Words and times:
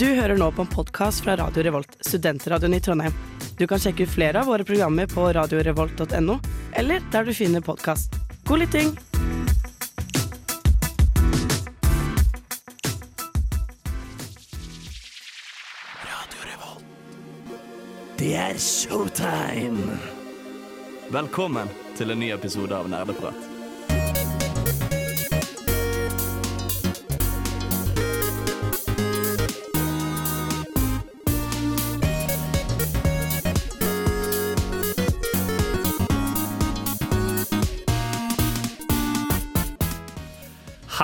Du 0.00 0.06
hører 0.06 0.38
nå 0.40 0.46
på 0.56 0.62
en 0.62 0.68
podkast 0.72 1.20
fra 1.20 1.34
Radio 1.36 1.62
Revolt, 1.62 1.96
studentradioen 2.00 2.74
i 2.74 2.80
Trondheim. 2.80 3.12
Du 3.58 3.66
kan 3.68 3.78
sjekke 3.78 4.06
ut 4.06 4.08
flere 4.08 4.40
av 4.40 4.46
våre 4.48 4.64
programmer 4.64 5.04
på 5.06 5.26
radiorevolt.no, 5.36 6.38
eller 6.72 7.02
der 7.12 7.28
du 7.28 7.34
finner 7.36 7.60
podkast. 7.60 8.16
God 8.48 8.62
lytting! 8.64 8.96
Det 18.16 18.32
er 18.40 18.56
showtime! 18.56 20.00
Velkommen 21.12 21.68
til 22.00 22.16
en 22.16 22.24
ny 22.24 22.32
episode 22.40 22.72
av 22.72 22.88
Nerdeprat. 22.88 23.49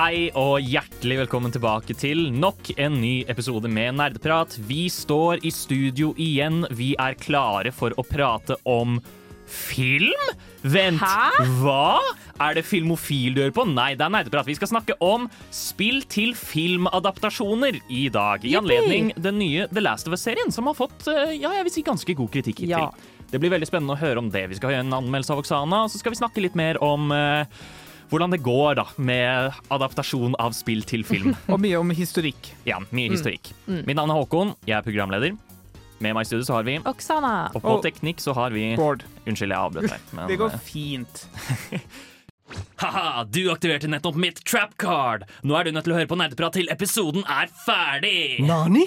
Hei 0.07 0.29
og 0.39 0.63
hjertelig 0.63 1.17
velkommen 1.25 1.51
tilbake 1.51 1.91
til 1.99 2.29
nok 2.31 2.69
en 2.79 2.93
ny 3.01 3.25
episode 3.27 3.67
med 3.67 3.97
Nerdeprat. 3.97 4.53
Vi 4.63 4.85
står 4.87 5.41
i 5.43 5.49
studio 5.51 6.13
igjen. 6.15 6.61
Vi 6.71 6.93
er 6.95 7.17
klare 7.19 7.73
for 7.75 7.91
å 7.99 8.05
prate 8.07 8.55
om 8.63 9.01
film? 9.51 10.29
Vent, 10.63 11.03
hva? 11.59 11.97
Er 12.39 12.55
det 12.55 12.63
Filmofil 12.69 13.35
du 13.35 13.41
hører 13.41 13.55
på? 13.57 13.65
Nei, 13.67 13.89
det 13.99 14.05
er 14.05 14.13
Nerdeprat. 14.15 14.47
Vi 14.47 14.55
skal 14.55 14.71
snakke 14.71 14.95
om 15.03 15.25
spill 15.51 15.99
til 16.07 16.31
filmadaptasjoner 16.39 17.81
i 17.91 18.05
dag. 18.07 18.45
I 18.47 18.55
anledning 18.61 19.09
den 19.19 19.41
nye 19.41 19.65
The 19.73 19.83
Last 19.83 20.07
of 20.07 20.15
Us-serien, 20.15 20.55
som 20.55 20.71
har 20.71 20.77
fått 20.77 21.09
eh, 21.11 21.35
ja, 21.35 21.51
jeg 21.57 21.67
vil 21.67 21.75
si 21.75 21.83
ganske 21.89 22.15
god 22.21 22.31
kritikk 22.37 22.63
hittil. 22.63 22.77
Ja. 22.77 23.25
Det 23.27 23.43
blir 23.43 23.51
veldig 23.57 23.67
spennende 23.67 23.97
å 23.97 23.99
høre 23.99 24.23
om 24.23 24.31
det. 24.31 24.45
Vi 24.53 24.61
skal 24.61 24.71
ha 24.71 24.79
en 24.85 24.95
anmeldelse 25.01 25.35
av 25.35 25.43
Oksana, 25.43 25.83
og 25.83 25.91
så 25.91 25.99
skal 25.99 26.15
vi 26.15 26.21
snakke 26.21 26.45
litt 26.47 26.55
mer 26.55 26.79
om 26.79 27.11
eh, 27.11 27.59
hvordan 28.11 28.31
det 28.33 28.39
går 28.45 28.77
da 28.79 28.85
med 28.97 29.51
adaptasjon 29.73 30.35
av 30.39 30.53
spill 30.57 30.83
til 30.87 31.03
film. 31.07 31.33
Og 31.51 31.59
mye 31.63 31.77
om 31.79 31.89
historikk. 31.95 32.51
Ja, 32.67 32.79
mye 32.95 33.11
historikk. 33.13 33.51
Mitt 33.67 33.97
navn 33.99 34.13
er 34.13 34.19
Håkon, 34.21 34.53
jeg 34.69 34.77
er 34.79 34.85
programleder. 34.85 35.35
Med 35.99 36.13
meg 36.13 36.27
i 36.27 36.29
studio 36.29 36.45
så 36.45 36.53
har 36.59 36.65
vi 36.67 36.75
Oksana. 36.85 37.31
Og 37.57 37.63
på 37.63 37.71
Og- 37.77 37.81
teknikk 37.87 38.19
så 38.21 38.35
har 38.37 38.53
vi 38.53 38.67
Bård. 38.77 39.01
Unnskyld, 39.25 39.49
jeg 39.49 39.57
avbrøt 39.57 39.89
deg. 39.89 40.05
Men, 40.15 40.27
Det 40.29 40.37
går 40.39 40.53
fint. 40.61 41.25
fint. 41.41 41.87
Haha, 42.79 43.25
du 43.27 43.41
aktiverte 43.51 43.89
nettopp 43.91 44.15
mitt 44.15 44.37
trap 44.47 44.77
card! 44.79 45.25
Nå 45.43 45.57
er 45.59 45.67
du 45.67 45.73
nødt 45.75 45.83
til 45.83 45.91
å 45.91 45.97
høre 45.97 46.07
på 46.07 46.15
Nerdeprat 46.15 46.55
til 46.55 46.69
episoden 46.71 47.25
er 47.27 47.49
ferdig! 47.65 48.39
Nani? 48.47 48.85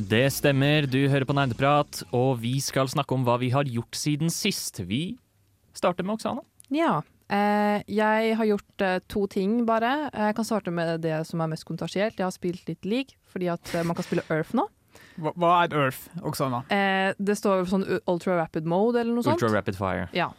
Det 0.00 0.30
stemmer, 0.32 0.86
du 0.88 1.02
hører 1.12 1.26
på 1.28 1.34
Nerdeprat, 1.36 1.98
og 2.16 2.38
vi 2.40 2.54
skal 2.64 2.88
snakke 2.88 3.12
om 3.12 3.24
hva 3.26 3.34
vi 3.42 3.50
har 3.52 3.68
gjort 3.68 3.98
siden 3.98 4.30
sist. 4.32 4.80
Vi 4.88 5.18
starter 5.76 6.06
med 6.06 6.16
Oksana. 6.16 6.40
Ja. 6.72 7.02
Eh, 7.28 7.82
jeg 7.90 8.36
har 8.38 8.48
gjort 8.48 8.84
eh, 8.86 8.96
to 9.12 9.26
ting, 9.30 9.58
bare. 9.68 10.08
Jeg 10.08 10.36
kan 10.38 10.46
starte 10.48 10.72
med 10.72 11.02
det 11.04 11.18
som 11.28 11.42
er 11.44 11.50
mest 11.52 11.66
kontasjert. 11.68 12.16
Jeg 12.16 12.24
har 12.24 12.32
spilt 12.34 12.64
litt 12.70 12.88
League, 12.88 13.18
fordi 13.28 13.50
at 13.52 13.74
eh, 13.74 13.84
man 13.84 13.98
kan 13.98 14.06
spille 14.06 14.24
Earth 14.32 14.56
nå. 14.56 14.64
Hva, 15.20 15.34
hva 15.36 15.52
er 15.66 15.76
Earth, 15.76 16.08
Oksana? 16.24 16.62
Eh, 16.72 17.12
det 17.20 17.36
står 17.36 17.68
sånn 17.68 17.84
ultra 18.00 18.38
rapid 18.40 18.70
mode 18.70 19.02
eller 19.02 19.12
noe 19.12 19.26
sånt. 19.26 19.36
Ultra 19.36 19.52
Rapid 19.58 19.76
Fire. 19.78 20.08
Ja. 20.16 20.30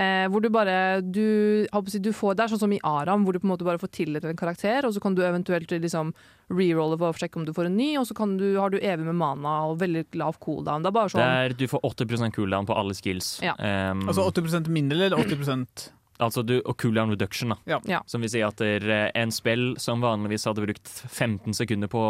Eh, 0.00 0.26
hvor 0.32 0.40
du 0.40 0.48
bare 0.52 1.02
du, 1.04 1.66
si, 1.90 1.98
du 2.00 2.12
får, 2.16 2.36
Det 2.38 2.44
er 2.44 2.52
sånn 2.54 2.62
som 2.62 2.72
i 2.72 2.80
Aram, 2.86 3.26
hvor 3.26 3.36
du 3.36 3.40
på 3.42 3.48
en 3.48 3.52
måte 3.52 3.66
bare 3.66 3.80
får 3.82 3.90
tillit 3.98 4.24
til 4.24 4.32
en 4.32 4.38
karakter, 4.38 4.86
og 4.88 4.94
så 4.96 5.02
kan 5.02 5.16
du 5.16 5.20
eventuelt 5.26 5.72
liksom 5.74 6.14
rerolle 6.48 6.96
for 6.96 7.12
å 7.12 7.20
sjekke 7.20 7.40
om 7.40 7.44
du 7.44 7.52
får 7.56 7.68
en 7.68 7.76
ny, 7.76 7.90
og 8.00 8.06
så 8.08 8.16
kan 8.16 8.36
du, 8.40 8.46
har 8.56 8.72
du 8.72 8.78
evig 8.78 9.04
med 9.04 9.18
mana 9.20 9.58
og 9.68 9.80
veldig 9.82 10.06
lav 10.20 10.38
cooldown. 10.40 10.86
Det 10.86 10.90
er 10.90 10.96
bare 10.96 11.12
sånn 11.12 11.24
Der 11.24 11.56
du 11.58 11.66
får 11.68 11.84
80% 11.90 12.36
cooldown 12.38 12.68
på 12.70 12.76
alle 12.80 12.96
skills. 12.96 13.34
Ja. 13.44 13.56
Um, 13.58 14.06
Altså 14.08 14.24
80% 14.30 14.70
mindre 14.72 15.10
eller 15.10 15.20
80 15.20 15.90
Altså 16.20 16.42
du, 16.44 16.58
og 16.68 16.76
cooldown 16.80 17.12
reduction, 17.14 17.54
da. 17.54 17.58
Ja. 17.68 17.80
Ja. 17.88 18.00
Som 18.08 18.24
vil 18.24 18.32
si 18.32 18.42
at 18.44 18.60
det 18.60 18.72
er 18.84 19.12
en 19.16 19.32
spill 19.32 19.74
som 19.80 20.02
vanligvis 20.04 20.44
hadde 20.48 20.64
brukt 20.64 20.88
15 20.88 21.56
sekunder 21.56 21.88
på 21.92 22.02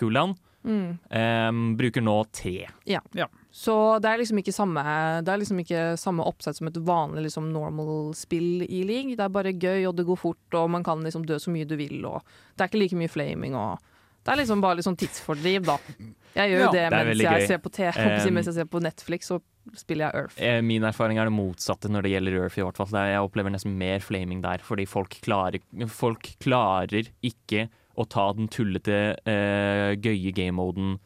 cooldown, 0.00 0.32
mm. 0.64 0.86
um, 1.12 1.66
bruker 1.80 2.04
nå 2.04 2.16
3. 2.32 2.54
Så 3.56 3.74
det 4.04 4.10
er 4.10 4.20
liksom 4.20 4.36
ikke 4.42 4.52
samme 4.52 4.82
Det 5.24 5.32
er 5.32 5.40
liksom 5.40 5.60
ikke 5.62 5.82
samme 5.96 6.24
oppsett 6.28 6.58
som 6.58 6.68
et 6.68 6.76
vanlig 6.84 7.22
liksom 7.24 7.48
normal 7.54 8.12
spill 8.18 8.66
i 8.66 8.82
league. 8.84 9.16
Det 9.16 9.24
er 9.24 9.32
bare 9.32 9.54
gøy, 9.56 9.86
og 9.88 9.94
det 9.96 10.04
går 10.04 10.18
fort, 10.20 10.56
og 10.58 10.68
man 10.74 10.84
kan 10.84 11.00
liksom 11.04 11.24
dø 11.24 11.38
så 11.40 11.52
mye 11.54 11.68
du 11.68 11.76
vil, 11.80 12.02
og 12.04 12.20
det 12.52 12.66
er 12.66 12.70
ikke 12.70 12.82
like 12.82 12.98
mye 13.00 13.12
flaming 13.12 13.56
og 13.56 13.80
Det 14.26 14.34
er 14.34 14.40
liksom 14.42 14.60
bare 14.60 14.76
litt 14.76 14.84
sånn 14.88 14.98
tidsfordriv, 14.98 15.62
da. 15.68 15.76
Jeg 16.34 16.50
gjør 16.50 16.58
jo 16.58 16.66
Ja, 16.66 16.70
det, 16.74 16.80
det 16.90 17.02
mens 17.06 17.20
jeg 17.22 17.46
ser 17.46 17.60
si, 17.62 18.28
Um, 18.28 18.34
mens 18.34 18.48
jeg 18.50 18.56
ser 18.58 18.68
på 18.68 18.82
Netflix, 18.82 19.30
så 19.30 19.38
spiller 19.78 20.08
jeg 20.08 20.20
Earth. 20.20 20.40
Eh, 20.42 20.60
Min 20.66 20.84
erfaring 20.84 21.20
er 21.22 21.30
det 21.30 21.36
motsatte 21.36 21.88
når 21.88 22.02
det 22.02 22.12
gjelder 22.12 22.38
Earth. 22.42 22.58
i 22.58 22.64
hvert 22.66 22.76
fall. 22.76 22.90
Jeg 23.08 23.22
opplever 23.22 23.54
nesten 23.54 23.78
mer 23.78 24.02
flaming 24.04 24.42
der, 24.42 24.58
fordi 24.66 24.84
folk 24.90 25.16
klarer, 25.24 25.62
folk 25.88 26.34
klarer 26.42 27.08
ikke 27.24 27.68
å 27.96 28.04
ta 28.04 28.32
den 28.36 28.50
tullete, 28.52 29.14
uh, 29.24 29.94
gøye 29.96 30.34
game-moden 30.34 30.98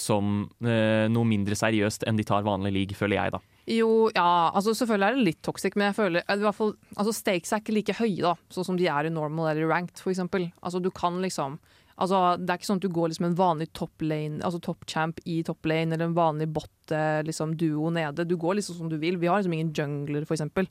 som 0.00 0.48
eh, 0.64 1.06
noe 1.12 1.28
mindre 1.28 1.56
seriøst 1.58 2.06
enn 2.08 2.18
de 2.18 2.26
tar 2.26 2.46
vanlig 2.46 2.74
league, 2.74 2.98
føler 2.98 3.18
jeg, 3.18 3.34
da. 3.34 3.40
Jo, 3.68 4.08
ja, 4.14 4.28
altså 4.56 4.72
selvfølgelig 4.76 5.08
er 5.08 5.18
det 5.18 5.26
litt 5.26 5.42
toxic, 5.44 5.76
men 5.76 5.90
jeg 5.90 5.98
føler 5.98 6.22
i 6.24 6.38
hvert 6.44 6.56
fall, 6.56 6.72
altså 6.96 7.12
stakes 7.16 7.52
er 7.52 7.62
ikke 7.62 7.76
like 7.76 7.98
høye, 7.98 8.22
da. 8.24 8.34
Sånn 8.54 8.70
som 8.70 8.78
de 8.80 8.88
er 8.88 9.08
i 9.08 9.12
normal 9.12 9.50
eller 9.52 9.68
ranked, 9.68 10.00
for 10.00 10.14
eksempel. 10.14 10.48
Altså 10.62 10.82
du 10.82 10.92
kan 10.94 11.20
liksom 11.24 11.58
Altså, 11.98 12.18
det 12.38 12.52
er 12.52 12.60
ikke 12.60 12.68
sånn 12.68 12.78
at 12.78 12.84
du 12.84 12.94
går 12.94 13.10
liksom 13.10 13.24
en 13.26 13.38
vanlig 13.38 13.66
top 13.74 14.04
lane, 14.06 14.38
altså 14.46 14.60
top 14.62 14.84
champ 14.86 15.18
i 15.26 15.40
top 15.42 15.66
lane, 15.66 15.96
eller 15.96 16.06
en 16.06 16.14
vanlig 16.14 16.46
bot 16.54 16.92
eh, 16.94 17.24
liksom 17.26 17.56
duo 17.58 17.90
nede. 17.90 18.22
Du 18.22 18.36
går 18.38 18.60
liksom 18.60 18.76
som 18.78 18.92
du 18.92 18.94
vil. 19.02 19.18
Vi 19.18 19.26
har 19.26 19.40
liksom 19.40 19.56
ingen 19.56 19.72
jungler, 19.74 20.22
for 20.28 20.36
eksempel. 20.36 20.68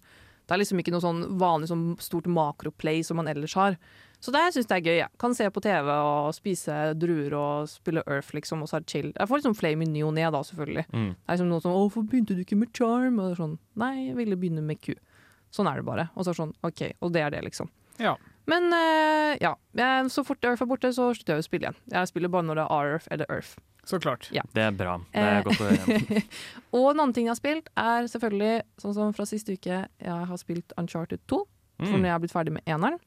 Det 0.47 0.55
er 0.55 0.61
liksom 0.61 0.79
ikke 0.79 0.93
noe 0.95 1.03
sånn 1.03 1.19
vanlig 1.41 1.67
sånn 1.67 1.83
stort 1.99 2.29
makroplay 2.31 3.03
som 3.03 3.19
man 3.19 3.27
ellers 3.27 3.57
har. 3.59 3.75
Så 4.19 4.31
det 4.33 4.41
syns 4.55 4.65
jeg 4.71 4.81
er 4.81 4.85
gøy. 4.87 4.95
Jeg 4.97 5.09
kan 5.21 5.35
se 5.37 5.45
på 5.53 5.61
TV 5.61 5.89
og 5.93 6.31
spise 6.33 6.75
druer 6.97 7.33
og 7.37 7.67
spille 7.69 8.01
Earth, 8.09 8.33
liksom, 8.33 8.63
og 8.65 8.69
så 8.71 8.77
er 8.79 8.85
det 8.85 8.89
chill. 8.89 9.11
Jeg 9.13 9.29
får 9.29 9.41
liksom 9.43 9.55
flame 9.55 9.85
i 9.85 9.89
ny 9.91 10.01
og 10.07 10.13
ne, 10.17 10.25
da, 10.33 10.41
selvfølgelig. 10.43 10.85
Mm. 10.89 11.11
Det 11.13 11.27
er 11.27 11.35
liksom 11.37 11.51
noen 11.51 11.61
sånn 11.61 11.75
'Å, 11.75 11.83
hvorfor 11.85 12.07
begynte 12.09 12.35
du 12.35 12.41
ikke 12.41 12.57
med 12.57 12.73
charm?' 12.73 13.19
Og 13.19 13.27
det 13.29 13.31
er 13.37 13.43
sånn 13.43 13.57
Nei, 13.77 14.07
jeg 14.07 14.15
ville 14.17 14.35
begynne 14.35 14.63
med 14.65 14.81
Q. 14.81 14.95
Sånn 15.53 15.69
er 15.69 15.75
det 15.77 15.85
bare. 15.85 16.09
Og 16.15 16.25
så 16.25 16.29
er 16.29 16.33
det 16.33 16.41
sånn 16.41 16.55
OK, 16.63 16.81
og 17.01 17.13
det 17.13 17.21
er 17.21 17.29
det, 17.29 17.43
liksom. 17.45 17.69
Ja. 17.99 18.15
Men 18.47 18.71
uh, 18.73 19.37
ja. 19.41 19.53
Jeg, 19.75 20.09
så 20.09 20.23
fort 20.25 20.43
Earth 20.43 20.61
er 20.63 20.67
borte, 20.67 20.89
så 20.93 21.13
slutter 21.13 21.35
jeg 21.37 21.43
å 21.43 21.47
spille 21.47 21.67
igjen. 21.67 21.77
Jeg 21.91 22.07
spiller 22.07 22.29
bare 22.29 22.43
når 22.47 22.55
det 22.55 22.65
er 22.71 22.91
Earth 22.93 23.07
eller 23.11 23.25
Earth. 23.29 23.55
Så 23.85 23.99
klart. 24.01 24.29
Ja. 24.35 24.41
Det 24.53 24.61
er 24.65 24.71
bra. 24.71 24.97
Det 25.13 25.21
er 25.23 25.43
godt 25.43 25.61
å 25.61 25.67
høre. 25.69 26.21
Og 26.75 26.89
en 26.91 26.99
annen 26.99 27.13
ting 27.13 27.25
jeg 27.29 27.31
har 27.31 27.39
spilt, 27.39 27.69
er 27.77 28.07
selvfølgelig, 28.11 28.61
sånn 28.81 28.93
som 28.97 29.13
fra 29.13 29.25
siste 29.25 29.53
uke, 29.55 29.85
jeg 30.01 30.25
har 30.31 30.37
spilt 30.41 30.73
Uncharted 30.77 31.19
2. 31.27 31.45
For 31.77 31.85
Mm. 31.93 32.01
når 32.01 32.05
jeg 32.07 32.11
har 32.11 32.19
blitt 32.19 32.33
ferdig 32.33 32.53
med 32.57 32.63
eneren. 32.65 32.99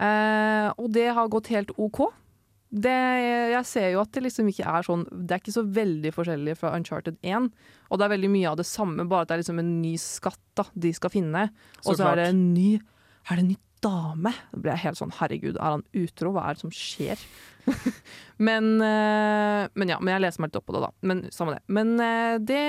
Eh, 0.00 0.68
og 0.80 0.90
det 0.94 1.10
har 1.16 1.30
gått 1.32 1.52
helt 1.52 1.72
OK. 1.76 2.06
Det, 2.70 2.98
jeg 3.50 3.66
ser 3.66 3.88
jo 3.96 4.02
at 4.04 4.12
det 4.14 4.22
liksom 4.28 4.46
ikke 4.46 4.62
er 4.70 4.84
sånn 4.86 5.00
Det 5.10 5.34
er 5.34 5.40
ikke 5.40 5.54
så 5.56 5.64
veldig 5.74 6.12
forskjellig 6.14 6.52
fra 6.60 6.70
Uncharted 6.78 7.16
1. 7.26 7.48
Og 7.90 7.98
det 7.98 8.06
er 8.06 8.12
veldig 8.14 8.30
mye 8.30 8.52
av 8.52 8.60
det 8.60 8.68
samme, 8.70 9.08
bare 9.10 9.26
at 9.26 9.32
det 9.32 9.36
er 9.36 9.42
liksom 9.42 9.62
en 9.62 9.72
ny 9.82 9.96
skatt 10.00 10.44
da, 10.58 10.68
de 10.78 10.92
skal 10.94 11.12
finne. 11.12 11.48
Og 11.82 11.98
så 11.98 12.12
er 12.12 12.22
det 12.22 12.30
en 12.30 12.46
ny 12.54 12.70
Er 12.78 13.36
det 13.36 13.42
en 13.42 13.50
ny 13.50 13.58
dame? 13.84 14.32
Da 14.52 14.60
blir 14.60 14.74
jeg 14.74 14.84
helt 14.84 15.00
sånn 15.00 15.14
herregud, 15.18 15.56
er 15.56 15.76
han 15.76 15.84
utro? 15.96 16.32
Hva 16.34 16.46
er 16.46 16.56
det 16.56 16.62
som 16.62 16.74
skjer? 16.74 17.20
men, 18.46 18.72
eh, 18.84 19.66
men 19.74 19.92
ja, 19.92 19.98
men 20.00 20.14
jeg 20.14 20.24
leser 20.24 20.44
meg 20.44 20.50
litt 20.50 20.60
opp 20.60 20.68
på 20.68 20.76
det, 20.76 20.82
da. 20.84 20.90
Men 21.10 21.22
samme 21.34 21.56
det. 21.56 21.62
Men 21.72 21.94
eh, 22.04 22.36
det 22.38 22.64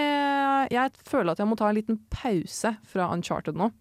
Jeg 0.74 0.94
føler 1.08 1.34
at 1.34 1.42
jeg 1.42 1.50
må 1.52 1.58
ta 1.60 1.70
en 1.70 1.78
liten 1.78 2.02
pause 2.14 2.76
fra 2.90 3.12
Uncharted 3.14 3.60
nå. 3.60 3.72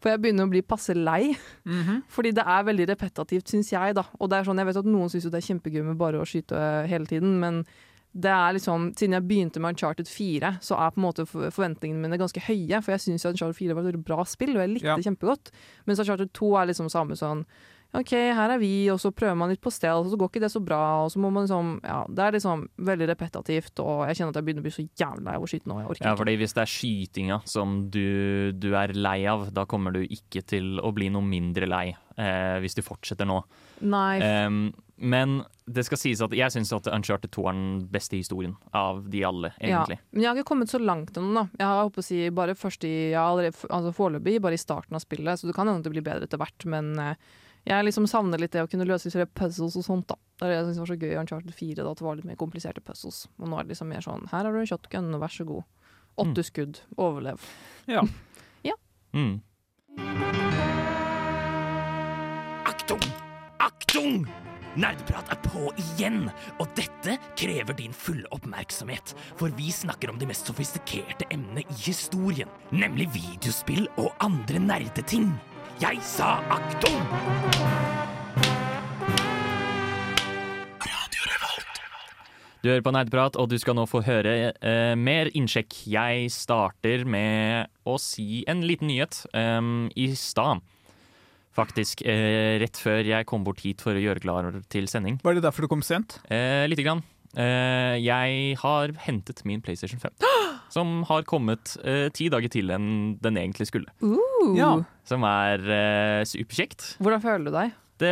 For 0.00 0.08
jeg 0.10 0.20
begynner 0.22 0.46
å 0.46 0.50
bli 0.50 0.62
passe 0.62 0.94
lei. 0.96 1.36
Mhm. 1.68 2.02
Fordi 2.08 2.32
det 2.32 2.44
er 2.46 2.64
veldig 2.64 2.86
repetativt, 2.88 3.44
syns 3.52 3.70
jeg. 3.70 3.94
da. 3.94 4.04
Og 4.18 4.30
det 4.30 4.38
er 4.38 4.44
sånn, 4.48 4.56
Jeg 4.56 4.66
vet 4.66 4.76
at 4.76 4.84
noen 4.88 5.08
syns 5.12 5.28
det 5.30 5.34
er 5.34 5.54
kjempegøy 5.54 5.84
med 5.84 5.98
bare 5.98 6.20
å 6.20 6.24
skyte 6.26 6.86
hele 6.88 7.06
tiden, 7.06 7.38
men 7.40 7.64
det 8.12 8.30
er 8.32 8.54
liksom, 8.56 8.88
siden 8.96 9.12
jeg 9.14 9.22
begynte 9.28 9.60
med 9.60 9.76
Uncharted 9.76 10.08
4, 10.08 10.58
så 10.60 10.74
er 10.80 10.90
på 10.90 10.98
en 10.98 11.04
måte 11.04 11.26
forventningene 11.28 12.00
mine 12.02 12.18
ganske 12.18 12.40
høye. 12.42 12.82
For 12.82 12.90
jeg 12.96 13.00
syns 13.04 13.24
Uncharted 13.28 13.54
4 13.54 13.74
var 13.76 13.82
et 13.84 13.92
veldig 13.94 14.04
bra 14.04 14.24
spill, 14.24 14.56
og 14.56 14.64
jeg 14.66 14.70
likte 14.74 14.84
Ja. 14.88 14.96
det 14.96 15.04
kjempegodt. 15.04 15.52
Mens 15.86 16.00
Uncharted 16.00 16.32
2 16.32 16.56
er 16.56 16.66
liksom 16.66 16.88
samme 16.90 17.12
sånn 17.14 17.44
OK, 17.96 18.12
her 18.14 18.52
er 18.54 18.60
vi, 18.62 18.70
og 18.92 19.00
så 19.02 19.10
prøver 19.10 19.34
man 19.38 19.50
litt 19.50 19.62
på 19.62 19.72
stell, 19.74 20.04
og 20.04 20.12
så 20.12 20.18
går 20.20 20.30
ikke 20.30 20.42
det 20.44 20.52
så 20.52 20.60
bra, 20.62 20.80
og 21.04 21.08
så 21.10 21.18
må 21.22 21.30
man 21.34 21.46
liksom 21.48 21.72
Ja, 21.82 22.04
det 22.06 22.22
er 22.26 22.36
liksom 22.36 22.68
veldig 22.86 23.08
repetativt, 23.10 23.82
og 23.82 24.04
jeg 24.06 24.20
kjenner 24.20 24.30
at 24.34 24.38
jeg 24.38 24.46
begynner 24.46 24.62
å 24.62 24.68
bli 24.68 24.74
så 24.76 24.84
jævlig 24.86 25.26
lei 25.26 25.34
av 25.34 25.46
å 25.46 25.50
skyte 25.50 25.70
nå. 25.70 25.78
Jeg 25.80 25.90
orker 25.90 26.04
Ja, 26.06 26.12
ikke. 26.12 26.20
fordi 26.22 26.36
Hvis 26.42 26.54
det 26.54 26.62
er 26.62 26.74
skytinga 26.74 27.40
som 27.50 27.78
du, 27.90 28.52
du 28.54 28.68
er 28.78 28.94
lei 28.94 29.18
av, 29.30 29.48
da 29.56 29.66
kommer 29.66 29.96
du 29.96 30.04
ikke 30.04 30.44
til 30.46 30.78
å 30.78 30.92
bli 30.94 31.10
noe 31.10 31.26
mindre 31.26 31.66
lei 31.66 31.88
eh, 31.90 32.60
hvis 32.62 32.78
du 32.78 32.84
fortsetter 32.86 33.26
nå. 33.28 33.42
Nei, 33.80 34.20
Um, 34.20 34.70
men 35.00 35.38
det 35.64 35.86
skal 35.86 35.98
sies 35.98 36.20
at 36.20 36.34
jeg 36.36 36.52
syns 36.52 36.72
Uncharted 36.76 37.30
2 37.32 37.44
er 37.48 37.56
den 37.56 37.68
beste 37.90 38.18
historien 38.18 38.52
av 38.76 39.00
de 39.08 39.22
alle, 39.24 39.52
egentlig. 39.56 39.96
Ja, 39.96 40.08
men 40.12 40.22
jeg 40.22 40.28
har 40.28 40.40
ikke 40.40 40.50
kommet 40.50 40.72
så 40.72 40.80
langt 40.82 41.16
ennå. 41.16 41.46
Jeg 41.56 41.64
har 41.66 41.86
håper 41.86 42.02
å 42.02 42.04
si, 42.04 42.18
bare 42.36 42.56
først 42.58 42.84
i, 42.84 42.92
ja, 43.14 43.24
allerede, 43.30 43.56
altså 43.70 43.94
foreløpig 43.96 44.36
bare 44.44 44.58
i 44.58 44.60
starten 44.60 44.98
av 44.98 45.04
spillet, 45.04 45.40
så 45.40 45.48
det 45.48 45.56
kan 45.56 45.70
hende 45.70 45.86
det 45.86 45.94
blir 45.94 46.04
bedre 46.04 46.28
etter 46.28 46.40
hvert. 46.42 46.66
Men 46.68 46.92
eh, 47.00 47.14
Jeg 47.68 47.84
liksom 47.84 48.06
savner 48.08 48.40
litt 48.40 48.54
det 48.54 48.62
å 48.64 48.70
kunne 48.70 48.86
løse 48.88 49.10
litt 49.12 49.34
puzzles 49.36 49.76
og 49.76 49.84
sånt. 49.84 50.08
da. 50.08 50.16
Det 50.38 50.46
er 50.46 50.52
det 50.52 50.56
jeg 50.56 50.66
synes 50.70 50.80
var 50.80 50.90
så 50.90 50.98
gøy 51.00 51.10
i 51.12 51.18
Uncharted 51.20 51.54
4, 51.54 51.82
da, 51.82 51.90
at 51.90 52.00
det 52.00 52.06
var 52.06 52.16
litt 52.16 52.28
mer 52.30 52.40
kompliserte 52.40 52.80
puzzles. 52.80 53.26
Og 53.38 53.50
nå 53.50 53.58
er 53.58 53.66
det 53.66 53.74
liksom 53.74 53.92
mer 53.92 54.04
sånn 54.04 54.26
Her 54.32 54.48
har 54.48 54.52
du 54.52 54.60
en 54.62 54.70
shotgun, 54.70 55.12
vær 55.20 55.34
så 55.34 55.44
god. 55.48 55.68
Åtte 56.20 56.46
skudd, 56.46 56.82
overlev. 56.96 57.44
Ja. 57.90 58.04
Mm. 59.12 59.40
Aktung! 62.64 63.02
Aktung! 63.58 64.26
Nerdeprat 64.78 65.32
er 65.34 65.38
på 65.42 65.64
igjen, 65.82 66.28
og 66.62 66.70
dette 66.78 67.16
krever 67.38 67.74
din 67.74 67.94
fulle 67.96 68.28
oppmerksomhet. 68.30 69.16
For 69.40 69.50
vi 69.58 69.72
snakker 69.74 70.12
om 70.12 70.20
de 70.20 70.28
mest 70.30 70.46
sofistikerte 70.46 71.26
emnene 71.34 71.64
i 71.66 71.78
historien, 71.82 72.50
nemlig 72.70 73.08
videospill 73.16 73.88
og 73.98 74.14
andre 74.22 74.62
nerdeting. 74.62 75.32
Jeg 75.80 75.96
sa 76.04 76.34
aktum! 76.52 76.96
Du 82.60 82.68
hører 82.68 82.82
på 82.84 82.92
Nerdprat, 82.92 83.38
og 83.40 83.48
du 83.48 83.56
skal 83.56 83.78
nå 83.78 83.86
få 83.88 84.02
høre 84.04 84.34
eh, 84.52 84.92
mer 85.00 85.30
innsjekk. 85.32 85.78
Jeg 85.88 86.28
starter 86.34 87.06
med 87.08 87.72
å 87.88 87.96
si 87.96 88.42
en 88.44 88.60
liten 88.68 88.92
nyhet 88.92 89.22
um, 89.32 89.88
i 89.96 90.10
stad. 90.20 90.60
Faktisk 91.56 92.04
eh, 92.04 92.60
rett 92.60 92.76
før 92.76 93.00
jeg 93.08 93.30
kom 93.32 93.48
bort 93.48 93.64
hit 93.64 93.80
for 93.80 93.96
å 93.96 94.04
gjøre 94.04 94.20
klar 94.20 94.52
til 94.68 94.84
sending. 94.92 95.16
Var 95.24 95.38
det 95.38 95.46
derfor 95.48 95.64
du 95.64 95.72
kom 95.72 95.80
sent? 95.80 96.20
Eh, 96.28 96.68
lite 96.68 96.84
grann. 96.84 97.00
Eh, 97.32 97.96
jeg 98.04 98.60
har 98.60 98.92
hentet 99.08 99.46
min 99.48 99.64
PlayStation 99.64 100.02
5. 100.02 100.20
Som 100.70 101.02
har 101.08 101.26
kommet 101.28 101.76
eh, 101.84 102.08
ti 102.14 102.28
dager 102.32 102.52
til 102.52 102.70
enn 102.74 103.18
den 103.22 103.38
egentlig 103.40 103.68
skulle. 103.70 103.90
Uh. 104.02 104.54
Ja. 104.58 104.72
Som 105.08 105.26
er 105.26 105.62
eh, 105.66 106.22
superkjekt. 106.28 106.94
Hvordan 107.02 107.22
føler 107.24 107.50
du 107.50 107.56
deg? 107.56 107.76
Det, 108.00 108.10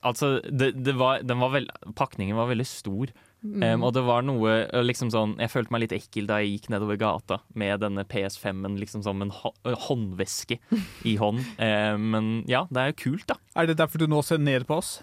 altså, 0.00 0.38
det, 0.48 0.70
det 0.80 0.94
var, 0.96 1.20
den 1.26 1.42
var 1.42 1.52
veld, 1.52 1.72
pakningen 1.98 2.38
var 2.38 2.48
veldig 2.48 2.66
stor. 2.68 3.12
Um, 3.44 3.82
og 3.84 3.90
det 3.92 4.00
var 4.06 4.22
noe 4.24 4.52
uh, 4.72 4.78
liksom 4.80 5.10
sånn 5.12 5.34
Jeg 5.36 5.50
følte 5.52 5.74
meg 5.74 5.82
litt 5.82 5.92
ekkel 5.92 6.24
da 6.30 6.38
jeg 6.40 6.54
gikk 6.54 6.70
nedover 6.72 6.96
gata 6.96 7.36
med 7.52 7.82
denne 7.82 8.06
PS5-en 8.08 8.78
liksom 8.80 9.02
som 9.04 9.20
en 9.20 9.34
uh, 9.34 9.74
håndveske 9.84 10.56
i 11.04 11.18
hånd. 11.20 11.42
Um, 11.64 12.06
men 12.14 12.30
ja, 12.48 12.62
det 12.72 12.80
er 12.80 12.90
jo 12.90 12.96
kult, 13.02 13.26
da. 13.28 13.36
Er 13.60 13.68
det 13.68 13.76
derfor 13.78 14.00
du 14.00 14.08
nå 14.08 14.22
ser 14.24 14.40
ned 14.40 14.64
på 14.68 14.78
oss? 14.80 14.96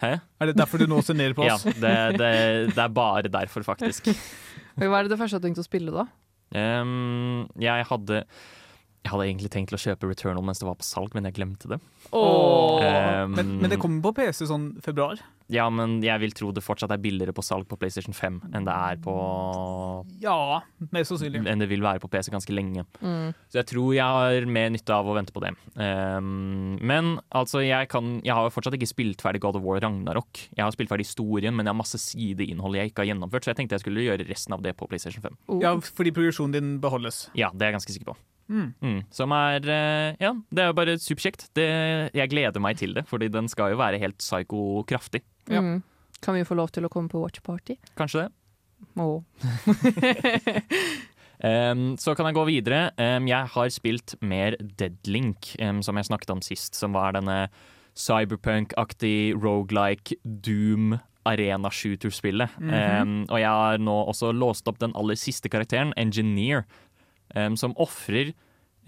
Hæ? 0.00 0.14
Er 0.40 0.50
det 0.50 0.56
derfor 0.56 0.80
du 0.80 0.88
nå 0.88 1.02
ser 1.04 1.16
ned 1.20 1.36
på 1.36 1.44
Ja, 1.48 1.58
oss? 1.58 1.66
det, 1.68 1.94
det, 2.16 2.32
det 2.72 2.80
er 2.80 2.96
bare 2.96 3.28
derfor, 3.32 3.64
faktisk. 3.66 4.08
Hva 4.76 5.00
er 5.00 5.08
det 5.08 5.18
første 5.18 5.36
du 5.36 5.40
har 5.40 5.46
tenkt 5.48 5.62
å 5.62 5.66
spille, 5.66 5.92
da? 5.94 6.06
Um, 6.56 7.46
jeg 7.58 7.86
hadde 7.88 8.22
Jeg 9.06 9.12
hadde 9.12 9.26
egentlig 9.28 9.50
tenkt 9.54 9.70
å 9.76 9.78
kjøpe 9.78 10.08
Returnal 10.10 10.42
mens 10.42 10.58
det 10.58 10.66
var 10.66 10.74
på 10.80 10.86
salg, 10.86 11.12
men 11.14 11.28
jeg 11.28 11.36
glemte 11.38 11.68
det. 11.70 11.76
Um, 12.10 13.36
Men, 13.36 13.52
men 13.62 13.70
det 13.70 13.78
kommer 13.78 14.02
på 14.02 14.10
PC 14.18 14.48
sånn 14.50 14.72
februar? 14.82 15.20
Ja, 15.52 15.68
men 15.70 16.00
jeg 16.02 16.18
vil 16.24 16.32
tro 16.34 16.48
det 16.50 16.64
fortsatt 16.66 16.90
er 16.90 16.98
billigere 16.98 17.30
på 17.36 17.44
salg 17.46 17.68
på 17.70 17.76
PlayStation 17.78 18.16
5 18.16 18.40
enn 18.50 18.66
det 18.66 18.74
er 18.74 18.98
på 18.98 19.14
Ja, 20.24 20.58
mest 20.90 21.12
sannsynlig. 21.12 21.44
enn 21.46 21.62
det 21.62 21.68
vil 21.70 21.84
være 21.86 22.02
på 22.02 22.10
PC 22.10 22.32
ganske 22.34 22.50
lenge. 22.50 22.82
Mm. 22.98 23.30
Så 23.46 23.60
jeg 23.60 23.68
tror 23.70 23.94
jeg 23.94 24.16
har 24.18 24.48
mer 24.50 24.72
nytte 24.74 24.96
av 24.96 25.06
å 25.06 25.14
vente 25.14 25.34
på 25.36 25.44
det. 25.46 25.54
Um, 25.78 26.74
men 26.82 27.12
altså, 27.30 27.62
jeg, 27.62 27.86
kan, 27.94 28.16
jeg 28.26 28.34
har 28.34 28.48
jo 28.48 28.54
fortsatt 28.58 28.74
ikke 28.74 28.90
spilt 28.90 29.22
ferdig 29.22 29.44
God 29.46 29.60
of 29.60 29.66
War 29.66 29.78
Ragnarok. 29.86 30.48
Jeg 30.50 30.64
har 30.66 30.74
spilt 30.74 30.90
ferdig 30.90 31.06
historien, 31.06 31.54
men 31.54 31.62
jeg 31.66 31.74
har 31.76 31.78
masse 31.78 32.02
sideinnhold 32.02 32.74
jeg 32.80 32.90
ikke 32.90 33.04
har 33.06 33.12
gjennomført, 33.14 33.46
så 33.46 33.54
jeg 33.54 33.62
tenkte 33.62 33.78
jeg 33.78 33.86
skulle 33.86 34.08
gjøre 34.08 34.26
resten 34.26 34.58
av 34.58 34.66
det 34.66 34.74
på 34.74 34.90
PlayStation 34.90 35.22
5. 35.22 35.38
Oh. 35.46 35.62
Ja, 35.62 35.76
fordi 35.78 36.10
progresjonen 36.16 36.58
din 36.58 36.74
beholdes. 36.82 37.28
Ja, 37.38 37.54
det 37.54 37.62
er 37.62 37.70
jeg 37.76 37.78
ganske 37.78 37.94
sikker 37.94 38.10
på. 38.16 38.18
Mm. 38.48 38.68
Mm, 38.78 39.00
som 39.10 39.32
er 39.34 39.64
eh, 39.66 40.14
Ja, 40.22 40.30
det 40.54 40.62
er 40.62 40.70
jo 40.70 40.76
bare 40.78 40.98
superkjekt. 41.02 41.48
Det, 41.58 41.66
jeg 42.14 42.30
gleder 42.30 42.62
meg 42.62 42.78
til 42.78 42.94
det, 42.94 43.06
fordi 43.10 43.28
den 43.32 43.50
skal 43.50 43.74
jo 43.74 43.80
være 43.80 44.00
helt 44.02 44.18
psyko 44.22 44.84
kraftig. 44.88 45.24
Ja. 45.50 45.60
Mm. 45.60 45.82
Kan 46.22 46.38
vi 46.38 46.46
få 46.48 46.56
lov 46.56 46.70
til 46.72 46.86
å 46.86 46.92
komme 46.92 47.12
på 47.12 47.20
watch 47.20 47.42
party? 47.44 47.76
Kanskje 47.98 48.26
det. 48.26 48.30
Åh. 49.02 49.22
Um, 51.36 51.96
så 52.00 52.14
kan 52.16 52.30
jeg 52.30 52.36
gå 52.38 52.46
videre. 52.48 52.78
Um, 52.96 53.26
jeg 53.28 53.50
har 53.52 53.72
spilt 53.72 54.14
mer 54.24 54.56
Deadlink, 54.80 55.50
um, 55.60 55.82
som 55.84 55.98
jeg 55.98 56.08
snakket 56.08 56.32
om 56.32 56.40
sist. 56.40 56.78
Som 56.78 56.96
var 56.96 57.12
denne 57.16 57.50
cyberpunk-aktig 57.96 59.36
rogelike 59.36 60.16
Doom 60.24 60.96
arena 61.26 61.70
shooter-spillet. 61.72 62.56
um, 62.62 63.24
og 63.26 63.40
jeg 63.40 63.50
har 63.50 63.80
nå 63.82 63.96
også 64.12 64.30
låst 64.32 64.68
opp 64.70 64.78
den 64.80 64.94
aller 64.96 65.18
siste 65.18 65.50
karakteren, 65.50 65.92
Engineer, 65.98 66.64
um, 67.34 67.56
som 67.58 67.74
ofrer 67.82 68.32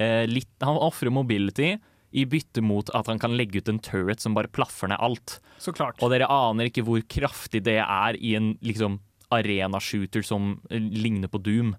uh, 0.01 0.25
litt 0.29 0.51
Han 0.63 0.79
ofrer 0.79 1.11
mobility 1.11 1.75
i 2.11 2.25
bytte 2.25 2.63
mot 2.65 2.89
at 2.97 3.09
han 3.11 3.19
kan 3.21 3.35
legge 3.37 3.61
ut 3.61 3.69
en 3.69 3.81
turret 3.85 4.23
som 4.23 4.33
bare 4.37 4.49
plaffer 4.49 4.89
ned 4.89 4.97
alt. 5.05 5.41
Så 5.61 5.75
klart. 5.77 5.99
Og 6.01 6.09
dere 6.15 6.29
aner 6.31 6.71
ikke 6.71 6.85
hvor 6.87 7.03
kraftig 7.05 7.61
det 7.67 7.81
er 7.85 8.17
i 8.17 8.35
en 8.39 8.55
liksom 8.65 9.01
arena-shooter 9.35 10.25
som 10.25 10.55
eh, 10.71 10.81
ligner 10.81 11.29
på 11.29 11.41
Doom. 11.45 11.75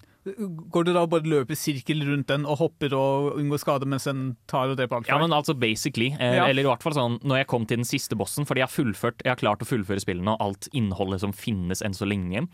Går 0.69 0.85
du 0.85 0.91
da 0.94 1.01
og 1.07 1.13
bare 1.15 1.25
løper 1.25 1.57
sirkel 1.57 2.03
rundt 2.06 2.27
den 2.29 2.44
og 2.45 2.59
hopper 2.59 2.94
og 2.94 3.39
unngår 3.39 3.62
skade 3.63 3.88
mens 3.89 4.05
den 4.05 4.35
tar 4.51 4.69
og 4.69 4.77
dreper 4.77 5.00
alt? 5.00 5.09
Ja, 5.09 5.17
men 5.17 5.33
altså 5.33 5.55
basically. 5.57 6.12
Eh, 6.19 6.35
Ja. 6.38 6.45
Eller 6.45 6.67
i 6.67 6.69
hvert 6.69 6.83
fall 6.85 6.94
sånn 6.94 7.17
når 7.23 7.41
jeg 7.41 7.47
kom 7.50 7.65
til 7.65 7.81
den 7.81 7.88
siste 7.89 8.17
bossen, 8.19 8.45
fordi 8.45 8.62
jeg 8.62 8.69
har 8.69 8.75
fullført, 8.75 9.23
jeg 9.25 9.33
har 9.33 9.41
klart 9.41 9.63
å 9.65 9.69
fullføre 9.69 10.03
spillene 10.03 10.35
og 10.35 10.44
alt 10.45 10.69
innholdet 10.77 11.23
som 11.23 11.33
finnes 11.33 11.81
enn 11.81 11.97
så 11.97 12.05
lenge. 12.05 12.45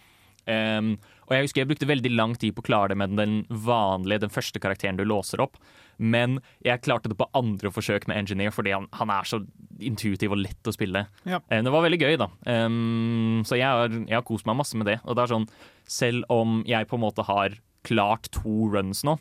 Ehm, 0.52 0.96
og 1.26 1.34
jeg 1.34 1.48
husker 1.48 1.64
jeg 1.64 1.70
brukte 1.72 1.90
veldig 1.90 2.12
lang 2.14 2.36
tid 2.38 2.56
på 2.56 2.62
å 2.64 2.68
klare 2.68 2.94
det 2.94 3.00
med 3.02 3.16
den 3.18 3.38
vanlige, 3.50 4.24
den 4.26 4.34
første 4.34 4.62
karakteren 4.62 5.00
du 5.00 5.06
låser 5.08 5.42
opp. 5.44 5.58
Men 5.98 6.40
jeg 6.66 6.84
klarte 6.86 7.10
det 7.10 7.18
på 7.18 7.28
andre 7.38 7.72
forsøk 7.74 8.08
med 8.10 8.20
Engineer 8.20 8.54
fordi 8.54 8.74
han, 8.76 8.90
han 9.00 9.14
er 9.14 9.28
så 9.30 9.42
intuitiv 9.80 10.36
og 10.36 10.42
lett 10.44 10.70
å 10.70 10.74
spille. 10.76 11.06
Ja. 11.26 11.40
Det 11.50 11.74
var 11.74 11.86
veldig 11.86 12.02
gøy, 12.02 12.18
da. 12.22 12.30
Um, 12.46 13.42
så 13.48 13.58
jeg 13.60 13.68
har, 13.68 13.92
jeg 13.92 14.18
har 14.18 14.28
kost 14.28 14.48
meg 14.48 14.60
masse 14.60 14.78
med 14.78 14.90
det. 14.92 15.00
Og 15.06 15.18
det 15.18 15.26
er 15.26 15.34
sånn, 15.34 15.48
selv 15.88 16.28
om 16.34 16.62
jeg 16.68 16.90
på 16.92 17.00
en 17.00 17.06
måte 17.06 17.26
har 17.28 17.58
klart 17.86 18.30
to 18.34 18.70
runs 18.74 19.04
nå 19.06 19.18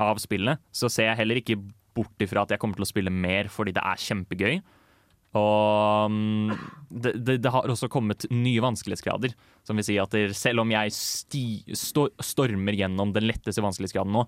av 0.00 0.20
spillet, 0.22 0.60
så 0.72 0.90
ser 0.90 1.10
jeg 1.10 1.22
heller 1.22 1.40
ikke 1.40 1.58
bort 1.96 2.22
ifra 2.22 2.44
at 2.44 2.54
jeg 2.54 2.62
kommer 2.62 2.78
til 2.78 2.86
å 2.86 2.90
spille 2.90 3.12
mer 3.12 3.50
fordi 3.52 3.74
det 3.76 3.82
er 3.84 4.04
kjempegøy. 4.06 4.60
Og 5.38 6.10
um, 6.10 6.50
det, 6.90 7.12
det, 7.22 7.36
det 7.44 7.52
har 7.54 7.70
også 7.70 7.90
kommet 7.92 8.26
nye 8.34 8.62
vanskelighetsgrader. 8.64 9.34
Som 9.66 9.78
vil 9.78 9.86
si 9.86 9.98
at 10.02 10.14
det, 10.16 10.30
selv 10.38 10.64
om 10.64 10.72
jeg 10.74 10.94
sti, 10.96 11.44
sto, 11.78 12.08
stormer 12.24 12.74
gjennom 12.78 13.14
den 13.14 13.28
letteste 13.28 13.62
vanskelighetsgraden 13.62 14.14
nå, 14.16 14.24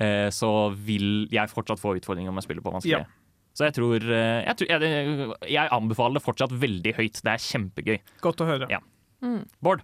eh, 0.00 0.28
så 0.32 0.52
vil 0.72 1.26
jeg 1.34 1.52
fortsatt 1.52 1.82
få 1.82 1.98
utfordringer 1.98 2.32
om 2.32 2.40
jeg 2.40 2.48
spiller 2.48 2.64
på 2.64 2.72
vanskelig. 2.78 3.02
Ja. 3.04 3.50
Så 3.58 3.66
jeg 3.66 3.74
tror, 3.76 3.96
eh, 3.98 4.44
jeg, 4.46 4.56
tror 4.60 4.70
jeg, 4.86 5.30
jeg 5.50 5.74
anbefaler 5.74 6.20
det 6.20 6.24
fortsatt 6.24 6.54
veldig 6.62 6.94
høyt. 6.96 7.20
Det 7.26 7.34
er 7.34 7.44
kjempegøy. 7.50 7.98
Godt 8.24 8.44
å 8.44 8.48
høre. 8.48 8.70
Ja. 8.72 8.80
Bård? 9.64 9.82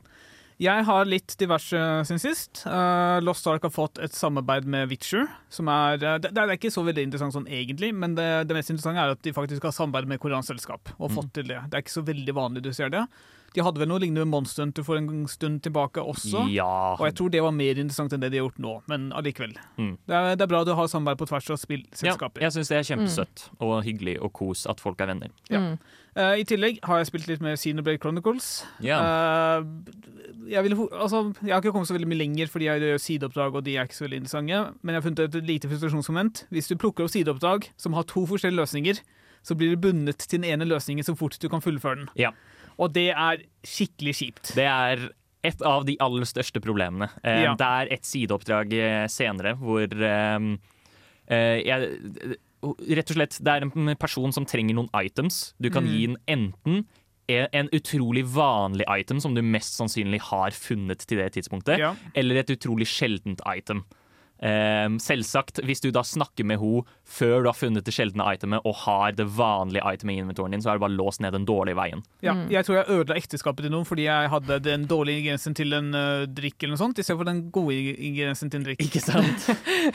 Jeg 0.62 0.84
har 0.86 1.08
litt 1.08 1.34
diverse 1.40 1.78
siden 2.06 2.20
sist. 2.22 2.62
Uh, 2.62 3.18
Lost 3.24 3.46
Ark 3.50 3.64
har 3.66 3.72
fått 3.74 3.98
et 4.02 4.14
samarbeid 4.14 4.68
med 4.70 4.86
Witcher. 4.92 5.26
Som 5.52 5.70
er, 5.72 5.98
uh, 5.98 6.18
det, 6.22 6.30
det 6.30 6.44
er 6.44 6.54
ikke 6.54 6.70
så 6.74 6.84
veldig 6.86 7.08
interessant 7.08 7.34
sånn 7.34 7.48
egentlig, 7.50 7.90
men 7.96 8.14
det, 8.14 8.28
det 8.46 8.54
mest 8.54 8.70
interessante 8.70 9.02
er 9.02 9.16
at 9.16 9.24
de 9.26 9.34
faktisk 9.34 9.66
har 9.66 9.74
samarbeid 9.74 10.12
med 10.12 10.22
koreansk 10.22 10.52
selskap. 10.54 10.94
Og 11.00 11.10
fått 11.16 11.32
til 11.34 11.50
det. 11.50 11.58
Det 11.66 11.78
er 11.78 11.86
ikke 11.86 11.96
så 11.96 12.06
veldig 12.06 12.36
vanlig 12.38 12.62
du 12.66 12.70
ser 12.76 12.94
det. 12.94 13.02
De 13.54 13.62
hadde 13.62 13.78
vel 13.78 13.90
noe 13.90 14.02
lignende 14.02 14.24
med 14.26 14.32
Monster 14.34 14.64
Hunter 14.64 14.86
for 14.86 14.98
en 14.98 15.26
stund 15.30 15.60
tilbake 15.62 16.02
også. 16.02 16.44
Ja. 16.50 16.94
Og 16.98 17.04
jeg 17.06 17.16
tror 17.20 17.30
det 17.30 17.42
var 17.44 17.54
mer 17.54 17.78
interessant 17.78 18.14
enn 18.14 18.24
det 18.24 18.32
de 18.34 18.40
har 18.40 18.48
gjort 18.48 18.62
nå, 18.62 18.76
men 18.90 19.10
allikevel. 19.14 19.54
Mm. 19.78 19.92
Det, 20.02 20.14
er, 20.14 20.30
det 20.34 20.46
er 20.46 20.50
bra 20.50 20.62
du 20.66 20.72
har 20.74 20.88
samarbeid 20.90 21.20
på 21.22 21.28
tvers 21.30 21.50
av 21.52 21.54
ja, 21.54 21.62
spillselskaper. 21.62 22.42
jeg 22.42 22.56
syns 22.56 22.72
det 22.72 22.78
er 22.80 22.88
kjempesøtt 22.90 23.44
og 23.62 23.76
hyggelig 23.86 24.16
og 24.20 24.32
kos 24.34 24.64
at 24.70 24.82
folk 24.82 25.02
er 25.04 25.12
venner. 25.14 25.30
Ja. 25.52 25.62
Mm. 25.62 25.76
Uh, 26.14 26.36
I 26.38 26.44
tillegg 26.46 26.76
har 26.86 27.00
jeg 27.00 27.08
spilt 27.10 27.26
litt 27.26 27.40
med 27.42 27.58
Xenoblade 27.58 27.98
Chronicles. 28.02 28.48
Yeah. 28.82 29.02
Uh, 29.02 30.44
jeg, 30.50 30.62
vil, 30.66 30.76
altså, 30.92 31.24
jeg 31.42 31.54
har 31.54 31.62
ikke 31.62 31.72
kommet 31.74 31.90
så 31.90 31.96
veldig 31.96 32.10
mye 32.10 32.20
lenger 32.20 32.50
fordi 32.52 32.68
jeg 32.68 32.82
gjør 32.84 33.02
sideoppdrag, 33.02 33.58
og 33.58 33.66
de 33.66 33.74
er 33.74 33.88
ikke 33.88 33.98
så 33.98 34.06
veldig 34.06 34.20
interessante. 34.22 34.60
Men 34.82 34.94
jeg 34.94 35.02
har 35.02 35.06
funnet 35.08 35.24
et 35.26 35.50
lite 35.50 35.70
frustrasjonsmoment. 35.70 36.44
Hvis 36.54 36.70
du 36.70 36.76
plukker 36.78 37.06
opp 37.06 37.14
sideoppdrag 37.14 37.70
som 37.74 37.98
har 37.98 38.06
to 38.10 38.26
forskjellige 38.30 38.62
løsninger, 38.62 39.02
så 39.44 39.58
blir 39.58 39.74
du 39.74 39.82
bundet 39.88 40.22
til 40.22 40.40
den 40.40 40.46
ene 40.48 40.68
løsningen 40.70 41.04
så 41.04 41.16
fort 41.18 41.36
du 41.42 41.48
kan 41.52 41.62
fullføre 41.64 42.04
den. 42.04 42.12
Ja. 42.18 42.30
Og 42.78 42.92
det 42.92 43.10
er 43.14 43.44
skikkelig 43.64 44.14
kjipt. 44.18 44.54
Det 44.56 44.66
er 44.66 45.08
et 45.44 45.60
av 45.68 45.84
de 45.84 45.96
aller 46.00 46.24
største 46.24 46.60
problemene. 46.64 47.10
Eh, 47.22 47.42
Ja. 47.44 47.54
Det 47.54 47.66
er 47.66 47.92
et 47.92 48.04
sideoppdrag 48.08 48.72
eh, 48.72 49.06
senere 49.12 49.54
hvor 49.60 49.84
eh, 49.84 50.56
eh, 51.28 51.58
jeg, 51.64 51.90
Rett 52.64 53.10
og 53.12 53.16
slett, 53.18 53.36
det 53.44 53.52
er 53.52 53.64
en 53.66 53.96
person 54.00 54.32
som 54.32 54.46
trenger 54.48 54.72
noen 54.78 54.88
items. 54.96 55.52
Du 55.60 55.68
kan 55.68 55.84
gi 55.84 56.06
den 56.06 56.16
enten 56.26 56.86
en 57.28 57.48
en 57.52 57.68
utrolig 57.72 58.22
vanlig 58.24 58.84
item 58.88 59.20
som 59.20 59.34
du 59.34 59.40
mest 59.42 59.76
sannsynlig 59.78 60.20
har 60.30 60.50
funnet 60.52 61.04
til 61.06 61.18
det 61.18 61.30
tidspunktet, 61.36 61.78
Ja. 61.78 61.94
eller 62.14 62.36
et 62.36 62.50
utrolig 62.50 62.86
sjeldent 62.86 63.40
item. 63.46 63.84
Ehm, 64.44 64.98
selvsagt, 65.00 65.62
hvis 65.64 65.80
du 65.80 65.90
da 65.94 66.02
snakker 66.04 66.44
med 66.44 66.60
henne 66.60 66.84
før 67.04 67.44
du 67.44 67.48
har 67.50 67.56
funnet 67.56 67.84
det 67.86 67.92
sjeldne 67.94 68.24
itemet 68.32 68.64
og 68.64 68.76
har 68.84 69.14
det 69.16 69.26
vanlige 69.36 69.84
itemet 69.96 70.14
i 70.14 70.22
inventoren 70.22 70.54
din, 70.54 70.62
så 70.64 70.72
er 70.72 70.78
det 70.78 70.84
bare 70.84 70.96
låst 70.96 71.22
ned 71.24 71.34
den 71.36 71.46
dårlige 71.48 71.76
veien. 71.78 72.04
Ja, 72.24 72.34
jeg 72.52 72.66
tror 72.66 72.78
jeg 72.78 72.98
ødela 72.98 73.16
ekteskapet 73.20 73.66
til 73.66 73.72
noen 73.74 73.88
fordi 73.88 74.06
jeg 74.06 74.30
hadde 74.32 74.58
den 74.64 74.86
dårlige 74.88 75.22
ingrediensen 75.22 75.56
til 75.56 75.76
en 75.76 75.90
øh, 75.96 76.26
drikk 76.28 76.62
eller 76.62 76.74
noe 76.74 76.82
sånt, 76.82 77.00
istedenfor 77.00 77.28
den 77.28 77.42
gode 77.54 77.76
ingrediensen 77.76 78.52
til 78.52 78.60
en 78.60 78.68
drikk. 78.68 78.84
Ikke 78.84 79.02
sant? 79.04 79.48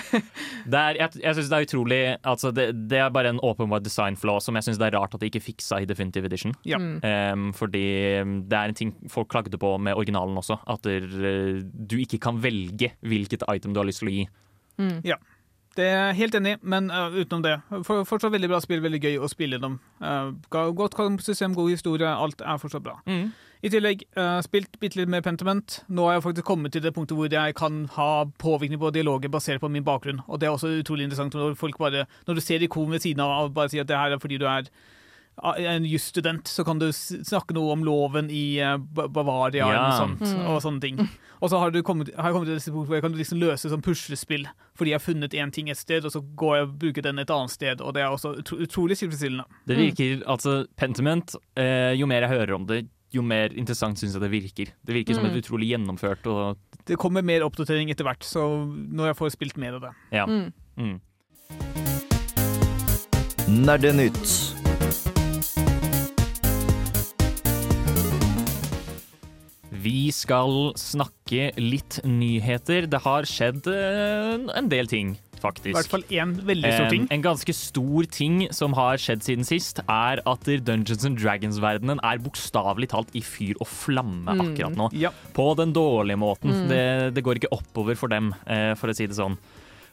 det 0.72 0.82
er, 0.82 1.00
jeg 1.02 1.24
jeg 1.30 1.38
syns 1.38 1.50
det 1.52 1.58
er 1.58 1.68
utrolig 1.68 2.00
altså 2.32 2.52
det, 2.56 2.68
det 2.90 3.00
er 3.02 3.14
bare 3.14 3.34
en 3.34 3.42
åpenbar 3.46 3.84
design 3.86 4.18
flaw 4.20 4.40
som 4.44 4.58
jeg 4.58 4.68
syns 4.68 4.82
det 4.82 4.90
er 4.90 4.98
rart 4.98 5.14
at 5.16 5.22
de 5.22 5.30
ikke 5.30 5.44
fiksa 5.44 5.82
i 5.84 5.88
Definitive 5.90 6.30
Edition. 6.30 6.54
Ja. 6.68 6.80
Ehm, 6.80 7.50
fordi 7.58 7.86
det 8.50 8.58
er 8.58 8.72
en 8.72 8.78
ting 8.78 8.96
folk 9.12 9.30
klagde 9.32 9.60
på 9.62 9.76
med 9.82 9.98
originalen 9.98 10.38
også, 10.40 10.60
at 10.70 10.86
der, 10.86 11.06
eh, 11.06 11.62
du 11.62 11.98
ikke 12.00 12.22
kan 12.22 12.42
velge 12.42 12.94
hvilket 13.06 13.46
item 13.50 13.74
du 13.74 13.82
har 13.82 13.90
lyst 13.90 14.04
til 14.04 14.12
å 14.12 14.16
gi. 14.18 14.28
Det 15.78 15.86
er 15.86 16.00
jeg 16.10 16.16
helt 16.18 16.36
enig 16.36 16.56
i, 16.56 16.58
men 16.74 16.90
uh, 16.92 17.14
utenom 17.14 17.44
det. 17.46 17.54
For, 17.88 18.04
fortsatt 18.08 18.34
veldig 18.34 18.50
bra 18.52 18.60
spill, 18.64 18.82
veldig 18.84 19.00
gøy 19.04 19.20
å 19.22 19.30
spille 19.32 19.60
dem. 19.62 19.78
Uh, 20.02 20.34
godt 20.50 20.98
kampsystem, 20.98 21.54
god 21.56 21.70
historie, 21.72 22.10
alt 22.10 22.42
er 22.42 22.60
fortsatt 22.60 22.84
bra. 22.84 22.98
I 23.60 23.72
tillegg 23.72 24.06
uh, 24.16 24.40
spilt 24.44 24.80
bitte 24.80 25.00
litt 25.00 25.12
mer 25.12 25.24
Pentiment. 25.24 25.82
Nå 25.92 26.08
har 26.08 26.18
jeg 26.18 26.26
faktisk 26.26 26.48
kommet 26.48 26.74
til 26.76 26.84
det 26.84 26.94
punktet 26.96 27.18
hvor 27.20 27.32
jeg 27.32 27.56
kan 27.60 27.84
ha 27.96 28.12
påvirkning 28.40 28.80
på 28.82 28.92
dialoger 28.96 29.32
basert 29.32 29.64
på 29.64 29.72
min 29.72 29.86
bakgrunn. 29.88 30.24
Og 30.28 30.40
det 30.40 30.48
er 30.48 30.56
også 30.56 30.72
utrolig 30.80 31.08
interessant 31.08 31.36
når 31.36 31.58
folk 31.60 31.78
bare 31.80 32.06
Når 32.28 32.40
du 32.40 32.42
ser 32.42 32.64
ikonet 32.64 32.98
ved 32.98 33.06
siden 33.06 33.24
av 33.24 33.36
og 33.50 33.54
bare 33.54 33.72
sier 33.72 33.84
at 33.84 33.92
det 33.92 34.00
her 34.00 34.16
er 34.16 34.24
fordi 34.24 34.40
du 34.40 34.48
er 34.48 34.72
en 35.58 35.86
jusstudent, 35.88 36.48
så 36.48 36.64
kan 36.68 36.80
du 36.82 36.90
snakke 36.92 37.54
noe 37.56 37.72
om 37.72 37.84
loven 37.88 38.28
i 38.30 38.60
uh, 38.62 38.78
Bavaria 38.78 39.68
Ja. 39.70 39.84
og, 39.88 39.94
sånt, 39.98 40.24
og 40.44 40.62
sånne 40.64 40.82
ting. 40.84 41.00
Og 41.40 41.50
så 41.54 41.60
har, 41.62 41.72
du 41.72 41.80
kommet, 41.84 42.10
har 42.18 42.30
jeg 42.30 42.36
kommet 42.36 42.50
til 42.52 42.58
et 42.60 42.74
punkt 42.76 42.90
hvor 42.90 42.98
jeg 42.98 43.04
kan 43.06 43.14
liksom 43.16 43.40
løse 43.40 43.70
sånn 43.72 43.84
puslespill 43.86 44.44
fordi 44.76 44.92
jeg 44.92 45.00
har 45.00 45.04
funnet 45.06 45.34
én 45.40 45.52
ting 45.56 45.70
et 45.72 45.80
sted, 45.80 46.04
og 46.08 46.12
så 46.12 46.20
går 46.36 46.56
jeg 46.58 46.66
og 46.68 46.74
bruker 46.82 47.06
den 47.06 47.20
et 47.20 47.32
annet 47.32 47.52
sted, 47.52 47.82
og 47.84 47.94
det 47.96 48.04
er 48.04 48.12
også 48.12 48.34
utro, 48.42 48.58
utrolig 48.64 48.98
tilfredsstillende. 49.00 49.46
Det 49.68 49.78
virker, 49.80 50.22
altså 50.28 50.66
Pentiment, 50.80 51.36
eh, 51.60 51.94
jo 52.00 52.08
mer 52.08 52.24
jeg 52.28 52.32
hører 52.36 52.54
om 52.56 52.68
det, 52.68 52.82
jo 53.12 53.24
mer 53.26 53.56
interessant 53.58 53.98
syns 54.00 54.14
jeg 54.16 54.22
det 54.22 54.30
virker. 54.32 54.72
Det 54.86 54.94
virker 54.96 55.18
som 55.18 55.26
et 55.26 55.40
utrolig 55.40 55.72
gjennomført 55.72 56.28
og 56.30 56.60
Det 56.88 56.98
kommer 57.00 57.24
mer 57.26 57.44
oppdatering 57.48 57.90
etter 57.92 58.08
hvert, 58.08 58.24
så 58.24 58.44
når 58.68 59.12
jeg 59.14 59.20
får 59.24 59.36
spilt 59.36 59.58
mer 59.58 59.80
av 59.80 59.88
det. 59.88 59.94
ja. 60.12 60.28
Mm. 60.28 60.52
Mm. 60.80 61.00
Nerdenytt. 63.66 64.59
Vi 69.80 70.10
skal 70.12 70.74
snakke 70.80 71.50
litt 71.60 72.00
nyheter. 72.08 72.88
Det 72.90 73.00
har 73.06 73.28
skjedd 73.30 73.68
eh, 73.72 74.48
en 74.60 74.68
del 74.72 74.90
ting, 74.92 75.14
faktisk. 75.40 75.72
I 75.72 75.78
hvert 75.78 75.94
fall 75.94 76.04
én 76.12 76.34
veldig 76.48 76.72
stor 76.74 76.90
ting. 76.92 77.06
En, 77.08 77.14
en 77.16 77.24
ganske 77.30 77.56
stor 77.56 78.10
ting 78.12 78.42
som 78.56 78.76
har 78.76 79.00
skjedd 79.00 79.24
siden 79.24 79.48
sist, 79.48 79.80
er 79.86 80.24
at 80.28 80.50
Dungeons 80.68 81.08
and 81.08 81.20
Dragons-verdenen 81.22 82.04
er 82.04 82.20
bokstavelig 82.24 82.92
talt 82.92 83.16
i 83.16 83.24
fyr 83.24 83.56
og 83.60 83.70
flamme 83.72 84.36
akkurat 84.36 84.76
nå. 84.80 84.90
Ja. 85.00 85.14
På 85.38 85.54
den 85.60 85.72
dårlige 85.76 86.20
måten. 86.20 86.68
Det, 86.72 86.84
det 87.16 87.24
går 87.24 87.40
ikke 87.40 87.54
oppover 87.56 88.00
for 88.00 88.12
dem, 88.12 88.34
eh, 88.52 88.74
for 88.80 88.92
å 88.92 88.98
si 88.98 89.08
det 89.08 89.20
sånn. 89.20 89.40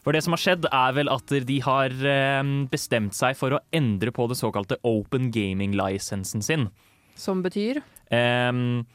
For 0.03 0.15
det 0.15 0.23
som 0.23 0.35
har 0.35 0.39
skjedd, 0.39 0.67
er 0.71 0.95
vel 0.95 1.11
at 1.11 1.31
de 1.47 1.61
har 1.63 1.95
eh, 2.11 2.55
bestemt 2.71 3.15
seg 3.15 3.39
for 3.39 3.55
å 3.55 3.63
endre 3.75 4.11
på 4.15 4.27
det 4.31 4.39
såkalte 4.39 4.79
open 4.87 5.31
gaming-lisensen 5.35 6.43
sin. 6.43 6.69
Som 7.17 7.39
betyr 7.41 7.81
Ehm, 8.13 8.85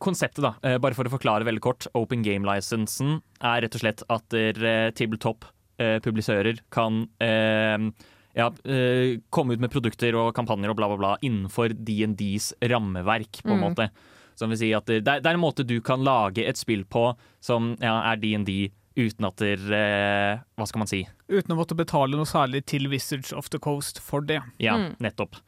konseptet, 0.00 0.42
da, 0.44 0.54
eh, 0.66 0.78
bare 0.78 0.96
for 0.96 1.04
å 1.04 1.12
forklare 1.12 1.44
veldig 1.44 1.62
kort. 1.64 1.86
Open 1.94 2.22
game-lisensen 2.24 3.20
er 3.40 3.62
rett 3.62 3.76
og 3.76 3.82
slett 3.82 4.02
at 4.08 4.24
der, 4.32 4.64
eh, 4.64 4.90
tabletop-publisører 4.96 6.60
kan 6.72 7.08
eh, 7.20 7.90
ja, 8.36 8.48
eh, 8.64 9.18
komme 9.30 9.54
ut 9.54 9.60
med 9.60 9.72
produkter 9.72 10.16
og 10.18 10.34
kampanjer 10.36 10.72
og 10.72 10.78
bla, 10.78 10.88
bla, 10.92 10.98
bla 11.00 11.12
innenfor 11.26 11.74
DNDs 11.74 12.54
rammeverk, 12.62 13.42
på 13.42 13.54
en 13.54 13.64
måte. 13.64 13.90
Som 14.38 14.52
vil 14.52 14.60
si 14.60 14.70
at 14.72 14.86
det, 14.88 15.04
er 15.04 15.34
en 15.34 15.42
måte 15.42 15.66
du 15.66 15.80
kan 15.84 16.04
lage 16.06 16.46
et 16.46 16.56
spill 16.56 16.86
på 16.88 17.10
som 17.44 17.74
ja, 17.82 17.98
er 18.12 18.20
DND, 18.22 18.70
uten 18.96 19.28
at 19.28 19.40
det 19.40 19.52
eh, 19.74 20.40
Hva 20.56 20.66
skal 20.68 20.82
man 20.82 20.90
si? 20.90 21.04
Uten 21.30 21.54
å 21.54 21.58
måtte 21.60 21.78
betale 21.78 22.18
noe 22.18 22.28
særlig 22.28 22.64
til 22.70 22.88
Wizards 22.92 23.34
of 23.36 23.50
the 23.52 23.60
Coast 23.62 24.00
for 24.02 24.24
det. 24.24 24.40
Ja, 24.62 24.78
nettopp. 25.02 25.38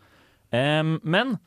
Um, 0.53 0.99
men 1.01 1.39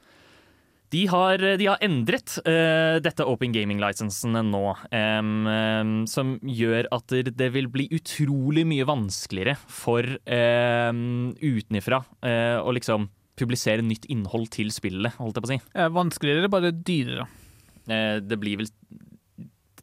de 0.93 1.01
har, 1.11 1.41
de 1.59 1.65
har 1.67 1.81
endret 1.83 2.37
uh, 2.45 2.97
dette 3.03 3.25
Open 3.25 3.51
Gaming-lisensen 3.55 4.37
nå, 4.51 4.61
um, 4.91 5.31
um, 5.49 5.93
som 6.07 6.35
gjør 6.45 6.87
at 6.95 7.15
det, 7.35 7.49
vil 7.55 7.67
bli 7.73 7.87
utrolig 7.95 8.63
mye 8.69 8.85
vanskeligere 8.87 9.55
for 9.67 10.05
um, 10.05 11.33
utenifra 11.41 12.03
uh, 12.23 12.59
å 12.63 12.73
liksom 12.75 13.09
publisere 13.35 13.83
nytt 13.83 14.05
innhold 14.13 14.47
til 14.55 14.69
spillet, 14.71 15.17
holdt 15.19 15.35
jeg 15.35 15.43
på 15.43 15.49
å 15.49 15.53
si. 15.55 15.59
Vanskeligere 15.97 16.43
eller 16.45 16.53
bare 16.53 16.71
dyrere. 16.71 17.25
Uh, 17.89 18.21
det 18.23 18.37
blir 18.41 18.61
vel 18.61 18.69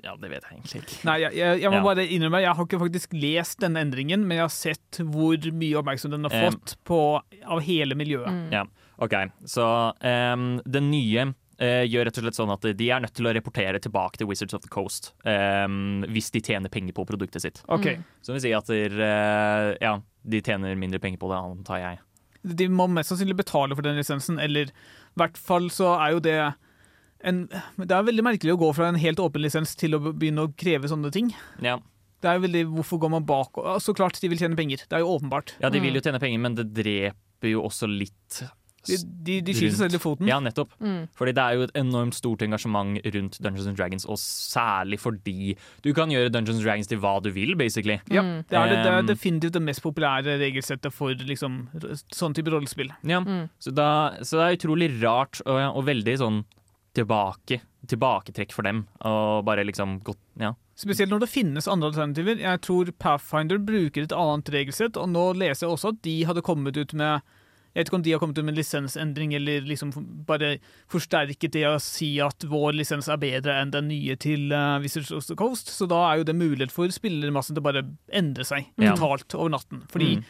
Ja, 0.03 0.17
det 0.19 0.33
vet 0.33 0.43
jeg 0.49 0.57
egentlig 0.57 0.81
ikke. 0.83 0.97
Nei, 1.07 1.17
jeg, 1.23 1.35
jeg, 1.39 1.59
jeg 1.63 1.71
må 1.71 1.79
Ja. 1.79 1.83
bare 1.93 2.07
innrømme, 2.11 2.41
jeg 2.43 2.55
har 2.59 2.65
ikke 2.67 2.81
faktisk 2.81 3.13
lest 3.15 3.61
denne 3.63 3.83
endringen, 3.85 4.25
men 4.27 4.41
jeg 4.41 4.47
har 4.49 4.55
sett 4.55 4.99
hvor 5.07 5.37
mye 5.55 5.77
oppmerksomhet 5.79 6.17
den 6.17 6.27
har 6.27 6.35
Eh. 6.41 6.49
fått 6.51 6.73
på, 6.89 6.99
av 7.47 7.61
hele 7.63 7.95
miljøet. 7.95 8.27
Mm. 8.33 8.49
Ja, 8.51 8.65
ok. 8.97 9.15
Så 9.49 9.65
um, 10.01 10.61
det 10.65 10.83
nye 10.85 11.27
uh, 11.33 11.85
gjør 11.89 12.09
rett 12.09 12.19
og 12.21 12.27
slett 12.27 12.39
sånn 12.39 12.53
at 12.55 12.67
de 12.79 12.89
er 12.91 13.03
nødt 13.05 13.15
til 13.17 13.29
å 13.29 13.35
rapportere 13.35 13.81
tilbake 13.83 14.21
til 14.21 14.29
Wizards 14.31 14.55
of 14.55 14.63
the 14.65 14.71
Coast 14.73 15.13
um, 15.25 16.03
hvis 16.13 16.31
de 16.35 16.43
tjener 16.45 16.73
penger 16.73 16.97
på 16.97 17.07
produktet 17.09 17.45
sitt. 17.45 17.63
Ok, 17.73 17.95
Som 18.23 18.37
vil 18.37 18.45
si 18.45 18.55
at 18.57 18.67
der, 18.71 18.97
uh, 18.99 19.69
ja, 19.83 19.97
de 20.23 20.43
tjener 20.43 20.77
mindre 20.79 21.01
penger 21.03 21.21
på 21.23 21.31
det, 21.33 21.39
antar 21.39 21.83
jeg. 21.83 22.03
De 22.43 22.67
må 22.69 22.89
mest 22.91 23.13
sannsynlig 23.13 23.39
betale 23.39 23.77
for 23.79 23.87
den 23.87 23.95
lisensen, 24.01 24.41
eller 24.43 24.73
i 24.73 25.21
hvert 25.21 25.39
fall 25.39 25.69
så 25.71 25.93
er 26.01 26.17
jo 26.17 26.23
det 26.25 26.37
en, 27.23 27.45
Det 27.79 27.95
er 27.95 28.03
veldig 28.03 28.25
merkelig 28.27 28.57
å 28.57 28.59
gå 28.59 28.73
fra 28.75 28.89
en 28.91 28.99
helt 28.99 29.21
åpen 29.23 29.45
lisens 29.45 29.77
til 29.79 29.95
å 29.95 30.01
begynne 30.11 30.49
å 30.49 30.51
kreve 30.59 30.89
sånne 30.91 31.13
ting. 31.15 31.29
Ja, 31.63 31.77
Det 32.23 32.31
er 32.31 32.41
veldig, 32.43 32.65
Hvorfor 32.75 32.99
går 32.99 33.13
man 33.15 33.27
bak? 33.27 33.55
Så 33.83 33.95
klart 33.95 34.19
de 34.19 34.31
vil 34.31 34.39
tjene 34.41 34.59
penger, 34.59 34.83
det 34.89 34.99
er 34.99 35.05
jo 35.05 35.13
åpenbart. 35.15 35.55
ja 35.63 35.71
de 35.71 35.79
vil 35.83 35.95
jo 35.95 36.03
tjene 36.03 36.19
penger, 36.23 36.43
men 36.43 36.59
det 36.59 36.67
dreper 36.75 37.53
jo 37.53 37.63
også 37.63 37.87
litt 37.91 38.43
De, 38.89 38.97
de, 39.27 39.35
de 39.47 39.53
skyter 39.55 39.77
seg 39.77 39.85
selv 39.87 39.95
i 39.95 40.03
foten. 40.03 40.27
Ja, 40.27 40.41
nettopp. 40.43 40.73
Mm. 40.83 41.05
Fordi 41.19 41.33
det 41.37 41.43
er 41.45 41.55
jo 41.59 41.67
et 41.69 41.75
enormt 41.79 42.17
stort 42.19 42.43
engasjement 42.43 42.99
rundt 43.15 43.39
Dungeons 43.43 43.69
and 43.71 43.77
Dragons, 43.79 44.07
og 44.11 44.19
særlig 44.19 44.99
fordi 45.03 45.57
du 45.85 45.93
kan 45.95 46.11
gjøre 46.11 46.33
Dungeons 46.35 46.59
and 46.59 46.67
Dragons 46.67 46.91
til 46.91 46.99
hva 47.03 47.15
du 47.23 47.31
vil, 47.31 47.55
basically. 47.57 48.01
Ja, 48.11 48.23
det 48.23 48.59
er, 48.59 48.73
det, 48.73 48.81
det 48.83 48.93
er 48.93 48.99
Um, 49.03 49.07
definitivt 49.13 49.53
det 49.55 49.63
mest 49.63 49.83
populære 49.83 50.39
regelsettet 50.43 50.93
for 50.93 51.15
liksom, 51.15 51.69
sånn 52.15 52.35
type 52.35 52.51
rollespill. 52.51 52.91
Ja, 53.07 53.21
Mm. 53.23 53.49
så, 53.63 53.71
da, 53.75 53.89
så 54.23 54.39
det 54.41 54.45
er 54.49 54.59
utrolig 54.59 54.91
rart 55.03 55.41
og, 55.47 55.61
og 55.77 55.85
veldig 55.87 56.17
sånn 56.19 56.43
tilbake, 56.95 57.61
tilbaketrekk 57.89 58.53
for 58.53 58.67
dem. 58.67 58.85
Og 59.07 59.45
bare 59.47 59.65
liksom 59.65 60.01
gått 60.05 60.19
Ja. 60.41 60.55
Spesielt 60.77 61.11
når 61.13 61.21
det 61.21 61.29
finnes 61.31 61.69
andre 61.69 61.91
alternativer. 61.93 62.39
Jeg 62.41 62.61
tror 62.65 62.89
Pathfinder 62.99 63.59
bruker 63.61 64.03
et 64.07 64.13
annet 64.17 64.49
regelsett, 64.51 64.97
og 64.97 65.09
nå 65.13 65.25
leser 65.37 65.67
jeg 65.67 65.75
også 65.77 65.93
at 65.93 66.03
de 66.03 66.15
hadde 66.25 66.43
kommet 66.43 66.77
ut 66.81 66.95
med 66.97 67.21
jeg 67.75 67.81
vet 67.81 67.89
ikke 67.89 67.97
om 67.99 68.03
de 68.05 68.13
har 68.13 68.21
kommet 68.21 68.37
med 68.45 68.53
en 68.53 68.59
lisensendring 68.61 69.35
eller 69.35 69.63
liksom 69.65 69.93
bare 70.29 70.59
forsterket 70.93 71.53
det 71.57 71.65
å 71.69 71.79
si 71.81 72.19
at 72.21 72.45
vår 72.45 72.75
lisens 72.77 73.09
er 73.09 73.17
bedre 73.23 73.55
enn 73.63 73.71
den 73.73 73.89
nye 73.89 74.17
til 74.21 74.53
uh, 74.53 74.79
Wizards 74.83 75.11
of 75.11 75.25
the 75.27 75.35
Coast. 75.41 75.69
Så 75.73 75.89
da 75.89 76.03
er 76.13 76.19
jo 76.21 76.25
det 76.29 76.37
mulighet 76.37 76.71
for 76.75 76.89
spillermassen 76.93 77.57
til 77.57 77.63
å 77.65 77.69
bare 77.71 77.87
endre 78.13 78.45
seg 78.45 78.67
Ja. 78.79 78.93
totalt 78.95 79.35
over 79.35 79.51
natten. 79.59 79.85
Fordi 79.89 80.17
Mm. 80.19 80.25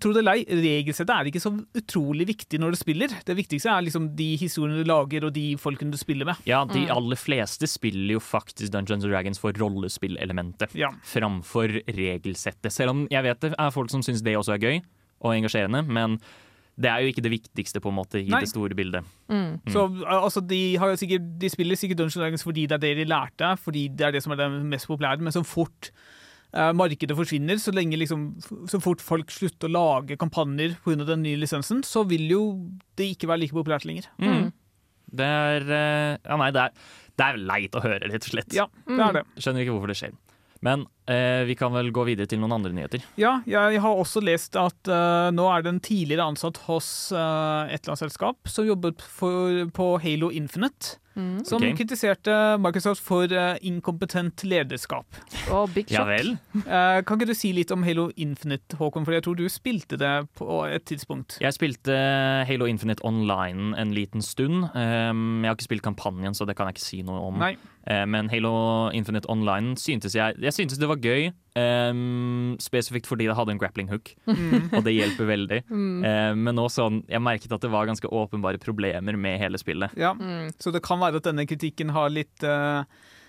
Tro 0.00 0.14
det 0.14 0.22
eller 0.22 0.38
ei, 0.38 0.44
regelsettet 0.48 1.10
er 1.12 1.26
ikke 1.28 1.42
så 1.44 1.50
utrolig 1.76 2.24
viktig 2.26 2.56
når 2.58 2.70
du 2.72 2.76
spiller. 2.80 3.08
Det 3.28 3.34
viktigste 3.36 3.68
er 3.68 3.82
liksom 3.84 4.06
de 4.16 4.30
historiene 4.40 4.80
du 4.80 4.88
lager 4.88 5.26
og 5.26 5.34
de 5.34 5.56
folkene 5.60 5.90
du 5.92 5.98
spiller 6.00 6.24
med. 6.24 6.36
Ja, 6.48 6.62
de 6.64 6.86
aller 6.88 7.16
fleste 7.20 7.68
spiller 7.68 8.14
jo 8.14 8.18
faktisk 8.24 8.72
Dungeons 8.72 9.04
and 9.04 9.12
Dragons 9.12 9.38
for 9.38 9.52
rollespillelementet 9.52 10.72
Ja. 10.74 10.88
framfor 11.04 11.68
regelsettet. 11.86 12.72
Selv 12.72 12.90
om 12.94 13.08
jeg 13.10 13.22
vet 13.24 13.40
det 13.40 13.54
er 13.58 13.70
folk 13.70 13.90
som 13.90 14.00
syns 14.00 14.22
det 14.24 14.34
også 14.36 14.54
er 14.54 14.58
gøy 14.58 14.80
og 15.20 15.34
engasjerende, 15.34 15.84
men 15.86 16.18
det 16.74 16.90
er 16.90 17.04
jo 17.04 17.12
ikke 17.12 17.22
det 17.22 17.30
viktigste 17.30 17.80
på 17.82 17.92
en 17.92 17.98
måte 18.00 18.18
i 18.18 18.26
Nei. 18.32 18.40
det 18.42 18.50
store 18.50 18.74
bildet. 18.74 19.06
Mm. 19.30 19.60
Så 19.70 19.84
altså, 20.10 20.42
de, 20.42 20.76
har 20.80 20.96
sikkert, 20.98 21.28
de 21.40 21.50
spiller 21.52 21.78
sikkert 21.78 22.00
Dungeons 22.00 22.18
Dragons 22.18 22.46
fordi 22.46 22.66
det 22.66 22.78
er 22.78 22.82
det 22.82 22.96
de 22.98 23.06
lærte, 23.06 23.52
fordi 23.62 23.86
det 23.94 24.08
er 24.08 24.16
det 24.16 24.24
som 24.24 24.34
er 24.34 24.42
det 24.42 24.48
mest 24.72 24.90
populære, 24.90 25.22
men 25.22 25.34
så 25.34 25.44
fort 25.46 25.92
eh, 26.50 26.72
markedet 26.74 27.14
forsvinner, 27.16 27.62
så 27.62 27.70
lenge 27.74 28.00
liksom, 28.00 28.26
så 28.70 28.82
fort 28.82 29.04
folk 29.04 29.30
slutter 29.30 29.70
å 29.70 29.74
lage 29.76 30.18
kampanjer 30.18 30.74
pga. 30.82 31.06
den 31.06 31.22
nye 31.22 31.38
lisensen, 31.44 31.84
så 31.86 32.02
vil 32.10 32.26
jo 32.32 32.42
det 32.98 33.12
ikke 33.14 33.30
være 33.30 33.44
like 33.44 33.54
populært 33.54 33.86
lenger. 33.86 34.10
Mm. 34.18 34.50
Det 35.14 35.30
er 35.30 35.70
eh, 35.70 36.18
Ja, 36.24 36.40
nei, 36.42 36.50
det 36.50 36.66
er, 36.66 36.84
det 37.14 37.28
er 37.28 37.42
leit 37.52 37.78
å 37.78 37.84
høre, 37.84 38.02
rett 38.10 38.26
og 38.26 38.34
slett. 38.34 38.54
Ja, 38.56 38.66
det 38.90 38.98
er 38.98 39.20
det. 39.20 39.26
Skjønner 39.38 39.62
ikke 39.62 39.78
hvorfor 39.78 39.94
det 39.94 40.00
skjer. 40.02 40.18
Men 40.64 40.86
eh, 41.10 41.44
vi 41.44 41.56
kan 41.58 41.74
vel 41.74 41.92
gå 41.94 42.06
videre 42.08 42.28
til 42.30 42.40
noen 42.40 42.56
andre 42.56 42.72
nyheter. 42.72 43.04
Ja, 43.20 43.36
jeg 43.48 43.80
har 43.84 44.00
også 44.00 44.22
lest 44.24 44.56
at 44.56 44.88
eh, 44.88 45.30
nå 45.36 45.48
er 45.52 45.64
det 45.64 45.74
en 45.74 45.84
tidligere 45.84 46.26
ansatt 46.32 46.62
hos 46.68 46.88
eh, 47.12 47.72
et 47.74 47.82
eller 47.82 47.94
annet 47.94 48.04
selskap 48.06 48.50
som 48.50 48.68
jobbet 48.68 49.04
for, 49.04 49.64
på 49.76 49.94
Halo 50.04 50.32
Infinite. 50.32 50.98
som 51.46 51.62
okay. 51.62 51.76
kritiserte 51.78 52.32
Microsoft 52.58 53.04
for 53.04 53.30
eh, 53.30 53.60
inkompetent 53.68 54.42
lederskap. 54.48 55.06
Oh, 55.52 55.68
Big 55.70 55.92
Ja 55.92 56.02
Shock. 56.02 56.08
vel. 56.10 56.32
Eh, 56.64 57.02
kan 57.06 57.20
ikke 57.20 57.28
du 57.30 57.36
si 57.38 57.52
litt 57.54 57.70
om 57.70 57.84
Halo 57.86 58.08
Infinite, 58.16 58.78
Håkon? 58.80 59.04
For 59.06 59.14
jeg 59.14 59.26
tror 59.26 59.38
du 59.38 59.44
spilte 59.52 60.00
det 60.00 60.14
på 60.40 60.64
et 60.66 60.88
tidspunkt. 60.88 61.36
Jeg 61.44 61.54
spilte 61.54 61.94
Halo 62.48 62.66
Infinite 62.66 63.04
Online 63.06 63.76
en 63.78 63.94
liten 63.94 64.24
stund. 64.24 64.72
Um, 64.74 65.44
jeg 65.44 65.52
har 65.52 65.58
ikke 65.58 65.68
spilt 65.68 65.86
kampanjen, 65.86 66.34
så 66.34 66.48
det 66.48 66.56
kan 66.58 66.72
jeg 66.72 66.78
ikke 66.78 66.88
si 66.88 67.04
noe 67.06 67.28
om. 67.28 67.38
Nei. 67.44 67.54
Eh, 67.86 68.04
Men 68.08 68.28
Halo 68.32 68.90
Infinite 68.96 69.28
Online 69.28 69.74
syntes 69.76 70.14
jeg 70.16 70.38
Jeg 70.40 70.52
syntes 70.56 70.78
det 70.80 70.88
var 70.88 70.96
gøy. 70.96 71.32
um, 71.56 72.56
spesifikt 72.58 73.06
fordi 73.06 73.26
det 73.28 73.36
hadde 73.36 73.52
en 73.54 73.58
grappling 73.60 73.88
hook, 73.92 74.08
og 74.26 74.82
det 74.84 74.94
hjelper 74.96 75.28
veldig. 75.28 75.60
Eh, 76.04 76.34
men 76.34 76.54
nå 76.56 76.64
sånn 76.72 77.02
Jeg 77.08 77.20
merket 77.22 77.52
at 77.52 77.60
det 77.62 77.70
var 77.70 77.86
ganske 77.86 78.08
åpenbare 78.10 78.58
problemer 78.58 79.16
med 79.16 79.38
hele 79.40 79.58
spillet. 79.60 79.92
Ja. 79.96 80.14
Så 80.58 80.72
det 80.74 80.82
kan 80.82 80.98
være 81.00 81.20
at 81.20 81.28
denne 81.28 81.46
kritikken 81.46 81.90
har 81.94 82.10
litt 82.10 82.42
eh, 82.42 82.82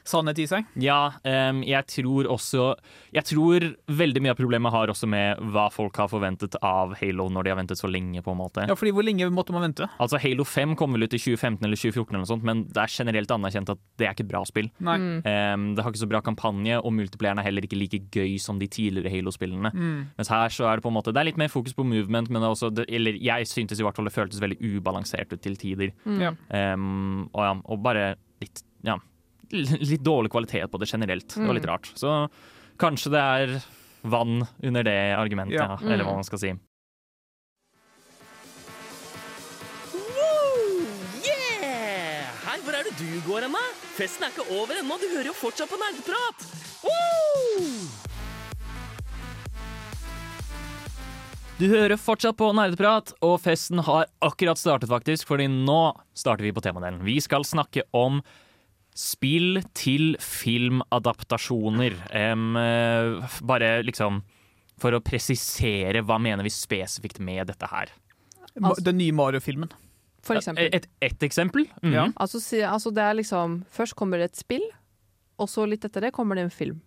sannhet 0.09 0.39
i 0.41 0.47
seg. 0.49 0.67
Ja, 0.81 1.15
um, 1.23 1.61
jeg 1.65 1.87
tror 1.91 2.27
også 2.31 2.73
Jeg 3.15 3.25
tror 3.29 3.63
veldig 3.89 4.21
mye 4.23 4.33
av 4.33 4.39
problemet 4.39 4.73
har 4.73 4.91
også 4.91 5.07
med 5.09 5.41
hva 5.53 5.67
folk 5.73 5.97
har 5.99 6.09
forventet 6.11 6.57
av 6.65 6.95
Halo 6.99 7.27
når 7.31 7.45
de 7.45 7.53
har 7.53 7.59
ventet 7.59 7.79
så 7.79 7.89
lenge, 7.89 8.21
på 8.25 8.33
en 8.33 8.39
måte. 8.39 8.65
Ja, 8.69 8.77
fordi 8.77 8.93
Hvor 8.95 9.05
lenge 9.05 9.29
måtte 9.33 9.55
man 9.55 9.65
vente? 9.67 9.87
Altså 10.01 10.19
Halo 10.21 10.45
5 10.47 10.75
kom 10.79 10.95
vel 10.95 11.07
ut 11.07 11.15
i 11.15 11.21
2015 11.21 11.65
eller 11.65 11.79
2014, 11.79 12.11
eller 12.11 12.23
noe 12.23 12.31
sånt, 12.31 12.45
men 12.47 12.65
det 12.69 12.83
er 12.83 12.93
generelt 12.93 13.33
anerkjent 13.35 13.73
at 13.73 13.81
det 13.99 14.07
er 14.07 14.15
ikke 14.15 14.27
bra 14.29 14.43
spill. 14.47 14.69
Nei. 14.85 14.97
Um, 15.25 15.67
det 15.75 15.83
har 15.83 15.93
ikke 15.93 16.03
så 16.03 16.11
bra 16.11 16.21
kampanje, 16.25 16.79
og 16.79 16.93
multiplayeren 16.95 17.41
er 17.41 17.49
heller 17.49 17.65
ikke 17.67 17.79
like 17.79 18.01
gøy 18.13 18.37
som 18.41 18.59
de 18.61 18.69
tidligere 18.71 19.11
Halo-spillene. 19.13 19.71
Mm. 19.73 19.97
Mens 20.19 20.31
her 20.31 20.53
så 20.53 20.69
er 20.69 20.79
det 20.79 20.85
på 20.85 20.91
en 20.91 20.97
måte 20.97 21.13
Det 21.15 21.21
er 21.21 21.29
litt 21.29 21.41
mer 21.41 21.51
fokus 21.51 21.75
på 21.77 21.85
movement, 21.87 22.29
men 22.29 22.41
det 22.41 22.47
er 22.47 22.55
også 22.55 22.71
det, 22.75 22.85
Eller 22.93 23.17
jeg 23.21 23.49
syntes 23.49 23.79
i 23.79 23.85
hvert 23.85 23.97
fall 23.97 24.07
det 24.09 24.15
føltes 24.15 24.41
veldig 24.43 24.59
ubalansert 24.61 25.33
ut 25.33 25.41
til 25.41 25.57
tider. 25.59 25.91
Mm. 26.05 26.39
Um, 26.49 27.19
og, 27.33 27.41
ja, 27.43 27.53
og 27.63 27.83
bare 27.85 28.07
litt 28.43 28.63
Ja, 28.85 28.99
litt 29.91 30.03
dårlig 30.05 30.31
kvalitet 30.33 30.67
på 30.71 30.79
det 30.81 30.89
generelt. 30.91 31.27
Det 31.35 31.47
var 31.47 31.57
litt 31.57 31.67
rart. 31.69 31.91
Så 31.97 32.13
kanskje 32.81 33.11
det 33.15 33.23
er 33.23 33.55
vann 34.05 34.45
under 34.63 34.83
det 34.85 34.97
argumentet, 35.17 35.57
Ja. 35.57 35.77
ja. 35.81 35.91
eller 35.93 36.05
hva 36.05 36.15
man 36.19 36.27
skal 36.27 36.41
si. 36.41 36.53
Woo! 39.95 40.85
Yeah! 41.25 42.25
Hei, 42.45 42.57
hvor 42.65 42.77
er 42.77 42.85
det 42.89 42.95
du 42.99 43.09
går 43.27 43.47
hen, 43.47 43.55
da? 43.57 43.63
Festen 43.95 44.27
er 44.27 44.33
ikke 44.35 44.47
over 44.59 44.77
ennå, 44.81 44.97
du 45.01 45.07
hører 45.13 45.31
jo 45.31 45.37
fortsatt 45.37 45.71
på 45.71 45.79
nerdeprat! 45.81 46.45
Woo! 46.85 47.69
Du 51.55 51.69
hører 51.71 51.95
fortsatt 51.95 52.35
på 52.35 52.49
Nerdeprat, 52.51 53.13
og 53.23 53.37
festen 53.39 53.79
har 53.87 54.09
akkurat 54.27 54.59
startet, 54.59 54.89
faktisk. 54.91 55.29
Fordi 55.29 55.45
nå 55.47 55.93
starter 56.11 56.43
vi 56.43 56.51
på 56.51 56.59
temadelen. 56.59 56.99
Vi 57.07 57.15
skal 57.23 57.45
snakke 57.47 57.85
om 57.95 58.17
spill 58.95 59.59
til 59.75 60.15
filmadaptasjoner. 60.23 61.95
Eh, 62.15 63.35
bare 63.43 63.71
liksom 63.83 64.21
for 64.79 64.91
å 64.95 64.99
presisere 65.03 66.01
hva 66.03 66.17
mener 66.19 66.43
vi 66.43 66.51
spesifikt 66.51 67.19
med 67.23 67.47
dette 67.47 67.67
her. 67.71 67.91
Altså- 68.61 68.83
Den 68.83 68.97
nye 68.97 69.11
Mario-filmen. 69.11 69.69
For 70.25 70.35
eksempel. 70.35 70.69
Et, 70.73 70.87
et 71.01 71.19
eksempel? 71.19 71.67
Mm. 71.83 71.93
Ja. 71.93 72.07
Altså, 72.17 72.39
altså 72.65 72.91
det 72.91 73.03
er 73.03 73.13
liksom 73.13 73.63
Først 73.69 73.93
kommer 73.95 74.17
det 74.17 74.31
et 74.31 74.35
spill, 74.37 74.63
og 75.37 75.47
så 75.47 75.67
litt 75.69 75.85
etter 75.85 76.01
det 76.01 76.13
kommer 76.13 76.35
det 76.35 76.43
en 76.47 76.49
film. 76.49 76.81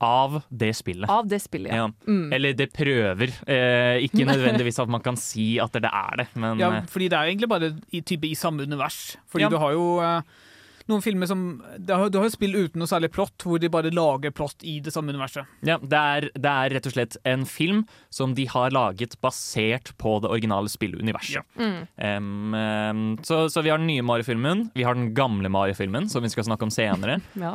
Av 0.00 0.42
det 0.50 0.70
spillet. 0.76 1.10
Av 1.10 1.26
det 1.28 1.42
spillet, 1.42 1.72
ja. 1.74 1.88
Ja. 2.06 2.28
Eller 2.32 2.54
det 2.56 2.70
prøver. 2.72 3.28
Eh, 3.46 3.98
ikke 4.06 4.24
nødvendigvis 4.32 4.78
at 4.80 4.88
man 4.88 5.02
kan 5.02 5.16
si 5.16 5.58
at 5.60 5.72
det 5.72 5.84
er 5.84 6.16
det, 6.22 6.28
men 6.36 6.58
Ja, 6.58 6.70
eh, 6.78 6.86
fordi 6.88 7.08
det 7.10 7.18
er 7.18 7.26
egentlig 7.28 7.48
bare 7.48 7.72
i, 7.92 8.00
type, 8.00 8.24
i 8.30 8.34
samme 8.38 8.62
univers. 8.62 9.16
Fordi 9.28 9.42
Ja. 9.44 9.48
du 9.50 9.58
har 9.58 9.72
jo 9.72 9.98
eh, 10.00 10.22
noen 10.90 11.04
filmer 11.04 11.28
som 11.30 11.44
Du 11.78 11.94
har 11.94 12.10
jo 12.10 12.30
spill 12.32 12.56
uten 12.58 12.82
noe 12.82 12.90
særlig 12.90 13.12
plott, 13.14 13.36
hvor 13.46 13.60
de 13.62 13.70
bare 13.72 13.92
lager 13.94 14.34
plott 14.34 14.62
i 14.66 14.78
det 14.84 14.92
samme 14.94 15.14
universet. 15.14 15.48
Ja, 15.66 15.78
det 15.80 16.00
er, 16.00 16.28
det 16.34 16.50
er 16.52 16.74
rett 16.76 16.88
og 16.90 16.94
slett 16.96 17.16
en 17.28 17.46
film 17.48 17.84
som 18.12 18.34
de 18.36 18.46
har 18.50 18.74
laget 18.74 19.16
basert 19.24 19.92
på 20.00 20.18
det 20.24 20.30
originale 20.30 20.70
spilluniverset. 20.72 21.46
Em, 21.96 22.50
Um, 22.50 23.18
så, 23.22 23.48
så 23.50 23.62
vi 23.62 23.70
har 23.72 23.78
den 23.80 23.88
nye 23.90 24.02
Mario-filmen, 24.06 24.70
vi 24.74 24.84
har 24.86 24.94
den 24.96 25.12
gamle 25.16 25.48
Mario-filmen, 25.52 26.08
som 26.10 26.24
vi 26.24 26.30
skal 26.32 26.46
snakke 26.48 26.66
om 26.66 26.72
senere. 26.72 27.18
ja. 27.40 27.54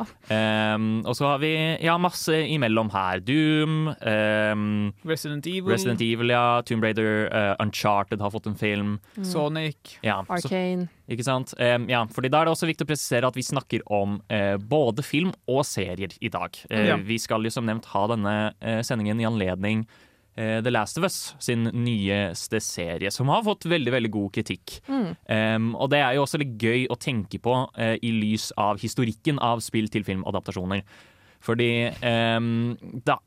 um, 0.74 1.02
og 1.06 1.16
så 1.18 1.30
har 1.32 1.40
vi 1.42 1.52
ja, 1.84 1.96
masse 2.00 2.36
imellom 2.52 2.90
her. 2.94 3.22
Doom, 3.26 3.90
um, 3.92 4.66
Resident 5.08 5.46
Evil, 5.50 5.70
Resident 5.72 6.02
Evil, 6.04 6.32
ja, 6.34 6.60
Tomb 6.66 6.84
Raider, 6.84 7.26
uh, 7.32 7.54
Uncharted 7.62 8.22
har 8.22 8.32
fått 8.34 8.48
en 8.50 8.58
film. 8.58 8.96
Sonic 9.22 9.98
Ja, 10.04 10.20
så, 10.26 10.38
Arcane. 10.38 10.88
ikke 11.10 11.26
sant? 11.26 11.54
Ja, 11.56 12.04
fordi 12.10 12.30
Da 12.32 12.40
er 12.40 12.48
det 12.48 12.54
også 12.56 12.68
viktig 12.68 12.86
å 12.86 12.90
presisere 12.90 13.25
at 13.28 13.36
vi 13.38 13.42
snakker 13.46 13.82
om 13.92 14.18
eh, 14.32 14.56
både 14.56 15.02
film 15.06 15.32
og 15.48 15.64
serier 15.66 16.12
i 16.20 16.28
dag. 16.32 16.56
Eh, 16.70 16.86
Ja. 16.92 16.96
Vi 16.96 17.18
skal 17.18 17.44
jo 17.44 17.50
som 17.50 17.66
nevnt 17.66 17.86
ha 17.92 18.06
denne 18.12 18.34
eh, 18.60 18.80
sendingen 18.86 19.20
i 19.20 19.26
anledning 19.28 19.86
eh, 20.36 20.60
The 20.62 20.70
Last 20.70 20.98
of 20.98 21.04
Us 21.08 21.34
sin 21.42 21.64
nyeste 21.72 22.60
serie, 22.60 23.10
som 23.10 23.28
har 23.32 23.42
fått 23.46 23.64
veldig 23.68 23.92
veldig 23.92 24.10
god 24.14 24.32
kritikk. 24.36 24.80
Em, 25.28 25.74
og 25.74 25.90
det 25.90 26.00
er 26.04 26.14
jo 26.18 26.24
også 26.26 26.38
litt 26.42 26.56
gøy 26.60 26.86
å 26.92 26.96
tenke 27.00 27.38
på 27.42 27.54
eh, 27.76 27.96
i 28.02 28.10
lys 28.12 28.50
av 28.56 28.78
historikken 28.82 29.38
av 29.42 29.60
spill 29.64 29.88
til 29.88 30.04
filmadaptasjoner. 30.04 30.82
Fordi 31.46 31.70
um, 32.02 32.76
da, 33.06 33.18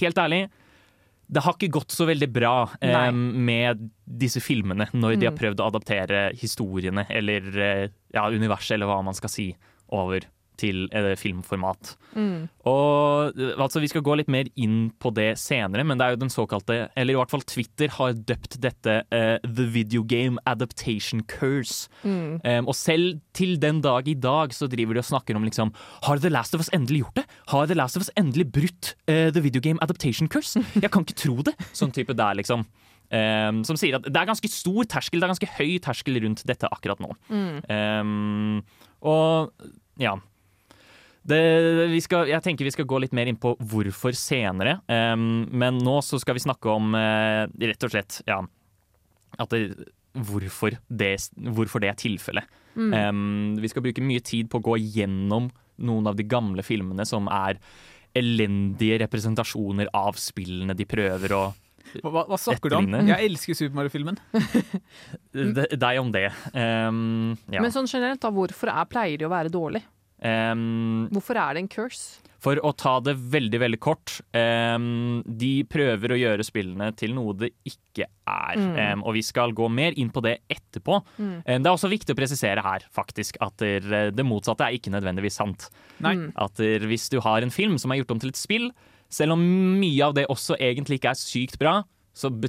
Helt 0.00 0.18
ærlig 0.18 0.46
det 1.26 1.42
har 1.42 1.56
ikke 1.56 1.72
gått 1.74 1.94
så 1.94 2.06
veldig 2.06 2.28
bra 2.30 2.54
eh, 2.80 3.10
med 3.12 3.88
disse 4.06 4.40
filmene 4.42 4.86
når 4.94 5.16
de 5.18 5.28
har 5.28 5.34
prøvd 5.36 5.62
å 5.62 5.70
adaptere 5.72 6.28
historiene 6.38 7.06
eller 7.10 7.48
eh, 7.58 7.84
ja, 8.14 8.28
universet, 8.30 8.76
eller 8.76 8.90
hva 8.90 9.00
man 9.06 9.16
skal 9.18 9.32
si, 9.32 9.48
over 9.94 10.28
til 10.60 10.86
eh, 10.94 11.14
filmformat. 11.18 11.94
Og 12.66 13.36
eh, 13.38 13.52
altså, 13.56 13.82
Vi 13.82 13.90
skal 13.92 14.04
gå 14.06 14.16
litt 14.18 14.30
mer 14.32 14.48
inn 14.56 14.90
på 15.02 15.12
det 15.16 15.34
senere, 15.40 15.84
men 15.86 15.98
det 15.98 16.06
er 16.06 16.14
jo 16.16 16.22
den 16.24 16.32
såkalte 16.32 16.78
Eller 16.96 17.14
i 17.14 17.18
hvert 17.18 17.32
fall 17.32 17.44
Twitter 17.46 17.92
har 17.98 18.16
døpt 18.16 18.58
dette 18.62 18.98
eh, 19.14 19.36
The 19.44 19.68
Video 19.74 20.04
Game 20.06 20.40
Adaptation 20.48 21.22
Curse. 21.28 21.90
Em, 22.06 22.66
og 22.66 22.74
selv 22.76 23.20
til 23.36 23.56
den 23.60 23.82
dag 23.84 24.08
i 24.08 24.16
dag 24.16 24.54
så 24.56 24.68
driver 24.70 24.96
de 24.96 25.04
og 25.04 25.10
snakker 25.10 25.36
om 25.38 25.46
liksom 25.46 25.72
Har 26.08 26.22
The 26.22 26.32
Last 26.32 26.56
of 26.56 26.64
Us 26.64 26.72
endelig 26.76 27.04
gjort 27.04 27.20
det? 27.20 27.26
Har 27.52 27.68
The 27.70 27.78
Last 27.78 27.98
of 27.98 28.06
Us 28.06 28.12
endelig 28.16 28.48
brutt 28.52 28.94
eh, 29.06 29.28
The 29.32 29.44
Video 29.44 29.62
Game 29.62 29.82
Adaptation 29.84 30.28
Curse? 30.32 30.64
Jeg 30.82 30.90
kan 30.90 31.06
ikke 31.06 31.20
tro 31.20 31.40
det! 31.46 31.56
Sånn 31.76 31.94
type 31.94 32.16
der, 32.16 32.38
liksom. 32.38 32.66
Um, 33.06 33.60
som 33.62 33.78
sier 33.78 34.00
at 34.00 34.06
det 34.08 34.18
er 34.18 34.26
ganske 34.26 34.48
stor 34.50 34.86
terskel, 34.90 35.20
det 35.20 35.28
er 35.28 35.30
ganske 35.30 35.50
høy 35.60 35.76
terskel 35.82 36.18
rundt 36.24 36.42
dette 36.48 36.66
akkurat 36.74 36.98
nå. 37.02 37.12
Em, 37.70 38.64
og 39.06 39.52
ja. 40.02 40.16
Det, 41.26 41.40
vi 41.90 41.98
skal, 42.04 42.28
jeg 42.30 42.42
tenker 42.44 42.68
vi 42.68 42.74
skal 42.74 42.86
gå 42.86 43.00
litt 43.02 43.14
mer 43.16 43.26
inn 43.26 43.38
på 43.40 43.56
hvorfor 43.58 44.14
senere, 44.14 44.76
um, 44.86 45.46
men 45.50 45.80
nå 45.82 45.96
så 46.06 46.20
skal 46.22 46.36
vi 46.38 46.44
snakke 46.44 46.70
om 46.70 46.94
uh, 46.94 47.46
rett 47.50 47.86
og 47.88 47.90
slett 47.90 48.20
ja, 48.28 48.38
at 49.42 49.54
det, 49.56 49.90
hvorfor, 50.14 50.78
det, 50.86 51.10
hvorfor 51.56 51.82
det 51.82 51.90
er 51.90 51.98
tilfellet. 51.98 52.56
Em, 52.76 53.54
vi 53.56 53.68
skal 53.72 53.84
bruke 53.86 54.04
mye 54.04 54.20
tid 54.20 54.50
på 54.52 54.60
å 54.60 54.64
gå 54.66 54.74
gjennom 54.76 55.48
noen 55.80 56.08
av 56.10 56.16
de 56.18 56.26
gamle 56.28 56.60
filmene 56.64 57.06
som 57.08 57.28
er 57.32 57.56
elendige 58.16 58.98
representasjoner 59.04 59.88
av 59.96 60.16
spillene 60.20 60.76
de 60.76 60.86
prøver 60.88 61.32
å 61.36 61.42
Hva, 62.02 62.26
hva, 62.26 62.36
snakker 62.40 62.72
du 62.72 62.76
om? 62.80 62.88
Jeg 63.08 63.28
elsker 63.30 63.56
Super 63.56 63.76
Mario-filmen. 63.78 64.16
de- 65.56 65.68
Deg 65.78 66.00
om 66.00 66.10
det. 66.12 66.26
Um, 66.52 67.36
ja. 67.48 67.62
Men 67.62 67.72
sånn 67.72 67.88
generelt, 67.88 68.20
da, 68.20 68.32
hvorfor 68.34 68.72
er, 68.72 68.88
pleier 68.90 69.20
de 69.20 69.28
å 69.28 69.32
være 69.32 69.52
dårlig? 69.54 69.84
Em, 70.26 71.06
Hvorfor 71.14 71.38
er 71.38 71.56
det 71.56 71.64
en 71.64 71.70
curse? 71.70 72.22
For 72.42 72.60
å 72.62 72.70
ta 72.78 72.98
det 73.02 73.16
veldig, 73.32 73.58
veldig 73.58 73.78
kort. 73.82 74.18
Um, 74.36 75.22
de 75.26 75.64
prøver 75.72 76.12
å 76.12 76.18
gjøre 76.20 76.44
spillene 76.46 76.90
til 76.98 77.14
noe 77.16 77.34
det 77.40 77.48
ikke 77.66 78.06
er. 78.06 78.60
Em, 78.82 79.02
og 79.02 79.16
vi 79.16 79.22
skal 79.26 79.54
gå 79.56 79.66
mer 79.72 79.96
inn 79.98 80.12
på 80.14 80.22
det 80.22 80.36
etterpå. 80.52 81.00
Em, 81.18 81.64
det 81.64 81.66
er 81.66 81.72
også 81.72 81.90
viktig 81.90 82.14
å 82.14 82.18
presisere 82.18 82.62
her 82.62 82.84
faktisk 82.94 83.40
at 83.42 83.56
det, 83.64 84.12
det 84.14 84.26
motsatte 84.28 84.68
er 84.68 84.76
ikke 84.76 84.92
nødvendigvis 84.94 85.40
sant. 85.40 85.70
Nei. 86.04 86.14
At 86.38 86.60
hvis 86.60 87.08
du 87.10 87.18
har 87.24 87.42
en 87.42 87.54
film 87.54 87.80
som 87.82 87.90
er 87.90 88.02
gjort 88.02 88.14
om 88.14 88.22
til 88.22 88.34
et 88.34 88.38
spill, 88.38 88.70
selv 89.10 89.34
om 89.36 89.42
mye 89.80 90.06
av 90.06 90.14
det 90.18 90.28
også 90.30 90.58
egentlig 90.60 91.00
ikke 91.00 91.16
er 91.16 91.20
sykt 91.20 91.58
bra, 91.62 91.80
så 92.16 92.30
det, 92.32 92.48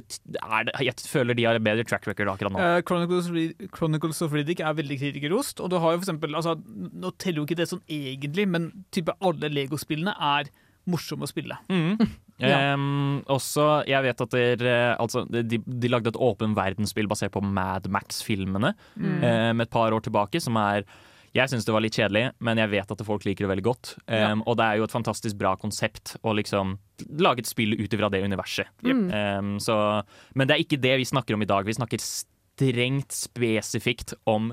jeg 0.80 0.94
føler 1.04 1.36
de 1.36 1.44
har 1.44 1.58
en 1.58 1.64
bedre 1.64 1.84
track 1.84 2.06
record 2.08 2.30
akkurat 2.32 2.54
nå. 2.54 2.60
Uh, 2.62 2.78
Chronicles, 2.88 3.28
Chronicles 3.74 4.22
of 4.24 4.32
Riddick 4.32 4.62
er 4.64 4.78
veldig 4.78 4.96
kritikerrost, 5.02 5.60
og 5.60 5.68
du 5.72 5.76
har 5.76 5.92
jo 5.92 6.00
for 6.00 6.06
eksempel 6.06 6.38
altså, 6.38 6.54
Nå 6.64 7.12
teller 7.20 7.42
jo 7.42 7.48
ikke 7.48 7.58
det 7.58 7.68
sånn 7.68 7.84
egentlig, 7.84 8.46
men 8.48 8.70
type 8.94 9.12
alle 9.20 9.50
Lego-spillene 9.52 10.14
er 10.16 10.48
morsomme 10.88 11.28
å 11.28 11.30
spille. 11.30 11.60
Mm. 11.68 12.00
Em, 12.38 13.18
også, 13.34 13.64
jeg 13.90 13.98
vet 14.04 14.20
at 14.22 14.34
dere, 14.36 14.74
altså, 15.02 15.24
de, 15.26 15.58
de 15.58 15.88
lagde 15.90 16.12
et 16.12 16.20
åpen 16.22 16.52
verdensspill 16.54 17.08
basert 17.10 17.32
på 17.34 17.42
Mad 17.42 17.88
Max-filmene 17.90 18.70
eh, 18.94 19.50
med 19.50 19.64
et 19.64 19.72
par 19.72 19.90
år 19.90 20.04
tilbake, 20.06 20.38
som 20.38 20.54
er 20.62 20.86
jeg 21.34 21.48
syns 21.50 21.64
det 21.66 21.72
var 21.74 21.80
litt 21.84 21.96
kjedelig, 21.98 22.32
men 22.40 22.58
jeg 22.58 22.70
vet 22.72 22.90
at 22.94 23.02
folk 23.06 23.24
liker 23.26 23.44
det 23.46 23.50
veldig 23.52 23.64
godt. 23.66 23.94
Em, 24.08 24.42
Og 24.46 24.56
det 24.56 24.64
er 24.64 24.76
jo 24.80 24.84
et 24.88 24.94
fantastisk 24.94 25.36
bra 25.38 25.56
konsept 25.56 26.16
å 26.24 26.32
liksom 26.34 26.78
lage 27.20 27.40
et 27.44 27.46
spill 27.50 27.74
ut 27.78 27.92
ifra 27.94 28.10
det 28.10 28.22
universet. 28.24 28.66
Em, 28.84 29.58
så, 29.60 30.02
men 30.34 30.46
det 30.48 30.56
er 30.56 30.64
ikke 30.64 30.80
det 30.80 30.96
vi 30.98 31.04
snakker 31.04 31.34
om 31.34 31.42
i 31.42 31.48
dag. 31.50 31.64
Vi 31.68 31.76
snakker 31.76 31.98
strengt 32.02 33.12
spesifikt 33.12 34.14
om 34.26 34.52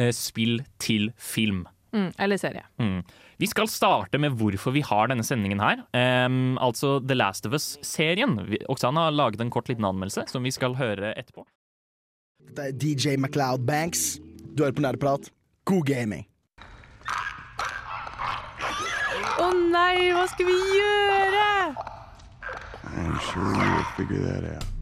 uh, 0.00 0.10
spill 0.12 0.62
til 0.78 1.10
film. 1.18 1.66
Mm, 1.96 2.10
eller 2.18 2.36
serie. 2.36 2.64
Mm. 2.82 3.02
Vi 3.38 3.46
skal 3.48 3.68
starte 3.68 4.18
med 4.20 4.32
hvorfor 4.40 4.72
vi 4.72 4.80
har 4.84 5.08
denne 5.08 5.24
sendingen 5.24 5.60
her. 5.60 5.82
Um, 5.96 6.56
altså 6.60 6.98
The 7.06 7.14
Last 7.16 7.46
of 7.46 7.52
Us-serien. 7.56 8.38
Vi- 8.48 8.62
Oksana 8.72 9.06
har 9.08 9.12
laget 9.16 9.40
en 9.40 9.50
kort 9.52 9.68
liten 9.68 9.84
anmeldelse 9.84 10.24
som 10.28 10.42
vi 10.44 10.50
skal 10.52 10.74
høre 10.76 11.12
etterpå. 11.16 11.44
Det 12.56 12.68
er 12.70 12.72
DJ 12.72 13.16
MacLeod 13.20 13.64
Banks. 13.66 14.18
Du 14.56 14.62
hører 14.64 14.72
på 14.76 14.84
Nerdeprat. 14.84 15.30
God 15.66 15.82
gaming. 15.88 16.22
Å 19.42 19.46
nei, 19.50 20.12
hva 20.14 20.22
skal 20.30 20.46
vi 20.46 20.54
gjøre? 20.54 21.48
I'm 22.94 23.18
sure 23.26 23.50
we'll 23.50 23.82
figure 23.96 24.22
that 24.22 24.46
out. 24.54 24.72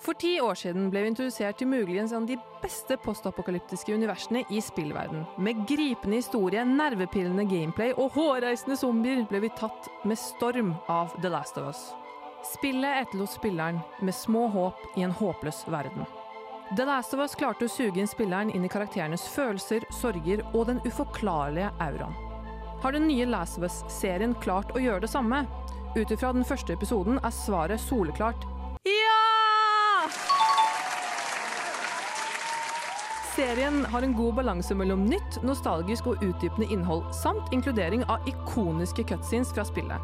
For 0.00 0.16
ti 0.16 0.38
år 0.40 0.56
siden 0.56 0.88
ble 0.88 1.02
vi 1.04 1.12
introdusert 1.12 1.60
til 1.60 1.68
muligens 1.68 2.16
en 2.16 2.24
av 2.24 2.30
de 2.30 2.40
beste 2.62 2.96
postapokalyptiske 3.04 3.92
universene 3.92 4.46
i 4.48 4.64
spillverden. 4.64 5.26
Med 5.36 5.66
gripende 5.68 6.22
historie, 6.22 6.64
nervepirrende 6.64 7.44
gameplay 7.50 7.92
og 7.92 8.14
hårreisende 8.16 8.78
zombier 8.80 9.26
ble 9.28 9.44
vi 9.44 9.52
tatt 9.58 9.90
med 10.08 10.16
storm 10.16 10.72
av 10.88 11.12
The 11.20 11.28
Last 11.34 11.60
of 11.60 11.68
Us. 11.74 11.90
Spillet 12.54 13.02
etterlot 13.02 13.36
spilleren 13.36 13.82
med 14.00 14.16
små 14.16 14.46
håp 14.54 14.96
i 14.96 15.04
en 15.04 15.12
håpløs 15.12 15.66
verden. 15.68 16.06
The 16.74 16.84
Last 16.84 17.14
of 17.14 17.20
Us 17.22 17.36
klarte 17.38 17.68
å 17.68 17.70
suge 17.70 18.00
inn 18.02 18.08
spilleren 18.10 18.48
inn 18.50 18.64
i 18.66 18.68
karakterenes 18.70 19.22
følelser, 19.30 19.84
sorger 19.94 20.40
og 20.48 20.64
den 20.66 20.80
uforklarlige 20.82 21.68
auraen. 21.78 22.16
Har 22.82 22.96
den 22.96 23.06
nye 23.06 23.28
Last 23.30 23.60
of 23.60 23.68
Us-serien 23.68 24.34
klart 24.42 24.74
å 24.74 24.82
gjøre 24.82 25.04
det 25.04 25.12
samme? 25.12 25.44
Ut 25.94 26.10
ifra 26.10 26.32
den 26.34 26.44
første 26.44 26.74
episoden 26.74 27.20
er 27.22 27.30
svaret 27.32 27.80
soleklart 27.80 28.42
ja! 28.82 30.10
Serien 33.36 33.84
har 33.92 34.02
en 34.02 34.18
god 34.18 34.34
balanse 34.40 34.74
mellom 34.74 35.06
nytt, 35.06 35.38
nostalgisk 35.46 36.10
og 36.10 36.22
utdypende 36.24 36.66
innhold, 36.72 37.06
samt 37.14 37.54
inkludering 37.54 38.02
av 38.10 38.26
ikoniske 38.26 39.06
cutscenes 39.06 39.54
fra 39.54 39.62
spillet. 39.68 40.02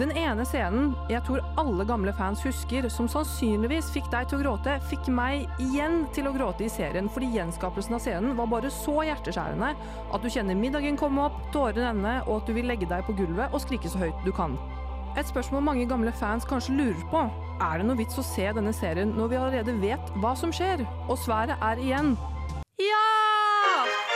Den 0.00 0.14
ene 0.16 0.46
scenen 0.48 0.94
jeg 1.10 1.20
tror 1.26 1.42
alle 1.60 1.84
gamle 1.84 2.12
fans 2.16 2.40
husker, 2.46 2.86
som 2.88 3.08
sannsynligvis 3.10 3.90
fikk 3.92 4.06
deg 4.12 4.30
til 4.30 4.38
å 4.38 4.44
gråte, 4.46 4.78
fikk 4.88 5.10
meg 5.12 5.60
igjen 5.60 6.06
til 6.16 6.30
å 6.30 6.32
gråte 6.32 6.64
i 6.64 6.70
serien, 6.72 7.10
fordi 7.12 7.28
gjenskapelsen 7.34 7.98
av 7.98 8.00
scenen 8.00 8.32
var 8.38 8.48
bare 8.48 8.70
så 8.72 9.02
hjerteskjærende 9.04 9.74
at 9.76 10.24
du 10.24 10.30
kjenner 10.32 10.56
middagen 10.56 10.96
komme 11.00 11.26
opp, 11.28 11.36
tårene 11.52 11.90
renne, 11.90 12.14
og 12.24 12.40
at 12.40 12.48
du 12.48 12.56
vil 12.56 12.70
legge 12.70 12.88
deg 12.88 13.04
på 13.04 13.18
gulvet 13.18 13.52
og 13.52 13.60
skrike 13.60 13.92
så 13.92 14.00
høyt 14.00 14.24
du 14.24 14.32
kan. 14.32 14.56
Et 15.20 15.28
spørsmål 15.28 15.66
mange 15.66 15.88
gamle 15.90 16.14
fans 16.16 16.48
kanskje 16.48 16.78
lurer 16.78 17.04
på. 17.12 17.26
Er 17.60 17.82
det 17.82 17.90
noe 17.90 18.00
vits 18.00 18.16
å 18.16 18.24
se 18.24 18.46
denne 18.56 18.72
serien 18.72 19.12
når 19.18 19.34
vi 19.34 19.40
allerede 19.42 19.80
vet 19.82 20.14
hva 20.22 20.32
som 20.38 20.54
skjer? 20.54 20.86
Og 21.10 21.18
svaret 21.20 21.60
er 21.60 21.82
igjen 21.82 22.14
ja! 22.80 24.09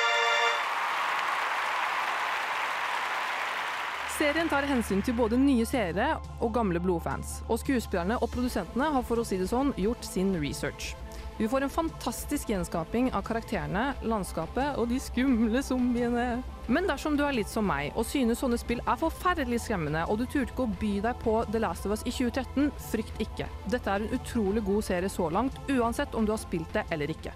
Serien 4.15 4.47
tar 4.47 4.63
hensyn 4.63 5.01
til 5.03 5.17
både 5.19 5.35
nye 5.43 5.65
seere 5.67 6.13
og 6.39 6.53
gamle 6.55 6.79
blodfans. 6.79 7.41
Og 7.51 7.59
skuespillerne 7.59 8.21
og 8.23 8.31
produsentene 8.31 8.93
har 8.95 9.03
for 9.03 9.19
å 9.19 9.25
si 9.27 9.41
det 9.41 9.49
sånn 9.51 9.73
gjort 9.81 10.07
sin 10.07 10.31
research. 10.39 10.93
Vi 11.35 11.49
får 11.51 11.67
en 11.67 11.73
fantastisk 11.73 12.53
gjenskaping 12.53 13.09
av 13.11 13.25
karakterene, 13.27 13.89
landskapet 14.07 14.79
og 14.79 14.87
de 14.93 15.01
skumle 15.03 15.65
zombiene. 15.67 16.29
Men 16.71 16.87
dersom 16.87 17.19
du 17.19 17.25
er 17.27 17.35
litt 17.35 17.51
som 17.51 17.67
meg 17.67 17.91
og 17.99 18.07
synes 18.07 18.39
sånne 18.39 18.61
spill 18.63 18.85
er 18.87 19.01
forferdelig 19.03 19.65
skremmende, 19.65 20.05
og 20.07 20.23
du 20.23 20.29
turte 20.29 20.55
ikke 20.55 20.69
å 20.69 20.77
by 20.85 20.93
deg 21.09 21.19
på 21.25 21.41
The 21.51 21.65
Last 21.67 21.91
of 21.91 21.97
Us 21.97 22.07
i 22.07 22.15
2013, 22.15 22.71
frykt 22.93 23.19
ikke. 23.27 23.51
Dette 23.67 23.91
er 23.91 24.07
en 24.07 24.15
utrolig 24.15 24.63
god 24.63 24.87
serie 24.93 25.11
så 25.11 25.27
langt, 25.27 25.59
uansett 25.67 26.15
om 26.15 26.23
du 26.23 26.37
har 26.37 26.43
spilt 26.45 26.71
det 26.77 26.87
eller 26.95 27.11
ikke. 27.11 27.35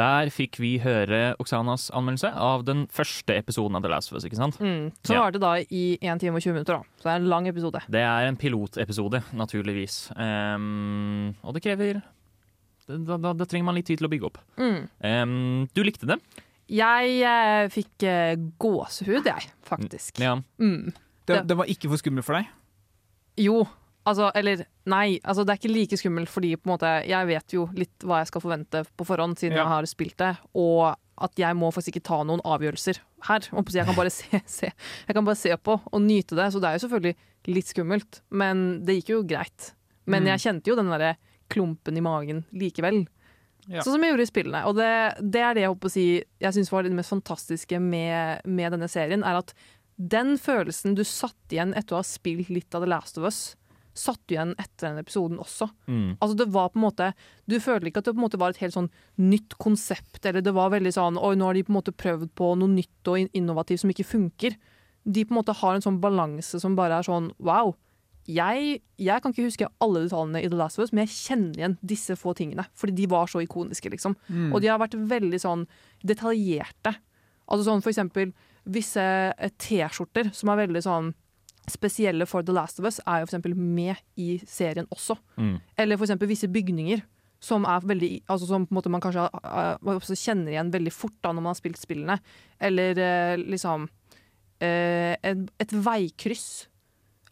Der 0.00 0.30
fikk 0.32 0.56
vi 0.62 0.74
høre 0.80 1.34
Oksanas 1.42 1.88
anmeldelse 1.96 2.30
av 2.32 2.62
den 2.64 2.86
første 2.94 3.34
episoden 3.36 3.76
av 3.76 3.84
The 3.84 3.90
Last 3.92 4.12
of 4.12 4.16
Us. 4.18 4.24
ikke 4.24 4.38
sant? 4.38 4.56
Mm. 4.62 4.92
Så 5.04 5.12
Ja. 5.14 5.24
var 5.26 5.34
det 5.34 5.40
da 5.42 5.54
i 5.60 5.98
1 6.00 6.20
time 6.22 6.38
og 6.38 6.42
20 6.42 6.54
minutter, 6.56 6.78
da. 6.78 6.82
Så 6.96 7.04
det 7.04 7.12
er 7.12 7.20
en 7.20 7.28
lang 7.28 7.48
episode. 7.50 7.82
Det 7.90 8.00
er 8.00 8.28
en 8.28 8.36
pilotepisode, 8.40 9.20
naturligvis. 9.36 9.98
Um, 10.16 11.34
og 11.44 11.52
det 11.54 11.62
krever 11.66 12.00
da, 12.90 13.16
da, 13.16 13.32
da 13.38 13.44
trenger 13.44 13.64
man 13.68 13.76
litt 13.76 13.86
tid 13.86 14.00
til 14.00 14.08
å 14.08 14.10
bygge 14.10 14.26
opp. 14.30 14.38
Mm. 14.58 14.88
Um, 15.04 15.68
du 15.74 15.82
likte 15.84 16.08
det? 16.10 16.16
Jeg 16.70 17.20
eh, 17.26 17.68
fikk 17.70 18.04
eh, 18.06 18.36
gåsehud, 18.62 19.26
jeg, 19.26 19.50
faktisk. 19.66 20.18
Ja. 20.22 20.36
Mm. 20.62 20.92
Det, 21.26 21.42
det 21.46 21.56
var 21.58 21.66
ikke 21.70 21.90
for 21.90 22.00
skummelt 22.00 22.26
for 22.26 22.38
deg? 22.38 22.48
Jo, 23.42 23.64
altså 24.06 24.30
Eller 24.34 24.64
nei, 24.86 25.18
altså 25.24 25.44
det 25.44 25.52
er 25.52 25.58
ikke 25.60 25.74
like 25.74 25.96
skummelt 26.00 26.28
fordi 26.32 26.54
måte 26.66 26.88
jeg 27.06 27.26
vet 27.28 27.52
jo 27.52 27.66
litt 27.76 28.06
hva 28.06 28.20
jeg 28.22 28.30
skal 28.30 28.40
forvente 28.40 28.84
på 28.96 29.06
forhånd, 29.06 29.36
siden 29.38 29.56
Ja. 29.58 29.64
jeg 29.64 29.68
har 29.74 29.86
spilt 29.90 30.16
det. 30.18 30.36
Og 30.54 30.96
at 31.20 31.36
jeg 31.36 31.54
må 31.56 31.68
faktisk 31.70 31.96
ikke 31.98 32.06
ta 32.08 32.22
noen 32.24 32.40
avgjørelser 32.48 32.98
her. 33.28 33.40
Jeg 33.52 33.84
kan 33.86 33.94
bare 33.98 34.10
se, 34.20 34.40
se, 34.46 34.70
jeg 35.06 35.14
kan 35.14 35.24
bare 35.24 35.36
se 35.36 35.52
på 35.56 35.80
og 35.92 36.00
nyte 36.02 36.34
det. 36.38 36.48
Så 36.52 36.60
det 36.62 36.70
er 36.70 36.78
jo 36.78 36.88
selvfølgelig 36.88 37.16
litt 37.54 37.66
skummelt, 37.74 38.20
men 38.30 38.84
det 38.86 39.00
gikk 39.02 39.08
jo 39.16 39.22
greit. 39.22 39.74
Men 40.06 40.22
Mm. 40.24 40.30
jeg 40.32 40.40
kjente 40.46 40.70
jo 40.72 40.76
den 40.76 40.88
derre 40.90 41.16
klumpen 41.52 41.96
i 41.96 42.00
magen 42.00 42.44
likevel. 42.56 43.06
Ja. 43.68 43.82
Sånn 43.84 43.92
som 43.98 44.02
jeg 44.02 44.14
gjorde 44.14 44.24
i 44.24 44.30
spillene. 44.32 44.64
Og 44.66 44.74
det, 44.80 44.88
det 45.20 45.40
er 45.44 45.54
det 45.54 45.62
jeg 45.66 45.70
håper 45.74 45.86
å 45.90 45.92
si 45.92 46.06
jeg 46.40 46.54
syns 46.56 46.72
var 46.72 46.82
det 46.82 46.92
mest 46.96 47.12
fantastiske 47.12 47.78
med, 47.78 48.40
med 48.48 48.72
denne 48.72 48.88
serien, 48.88 49.22
er 49.22 49.36
at 49.42 49.52
den 50.00 50.38
følelsen 50.40 50.94
du 50.96 51.04
satt 51.04 51.36
igjen 51.52 51.74
etter 51.76 51.92
å 51.94 52.00
ha 52.00 52.06
spilt 52.08 52.48
litt 52.48 52.72
av 52.74 52.80
The 52.82 52.88
Last 52.88 53.18
of 53.20 53.28
Us, 53.28 53.56
satt 53.96 54.20
du 54.26 54.34
igjen 54.34 54.54
etter 54.58 54.88
den 54.88 55.00
episoden 55.02 55.40
også. 55.42 55.68
Mm. 55.90 56.16
Altså 56.18 56.36
det 56.38 56.46
var 56.54 56.70
på 56.70 56.80
en 56.80 56.86
måte 56.86 57.10
Du 57.50 57.56
følte 57.62 57.90
ikke 57.90 58.02
at 58.02 58.08
det 58.08 58.14
på 58.14 58.20
en 58.20 58.26
måte 58.26 58.40
var 58.40 58.54
et 58.54 58.62
helt 58.62 58.76
sånn 58.76 58.90
nytt 59.18 59.56
konsept, 59.62 60.22
eller 60.24 60.44
det 60.44 60.54
var 60.56 60.72
veldig 60.74 60.92
sånn 60.94 61.18
Oi, 61.20 61.34
nå 61.38 61.48
har 61.48 61.58
de 61.58 61.64
på 61.66 61.74
en 61.74 61.78
måte 61.80 61.96
prøvd 61.96 62.32
på 62.38 62.52
noe 62.60 62.70
nytt 62.70 63.10
og 63.10 63.36
innovativt 63.36 63.82
som 63.82 63.92
ikke 63.92 64.06
funker. 64.06 64.56
De 65.04 65.24
på 65.24 65.34
en 65.34 65.40
måte 65.40 65.56
har 65.60 65.76
en 65.76 65.84
sånn 65.84 66.00
balanse 66.02 66.60
som 66.62 66.76
bare 66.78 67.00
er 67.00 67.08
sånn 67.08 67.30
wow. 67.42 67.74
Jeg, 68.30 68.82
jeg 69.00 69.22
kan 69.22 69.32
ikke 69.32 69.48
huske 69.48 69.70
alle 69.82 70.04
detaljene 70.04 70.44
i 70.44 70.50
The 70.50 70.58
Last 70.58 70.78
of 70.78 70.84
Us, 70.84 70.92
men 70.94 71.08
jeg 71.08 71.16
kjenner 71.16 71.56
igjen 71.58 71.78
disse 71.82 72.14
få 72.20 72.34
tingene. 72.38 72.66
Fordi 72.78 72.94
de 72.94 73.08
var 73.10 73.30
så 73.32 73.40
ikoniske, 73.42 73.90
liksom. 73.90 74.14
Mm. 74.28 74.52
Og 74.52 74.60
de 74.62 74.68
har 74.70 74.78
vært 74.78 74.94
veldig 74.94 75.40
sånn 75.42 75.64
detaljerte. 76.06 76.92
Altså 77.50 77.66
sånn 77.66 77.82
for 77.82 77.90
eksempel 77.90 78.30
visse 78.70 79.02
T-skjorter 79.58 80.30
som 80.36 80.52
er 80.52 80.60
veldig 80.62 80.82
sånn 80.84 81.10
spesielle 81.68 82.26
for 82.28 82.46
The 82.46 82.54
Last 82.54 82.80
of 82.80 82.88
Us, 82.88 83.00
er 83.06 83.20
jo 83.20 83.28
eksempel 83.28 83.56
med 83.56 83.98
i 84.16 84.38
serien 84.46 84.88
også. 84.90 85.16
Mm. 85.36 85.56
Eller 85.76 86.00
eksempel 86.00 86.30
visse 86.30 86.48
bygninger 86.50 87.02
som 87.40 87.64
er 87.64 87.84
veldig 87.88 88.10
altså 88.28 88.46
som 88.50 88.66
man 88.68 89.00
kanskje 89.02 89.24
uh, 89.24 89.76
også 89.94 90.16
kjenner 90.18 90.52
igjen 90.52 90.72
veldig 90.74 90.92
fort 90.92 91.16
da 91.24 91.32
når 91.32 91.44
man 91.44 91.54
har 91.54 91.60
spilt 91.60 91.80
spillene. 91.80 92.18
Eller 92.60 93.00
uh, 93.00 93.36
liksom 93.40 93.86
uh, 93.88 95.14
et, 95.16 95.46
et 95.64 95.72
veikryss. 95.72 96.66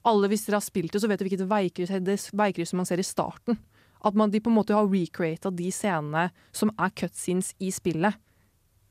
Alle 0.09 0.31
Hvis 0.31 0.47
dere 0.47 0.61
har 0.61 0.65
spilt 0.65 0.95
det, 0.95 1.03
så 1.03 1.11
vet 1.11 1.21
dere 1.21 1.29
hvilket 1.29 1.51
veikryss, 1.51 1.93
det 2.07 2.17
veikrysset 2.33 2.79
man 2.79 2.89
ser 2.89 3.03
i 3.03 3.07
starten. 3.07 3.59
At 4.07 4.17
man, 4.17 4.31
de 4.31 4.41
på 4.41 4.49
en 4.49 4.57
måte 4.57 4.77
har 4.77 4.89
recreata 4.89 5.51
de 5.53 5.69
scenene 5.75 6.29
som 6.55 6.71
er 6.79 6.95
cutscenes 6.97 7.51
i 7.59 7.73
spillet, 7.75 8.15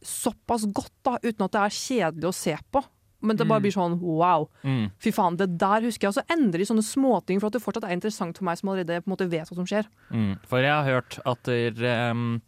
såpass 0.03 0.67
godt, 0.75 0.93
da, 1.07 1.15
uten 1.23 1.45
at 1.47 1.55
det 1.55 1.61
er 1.63 1.77
kjedelig 1.77 2.29
å 2.29 2.35
se 2.35 2.53
på. 2.69 2.83
Men 3.21 3.35
det 3.37 3.47
bare 3.47 3.59
Mm. 3.59 3.63
blir 3.63 3.71
sånn 3.73 3.99
wow. 3.99 4.47
Mm. 4.63 4.91
Fy 4.99 5.11
faen, 5.11 5.37
det 5.37 5.57
der 5.57 5.81
husker 5.81 6.07
jeg. 6.07 6.09
Og 6.09 6.19
så 6.19 6.25
endrer 6.37 6.59
de 6.59 6.65
sånne 6.69 6.83
småting 6.85 7.39
for 7.39 7.47
at 7.47 7.53
det 7.53 7.61
fortsatt 7.63 7.83
er 7.89 7.95
interessant 7.95 8.37
for 8.37 8.45
meg 8.45 8.57
som 8.59 8.69
allerede 8.69 9.01
på 9.01 9.07
en 9.09 9.15
måte 9.15 9.29
vet 9.29 9.49
hva 9.49 9.55
som 9.55 9.65
skjer. 9.65 9.85
Mm. 10.11 10.37
For 10.45 10.59
jeg 10.61 10.69
har 10.71 10.83
hørt 10.85 11.19
at 11.25 11.43
der, 11.43 12.11
um, 12.11 12.41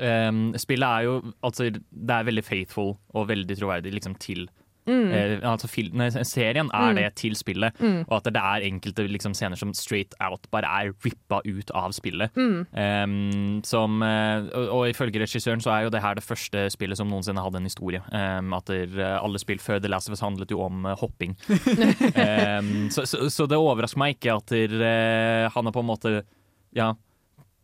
um, 0.00 0.54
spillet 0.56 0.88
er 0.88 1.02
jo 1.04 1.32
Altså, 1.42 1.70
det 1.70 2.10
er 2.16 2.24
veldig 2.24 2.44
faithful 2.44 2.96
og 3.14 3.28
veldig 3.28 3.56
troverdig 3.58 3.92
liksom, 3.92 4.16
til 4.18 4.48
Mm. 4.86 5.12
eh, 5.16 5.38
altså, 5.48 5.68
nei, 5.94 6.10
Serien 6.28 6.68
er 6.74 6.90
Mm. 6.92 6.96
det 6.96 7.14
til 7.16 7.32
spillet, 7.34 7.72
Mm. 7.80 8.04
og 8.08 8.16
at 8.18 8.24
det 8.24 8.36
er 8.36 8.66
enkelte 8.68 9.08
liksom, 9.08 9.32
scener 9.34 9.56
som 9.56 9.72
straight 9.72 10.12
out 10.20 10.46
bare 10.52 10.64
er 10.68 10.92
rippa 11.04 11.40
ut 11.44 11.70
av 11.74 11.90
spillet. 11.92 12.30
Em, 12.36 13.62
som, 13.64 14.02
eh, 14.02 14.42
og, 14.54 14.68
og 14.68 14.88
ifølge 14.92 15.20
regissøren 15.22 15.62
så 15.64 15.72
er 15.72 15.84
jo 15.84 15.90
det 15.90 16.02
her 16.02 16.14
det 16.14 16.24
første 16.24 16.66
spillet 16.70 16.96
som 16.96 17.08
noensinne 17.08 17.40
hadde 17.42 17.56
en 17.56 17.64
historie. 17.64 18.02
Um, 18.12 18.52
at 18.52 18.66
der, 18.66 18.86
eh, 19.00 19.18
alle 19.22 19.38
spill 19.38 19.58
før 19.58 19.80
The 19.80 19.88
Last 19.88 20.08
of 20.08 20.12
Us 20.18 20.20
handlet 20.20 20.50
jo 20.50 20.60
om 20.60 20.84
uh, 20.84 20.94
hopping. 21.00 21.36
um, 21.48 22.90
så, 22.90 23.06
så, 23.08 23.24
så 23.32 23.46
det 23.48 23.58
overrasker 23.58 24.00
meg 24.00 24.16
ikke 24.18 24.36
at 24.36 24.52
der, 24.52 24.74
uh, 24.80 25.50
han 25.54 25.64
har 25.68 25.72
på 25.74 25.80
en 25.84 25.88
måte 25.90 26.14
ja, 26.76 26.92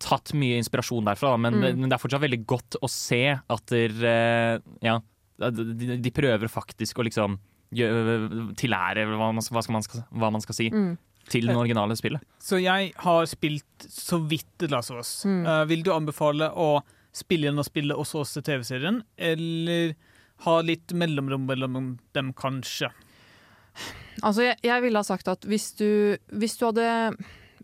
tatt 0.00 0.32
mye 0.38 0.56
inspirasjon 0.62 1.04
derfra, 1.04 1.34
men, 1.38 1.58
Mm. 1.60 1.80
men 1.82 1.90
det 1.90 1.96
er 1.98 2.00
fortsatt 2.00 2.22
veldig 2.24 2.44
godt 2.48 2.76
å 2.80 2.88
se 2.88 3.22
at 3.36 3.66
der, 3.68 3.90
uh, 4.00 4.58
ja, 4.80 4.98
de, 5.40 5.96
de 6.04 6.10
prøver 6.12 6.50
faktisk 6.52 7.00
å 7.00 7.06
liksom 7.08 7.38
gjø- 7.72 8.52
tillære 8.60 9.06
hva 9.08 9.30
man, 9.32 9.40
hva, 9.40 9.62
skal 9.64 9.72
man 9.78 9.82
skal, 9.86 10.04
hva 10.12 10.30
man 10.34 10.44
skal 10.44 10.54
si, 10.58 10.68
Mm. 10.70 10.98
til 11.30 11.46
det 11.46 11.56
originale 11.56 11.94
spillet. 11.96 12.20
Så 12.42 12.58
jeg 12.60 12.92
har 13.04 13.26
spilt 13.30 13.86
så 13.88 14.18
vidt 14.26 14.46
The 14.58 14.68
Last 14.72 14.90
of 14.90 14.98
Us. 14.98 15.12
Mm. 15.24 15.44
Uh, 15.46 15.64
vil 15.70 15.82
du 15.86 15.92
anbefale 15.94 16.50
å 16.52 16.82
spille 17.14 17.46
igjen 17.48 17.58
og 17.58 17.66
spille 17.66 17.96
og 17.96 18.06
så 18.06 18.24
se 18.26 18.42
TV-serien, 18.46 19.02
eller 19.18 19.94
ha 20.46 20.60
litt 20.64 20.92
mellomrom 20.96 21.46
mellom 21.46 21.98
dem, 22.16 22.32
kanskje? 22.32 22.90
Altså, 24.22 24.42
jeg, 24.50 24.56
jeg 24.66 24.82
ville 24.84 24.98
ha 25.00 25.06
sagt 25.06 25.28
at 25.30 25.44
hvis 25.48 25.70
du, 25.78 26.16
hvis 26.36 26.56
du 26.60 26.66
hadde 26.68 26.86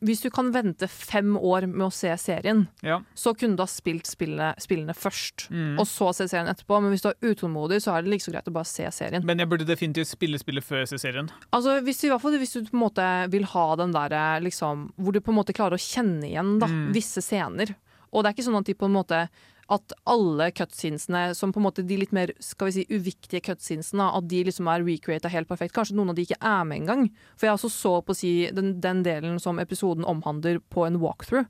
hvis 0.04 0.20
du 0.22 0.30
kan 0.30 0.50
vente 0.52 0.86
fem 0.88 1.36
år 1.36 1.66
med 1.66 1.86
å 1.86 1.92
se 1.92 2.08
serien, 2.16 2.68
Ja. 2.82 3.00
så 3.14 3.32
kunne 3.36 3.56
du 3.56 3.62
ha 3.62 3.66
spilt 3.66 4.04
spillene, 4.06 4.54
spillene 4.60 4.94
først, 4.94 5.48
Mm. 5.50 5.78
og 5.78 5.86
så 5.86 6.14
se 6.14 6.24
serien 6.28 6.46
etterpå. 6.48 6.80
Men 6.82 6.90
hvis 6.92 7.02
du 7.02 7.08
er 7.08 7.34
utålmodig, 7.34 7.80
så 7.82 7.96
er 7.96 8.02
det 8.02 8.10
like 8.10 8.22
så 8.22 8.32
greit 8.32 8.44
å 8.48 8.52
bare 8.52 8.64
se 8.66 8.84
serien. 8.90 9.24
Men 9.24 9.38
jeg 9.38 9.48
burde 9.48 9.64
definitivt 9.66 10.08
spille 10.08 10.38
spillet 10.38 10.62
før 10.64 10.84
jeg 10.84 10.88
ser 10.88 10.98
serien. 11.12 11.30
Altså, 11.52 11.80
hvis, 11.82 12.04
I 12.04 12.08
hvert 12.08 12.20
fall 12.20 12.32
hvis 12.38 12.52
du 12.52 12.62
på 12.64 12.74
en 12.74 12.80
måte 12.90 13.30
vil 13.30 13.44
ha 13.44 13.76
den 13.76 13.92
der 13.92 14.40
liksom, 14.40 14.92
hvor 15.00 15.12
du 15.12 15.20
på 15.20 15.30
en 15.32 15.36
måte 15.42 15.54
klarer 15.54 15.74
å 15.74 15.80
kjenne 15.80 16.24
igjen 16.30 16.58
da, 16.60 16.66
Mm. 16.66 16.92
visse 16.92 17.22
scener. 17.22 17.74
Og 18.12 18.22
det 18.22 18.30
er 18.30 18.34
ikke 18.42 18.48
sånn 18.50 18.58
at 18.58 18.64
de 18.64 18.74
på 18.74 18.84
en 18.86 18.92
måte 18.94 19.28
at 19.72 19.94
alle 20.06 20.50
cutscenesene, 20.54 21.34
som 21.34 21.50
på 21.52 21.58
en 21.58 21.66
måte 21.66 21.84
de 21.86 21.98
litt 21.98 22.12
mer 22.14 22.30
skal 22.42 22.68
vi 22.68 22.76
si, 22.76 22.84
uviktige 22.92 23.42
cutscenesene, 23.48 24.06
at 24.18 24.28
de 24.30 24.44
liksom 24.46 24.68
er 24.70 24.84
recreata 24.86 25.30
helt 25.32 25.50
perfekt. 25.50 25.74
Kanskje 25.74 25.96
noen 25.98 26.12
av 26.12 26.18
de 26.18 26.26
ikke 26.26 26.38
er 26.38 26.68
med 26.68 26.84
engang. 26.84 27.08
For 27.34 27.48
jeg 27.48 27.58
også 27.58 27.72
så 27.74 27.94
på 28.06 28.14
å 28.14 28.18
si 28.18 28.32
den, 28.54 28.76
den 28.84 29.02
delen 29.06 29.40
som 29.42 29.58
episoden 29.62 30.06
omhandler 30.06 30.60
på 30.70 30.86
en 30.86 31.00
walkthrough. 31.02 31.48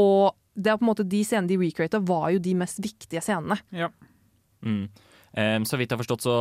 Og 0.00 0.32
det 0.58 0.72
er 0.72 0.80
på 0.80 0.86
en 0.86 0.90
måte 0.90 1.06
de 1.06 1.20
scenene 1.26 1.50
de 1.50 1.60
recreata, 1.60 2.00
var 2.00 2.32
jo 2.34 2.42
de 2.42 2.56
mest 2.58 2.80
viktige 2.82 3.22
scenene. 3.24 3.60
Ja. 3.74 3.92
Mm. 4.64 4.88
Um, 5.38 5.64
så 5.68 5.76
vidt 5.76 5.92
jeg 5.92 5.98
har 5.98 6.00
forstått, 6.00 6.24
så 6.24 6.36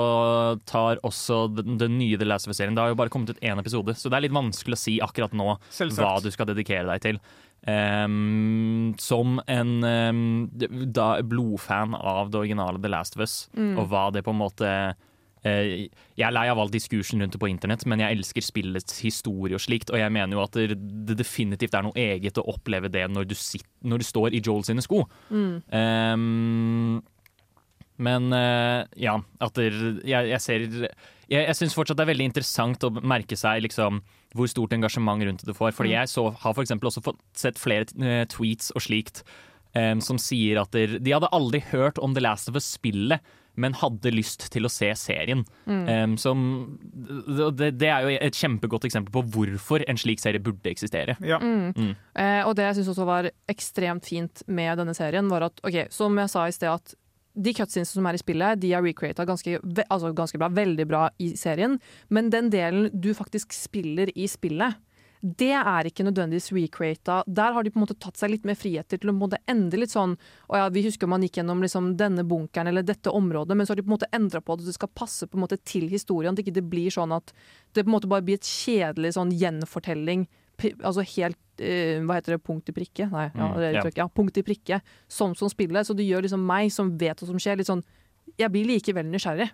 tar 0.66 1.02
også 1.06 1.42
den, 1.52 1.76
den 1.78 1.98
nye 2.00 2.18
The 2.18 2.26
Last 2.26 2.48
of 2.48 2.54
Us-serien 2.54 2.74
Det 2.74 2.82
har 2.82 2.94
jo 2.94 2.98
bare 2.98 3.12
kommet 3.14 3.36
ut 3.36 3.42
én 3.44 3.60
episode, 3.60 3.94
så 4.00 4.10
det 4.10 4.18
er 4.18 4.26
litt 4.26 4.38
vanskelig 4.38 4.78
å 4.78 4.80
si 4.80 4.96
akkurat 5.04 5.36
nå 5.38 5.58
Selvsagt. 5.68 6.00
hva 6.00 6.14
du 6.24 6.32
skal 6.34 6.48
dedikere 6.50 6.88
deg 6.88 7.04
til. 7.04 7.20
Som 7.68 9.42
en 9.48 9.72
um, 9.84 10.22
da, 10.96 11.10
blodfan 11.22 11.96
av 11.98 12.32
det 12.32 12.40
originale 12.40 12.80
The 12.82 12.92
Last 12.94 13.18
of 13.18 13.26
Us, 13.26 13.36
Mm. 13.58 13.78
og 13.80 13.90
hva 13.92 14.06
det 14.14 14.24
på 14.24 14.32
en 14.32 14.40
måte 14.40 14.70
uh, 14.96 14.96
Jeg 15.48 16.26
er 16.28 16.32
lei 16.34 16.48
av 16.50 16.60
all 16.60 16.72
diskursen 16.74 17.22
rundt 17.22 17.36
det 17.36 17.40
på 17.42 17.50
internett, 17.52 17.86
men 17.86 18.00
jeg 18.04 18.18
elsker 18.18 18.44
spillets 18.44 19.00
historie 19.04 19.56
og 19.56 19.62
slikt, 19.64 19.92
og 19.94 20.00
jeg 20.00 20.12
mener 20.12 20.36
jo 20.38 20.44
at 20.44 20.56
det, 20.58 20.76
det 21.08 21.18
definitivt 21.20 21.76
er 21.78 21.86
noe 21.86 21.96
eget 21.96 22.40
å 22.42 22.48
oppleve 22.54 22.90
det 22.92 23.06
når 23.12 23.28
du, 23.30 23.36
sitt, 23.36 23.68
når 23.84 24.02
du 24.02 24.08
står 24.08 24.34
i 24.34 24.42
Joel 24.44 24.64
sine 24.68 24.82
sko. 24.84 25.04
Mm. 25.30 25.54
Um, 25.72 27.04
men 27.98 28.28
uh, 28.34 28.84
ja, 29.00 29.16
at 29.42 29.56
det, 29.58 29.72
jeg, 30.06 30.30
jeg 30.34 30.42
ser 30.44 30.68
Jeg, 31.30 31.44
jeg 31.50 31.56
syns 31.60 31.76
fortsatt 31.76 31.98
det 32.00 32.06
er 32.06 32.12
veldig 32.14 32.30
interessant 32.30 32.84
å 32.88 32.92
merke 33.02 33.36
seg 33.40 33.62
liksom, 33.66 34.02
hvor 34.38 34.48
stort 34.52 34.74
engasjement 34.78 35.24
rundt 35.28 35.44
det 35.48 35.56
får. 35.58 35.74
Fordi 35.76 35.92
Mm. 35.94 35.98
jeg 36.02 36.14
så, 36.14 36.28
har 36.44 36.54
for 36.56 36.64
eksempel 36.64 36.88
også 36.92 37.04
fått 37.04 37.20
sett 37.36 37.60
flere 37.60 37.86
eh, 38.02 38.24
tweets 38.32 38.72
og 38.76 38.82
slikt 38.86 39.24
um, 39.76 40.00
som 40.02 40.18
sier 40.18 40.62
at 40.62 40.72
der, 40.72 40.98
de 41.00 41.12
hadde 41.14 41.30
aldri 41.36 41.60
hørt 41.72 42.00
om 42.00 42.14
The 42.16 42.24
Last 42.24 42.50
of 42.50 42.56
Us-spillet, 42.56 43.20
men 43.58 43.74
hadde 43.74 44.12
lyst 44.14 44.52
til 44.54 44.68
å 44.68 44.70
se 44.70 44.92
serien. 44.96 45.40
Mm. 45.66 45.86
Um, 45.90 46.12
som, 46.22 46.42
det, 47.58 47.72
det 47.82 47.90
er 47.90 48.06
jo 48.06 48.12
et 48.22 48.38
kjempegodt 48.38 48.86
eksempel 48.86 49.12
på 49.16 49.24
hvorfor 49.34 49.82
en 49.90 49.98
slik 49.98 50.22
serie 50.22 50.42
burde 50.44 50.70
eksistere. 50.70 51.16
Ja. 51.26 51.40
Mm. 51.42 51.72
Mm. 51.74 51.92
Eh, 52.22 52.42
og 52.46 52.54
det 52.58 52.68
jeg 52.70 52.80
syns 52.80 52.92
også 52.94 53.08
var 53.10 53.30
ekstremt 53.50 54.06
fint 54.06 54.44
med 54.48 54.78
denne 54.78 54.94
serien, 54.98 55.28
var 55.32 55.48
at 55.50 55.60
ok, 55.66 55.88
som 55.94 56.18
jeg 56.22 56.30
sa 56.34 56.46
i 56.48 56.54
sted, 56.56 56.70
at 56.70 56.94
de 57.38 57.54
cutscenes 57.54 57.94
som 57.94 58.08
er 58.10 58.18
i 58.18 58.22
spillet, 58.22 58.60
de 58.62 58.74
er 58.74 58.84
recreata 58.84 59.26
ganske, 59.28 59.60
altså 59.88 60.12
ganske 60.18 60.40
bra, 60.42 60.50
veldig 60.54 60.88
bra 60.90 61.06
i 61.22 61.32
serien. 61.38 61.78
Men 62.10 62.32
den 62.34 62.52
delen 62.54 62.90
du 62.94 63.14
faktisk 63.18 63.54
spiller 63.56 64.12
i 64.18 64.28
spillet, 64.32 64.80
det 65.22 65.54
er 65.58 65.88
ikke 65.90 66.06
nødvendigvis 66.06 66.52
recreata. 66.54 67.24
Der 67.26 67.54
har 67.54 67.64
de 67.66 67.72
på 67.74 67.80
en 67.80 67.86
måte 67.88 67.98
tatt 67.98 68.20
seg 68.20 68.32
litt 68.32 68.46
mer 68.46 68.58
friheter 68.58 69.00
til 69.02 69.10
å 69.10 69.16
på 69.18 69.30
endre 69.50 69.80
litt 69.82 69.94
sånn 69.94 70.14
Å 70.48 70.60
ja, 70.62 70.68
vi 70.70 70.84
husker 70.86 71.10
man 71.10 71.24
gikk 71.26 71.40
gjennom 71.40 71.64
liksom 71.64 71.96
denne 71.98 72.24
bunkeren 72.28 72.70
eller 72.70 72.86
dette 72.86 73.10
området, 73.10 73.58
men 73.58 73.66
så 73.66 73.74
har 73.74 73.82
de 73.82 73.86
på 73.88 73.92
en 73.92 73.98
måte 73.98 74.12
endra 74.14 74.42
på 74.42 74.56
det, 74.56 74.68
at 74.68 74.72
det 74.72 74.78
skal 74.78 74.94
passe 74.94 75.28
på 75.28 75.38
en 75.38 75.46
måte 75.48 75.58
til 75.66 75.88
historien. 75.90 76.38
At 76.38 76.44
ikke 76.44 76.58
det 76.60 76.68
blir 76.70 76.94
sånn 76.94 77.16
at 77.16 77.34
det 77.74 77.84
på 77.84 77.90
en 77.90 77.98
måte 77.98 78.12
bare 78.12 78.26
blir 78.26 78.38
et 78.38 78.52
kjedelig 78.52 79.16
sånn 79.18 79.34
gjenfortelling. 79.34 80.28
Altså 80.84 81.04
helt 81.16 81.38
uh, 81.62 82.00
Hva 82.06 82.18
heter 82.18 82.36
det? 82.36 82.44
Punkt 82.44 82.70
i 82.70 82.74
prikke? 82.74 83.10
Nei, 83.12 83.28
ja, 83.36 83.48
Mm, 83.48 83.56
det 83.58 83.64
er 83.68 83.74
ja. 83.74 83.82
uttrykket, 83.84 83.98
ja. 84.02 84.08
Punkt 84.10 84.38
i 84.38 84.44
prikke. 84.44 84.82
Sånn 85.10 85.36
som 85.38 85.50
spillet. 85.50 85.86
Så 85.86 85.96
det 85.96 86.08
gjør 86.10 86.24
liksom 86.26 86.44
meg, 86.46 86.72
som 86.72 86.98
vet 86.98 87.18
hva 87.22 87.28
som 87.28 87.38
skjer, 87.38 87.58
litt 87.58 87.68
sånn 87.70 87.84
Jeg 88.38 88.52
blir 88.52 88.66
likevel 88.68 89.06
nysgjerrig. 89.08 89.50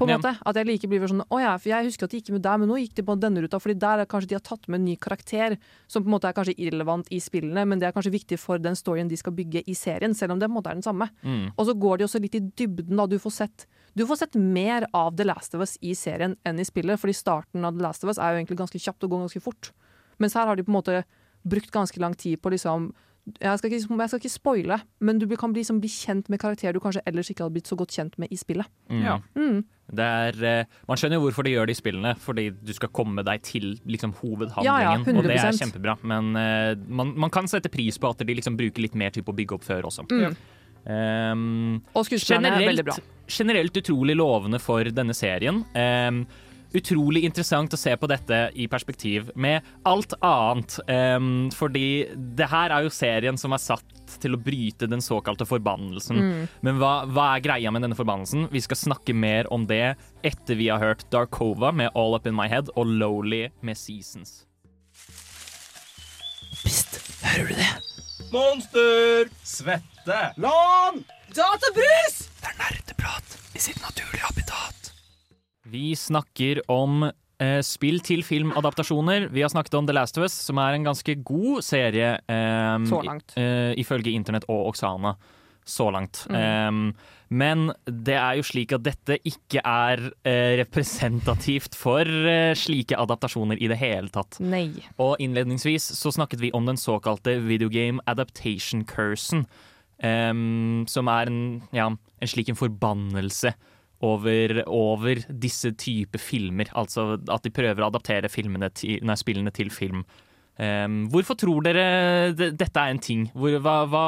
På 0.00 0.04
en 0.08 0.08
Ja. 0.08 0.16
måte. 0.16 0.38
At 0.46 0.56
jeg 0.56 0.64
like 0.66 0.88
blir 0.88 1.00
sånn 1.06 1.20
Å 1.28 1.40
ja, 1.42 1.56
for 1.58 1.68
jeg 1.68 1.84
husker 1.84 2.04
at 2.04 2.10
de 2.10 2.20
gikk 2.22 2.30
med 2.32 2.40
der, 2.42 2.56
men 2.56 2.68
nå 2.70 2.78
gikk 2.80 2.94
de 2.94 3.02
på 3.02 3.18
denne 3.20 3.42
ruta. 3.42 3.58
Fordi 3.60 3.78
der 3.78 3.98
er 4.00 4.06
kanskje 4.06 4.28
de 4.28 4.34
har 4.36 4.40
tatt 4.40 4.66
med 4.66 4.80
en 4.80 4.84
ny 4.86 4.96
karakter 4.96 5.58
som 5.86 6.02
på 6.02 6.06
en 6.08 6.14
måte 6.16 6.24
er 6.24 6.32
kanskje 6.32 6.56
irrelevant 6.56 7.06
i 7.12 7.18
spillene, 7.20 7.66
men 7.68 7.78
det 7.78 7.84
er 7.88 7.92
kanskje 7.92 8.10
viktig 8.16 8.38
for 8.38 8.56
den 8.58 8.72
storyen 8.74 9.08
de 9.10 9.16
skal 9.20 9.32
bygge 9.34 9.62
i 9.68 9.74
serien, 9.74 10.14
selv 10.16 10.32
om 10.32 10.38
det 10.38 10.48
på 10.48 10.56
en 10.56 10.62
måte 10.62 10.70
er 10.70 10.80
den 10.80 10.82
samme. 10.88 11.10
Mm. 11.22 11.52
Og 11.58 11.66
så 11.66 11.74
går 11.78 11.98
de 11.98 12.04
også 12.08 12.18
litt 12.22 12.34
i 12.34 12.40
dybden. 12.40 12.96
da, 12.96 13.04
Du 13.06 13.18
får 13.18 13.30
sett, 13.32 13.66
du 13.94 14.06
får 14.06 14.16
sett 14.24 14.34
mer 14.36 14.86
av 14.94 15.14
The 15.16 15.24
Last 15.24 15.54
of 15.54 15.60
Us 15.60 15.76
i 15.82 15.92
serien 15.92 16.34
enn 16.46 16.58
i 16.58 16.64
spillet, 16.64 16.96
fordi 16.98 17.12
starten 17.14 17.62
av 17.62 17.76
The 17.76 17.82
Last 17.82 18.02
of 18.02 18.08
Us 18.08 18.16
er 18.18 18.32
jo 18.32 18.40
egentlig 18.42 18.56
ganske 18.56 18.80
kjapt 18.80 19.04
og 19.04 19.10
går 19.10 19.28
ganske 19.28 19.42
fort. 19.42 19.70
Mens 20.20 20.36
her 20.38 20.48
har 20.48 20.58
de 20.58 20.66
på 20.66 20.72
en 20.72 20.78
måte 20.78 21.02
brukt 21.48 21.72
ganske 21.72 22.00
lang 22.02 22.16
tid 22.18 22.40
på 22.42 22.52
liksom 22.52 22.90
jeg 23.38 23.58
skal, 23.60 23.70
ikke, 23.70 23.96
jeg 24.00 24.10
skal 24.10 24.20
ikke 24.20 24.32
spoile, 24.32 24.76
men 25.04 25.18
du 25.20 25.26
kan 25.38 25.52
bli, 25.52 25.60
liksom, 25.60 25.78
bli 25.82 25.90
kjent 25.92 26.30
med 26.32 26.40
karakterer 26.40 26.74
du 26.74 26.80
kanskje 26.82 27.02
ellers 27.06 27.28
ikke 27.30 27.44
hadde 27.44 27.54
blitt 27.58 27.68
så 27.68 27.76
godt 27.78 27.92
kjent 27.94 28.16
med 28.18 28.32
i 28.32 28.38
spillet. 28.40 28.66
Mm. 28.90 29.02
Ja. 29.04 29.18
Mm. 29.36 29.60
Det 29.90 30.06
er, 30.06 30.38
eh, 30.46 30.78
man 30.88 30.98
skjønner 30.98 31.18
jo 31.18 31.26
hvorfor 31.26 31.46
de 31.46 31.52
gjør 31.54 31.68
det 31.68 31.76
i 31.76 31.78
spillene, 31.78 32.14
fordi 32.18 32.48
du 32.54 32.72
skal 32.74 32.92
komme 32.96 33.22
deg 33.26 33.42
til 33.46 33.74
liksom, 33.84 34.14
hovedhandlingen. 34.22 34.66
Ja, 34.66 34.94
ja, 34.96 34.96
og 34.98 35.28
det 35.28 35.36
er 35.36 35.58
kjempebra. 35.60 35.96
Men 36.02 36.32
uh, 36.34 36.72
man, 36.88 37.12
man 37.26 37.34
kan 37.34 37.50
sette 37.50 37.70
pris 37.72 37.98
på 38.00 38.10
at 38.10 38.24
de 38.24 38.38
liksom 38.38 38.58
bruker 38.58 38.86
litt 38.86 38.96
mer 38.98 39.14
tid 39.14 39.26
på 39.26 39.34
å 39.34 39.38
bygge 39.40 39.58
opp 39.58 39.66
før 39.66 39.90
også. 39.90 40.06
Mm. 40.10 40.36
Um, 40.80 41.80
Og 41.92 42.06
skuespillerne 42.08 42.54
er 42.56 42.70
veldig 42.70 42.86
bra. 42.88 42.94
generelt 43.28 43.76
utrolig 43.76 44.16
lovende 44.16 44.62
for 44.62 44.88
denne 44.94 45.14
serien. 45.14 45.60
Um, 45.74 46.24
utrolig 46.76 47.24
interessant 47.26 47.74
å 47.74 47.78
se 47.80 47.94
på 47.98 48.08
dette 48.10 48.40
i 48.54 48.66
perspektiv 48.70 49.30
med 49.34 49.66
alt 49.88 50.14
annet. 50.20 50.76
Um, 50.86 51.48
fordi 51.54 52.06
det 52.14 52.50
her 52.50 52.74
er 52.74 52.86
jo 52.86 52.92
serien 52.94 53.38
som 53.40 53.54
er 53.56 53.62
satt 53.62 53.96
til 54.20 54.34
å 54.34 54.40
bryte 54.42 54.88
den 54.90 55.02
såkalte 55.04 55.46
forbannelsen. 55.46 56.20
Mm. 56.20 56.44
Men 56.66 56.80
hva, 56.80 56.92
hva 57.10 57.28
er 57.34 57.44
greia 57.44 57.72
med 57.74 57.84
denne 57.86 57.98
forbannelsen? 57.98 58.48
Vi 58.52 58.62
skal 58.64 58.80
snakke 58.80 59.14
mer 59.14 59.50
om 59.54 59.66
det 59.70 59.96
etter 60.26 60.58
vi 60.58 60.70
har 60.72 60.82
hørt 60.82 61.06
Darkova 61.12 61.72
med 61.74 61.94
All 61.98 62.16
Up 62.18 62.26
In 62.26 62.38
My 62.38 62.48
Head 62.50 62.72
og 62.76 62.90
Lowly 62.90 63.46
med 63.66 63.78
Seasons. 63.78 64.44
Pst, 66.60 66.98
hører 67.22 67.52
du 67.52 67.54
det? 67.60 67.70
Monster! 68.30 69.30
Svette! 69.46 70.20
Lån! 70.36 71.02
Databrus! 71.34 72.26
Det 72.40 72.50
er 72.50 72.58
nerdeprat 72.58 73.38
i 73.54 73.62
sitt 73.62 73.80
naturlige 73.82 74.26
habitat. 74.26 74.79
Vi 75.70 75.92
snakker 75.96 76.62
om 76.72 77.04
eh, 77.06 77.60
spill 77.66 78.00
til 78.04 78.22
filmadaptasjoner. 78.26 79.28
Vi 79.32 79.42
har 79.44 79.52
snakket 79.52 79.76
om 79.78 79.86
The 79.88 79.94
Last 79.96 80.18
of 80.18 80.24
Us, 80.26 80.34
som 80.48 80.58
er 80.62 80.76
en 80.78 80.84
ganske 80.88 81.14
god 81.24 81.62
serie. 81.66 82.14
eh, 82.26 82.78
Så 82.90 83.02
langt. 83.06 83.34
eh, 83.36 83.74
ifølge 83.78 84.12
Internett 84.14 84.44
og 84.48 84.72
Oksana. 84.72 85.14
Så 85.70 85.90
langt. 85.92 86.24
Mm. 86.30 86.34
Eh, 86.34 86.92
men 87.30 87.72
det 87.86 88.16
er 88.16 88.36
jo 88.40 88.42
slik 88.42 88.72
at 88.74 88.82
dette 88.82 89.18
ikke 89.28 89.60
er 89.62 90.00
eh, 90.26 90.56
representativt 90.64 91.76
for 91.78 92.00
eh, 92.02 92.54
slike 92.58 92.96
adaptasjoner 92.98 93.60
i 93.62 93.68
det 93.70 93.78
hele 93.78 94.08
tatt. 94.10 94.40
Nei. 94.40 94.72
Og 94.98 95.20
innledningsvis 95.22 95.92
så 96.00 96.10
snakket 96.10 96.40
vi 96.40 96.50
om 96.56 96.66
den 96.66 96.80
såkalte 96.80 97.36
videogame 97.46 98.00
adaptation 98.10 98.82
cursen. 98.84 99.46
em, 100.02 100.86
som 100.88 101.06
er 101.12 101.26
en, 101.28 101.62
ja, 101.76 101.86
en 101.86 102.26
slik 102.28 102.48
en 102.48 102.56
forbannelse 102.56 103.52
over, 104.06 104.62
over 104.66 105.22
disse 105.28 105.72
type 105.78 106.18
filmer. 106.20 106.70
Altså 106.78 107.14
at 107.20 107.46
de 107.46 107.52
prøver 107.54 107.82
å 107.84 107.90
adaptere 107.90 108.30
til, 108.32 108.50
nei, 109.04 109.16
spillene 109.20 109.52
til 109.54 109.72
film. 109.74 110.04
Um, 110.60 111.06
hvorfor 111.08 111.38
tror 111.40 111.64
dere 111.64 112.32
dette 112.36 112.68
er 112.76 112.90
en 112.92 112.98
ting? 113.00 113.22
Hvor, 113.32 113.54
hva, 113.64 113.76
hva, 113.88 114.02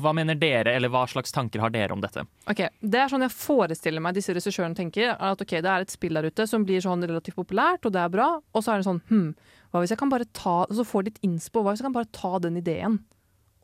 hva 0.00 0.12
mener 0.16 0.38
dere, 0.40 0.72
eller 0.72 0.88
hva 0.92 1.02
slags 1.10 1.34
tanker 1.36 1.60
har 1.60 1.74
dere 1.74 1.92
om 1.92 2.00
dette? 2.00 2.24
Ok, 2.48 2.62
Det 2.80 3.02
er 3.02 3.12
sånn 3.12 3.26
jeg 3.26 3.34
forestiller 3.34 4.00
meg 4.00 4.16
disse 4.16 4.32
regissørene 4.32 4.78
tenker. 4.78 5.10
er 5.12 5.34
At 5.34 5.42
ok, 5.42 5.58
Det 5.58 5.72
er 5.72 5.84
et 5.84 5.92
spill 5.92 6.16
der 6.16 6.30
ute 6.30 6.46
som 6.48 6.64
blir 6.64 6.80
sånn 6.80 7.04
relativt 7.04 7.36
populært, 7.36 7.84
og 7.84 7.92
det 7.92 8.00
er 8.00 8.14
bra. 8.14 8.30
Og 8.54 8.64
så 8.64 8.72
er 8.72 8.80
det 8.80 8.88
sånn 8.88 9.02
hm, 9.10 9.28
hva 9.70 9.82
hvis 9.82 9.92
jeg 9.92 10.00
kan 10.00 10.12
bare 10.12 10.28
ta 10.32 10.62
så 10.72 10.86
får 10.86 11.10
de 11.10 11.14
innspo. 11.28 11.60
Hva 11.60 11.74
hvis 11.74 11.84
jeg 11.84 11.90
kan 11.90 11.98
bare 11.98 12.14
ta 12.14 12.38
den 12.40 12.56
ideen? 12.62 13.02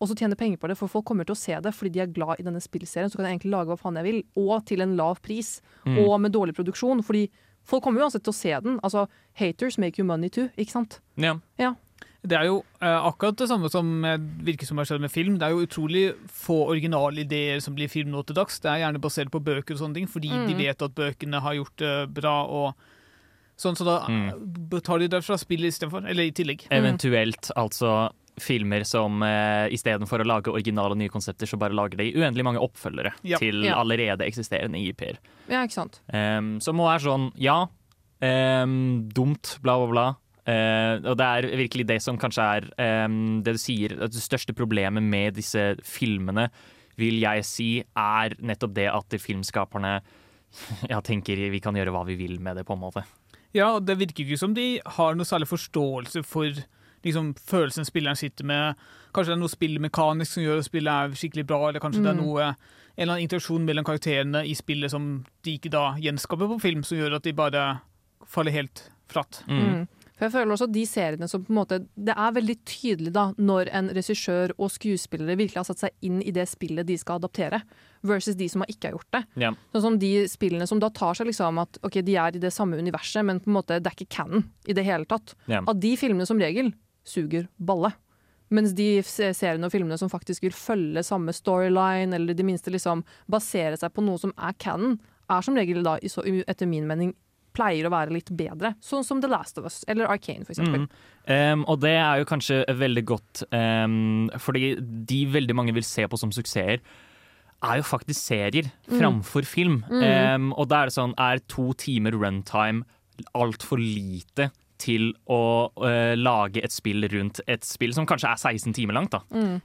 Og 0.03 0.09
så 0.11 0.17
tjene 0.19 0.35
penger 0.35 0.59
på 0.59 0.67
det, 0.67 0.75
for 0.81 0.91
folk 0.91 1.05
kommer 1.07 1.25
til 1.29 1.37
å 1.37 1.39
se 1.39 1.55
det 1.63 1.71
fordi 1.77 1.93
de 1.95 2.01
er 2.03 2.11
glad 2.11 2.41
i 2.43 2.43
denne 2.43 2.59
spillserien. 2.61 3.09
Så 3.13 3.21
kan 3.21 3.29
jeg 3.29 3.37
egentlig 3.39 3.53
lage 3.55 3.71
hva 3.71 3.79
faen 3.79 4.01
jeg 4.01 4.09
vil, 4.09 4.21
og 4.43 4.65
til 4.67 4.83
en 4.83 4.97
lav 4.99 5.21
pris. 5.23 5.61
Mm. 5.87 6.01
Og 6.03 6.17
med 6.25 6.33
dårlig 6.35 6.57
produksjon. 6.59 7.05
Fordi 7.07 7.29
folk 7.63 7.85
kommer 7.87 8.03
uansett 8.03 8.25
til 8.27 8.35
å 8.35 8.41
se 8.41 8.57
den. 8.67 8.81
Altså, 8.83 9.07
haters 9.39 9.79
make 9.79 9.99
you 10.03 10.05
money 10.05 10.29
too, 10.29 10.49
ikke 10.59 10.75
sant? 10.75 10.99
Ja. 11.17 11.37
Det 12.23 12.37
er 12.39 12.45
jo 12.47 12.59
uh, 12.83 13.07
akkurat 13.09 13.35
det 13.39 13.49
samme 13.51 13.69
som 13.71 13.87
virker 14.47 14.67
som 14.67 14.79
har 14.79 14.87
skjedd 14.87 15.01
med 15.03 15.11
film. 15.11 15.39
Det 15.39 15.47
er 15.47 15.55
jo 15.57 15.65
utrolig 15.67 16.05
få 16.31 16.69
originalideer 16.71 17.61
som 17.63 17.75
blir 17.75 17.91
film 17.91 18.11
nå 18.15 18.23
til 18.27 18.37
dags. 18.39 18.61
Det 18.63 18.71
er 18.71 18.83
gjerne 18.85 19.01
basert 19.03 19.31
på 19.35 19.41
bøker 19.43 19.75
og 19.75 19.81
sånne 19.81 19.95
ting, 20.01 20.07
fordi 20.11 20.31
de 20.31 20.55
Mm. 20.55 20.59
vet 20.59 20.83
at 20.83 20.95
bøkene 20.95 21.41
har 21.43 21.55
gjort 21.55 21.77
det 21.77 22.15
bra. 22.15 22.43
og 22.47 22.75
sånn, 23.59 23.77
Så 23.77 23.85
da 23.85 24.07
Mm. 24.07 24.81
tar 24.83 24.99
de 24.99 25.09
derfra 25.09 25.37
spillet 25.39 25.71
istedenfor. 25.75 26.09
Eller 26.09 26.25
i 26.25 26.31
tillegg. 26.31 26.67
Eventuelt 26.71 27.51
altså 27.57 28.11
filmer 28.43 28.85
som 28.89 29.23
eh, 29.27 29.69
istedenfor 29.75 30.23
å 30.23 30.27
lage 30.29 30.53
originale 30.53 30.97
nye 30.99 31.13
konsepter, 31.13 31.49
så 31.49 31.59
bare 31.61 31.77
lager 31.77 32.01
de 32.01 32.11
uendelig 32.19 32.45
mange 32.47 32.63
oppfølgere 32.63 33.13
Ja. 33.27 33.39
til 33.39 33.63
Ja. 33.65 33.79
allerede 33.81 34.27
eksisterende 34.27 34.81
IP-er. 34.83 35.19
Ja, 35.49 35.63
ikke 35.65 35.79
sant? 35.79 36.01
Um, 36.13 36.59
som 36.61 36.77
må 36.77 36.89
være 36.91 37.07
sånn, 37.07 37.31
ja, 37.41 37.67
um, 38.21 39.09
dumt, 39.15 39.57
bla, 39.63 39.79
bla, 39.79 39.89
bla. 39.93 40.07
Uh, 40.43 40.99
og 41.13 41.17
det 41.21 41.27
er 41.29 41.47
virkelig 41.61 41.87
det 41.87 42.01
som 42.03 42.19
kanskje 42.19 42.43
er 42.59 42.65
um, 43.07 43.43
det 43.47 43.55
du 43.55 43.61
sier, 43.63 43.95
at 44.03 44.11
det 44.15 44.23
største 44.25 44.55
problemet 44.59 45.03
med 45.07 45.37
disse 45.39 45.77
filmene, 45.87 46.49
vil 46.99 47.21
jeg 47.23 47.45
si, 47.47 47.69
er 47.97 48.35
nettopp 48.43 48.75
det 48.77 48.89
at 48.93 49.15
filmskaperne 49.23 50.01
ja, 50.93 50.99
tenker 51.01 51.39
vi 51.51 51.61
kan 51.65 51.75
gjøre 51.79 51.95
hva 51.95 52.03
vi 52.11 52.19
vil 52.19 52.39
med 52.43 52.59
det, 52.59 52.67
på 52.69 52.75
en 52.77 52.83
måte. 52.83 53.05
Ja, 53.55 53.75
og 53.77 53.87
det 53.87 53.99
virker 54.01 54.25
ikke 54.27 54.41
som 54.41 54.55
de 54.57 54.67
har 54.97 55.15
noe 55.17 55.29
særlig 55.29 55.49
forståelse 55.51 56.23
for 56.25 56.57
liksom, 57.05 57.33
følelsen 57.49 57.89
spilleren 57.89 58.19
sitter 58.19 58.49
med. 58.49 58.83
Kanskje 59.13 59.33
det 59.33 59.39
er 59.39 59.43
noe 59.43 59.53
spillmekanisk 59.53 60.37
som 60.37 60.45
gjør 60.45 60.63
at 60.63 60.69
spillet 60.69 60.93
er 60.93 61.17
skikkelig 61.19 61.47
bra, 61.49 61.63
eller 61.69 61.85
kanskje 61.85 62.05
det 62.05 62.13
er 62.15 62.21
noe, 62.21 62.51
en 62.53 63.03
eller 63.03 63.15
annen 63.15 63.27
interaksjon 63.27 63.65
mellom 63.69 63.87
karakterene 63.89 64.45
i 64.49 64.55
spillet 64.57 64.93
som 64.93 65.15
de 65.45 65.57
ikke 65.57 65.73
da 65.73 65.93
gjenskaper 66.03 66.51
på 66.55 66.61
film, 66.65 66.85
som 66.87 67.01
gjør 67.01 67.19
at 67.19 67.27
de 67.27 67.37
bare 67.37 67.67
faller 68.29 68.55
helt 68.55 68.87
flatt. 69.13 69.43
Mm. 69.49 69.87
For 70.23 70.29
jeg 70.29 70.35
føler 70.37 70.55
også 70.55 70.69
de 70.71 70.83
seriene 70.87 71.27
som 71.27 71.43
på 71.43 71.51
en 71.51 71.57
måte 71.59 71.79
Det 71.99 72.15
er 72.15 72.35
veldig 72.37 72.55
tydelig 72.69 73.11
da 73.11 73.25
når 73.43 73.73
en 73.75 73.89
regissør 73.97 74.53
og 74.55 74.71
skuespillere 74.71 75.35
virkelig 75.35 75.59
har 75.59 75.67
satt 75.67 75.83
seg 75.83 76.07
inn 76.07 76.21
i 76.23 76.35
det 76.35 76.45
spillet 76.47 76.87
de 76.87 76.95
skal 77.01 77.19
adaptere, 77.19 77.59
versus 78.07 78.37
de 78.39 78.47
som 78.51 78.63
har 78.63 78.71
ikke 78.71 78.91
har 78.91 78.97
gjort 78.97 79.17
det. 79.17 79.23
Yeah. 79.43 79.59
Sånn 79.75 79.85
som 79.87 79.99
de 79.99 80.13
spillene 80.31 80.69
som 80.71 80.79
da 80.83 80.93
tar 80.95 81.19
seg 81.19 81.27
liksom 81.31 81.59
at 81.63 81.81
ok, 81.83 81.99
de 82.07 82.17
er 82.23 82.39
i 82.39 82.43
det 82.43 82.53
samme 82.55 82.79
universet, 82.79 83.27
men 83.27 83.43
på 83.43 83.51
en 83.51 83.59
måte 83.59 83.81
det 83.83 83.91
er 83.91 83.99
ikke 83.99 84.15
canon 84.21 84.47
i 84.71 84.77
det 84.79 84.87
hele 84.87 85.09
tatt. 85.11 85.35
Yeah. 85.51 85.67
At 85.67 85.83
de 85.83 85.97
filmene 85.99 86.29
som 86.29 86.39
regel 86.43 86.71
suger 87.05 87.49
balle. 87.57 87.93
Mens 88.53 88.75
de 88.77 89.01
seriene 89.05 89.67
og 89.67 89.73
filmene 89.73 89.97
som 90.01 90.11
faktisk 90.13 90.45
vil 90.45 90.55
følge 90.57 91.05
samme 91.07 91.33
storyline, 91.33 92.13
eller 92.13 92.35
i 92.35 92.39
det 92.39 92.47
minste 92.47 92.73
liksom 92.73 93.05
basere 93.33 93.79
seg 93.81 93.95
på 93.95 94.05
noe 94.05 94.21
som 94.21 94.35
er 94.37 94.57
canon, 94.61 94.99
er 95.33 95.45
som 95.45 95.57
regel 95.57 95.85
da, 95.87 95.97
etter 96.03 96.69
min 96.69 96.89
mening, 96.89 97.15
pleier 97.57 97.87
å 97.87 97.93
være 97.93 98.15
litt 98.15 98.31
bedre. 98.37 98.75
Sånn 98.85 99.05
som 99.05 99.21
The 99.21 99.29
Last 99.31 99.59
of 99.61 99.69
Us 99.69 99.83
eller 99.91 100.09
Arcane, 100.11 100.45
eksempel. 100.49 100.87
Mm. 100.87 101.01
Um, 101.29 101.65
og 101.69 101.83
det 101.85 101.95
er 101.99 102.21
jo 102.21 102.29
kanskje 102.29 102.63
veldig 102.81 103.05
godt, 103.09 103.45
um, 103.53 104.29
fordi 104.41 104.75
de 104.81 105.23
veldig 105.33 105.57
mange 105.57 105.75
vil 105.77 105.87
se 105.87 106.07
på 106.09 106.21
som 106.21 106.33
suksesser, 106.35 106.81
er 107.63 107.79
jo 107.79 107.85
faktisk 107.87 108.19
serier 108.19 108.73
framfor 108.91 109.47
film. 109.47 109.83
Um, 109.87 110.51
og 110.57 110.67
da 110.73 110.83
er 110.83 110.91
det 110.91 110.97
sånn, 110.97 111.15
er 111.21 111.45
to 111.53 111.69
timer 111.79 112.17
runtime 112.19 112.83
altfor 113.39 113.79
lite 113.79 114.49
til 114.83 115.13
å 115.31 115.43
uh, 115.79 116.15
lage 116.19 116.63
et 116.65 116.75
spill 116.75 117.07
rundt 117.13 117.39
et 117.47 117.67
spill 117.67 117.95
som 117.95 118.09
kanskje 118.09 118.33
er 118.33 118.41
16 118.41 118.75
timer 118.77 118.99
langt, 118.99 119.15
da. 119.15 119.23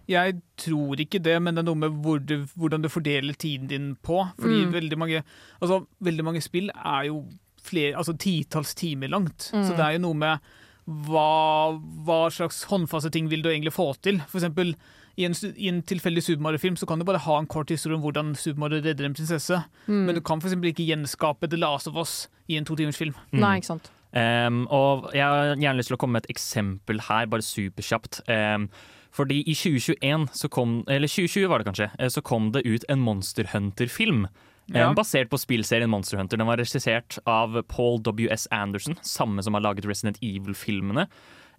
Jeg 0.09 0.37
tror 0.61 1.01
ikke 1.01 1.21
det, 1.23 1.39
men 1.41 1.57
det 1.57 1.63
er 1.63 1.69
noe 1.71 1.81
med 1.87 1.97
hvor 2.05 2.21
du, 2.21 2.37
hvordan 2.55 2.85
du 2.85 2.91
fordeler 2.93 3.37
tiden 3.37 3.71
din 3.71 3.89
på. 3.95 4.21
Fordi 4.37 4.63
veldig, 4.73 5.01
mange, 5.01 5.23
altså, 5.61 5.81
veldig 6.05 6.27
mange 6.27 6.43
spill 6.45 6.69
er 6.77 7.09
jo 7.09 7.23
flere, 7.67 7.97
altså 7.97 8.15
titalls 8.17 8.75
timer 8.77 9.11
langt. 9.11 9.49
Så 9.51 9.73
det 9.73 9.83
er 9.83 9.97
jo 9.97 10.05
noe 10.07 10.17
med 10.17 10.47
hva, 10.87 11.75
hva 12.07 12.21
slags 12.31 12.63
håndfaste 12.69 13.11
ting 13.11 13.27
vil 13.31 13.43
du 13.43 13.49
egentlig 13.51 13.75
få 13.75 13.89
til. 14.05 14.21
For 14.29 14.39
eksempel 14.39 14.75
i 15.17 15.25
en, 15.25 15.33
i 15.57 15.69
en 15.71 15.81
tilfeldig 15.83 16.23
Super 16.23 16.45
Mario-film 16.45 16.77
så 16.77 16.87
kan 16.87 17.01
du 17.01 17.05
bare 17.07 17.23
ha 17.25 17.39
en 17.41 17.49
kort 17.49 17.71
historie 17.73 17.97
om 17.97 18.03
hvordan 18.05 18.35
Super 18.37 18.61
Mario 18.61 18.79
redder 18.85 19.07
en 19.07 19.17
prinsesse. 19.17 19.59
Men 19.87 20.15
du 20.15 20.21
kan 20.21 20.41
for 20.41 20.49
eksempel 20.49 20.71
ikke 20.71 20.85
gjenskape 20.87 21.49
The 21.49 21.59
Last 21.59 21.89
of 21.89 21.97
Us 21.97 22.27
i 22.47 22.59
en 22.59 22.65
to 22.65 22.77
timers 22.77 22.99
film. 22.99 23.17
Nei, 23.33 23.57
ikke 23.59 23.73
sant. 23.73 23.91
Um, 24.15 24.63
og 24.73 25.09
jeg 25.13 25.23
har 25.25 25.55
gjerne 25.55 25.77
lyst 25.79 25.91
til 25.91 25.97
å 25.97 26.01
komme 26.01 26.17
med 26.17 26.27
et 26.27 26.35
eksempel 26.37 27.01
her, 27.09 27.27
bare 27.31 27.45
superkjapt. 27.45 28.21
Um, 28.31 28.69
fordi 29.17 29.41
i 29.43 29.55
2021, 29.57 30.27
så 30.37 30.49
kom, 30.53 30.81
eller 30.87 31.09
2020 31.09 31.49
var 31.51 31.61
det 31.61 31.69
kanskje, 31.71 31.89
eh, 31.97 32.11
så 32.13 32.21
kom 32.21 32.51
det 32.53 32.65
ut 32.67 32.85
en 32.91 33.01
Monster 33.01 33.49
Hunter-film. 33.53 34.27
Ja. 34.67 34.89
Um, 34.89 34.97
basert 34.97 35.31
på 35.31 35.39
spillserien 35.39 35.89
Monster 35.89 36.19
Hunter. 36.19 36.37
Den 36.37 36.49
var 36.49 36.59
regissert 36.59 37.17
av 37.25 37.55
Paul 37.71 38.01
W.S. 38.03 38.47
Anderson, 38.51 38.97
samme 39.01 39.43
som 39.43 39.57
har 39.57 39.63
laget 39.65 39.87
Resident 39.87 40.19
Evil-filmene. 40.21 41.07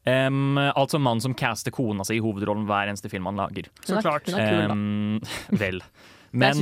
Um, 0.07 0.57
altså 0.59 1.01
mannen 1.03 1.21
som 1.21 1.35
caster 1.37 1.75
kona 1.75 2.05
si 2.07 2.17
i 2.17 2.23
hovedrollen 2.23 2.69
hver 2.69 2.89
eneste 2.89 3.11
film 3.13 3.27
han 3.29 3.41
lager. 3.41 3.69
Så 3.85 4.01
klart. 4.05 4.29
Um, 4.31 5.19
vel. 5.63 5.83
Men. 6.33 6.59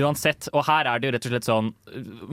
Uansett, 0.00 0.48
og 0.52 0.64
her 0.68 0.88
er 0.90 1.00
det 1.00 1.08
jo 1.08 1.14
rett 1.14 1.28
og 1.28 1.34
slett 1.34 1.46
sånn 1.46 1.68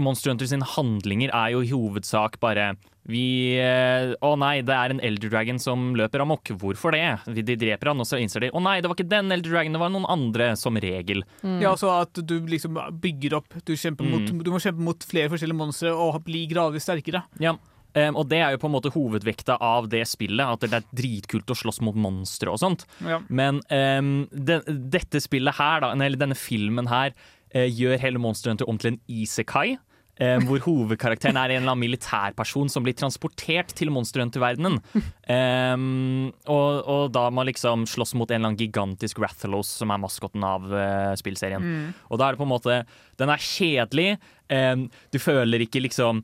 Monster 0.01 0.31
Hunter 0.31 0.49
sin 0.49 0.65
handlinger 0.65 1.33
er 1.33 1.53
jo 1.53 1.61
i 1.61 1.69
hovedsak 1.73 2.39
bare 2.41 2.71
vi 3.09 3.57
eh, 3.57 4.11
Å 4.21 4.31
nei, 4.37 4.61
det 4.65 4.75
er 4.75 4.93
en 4.93 5.01
Elder 5.01 5.31
Dragon 5.33 5.57
som 5.61 5.91
løper 5.97 6.21
amok. 6.21 6.51
Hvorfor 6.61 6.93
det? 6.93 7.33
De 7.33 7.55
dreper 7.57 7.89
han, 7.91 8.01
og 8.03 8.07
så 8.07 8.19
innser 8.21 8.45
de 8.45 8.51
Å 8.53 8.61
nei, 8.61 8.75
det 8.81 8.91
var 8.91 8.97
ikke 8.97 9.09
den 9.09 9.33
Elder 9.33 9.55
Dragon, 9.55 9.73
det 9.73 9.81
var 9.81 9.93
noen 9.93 10.05
andre, 10.11 10.51
som 10.59 10.77
regel. 10.77 11.25
Ja, 11.63 11.73
så 11.79 11.89
at 11.95 12.21
du 12.21 12.35
liksom 12.49 12.77
bygger 13.01 13.39
opp 13.39 13.57
Du, 13.65 13.73
mot, 14.05 14.29
du 14.29 14.51
må 14.53 14.61
kjempe 14.61 14.85
mot 14.85 15.07
flere 15.07 15.31
forskjellige 15.33 15.57
monstre 15.57 15.93
og 15.95 16.21
bli 16.27 16.45
gradvis 16.51 16.85
sterkere. 16.85 17.23
Ja. 17.41 17.55
Em, 17.97 18.15
og 18.15 18.29
det 18.31 18.39
er 18.39 18.55
jo 18.55 18.61
på 18.61 18.69
en 18.69 18.75
måte 18.77 18.93
hovedvekta 18.93 19.57
av 19.59 19.89
det 19.91 20.05
spillet, 20.09 20.45
at 20.45 20.63
det 20.63 20.79
er 20.79 20.89
dritkult 20.95 21.51
å 21.51 21.59
slåss 21.63 21.81
mot 21.83 21.97
monstre 21.97 22.53
og 22.53 22.61
sånt. 22.61 22.87
Ja. 23.03 23.19
Men 23.27 23.59
um, 23.67 24.25
det, 24.31 24.61
dette 24.93 25.23
spillet 25.23 25.59
her, 25.59 25.83
da, 25.83 25.93
eller 25.95 26.19
denne 26.19 26.39
filmen 26.39 26.89
her, 26.91 27.15
uh, 27.55 27.67
gjør 27.67 27.99
hele 28.01 28.21
Monster 28.21 28.53
Hunter 28.53 28.69
om 28.71 28.79
til 28.79 28.93
en 28.93 29.01
isekai. 29.11 29.75
Um, 30.21 30.43
hvor 30.45 30.61
hovedkarakteren 30.61 31.37
er 31.39 31.49
en 31.55 31.63
eller 31.63 31.71
annen 31.71 31.81
militærperson 31.81 32.69
som 32.69 32.83
blir 32.85 32.93
transportert 32.93 33.71
til 33.73 33.89
Monster 33.93 34.21
Hunter-verdenen. 34.21 34.77
Em, 35.31 36.27
og, 36.51 36.81
og 36.85 37.05
da 37.15 37.25
må 37.33 37.45
liksom 37.47 37.87
slåss 37.89 38.13
mot 38.19 38.29
en 38.29 38.37
eller 38.37 38.51
annen 38.51 38.59
gigantisk 38.59 39.21
Rathalos, 39.23 39.71
som 39.81 39.91
er 39.91 40.03
maskotten 40.03 40.45
av 40.45 40.67
uh, 40.69 41.15
spillserien. 41.19 41.65
Og 42.11 42.21
da 42.21 42.27
er 42.27 42.35
det 42.35 42.41
på 42.41 42.47
en 42.47 42.53
måte 42.53 42.83
Den 43.19 43.31
er 43.33 43.41
kjedelig. 43.41 44.13
Um, 44.51 44.85
du 45.11 45.19
føler 45.23 45.65
ikke 45.65 45.83
liksom 45.83 46.21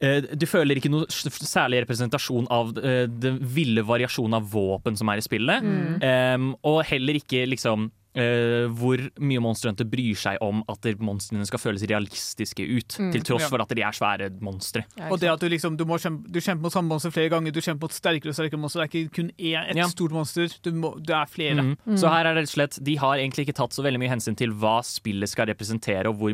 Du 0.00 0.46
føler 0.48 0.78
ikke 0.80 0.88
noe 0.92 1.04
særlig 1.12 1.82
representasjon 1.84 2.46
av 2.48 2.70
eh, 2.80 3.04
den 3.04 3.36
ville 3.52 3.84
variasjonen 3.84 4.38
av 4.38 4.46
våpen 4.48 4.96
som 4.96 5.10
er 5.12 5.20
i 5.20 5.24
spillet. 5.24 5.66
Em, 6.00 6.54
og 6.64 6.78
heller 6.88 7.18
ikke 7.20 7.42
liksom 7.50 7.90
eh, 8.14 8.66
hvor 8.74 8.98
mye 9.20 9.40
Monster 9.40 9.68
Hunter 9.70 9.84
bryr 9.84 10.16
seg 10.18 10.38
om 10.42 10.62
at 10.68 10.82
monstrene 11.00 11.46
skal 11.46 11.58
føles 11.62 11.82
realistiske 11.88 12.64
ut. 12.66 12.88
Til 13.12 13.22
tross 13.22 13.42
Ja. 13.42 13.48
for 13.48 13.62
at 13.62 13.68
de 13.68 13.82
er 13.82 13.92
svære 13.92 14.30
monstre. 14.40 14.84
Ja, 14.98 15.08
Og 15.10 15.20
det 15.20 15.28
at 15.30 15.40
du 15.40 15.48
liksom 15.48 15.76
Du, 15.76 15.84
kjempe, 15.84 16.30
du 16.30 16.40
kjemper 16.40 16.62
mot 16.62 16.72
samme 16.72 16.88
monster 16.88 17.10
flere 17.10 17.30
ganger, 17.30 17.52
du 17.52 17.60
kjemper 17.60 17.82
mot 17.82 17.92
sterkere 17.92 18.28
og 18.30 18.34
sterkere 18.34 18.58
monster. 18.58 18.80
Det 18.80 18.94
er 18.94 18.98
ikke 19.08 19.14
kun 19.14 19.30
én, 19.38 19.70
ett 19.70 19.76
Ja. 19.76 19.86
stort 19.86 20.10
monster, 20.12 20.48
du 20.62 20.72
må, 20.72 20.96
det 21.00 21.14
er 21.14 21.26
flere. 21.26 21.62
Mhm. 21.62 21.96
Så 21.98 22.08
her 22.08 22.26
er 22.26 22.34
det 22.34 22.42
rett 22.42 22.48
og 22.50 22.54
slett 22.58 22.84
De 22.84 22.96
har 22.96 23.16
egentlig 23.18 23.46
ikke 23.48 23.54
tatt 23.54 23.70
så 23.72 23.82
veldig 23.82 23.98
mye 24.00 24.10
hensyn 24.10 24.36
til 24.36 24.50
hva 24.50 24.80
spillet 24.82 25.28
skal 25.28 25.46
representere, 25.46 26.06
og 26.08 26.18
hvor 26.18 26.30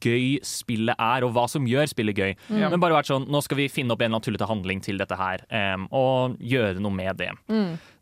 gøy 0.00 0.38
spillet 0.42 0.94
er, 0.98 1.24
og 1.24 1.32
hva 1.34 1.48
som 1.48 1.64
gjør 1.66 1.86
spillet 1.88 2.14
gøy. 2.16 2.36
Ja. 2.50 2.68
Men 2.68 2.80
bare 2.80 2.92
vært 3.02 3.06
sånn 3.10 3.28
Nå 3.28 3.42
skal 3.42 3.56
vi 3.56 3.68
finne 3.68 3.92
opp 3.92 4.00
en 4.02 4.10
eller 4.12 4.18
annen 4.20 4.22
tullete 4.38 4.48
handling 4.48 4.80
til 4.82 4.98
dette 4.98 5.16
her, 5.16 5.40
um, 5.74 5.88
og 5.92 6.38
gjøre 6.38 6.80
noe 6.80 6.90
med 6.92 7.16
det. 7.16 7.30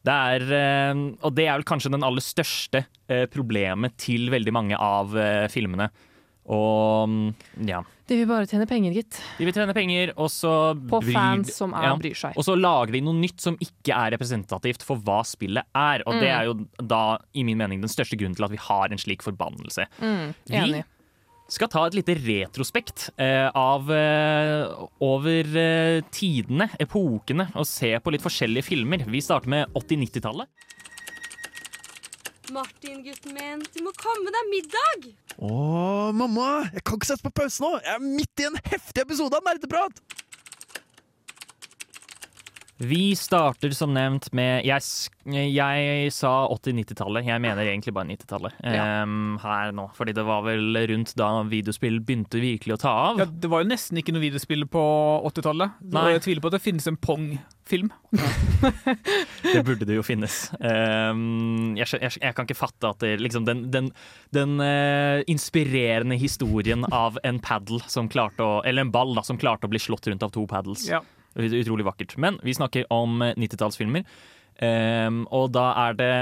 Det 0.07 0.13
er, 0.17 0.45
eh, 0.57 1.01
og 1.21 1.35
det 1.37 1.45
er 1.49 1.59
vel 1.59 1.67
kanskje 1.69 1.91
den 1.93 2.05
aller 2.07 2.25
største 2.25 2.87
eh, 3.11 3.27
problemet 3.29 3.99
til 4.01 4.31
veldig 4.33 4.55
mange 4.57 4.79
av 4.81 5.13
eh, 5.19 5.47
filmene. 5.53 5.91
Og 6.51 7.09
mm, 7.11 7.67
ja. 7.69 7.83
De 8.11 8.17
vil 8.19 8.27
bare 8.27 8.47
tjene 8.51 8.67
penger, 8.67 8.95
gitt. 8.97 9.19
De 9.39 9.47
vil 9.47 9.55
tjene 9.55 9.75
penger, 9.77 10.11
og 10.19 10.31
så 10.35 10.53
På 10.91 10.99
bryr- 11.05 11.15
fans 11.15 11.53
som 11.55 11.75
er, 11.79 11.85
ja. 11.87 11.99
bryr 12.01 12.17
seg. 12.19 12.35
Og 12.41 12.47
så 12.49 12.57
lager 12.59 12.97
de 12.97 13.03
noe 13.07 13.15
nytt 13.21 13.45
som 13.45 13.59
ikke 13.63 13.95
er 13.95 14.17
representativt 14.17 14.83
for 14.83 14.99
hva 15.07 15.21
spillet 15.29 15.69
er. 15.79 16.03
Og 16.11 16.17
det 16.19 16.33
er 16.33 16.49
jo 16.49 16.57
da, 16.81 17.19
i 17.39 17.45
min 17.47 17.61
mening, 17.61 17.85
den 17.85 17.93
største 17.93 18.19
grunnen 18.19 18.35
til 18.41 18.49
at 18.49 18.55
vi 18.57 18.59
har 18.65 18.91
en 18.91 18.99
slik 18.99 19.23
forbannelse. 19.23 19.87
Mm, 20.01 20.33
Vi 20.49 20.59
enig. 20.59 20.83
Skal 21.51 21.71
ta 21.71 21.85
et 21.89 21.97
lite 21.99 22.15
retrospekt 22.21 23.09
eh, 23.21 23.49
av 23.57 23.91
eh, 23.91 24.71
over 25.03 25.57
eh, 25.59 26.01
tidene, 26.15 26.71
epokene, 26.81 27.49
og 27.59 27.67
se 27.69 27.93
på 27.99 28.15
litt 28.15 28.25
forskjellige 28.25 28.69
filmer. 28.71 29.05
Vi 29.11 29.23
starter 29.25 29.51
med 29.51 29.79
80-90-tallet. 29.79 30.51
Martin, 32.51 33.03
gutten 33.07 33.35
min, 33.37 33.61
du 33.63 33.83
må 33.87 33.93
komme 33.99 34.33
deg 34.35 34.49
middag! 34.51 35.11
Å, 35.39 36.11
mamma! 36.17 36.49
Jeg 36.75 36.83
kan 36.83 36.99
ikke 36.99 37.11
sette 37.13 37.27
på 37.29 37.37
pause 37.43 37.63
nå! 37.63 37.77
Jeg 37.79 37.95
er 37.95 38.03
midt 38.03 38.43
i 38.43 38.49
en 38.49 38.59
heftig 38.73 39.05
episode 39.05 39.39
av 39.39 39.47
Nerdeprat! 39.47 40.03
Vi 42.81 43.13
starter 43.17 43.75
som 43.77 43.93
nevnt 43.93 44.31
med 44.33 44.65
Jeg, 44.65 44.81
jeg 45.53 46.13
sa 46.17 46.31
80-90-tallet. 46.49 47.27
Jeg 47.29 47.43
mener 47.45 47.69
egentlig 47.69 47.93
bare 47.93 48.09
90-tallet 48.09 48.57
Ja. 48.65 49.03
em, 49.03 49.37
her 49.43 49.75
nå. 49.77 49.91
Fordi 49.97 50.15
det 50.17 50.25
var 50.25 50.47
vel 50.47 50.79
rundt 50.89 51.13
da 51.19 51.29
videospill 51.45 52.01
begynte 52.01 52.41
virkelig 52.41 52.79
å 52.79 52.81
ta 52.81 52.95
av. 53.11 53.21
Ja, 53.21 53.27
det 53.29 53.51
var 53.53 53.63
jo 53.65 53.69
nesten 53.69 54.01
ikke 54.01 54.15
noe 54.17 54.25
videospill 54.25 54.65
på 54.65 54.81
80-tallet. 55.29 55.77
Og 55.91 55.99
Nei. 55.99 56.07
jeg 56.17 56.25
tviler 56.25 56.41
på 56.41 56.49
at 56.49 56.57
det 56.57 56.63
finnes 56.65 56.89
en 56.89 56.97
Pong-film. 56.97 57.93
Det 59.41 59.61
burde 59.65 59.87
det 59.89 59.95
jo 59.95 60.03
finnes. 60.05 60.51
Um, 60.61 61.77
jeg, 61.79 61.87
jeg, 62.01 62.17
jeg 62.21 62.35
kan 62.37 62.49
ikke 62.49 62.59
fatte 62.59 62.91
at 62.91 63.01
det, 63.05 63.15
liksom, 63.23 63.45
den, 63.49 63.63
den, 63.73 63.93
den 64.35 64.57
uh, 64.61 65.21
inspirerende 65.31 66.19
historien 66.21 66.85
av 66.93 67.19
en 67.25 67.39
paddle 67.41 67.81
som 67.89 68.09
klarte 68.11 68.45
å 68.45 68.61
Eller 68.65 68.85
en 68.85 68.93
ball 68.93 69.15
da, 69.17 69.25
som 69.27 69.39
klarte 69.41 69.69
å 69.69 69.73
bli 69.73 69.81
slått 69.81 70.09
rundt 70.11 70.25
av 70.27 70.33
to 70.35 70.47
paddles. 70.51 70.89
Ja. 70.91 71.01
Ut- 71.37 71.55
Utrolig 71.61 71.85
vakkert. 71.87 72.17
Men 72.19 72.39
vi 72.43 72.55
snakker 72.57 72.87
om 72.91 73.21
eh, 73.23 73.35
90-tallsfilmer, 73.39 74.05
um, 74.63 75.23
og 75.31 75.53
da 75.55 75.69
er 75.89 75.95
det 76.01 76.13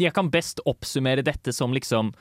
Jeg 0.00 0.12
kan 0.14 0.30
best 0.30 0.60
oppsummere 0.66 1.24
dette 1.26 1.52
som 1.52 1.72
liksom 1.74 2.12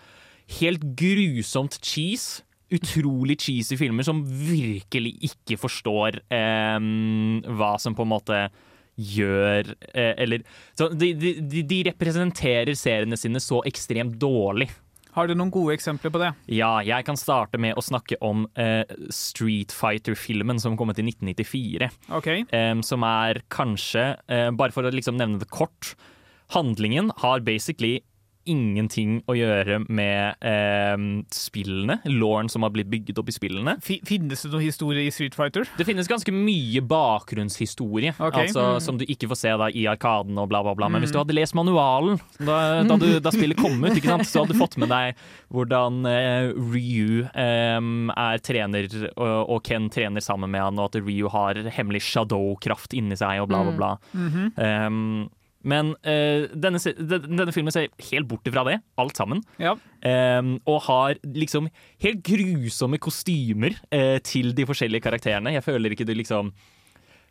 helt 0.60 0.84
grusomt 0.98 1.80
cheese. 1.84 2.44
utrolig 2.70 3.38
cheesy 3.40 3.78
filmer 3.80 4.04
som 4.04 4.26
virkelig 4.28 5.14
ikke 5.24 5.56
forstår 5.58 6.18
um, 6.76 7.38
hva 7.56 7.78
som 7.80 7.96
på 7.96 8.04
en 8.04 8.10
måte 8.12 8.40
gjør 9.00 9.70
eh, 9.94 10.14
Eller 10.18 10.42
de, 10.76 11.14
de- 11.16 11.64
de 11.64 11.78
representerer 11.88 12.74
seriene 12.76 13.16
sine 13.16 13.40
så 13.40 13.62
ekstremt 13.70 14.18
dårlig. 14.20 14.68
Har 15.18 15.26
du 15.26 15.34
noen 15.34 15.50
gode 15.50 15.74
eksempler 15.74 16.12
på 16.14 16.20
det? 16.22 16.28
Ja, 16.54 16.76
jeg 16.86 17.06
kan 17.08 17.18
starte 17.18 17.58
med 17.58 17.74
å 17.74 17.82
snakke 17.82 18.20
om 18.22 18.44
uh, 18.54 18.84
Street 19.10 19.74
Fighter-filmen 19.74 20.62
som 20.62 20.76
kom 20.78 20.94
ut 20.94 21.00
i 21.02 21.08
1994. 21.08 21.88
Ok. 22.14 22.30
Um, 22.54 22.84
som 22.86 23.02
er 23.08 23.42
kanskje, 23.50 24.12
uh, 24.30 24.52
bare 24.54 24.76
for 24.76 24.86
å 24.86 24.94
liksom 24.94 25.18
nevne 25.18 25.42
det 25.42 25.50
kort 25.50 25.96
Handlingen 26.54 27.10
har 27.20 27.42
basically 27.44 27.98
ingenting 28.50 29.20
å 29.30 29.36
gjøre 29.38 29.80
med 29.90 30.36
eh, 30.42 30.96
spillene, 31.36 32.00
lauren 32.06 32.50
som 32.50 32.64
har 32.66 32.72
blitt 32.76 32.90
bygget 32.92 33.20
opp 33.22 33.30
i 33.30 33.36
spillene. 33.36 33.78
Fi- 33.84 34.02
Finnes 34.08 34.42
det 34.46 34.52
noen 34.54 34.66
historie 34.66 35.06
i 35.08 35.12
Street 35.14 35.36
Fighter? 35.38 35.68
Det 35.78 35.86
finnes 35.88 36.08
ganske 36.10 36.32
mye 36.34 36.82
bakgrunnshistorie 36.88 38.14
Okay. 38.20 38.48
altså, 38.48 38.64
Mm. 38.78 38.82
som 38.82 38.98
du 38.98 39.06
ikke 39.06 39.28
får 39.30 39.38
se 39.38 39.50
da, 39.58 39.68
i 39.70 39.86
Arkaden 39.88 40.38
og 40.38 40.50
bla, 40.50 40.62
bla, 40.64 40.74
bla. 40.76 40.90
Men 40.90 41.02
hvis 41.02 41.12
du 41.12 41.18
hadde 41.20 41.34
lest 41.36 41.54
manualen 41.56 42.20
da, 42.40 42.84
da, 42.84 42.98
du, 42.98 43.20
da 43.20 43.32
spillet 43.32 43.58
kom 43.58 43.84
ut, 43.84 43.94
så 44.26 44.42
hadde 44.44 44.54
du 44.54 44.60
fått 44.60 44.78
med 44.78 44.90
deg 44.90 45.16
hvordan 45.54 46.06
eh, 46.06 46.52
Ryu 46.56 47.24
eh, 47.34 47.80
er 48.18 48.38
trener, 48.44 48.88
og, 49.16 49.50
og 49.58 49.64
Ken 49.68 49.90
trener 49.94 50.22
sammen 50.24 50.52
med 50.52 50.62
han, 50.62 50.80
og 50.80 50.90
at 50.96 51.02
Ryu 51.02 51.28
har 51.34 51.56
hemmelig 51.78 52.02
shadow-kraft 52.08 52.94
inni 52.98 53.16
seg, 53.20 53.42
og 53.42 53.50
bla, 53.52 53.64
bla, 53.64 53.76
bla. 53.78 53.92
Mhm. 54.14 54.52
Em, 54.58 55.30
men 55.68 55.92
uh, 56.08 56.48
denne, 56.56 56.80
denne 56.80 57.54
filmen 57.56 57.76
ser 57.76 57.92
helt 58.10 58.30
bort 58.30 58.48
ifra 58.48 58.64
det, 58.68 58.80
alt 59.02 59.20
sammen. 59.20 59.44
Ja. 59.62 59.76
Um, 60.02 60.56
og 60.70 60.82
har 60.88 61.20
liksom 61.26 61.70
helt 62.04 62.24
grusomme 62.26 63.00
kostymer 63.02 63.76
uh, 63.92 64.18
til 64.24 64.54
de 64.56 64.68
forskjellige 64.70 65.04
karakterene. 65.04 65.56
Jeg 65.58 65.66
føler 65.66 65.94
ikke 65.94 66.08
det 66.08 66.20
liksom 66.22 66.54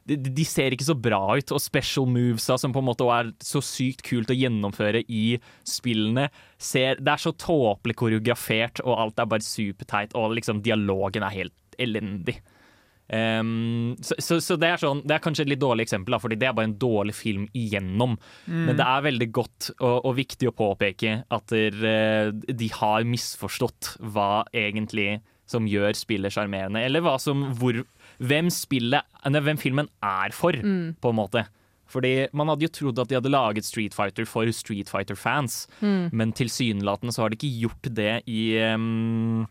de, 0.06 0.16
de 0.16 0.44
ser 0.46 0.74
ikke 0.74 0.86
så 0.86 0.94
bra 0.94 1.20
ut, 1.34 1.52
og 1.54 1.62
special 1.62 2.06
movesa 2.10 2.56
som 2.60 2.74
på 2.74 2.82
en 2.82 2.88
måte 2.88 3.06
er 3.10 3.32
så 3.42 3.62
sykt 3.64 4.04
kult 4.06 4.30
å 4.30 4.36
gjennomføre 4.38 5.02
i 5.10 5.24
spillene, 5.66 6.28
ser, 6.62 7.00
det 7.00 7.14
er 7.16 7.22
så 7.24 7.34
tåpelig 7.34 7.96
koreografert, 7.98 8.82
og 8.86 9.00
alt 9.02 9.22
er 9.22 9.30
bare 9.32 9.46
superteit, 9.46 10.14
og 10.18 10.36
liksom 10.38 10.62
dialogen 10.66 11.26
er 11.26 11.34
helt 11.34 11.80
elendig. 11.82 12.38
Em, 13.08 13.94
så, 14.02 14.16
so, 14.18 14.34
so, 14.34 14.40
so 14.42 14.56
det 14.58 14.66
er 14.66 14.80
sånn 14.82 14.98
Det 15.06 15.14
er 15.14 15.20
kanskje 15.22 15.44
et 15.44 15.50
litt 15.52 15.60
dårlig 15.62 15.84
eksempel, 15.86 16.16
da, 16.16 16.18
fordi 16.18 16.38
det 16.40 16.48
er 16.48 16.56
bare 16.58 16.66
en 16.72 16.78
dårlig 16.80 17.14
film 17.14 17.44
igjennom. 17.54 18.16
Men 18.50 18.74
det 18.74 18.86
er 18.86 19.04
veldig 19.06 19.28
godt 19.36 19.70
og, 19.76 19.98
og 20.08 20.16
viktig 20.18 20.50
å 20.50 20.54
påpeke 20.56 21.20
at 21.30 21.54
der, 21.54 21.78
eh, 21.86 22.30
de 22.32 22.70
har 22.74 23.06
misforstått 23.06 23.96
hva 24.02 24.44
egentlig 24.50 25.20
som 25.46 25.68
gjør 25.70 25.94
spillet 25.94 26.34
sjarmerende, 26.34 26.82
eller 26.82 27.04
hva 27.06 27.14
som, 27.22 27.44
hvor, 27.54 27.78
hvem, 28.18 28.50
spillet, 28.50 29.06
nei, 29.30 29.42
hvem 29.46 29.60
filmen 29.62 29.86
er 30.02 30.34
for, 30.34 30.58
på 30.98 31.12
en 31.12 31.20
måte. 31.20 31.44
Fordi 31.86 32.26
Man 32.34 32.50
hadde 32.50 32.66
jo 32.66 32.72
trodd 32.74 32.98
at 32.98 33.12
de 33.12 33.14
hadde 33.14 33.30
laget 33.30 33.64
Street 33.64 33.94
Fighter 33.94 34.26
for 34.26 34.50
Street 34.50 34.90
Fighter-fans, 34.90 35.68
men 36.10 36.32
tilsynelatende 36.34 37.14
så 37.14 37.22
har 37.22 37.30
de 37.30 37.38
ikke 37.38 37.60
gjort 37.68 37.86
det 37.94 38.22
i, 38.26 38.58
um, 38.74 39.46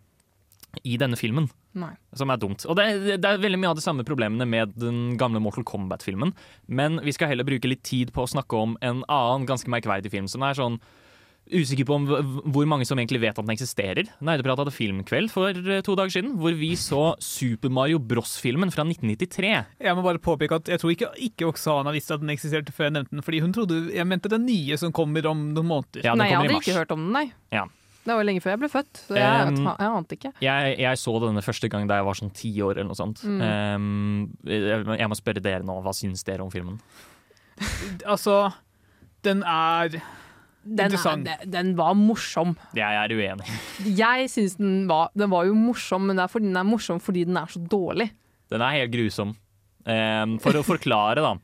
i 0.84 0.98
denne 1.00 1.16
filmen 1.16 1.48
Nei. 1.76 1.92
som 2.16 2.30
er 2.32 2.38
dumt. 2.40 2.64
Og 2.72 2.78
det, 2.80 2.86
er- 2.88 3.18
det 3.20 3.30
er 3.34 3.42
veldig 3.44 3.60
mye 3.60 3.74
av 3.74 3.80
de 3.80 3.84
samme 3.84 4.06
problemene 4.08 4.48
med 4.48 4.72
den 4.80 5.18
gamle 5.20 5.42
Mortal 5.44 5.66
Kombat-filmen. 5.68 6.32
Men 6.68 7.02
vi 7.04 7.12
skal 7.12 7.28
heller 7.34 7.44
bruke 7.48 7.68
litt 7.68 7.84
tid 7.84 8.14
på 8.16 8.24
å 8.24 8.32
snakke 8.32 8.56
om 8.56 8.78
en 8.82 9.04
annen 9.12 9.46
ganske 9.50 9.68
merkverdig 9.70 10.12
film 10.16 10.28
som 10.32 10.42
er 10.48 10.56
sånn 10.58 10.80
Usikker 11.46 11.86
på 11.86 11.94
om 11.94 12.06
hvor 12.50 12.66
mange 12.66 12.88
som 12.90 12.98
egentlig 12.98 13.20
vet 13.22 13.38
at 13.38 13.46
den 13.46 13.54
eksisterer. 13.54 14.08
Nerdeprat 14.26 14.58
hadde 14.64 14.72
filmkveld 14.74 15.30
for 15.30 15.54
eh, 15.54 15.84
to 15.86 15.94
dager 15.94 16.10
siden, 16.16 16.32
hvor 16.42 16.56
vi 16.58 16.72
så 16.74 17.04
Super 17.22 17.70
Mario 17.70 18.00
Bros-filmen 18.02 18.72
fra 18.74 18.82
1993. 18.82 19.52
Jeg 19.86 19.94
må 19.94 20.02
bare 20.02 20.18
påpeke 20.26 20.58
at 20.58 20.72
jeg 20.74 20.82
tror 20.82 20.96
ikke, 20.96 21.12
ikke 21.28 21.46
Oksana 21.52 21.94
visste 21.94 22.18
at 22.18 22.24
den 22.26 22.34
eksisterte 22.34 22.74
før 22.74 22.88
jeg 22.90 22.96
nevnte 22.98 23.14
den, 23.14 23.22
fordi 23.28 23.44
hun 23.46 23.54
trodde 23.54 23.78
jeg 23.94 24.10
mente 24.10 24.32
den 24.34 24.48
nye 24.50 24.80
som 24.82 24.90
kommer 24.98 25.30
om 25.30 25.52
noen 25.54 25.70
måneder. 25.70 26.02
Ja, 26.02 26.16
den 26.16 26.24
nei, 26.24 26.32
jeg 26.34 26.42
hadde 26.42 26.58
ikke 26.64 26.80
hørt 26.80 26.96
om 26.98 27.06
den, 27.06 27.14
nei. 27.14 27.28
Ja. 27.54 27.68
Det 28.06 28.14
var 28.14 28.20
jo 28.22 28.26
lenge 28.28 28.42
før 28.44 28.52
jeg 28.54 28.60
ble 28.62 28.68
født, 28.70 29.00
så 29.08 29.16
jeg, 29.18 29.48
Um, 29.56 29.66
jeg 29.66 29.90
ante 29.98 30.16
ikke. 30.20 30.32
Jeg, 30.46 30.76
jeg 30.84 30.98
så 31.02 31.14
denne 31.24 31.42
første 31.42 31.70
gang 31.74 31.88
da 31.90 31.96
jeg 31.98 32.06
var 32.06 32.18
sånn 32.20 32.30
ti 32.38 32.52
år 32.62 32.78
eller 32.78 32.92
noe 32.92 33.00
sånt. 33.00 33.24
Um, 33.26 34.28
jeg, 34.46 34.84
jeg 35.02 35.10
må 35.10 35.18
spørre 35.18 35.42
dere 35.42 35.66
nå, 35.66 35.80
hva 35.82 35.94
syns 35.98 36.22
dere 36.28 36.46
om 36.46 36.52
filmen? 36.54 36.78
Altså, 38.06 38.52
den 39.26 39.42
er 39.48 39.90
Den, 39.96 40.80
er, 40.80 40.86
interessant. 40.90 41.26
den- 41.26 41.52
den 41.54 41.74
var 41.78 41.94
morsom. 41.98 42.56
Jeg 42.78 42.98
er 43.00 43.14
uenig. 43.16 43.46
Jeg 43.86 44.30
syns 44.34 44.58
den 44.58 44.88
var 44.90 45.10
Den 45.18 45.30
var 45.34 45.46
jo 45.46 45.54
morsom, 45.58 46.06
men 46.08 46.18
det 46.18 46.24
er 46.26 46.32
fordi 46.34 46.50
den 46.52 46.58
er 46.62 46.64
morsom 46.68 47.00
fordi 47.02 47.26
den 47.26 47.38
er 47.38 47.46
så 47.50 47.62
dårlig. 47.70 48.10
Den 48.52 48.62
er 48.62 48.78
helt 48.82 48.92
grusom. 48.94 49.36
Um, 49.86 50.38
for 50.42 50.54
å 50.58 50.64
forklare, 50.66 51.22
da. 51.22 51.36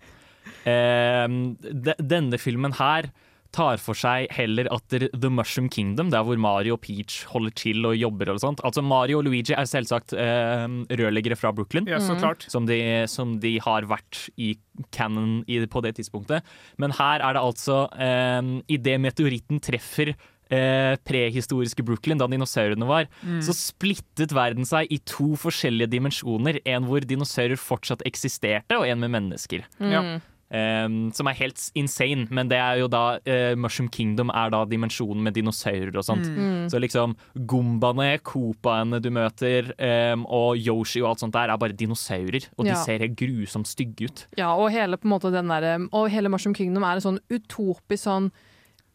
Ehm, 0.65 1.55
de, 1.61 1.93
denne 2.01 2.37
filmen 2.41 2.73
her 2.77 3.09
tar 3.55 3.81
for 3.81 3.97
seg 3.97 4.31
heller 4.33 4.69
atter 4.73 5.07
The 5.11 5.31
Mushroom 5.31 5.69
Kingdom, 5.71 6.11
der 6.13 6.23
hvor 6.25 6.39
Mario 6.39 6.77
og 6.77 6.83
Peach 6.85 7.25
holder 7.31 7.53
til 7.57 7.85
og 7.87 7.97
jobber 7.99 8.33
og 8.33 8.41
sånt. 8.43 8.63
Altså 8.67 8.83
Mario 8.85 9.19
og 9.19 9.27
Luigi 9.27 9.55
er 9.55 9.69
selvsagt 9.69 10.15
eh, 10.15 10.65
rørleggere 11.01 11.37
fra 11.39 11.53
Brooklyn. 11.55 11.89
Ja, 11.91 11.99
så 12.03 12.17
klart. 12.19 12.47
Som 12.51 12.67
de, 12.69 12.79
som 13.11 13.37
de 13.43 13.57
har 13.63 13.87
vært 13.91 14.25
i 14.39 14.53
canon 14.95 15.41
i, 15.47 15.59
på 15.67 15.83
det 15.83 15.97
tidspunktet. 15.99 16.47
Men 16.81 16.95
her 16.97 17.23
er 17.23 17.35
det 17.35 17.43
altså 17.43 17.85
eh, 17.99 18.39
Idet 18.71 18.99
meteoritten 19.03 19.59
treffer 19.63 20.13
eh, 20.13 20.95
prehistoriske 21.07 21.83
Brooklyn, 21.85 22.19
da 22.21 22.27
dinosaurene 22.31 22.87
var, 22.87 23.07
så 23.43 23.55
splittet 23.55 24.33
verden 24.35 24.67
seg 24.67 24.91
i 24.91 24.99
to 25.07 25.33
forskjellige 25.39 25.91
dimensjoner. 25.91 26.61
En 26.69 26.87
hvor 26.89 27.03
dinosaurer 27.07 27.59
fortsatt 27.59 28.03
eksisterte, 28.07 28.77
og 28.79 28.87
en 28.87 29.03
med 29.03 29.15
mennesker. 29.15 29.65
Ja. 29.79 30.19
Um, 30.51 31.13
som 31.15 31.29
er 31.31 31.37
helt 31.39 31.61
insane, 31.79 32.25
men 32.27 32.49
det 32.51 32.57
er 32.59 32.81
jo 32.81 32.89
da 32.91 33.15
uh, 33.23 33.53
Mushroom 33.55 33.87
Kingdom 33.93 34.33
er 34.35 34.51
da 34.51 34.65
dimensjonen 34.67 35.23
med 35.23 35.37
dinosaurer 35.37 35.95
og 35.95 36.03
sånt. 36.03 36.27
Så 36.71 36.81
liksom 36.81 37.15
Gombaene, 37.47 38.17
copaene 38.27 38.99
du 39.03 39.07
møter, 39.15 39.71
um, 40.11 40.25
og 40.27 40.59
Yoshi 40.59 40.99
og 41.03 41.13
alt 41.13 41.23
sånt 41.23 41.35
der, 41.37 41.53
er 41.53 41.61
bare 41.61 41.77
dinosaurer. 41.77 42.49
Og 42.57 42.67
de 42.67 42.75
ser 42.83 43.03
helt 43.05 43.15
grusomt 43.19 43.69
stygge 43.71 44.09
ut. 44.09 44.25
Ja, 44.39 44.51
og 44.55 44.71
hele, 44.75 44.99
på 44.99 45.07
en 45.07 45.15
måte, 45.15 45.31
den 45.33 45.51
der, 45.51 45.87
og 45.91 46.09
hele 46.11 46.31
Mushroom 46.31 46.57
Kingdom 46.57 46.83
er 46.87 46.99
en 46.99 47.07
sånn 47.07 47.21
utopisk 47.31 48.03
sånn 48.09 48.31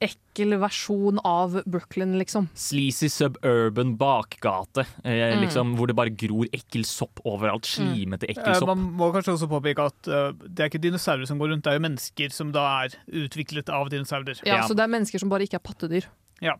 ekkel 0.02 0.56
versjon 0.60 1.18
av 1.24 1.54
Brooklyn, 1.64 2.18
liksom. 2.20 2.48
Sleazy 2.58 3.08
suburban 3.08 3.94
bakgate, 3.96 4.84
eh, 5.04 5.32
liksom, 5.40 5.74
hvor 5.78 5.88
det 5.88 5.96
bare 5.96 6.12
gror 6.12 6.46
ekkel 6.52 6.84
sopp 6.84 7.22
overalt. 7.24 7.64
Slimete, 7.64 8.28
ekkel 8.28 8.52
Eh, 8.52 8.58
sopp. 8.60 8.68
Man 8.74 8.92
må 8.98 9.08
kanskje 9.14 9.34
også 9.36 9.48
påpeke 9.48 9.86
at 9.88 10.10
uh, 10.12 10.32
det 10.44 10.66
er 10.66 10.70
ikke 10.70 10.82
dinosaurer 10.84 11.26
som 11.26 11.40
går 11.40 11.54
rundt, 11.54 11.64
det 11.64 11.72
er 11.72 11.78
jo 11.80 11.84
mennesker 11.88 12.32
som 12.32 12.52
da 12.52 12.66
er 12.84 12.98
utviklet 13.24 13.72
av 13.72 13.88
dinosaurer. 13.92 14.36
Ja, 14.44 14.56
Ja. 14.56 14.62
Så 14.68 14.76
det 14.76 14.84
er 14.84 14.92
mennesker 14.92 15.18
som 15.22 15.32
bare 15.32 15.48
ikke 15.48 15.60
er 15.60 15.64
pattedyr. 15.64 16.04
Ja. 16.44 16.58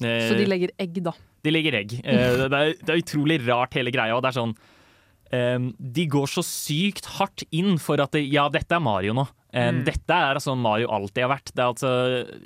Eh, 0.00 0.28
Så 0.30 0.38
de 0.38 0.46
legger 0.46 0.70
egg, 0.78 1.02
da. 1.02 1.12
De 1.44 1.50
legger 1.50 1.74
egg. 1.74 1.92
Eh, 2.04 2.36
det, 2.48 2.52
er, 2.52 2.74
det 2.80 2.88
er 2.88 3.02
utrolig 3.04 3.40
rart, 3.46 3.74
hele 3.74 3.90
greia. 3.92 4.16
Og 4.16 4.22
det 4.22 4.32
er 4.32 4.40
sånn 4.40 4.56
Um, 5.28 5.74
De 5.76 6.06
går 6.08 6.24
så 6.24 6.40
sykt 6.40 7.04
hardt 7.18 7.42
inn 7.52 7.74
for 7.76 8.00
at 8.00 8.14
det, 8.16 8.22
ja, 8.32 8.46
dette 8.48 8.72
er 8.72 8.80
Mario 8.80 9.12
nå. 9.12 9.26
Ehm, 9.56 9.78
Dette 9.86 10.12
er 10.12 10.36
altså 10.36 10.52
Mario 10.58 10.90
alltid 10.92 11.22
har 11.24 11.30
vært. 11.32 11.52
Det 11.54 11.62
er 11.62 11.70
altså, 11.72 11.90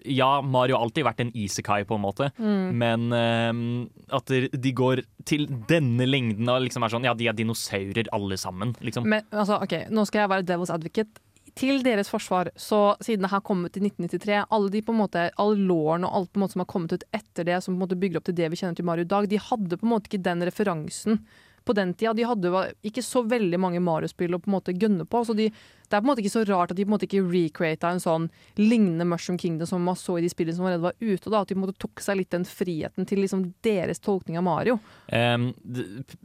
ja, 0.07 0.41
Mario 0.41 0.77
har 0.77 0.85
alltid 0.87 1.05
vært 1.05 1.21
en 1.25 1.33
isekai, 1.35 1.83
på 1.89 1.97
en 1.99 2.05
måte, 2.05 2.29
men 2.39 3.09
um, 3.13 3.91
at 4.09 4.27
de- 4.27 4.73
går 4.73 5.03
til 5.27 5.47
denne 5.69 6.07
lengden 6.07 6.49
og 6.49 6.63
liksom 6.63 6.85
er 6.85 6.89
sånn 6.95 7.05
Ja, 7.05 7.13
de 7.15 7.27
er 7.29 7.35
dinosaurer, 7.35 8.07
alle 8.13 8.39
sammen. 8.39 8.75
Liksom. 8.81 9.05
Men 9.05 9.23
altså, 9.33 9.59
ok, 9.63 9.89
nå 9.91 10.07
skal 10.07 10.23
jeg 10.25 10.31
være 10.31 10.47
devil's 10.47 10.73
advocate. 10.73 11.21
Til 11.55 11.83
deres 11.85 12.09
forsvar, 12.09 12.49
så 12.57 12.95
siden 13.05 13.27
det 13.27 13.31
her 13.35 13.43
kom 13.45 13.67
ut 13.67 13.75
i 13.77 13.83
1993, 13.85 14.47
alle 14.49 14.71
de 14.73 14.81
på 14.81 14.95
en 14.95 15.01
måte, 15.03 15.27
all 15.37 15.53
lårene 15.59 16.09
og 16.09 16.15
alt 16.23 16.31
på 16.33 16.39
en 16.41 16.45
måte 16.47 16.55
som 16.55 16.63
har 16.65 16.71
kommet 16.71 16.95
ut 16.97 17.05
etter 17.13 17.45
det, 17.45 17.59
som 17.63 17.75
på 17.75 17.77
en 17.77 17.83
måte 17.83 17.99
bygger 18.01 18.23
opp 18.23 18.25
til 18.31 18.39
det 18.39 18.49
vi 18.49 18.57
kjenner 18.57 18.79
til 18.79 18.87
Mario 18.89 19.05
i 19.05 19.11
dag, 19.11 19.29
de 19.29 19.37
hadde 19.37 19.77
på 19.77 19.85
en 19.85 19.93
måte 19.93 20.09
ikke 20.09 20.23
den 20.25 20.41
referansen 20.49 21.21
på 21.65 21.75
den 21.77 21.95
tida. 21.95 22.15
De 22.15 22.27
hadde 22.27 22.51
jo 22.51 22.63
ikke 22.89 23.05
så 23.05 23.23
veldig 23.29 23.61
mange 23.61 23.83
Mario-spill 23.83 24.37
å 24.37 24.41
på 24.43 24.51
en 24.51 24.57
måte 24.57 24.75
gønne 24.75 25.07
på. 25.09 25.23
så 25.25 25.37
de, 25.37 25.49
Det 25.49 25.97
er 25.97 26.01
på 26.01 26.07
en 26.07 26.11
måte 26.13 26.25
ikke 26.25 26.35
så 26.35 26.45
rart 26.49 26.73
at 26.73 26.77
de 26.77 26.85
på 26.85 26.91
en 26.91 26.97
måte 26.97 27.09
ikke 27.09 27.25
recreata 27.27 27.91
en 27.93 28.03
sånn 28.03 28.29
lignende 28.59 29.07
Mushroom 29.09 29.39
Kingdom 29.39 29.69
som 29.69 29.85
man 29.85 29.99
så 29.99 30.19
i 30.19 30.25
de 30.25 30.33
spillene 30.33 30.57
som 30.57 30.67
allerede 30.67 30.89
var 30.89 30.99
ute. 31.01 31.31
da, 31.31 31.41
At 31.41 31.49
de 31.49 31.55
på 31.55 31.61
en 31.61 31.67
måte 31.67 31.79
tok 31.79 32.01
seg 32.01 32.21
litt 32.21 32.31
den 32.31 32.45
friheten 32.49 33.07
til 33.07 33.23
liksom 33.25 33.55
deres 33.63 34.01
tolkning 34.01 34.39
av 34.39 34.47
Mario. 34.49 34.79
Um, 35.13 35.53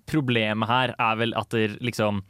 problemet 0.06 0.70
her 0.70 0.96
er 0.98 1.16
vel 1.22 1.34
at 1.38 1.50
det 1.52 1.78
liksom 1.82 2.24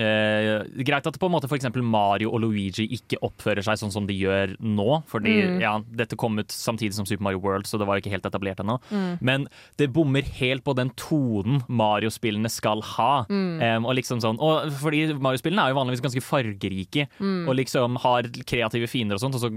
eh, 0.00 0.62
Greit 0.86 1.06
at 1.06 1.18
på 1.20 1.28
en 1.28 1.34
måte 1.34 1.50
eksempel 1.52 1.82
Mario 1.84 2.30
og 2.32 2.40
Luigi 2.44 2.86
ikke 2.96 3.18
oppfører 3.24 3.64
seg 3.66 3.80
sånn 3.80 3.92
som 3.92 4.06
de 4.08 4.14
gjør 4.16 4.54
nå. 4.60 5.02
Fordi 5.10 5.34
ja, 5.62 5.74
dette 5.92 6.16
kom 6.20 6.38
ut 6.40 6.52
samtidig 6.52 6.94
som 6.96 7.06
Super 7.08 7.24
Mario 7.26 7.42
World, 7.42 7.66
så 7.68 7.78
det 7.80 7.86
var 7.88 8.00
ikke 8.00 8.12
helt 8.12 8.26
etablert 8.28 8.60
ennå. 8.62 8.78
Men 9.20 9.48
det 9.80 9.90
bommer 9.92 10.22
helt 10.38 10.64
på 10.64 10.74
den 10.78 10.90
tonen 10.96 11.62
Mario-spillene 11.68 12.50
skal 12.52 12.82
ha. 12.94 13.24
Ehm, 13.62 13.86
og 13.88 13.96
liksom 13.98 14.20
sånn, 14.24 14.40
og 14.42 14.70
fordi 14.80 15.04
Mario-spillene 15.14 15.66
er 15.66 15.72
jo 15.74 15.80
vanligvis 15.80 16.04
ganske 16.04 16.24
fargerike 16.24 17.08
og 17.48 17.54
liksom 17.58 17.96
har 18.02 18.28
kreative 18.48 18.88
fiender 18.90 19.18
og 19.18 19.20
sånt, 19.24 19.36
og 19.38 19.44
så 19.44 19.50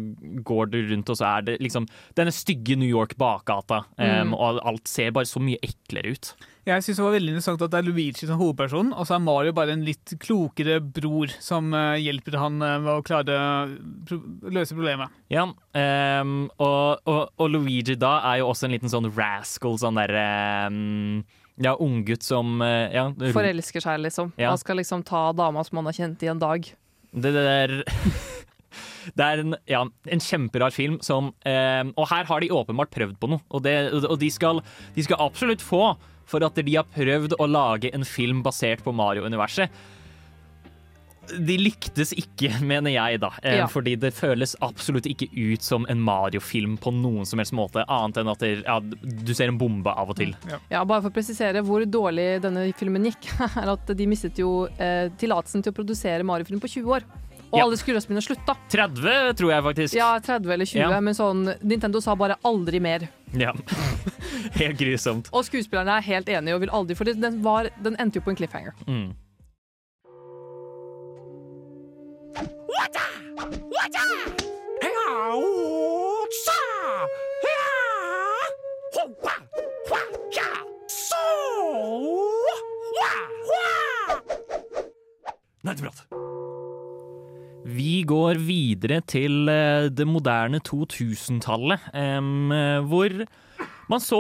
går 0.45 0.71
du 0.73 0.79
rundt, 0.91 1.09
og 1.09 1.17
så 1.19 1.25
er 1.37 1.41
det 1.47 1.57
liksom 1.63 1.87
denne 2.17 2.33
stygge 2.35 2.75
New 2.77 2.89
York 2.89 3.15
bakgata, 3.17 3.85
ehm, 3.97 4.33
og 4.35 4.59
alt 4.65 4.87
ser 4.87 5.11
bare 5.15 5.25
så 5.29 5.39
mye 5.41 5.59
eklere 5.63 6.15
ut. 6.15 6.33
Jeg 6.65 6.81
syns 6.81 6.97
det 6.97 7.03
var 7.05 7.13
veldig 7.13 7.33
interessant 7.35 7.61
at 7.61 7.73
det 7.75 7.77
er 7.77 7.85
Luigi 7.85 8.25
som 8.25 8.39
hovedperson, 8.39 8.87
og 8.97 9.05
så 9.05 9.19
er 9.19 9.21
Mario 9.21 9.53
bare 9.53 9.75
en 9.75 9.83
litt 9.85 10.15
klokere 10.21 10.79
bror 10.81 11.29
som 11.37 11.69
eh, 11.77 11.99
hjelper 12.01 12.39
han 12.41 12.57
eh, 12.57 12.79
med 12.81 12.89
å 12.89 13.03
klare 13.05 13.35
å 13.37 14.49
løse 14.49 14.73
problemet. 14.73 15.13
Ja, 15.29 15.45
um, 15.45 16.33
og, 16.57 17.05
og, 17.05 17.19
og 17.37 17.51
Luigi 17.53 17.93
da 18.01 18.15
er 18.31 18.39
jo 18.41 18.47
også 18.49 18.65
en 18.65 18.73
liten 18.73 18.89
sånn 18.89 19.11
rascal, 19.13 19.77
sånn 19.77 19.99
derre 20.01 20.25
um, 20.73 21.21
ja, 21.61 21.75
unggutt 21.77 22.25
som 22.25 22.57
eh, 22.65 22.95
ja, 22.97 23.05
Forelsker 23.35 23.85
seg, 23.85 24.01
liksom. 24.01 24.33
Ja. 24.41 24.49
Han 24.55 24.63
skal 24.63 24.81
liksom 24.81 25.05
ta 25.05 25.27
dama 25.37 25.63
som 25.67 25.83
han 25.83 25.91
har 25.91 25.99
kjent 25.99 26.25
i 26.25 26.31
en 26.33 26.41
dag. 26.41 26.65
Det 27.13 27.35
der 27.35 27.77
Det 29.15 29.21
er 29.21 29.43
en, 29.43 29.53
ja, 29.69 29.83
en 29.85 30.21
kjemperar 30.23 30.73
film 30.73 30.97
som 31.05 31.29
eh, 31.45 31.85
Og 31.93 32.09
her 32.09 32.25
har 32.25 32.41
de 32.41 32.49
åpenbart 32.51 32.89
prøvd 32.91 33.19
på 33.21 33.29
noe, 33.31 33.45
og, 33.53 33.61
det, 33.63 33.75
og 34.01 34.17
de, 34.19 34.33
skal, 34.33 34.65
de 34.97 35.05
skal 35.05 35.21
absolutt 35.21 35.61
få 35.63 35.93
for 36.25 36.45
at 36.45 36.57
de 36.57 36.75
har 36.79 36.87
prøvd 36.95 37.37
å 37.39 37.45
lage 37.49 37.91
en 37.93 38.05
film 38.07 38.41
basert 38.45 38.81
på 38.85 38.93
Mario-universet. 38.95 39.69
De 41.25 41.55
lyktes 41.57 42.11
ikke, 42.13 42.51
mener 42.71 42.93
jeg, 42.93 43.17
da. 43.23 43.31
Eh, 43.41 43.55
Ja. 43.59 43.65
Fordi 43.71 43.95
det 43.97 44.11
føles 44.13 44.53
absolutt 44.65 45.07
ikke 45.09 45.25
ut 45.33 45.65
som 45.65 45.85
en 45.89 46.01
Mario-film 46.05 46.75
på 46.81 46.93
noen 46.93 47.25
som 47.25 47.41
helst 47.41 47.55
måte, 47.57 47.81
annet 47.89 48.19
enn 48.21 48.29
at 48.29 48.43
det, 48.45 48.51
ja, 48.61 48.77
du 48.79 49.33
ser 49.33 49.49
en 49.49 49.57
bombe 49.57 49.89
av 49.89 50.13
og 50.13 50.19
til. 50.19 50.35
Ja, 50.69 50.83
Bare 50.85 51.01
for 51.01 51.09
å 51.09 51.15
presisere 51.15 51.63
hvor 51.65 51.81
dårlig 51.89 52.27
denne 52.45 52.67
filmen 52.77 53.09
gikk, 53.09 53.31
er 53.61 53.73
at 53.73 53.89
de 53.97 54.09
mistet 54.09 54.37
jo 54.41 54.67
eh, 54.77 55.09
tillatelsen 55.17 55.65
til 55.65 55.73
å 55.73 55.77
produsere 55.81 56.25
Mario-film 56.27 56.61
på 56.61 56.69
20 56.77 56.93
år. 56.99 57.07
Og 57.51 57.59
Ja. 57.59 57.63
alle 57.65 57.77
skuespillerne 57.77 58.21
slutta. 58.25 58.55
30, 58.69 59.33
tror 59.37 59.51
jeg 59.51 59.63
faktisk. 59.63 59.95
Ja, 59.95 60.19
30 60.19 60.51
eller 60.53 60.65
20, 60.65 60.79
Ja. 60.91 60.99
men 61.01 61.13
sånn 61.13 61.55
Nintendo 61.63 62.01
sa 62.01 62.15
bare 62.15 62.35
aldri 62.43 62.79
mer. 62.81 63.07
Ja. 63.33 63.53
Helt 64.59 64.77
grusomt. 64.79 65.29
Og 65.33 65.45
skuespillerne 65.45 65.97
er 65.97 66.01
helt 66.01 66.27
enige 66.29 66.55
og 66.55 66.61
vil 66.61 66.69
aldri 66.69 66.95
For 66.95 67.03
den, 67.03 67.41
var, 67.43 67.69
den 67.83 67.95
endte 67.99 68.15
jo 68.19 68.21
på 68.21 68.29
en 68.31 68.35
cliffhanger. 68.35 68.73
Mm. 68.87 69.13
Nerdeprat. 85.63 86.05
Vi 87.65 88.03
går 88.05 88.37
videre 88.45 89.01
til 89.09 89.49
eh, 89.49 89.89
det 89.89 90.05
moderne 90.05 90.61
2000-tallet, 90.61 91.87
em, 91.97 92.51
eh, 92.53 92.81
hvor 92.85 93.23
man 93.89 94.03
så 94.03 94.19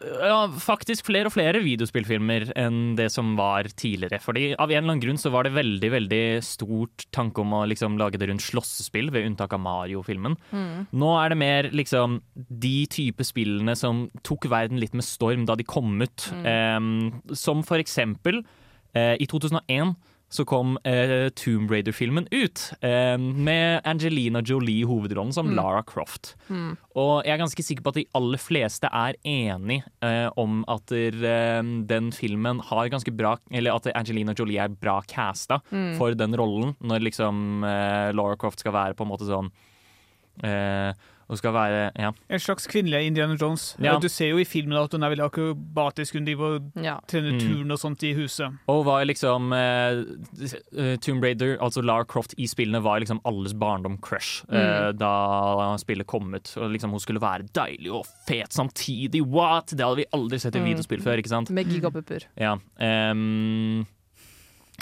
eh, 0.00 0.22
ja, 0.24 0.46
faktisk 0.56 1.10
flere 1.10 1.28
og 1.28 1.34
flere 1.34 1.60
videospillfilmer 1.60 2.48
enn 2.56 2.94
det 2.96 3.10
som 3.12 3.34
var 3.36 3.68
tidligere. 3.68 4.22
Fordi 4.24 4.54
Av 4.56 4.72
en 4.72 4.78
eller 4.78 4.94
annen 4.94 5.02
grunn 5.04 5.20
så 5.20 5.34
var 5.34 5.44
det 5.44 5.52
veldig 5.58 5.90
veldig 5.98 6.22
stort 6.46 7.04
tanke 7.12 7.44
om 7.44 7.52
å 7.58 7.66
liksom 7.68 7.98
lage 8.00 8.16
det 8.22 8.30
rundt 8.30 8.46
slåssespill, 8.46 9.12
ved 9.12 9.28
unntak 9.28 9.52
av 9.52 9.60
Mario-filmen. 9.66 10.38
Nå 10.96 11.12
er 11.18 11.34
det 11.34 11.40
mer 11.42 11.68
liksom 11.76 12.22
de 12.34 12.86
type 12.88 13.26
spillene 13.28 13.76
som 13.76 14.06
tok 14.24 14.48
verden 14.48 14.80
litt 14.80 14.96
med 14.96 15.04
storm 15.04 15.44
da 15.44 15.58
de 15.60 15.68
kom 15.68 16.00
ut. 16.00 16.30
Em, 16.40 17.20
som 17.36 17.60
for 17.68 17.84
eksempel 17.84 18.40
uh, 18.96 19.14
i 19.20 19.28
2001 19.28 19.92
så 20.32 20.46
kom 20.48 20.78
eh, 20.88 21.28
Tomb 21.36 21.70
Raider-filmen 21.70 22.24
ut, 22.32 22.62
eh, 22.80 23.18
med 23.20 23.84
Angelina 23.84 24.40
Jolie 24.40 24.80
i 24.80 24.86
hovedrollen 24.88 25.32
som 25.36 25.50
Lara 25.52 25.82
Croft. 25.84 26.32
Og 26.96 27.24
jeg 27.26 27.34
er 27.34 27.42
ganske 27.42 27.64
sikker 27.66 27.84
på 27.84 27.92
at 27.92 27.98
de 28.00 28.06
aller 28.16 28.40
fleste 28.40 28.88
er 28.88 29.18
enig 29.28 29.82
eh, 30.00 30.28
om 30.40 30.62
at 30.72 30.86
der, 30.88 31.18
eh, 31.20 31.60
den 31.88 32.08
filmen 32.16 32.60
har 32.70 32.88
ganske 32.92 33.12
bra 33.12 33.34
Eller 33.50 33.76
at 33.76 33.90
Angelina 33.94 34.32
Jolie 34.36 34.60
er 34.60 34.72
bra 34.72 35.00
casta 35.06 35.60
for 35.98 36.16
den 36.16 36.34
rollen, 36.36 36.74
når 36.80 37.04
liksom 37.10 37.64
eh, 37.64 38.12
Lara 38.16 38.36
Croft 38.40 38.60
skal 38.64 38.72
være 38.72 38.96
på 38.96 39.04
en 39.04 39.12
måte 39.12 39.28
sånn 39.28 39.52
eh, 40.42 40.92
og 41.32 41.38
skal 41.40 41.54
være 41.56 41.90
Ja. 41.98 42.10
En 42.30 42.38
slags 42.44 42.66
kvinnelig 42.68 43.06
Indiana 43.08 43.34
Jones. 43.40 43.74
Ja. 43.80 43.96
Du 43.98 44.08
ser 44.12 44.28
jo 44.34 44.38
i 44.42 44.44
filmen 44.44 44.76
at 44.78 44.92
hun 44.92 45.02
er 45.02 45.10
veldig 45.14 45.24
akrobatisk. 45.30 46.14
Hun 46.18 46.26
driver 46.28 46.56
og 46.58 46.72
Ja. 46.84 46.98
trener 47.08 47.32
Mm. 47.32 47.40
turn 47.40 47.70
og 47.72 47.78
sånt 47.80 48.02
i 48.04 48.12
huset. 48.14 48.52
Og 48.68 48.84
var 48.84 49.04
liksom 49.04 49.52
eh, 49.52 50.04
eh, 50.78 50.96
Tomb 51.00 51.22
Raider, 51.24 51.56
altså 51.60 51.82
Lara 51.82 52.04
Croft 52.04 52.34
i 52.38 52.46
spillene, 52.46 52.82
var 52.82 53.00
liksom 53.00 53.20
alles 53.24 53.54
barndom-crush 53.54 54.44
eh, 54.52 54.92
da 54.92 55.76
spillet 55.78 56.06
kom 56.06 56.34
ut. 56.34 56.54
Og 56.58 56.70
liksom 56.70 56.90
Hun 56.90 57.00
skulle 57.00 57.20
være 57.20 57.48
deilig 57.54 57.90
og 57.90 58.04
fet 58.28 58.52
samtidig. 58.52 59.22
What?! 59.26 59.68
Det 59.72 59.80
hadde 59.80 59.96
vi 59.96 60.04
aldri 60.12 60.38
sett 60.38 60.54
i 60.56 60.58
Mm. 60.60 60.64
videospill 60.74 61.00
før, 61.00 61.16
ikke 61.18 61.28
sant? 61.28 61.50
Med 61.50 61.66
gigapupper. 61.66 62.24
Ja. 62.36 62.56
ehm, 62.78 63.86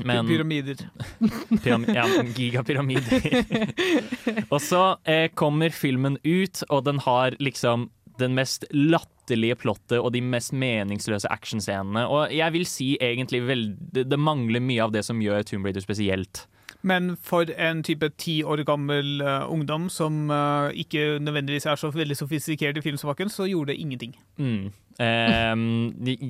men 0.07 0.29
Pyramider. 0.29 0.83
Pyram 1.65 1.87
ja, 1.89 2.07
gigapyramider. 2.37 3.45
og 4.53 4.61
så 4.65 4.85
eh, 5.05 5.29
kommer 5.35 5.75
filmen 5.75 6.19
ut, 6.25 6.63
og 6.69 6.85
den 6.89 7.03
har 7.07 7.37
liksom 7.43 7.89
den 8.21 8.37
mest 8.37 8.67
latterlige 8.75 9.57
plottet 9.63 9.99
og 9.99 10.11
de 10.13 10.21
mest 10.21 10.53
meningsløse 10.53 11.31
actionscenene. 11.33 12.05
Og 12.05 12.33
jeg 12.37 12.57
vil 12.57 12.67
si 12.69 12.93
egentlig 13.01 13.43
vel, 13.49 13.67
det, 13.81 14.09
det 14.13 14.21
mangler 14.21 14.63
mye 14.65 14.85
av 14.85 14.93
det 14.95 15.05
som 15.07 15.23
gjør 15.25 15.47
Tomb 15.49 15.69
Raider 15.69 15.85
spesielt. 15.85 16.45
Men 16.83 17.13
for 17.21 17.51
en 17.61 17.83
type 17.85 18.09
ti 18.17 18.39
år 18.43 18.63
gammel 18.65 19.21
eh, 19.21 19.47
ungdom 19.53 19.89
som 19.93 20.31
eh, 20.33 20.71
ikke 20.85 21.19
nødvendigvis 21.21 21.67
er 21.69 21.77
så 21.81 21.91
veldig 21.93 22.17
sofistikert 22.17 22.79
i 22.81 22.85
filmsmaken, 22.85 23.29
så 23.33 23.49
gjorde 23.51 23.75
det 23.75 23.81
ingenting. 23.83 24.15
Mm. 24.41 24.71
Ehm, 25.01 25.67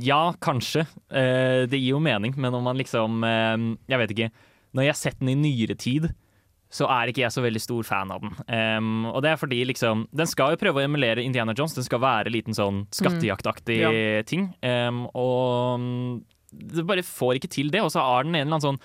ja, 0.02 0.32
kanskje. 0.42 0.86
Eh, 1.10 1.66
det 1.70 1.78
gir 1.78 1.94
jo 1.94 2.02
mening, 2.02 2.34
men 2.36 2.54
om 2.54 2.66
man 2.66 2.78
liksom 2.78 3.22
ehm, 3.26 3.70
Jeg 3.90 4.02
vet 4.02 4.16
ikke. 4.16 4.30
Når 4.74 4.86
jeg 4.86 4.92
har 4.94 4.98
sett 5.00 5.22
den 5.22 5.32
i 5.32 5.38
nyere 5.38 5.74
tid, 5.78 6.10
så 6.70 6.86
er 6.86 7.10
ikke 7.10 7.24
jeg 7.24 7.34
så 7.34 7.42
veldig 7.42 7.60
stor 7.62 7.86
fan 7.86 8.12
av 8.14 8.22
den. 8.22 8.30
Um, 8.78 9.06
og 9.10 9.24
det 9.24 9.32
er 9.32 9.40
fordi 9.40 9.64
liksom 9.66 10.04
Den 10.14 10.28
skal 10.30 10.52
jo 10.54 10.60
prøve 10.60 10.78
å 10.78 10.84
emulere 10.86 11.24
Indiana 11.24 11.54
Jones. 11.58 11.74
Den 11.74 11.86
skal 11.86 11.98
være 12.04 12.30
liten 12.30 12.54
sånn 12.54 12.84
skattejaktaktig 12.94 13.80
Ja. 13.80 13.90
ting. 14.22 14.52
Um, 14.62 15.08
og 15.10 15.80
mm, 15.82 16.20
det 16.70 16.86
bare 16.86 17.02
får 17.02 17.40
ikke 17.40 17.50
til 17.50 17.72
det. 17.74 17.82
Og 17.82 17.90
så 17.90 18.04
har 18.06 18.22
den 18.22 18.36
en 18.36 18.44
eller 18.46 18.60
annen 18.60 18.68
sånn 18.68 18.80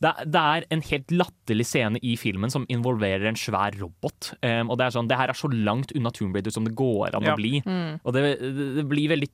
det, 0.00 0.12
det 0.30 0.40
er 0.40 0.64
en 0.70 0.82
helt 0.86 1.10
latterlig 1.10 1.64
scene 1.66 1.98
i 2.06 2.12
filmen 2.16 2.52
som 2.54 2.66
involverer 2.70 3.24
en 3.26 3.34
svær 3.38 3.74
robot. 3.80 4.28
Um, 4.44 4.70
og 4.70 4.78
det 4.78 4.86
er 4.86 4.94
sånn, 4.94 5.08
det 5.10 5.16
her 5.18 5.32
er 5.32 5.38
så 5.38 5.50
langt 5.50 5.90
unna 5.98 6.12
Tomb 6.14 6.36
Raider 6.38 6.54
som 6.54 6.64
det 6.68 6.76
går 6.78 7.16
an 7.18 7.26
Ja. 7.26 7.34
å 7.34 7.40
bli. 7.40 7.58
Mm. 7.66 7.98
Og 8.04 8.14
det, 8.14 8.22
det, 8.38 8.68
det 8.78 8.84
blir 8.88 9.08
veldig 9.10 9.28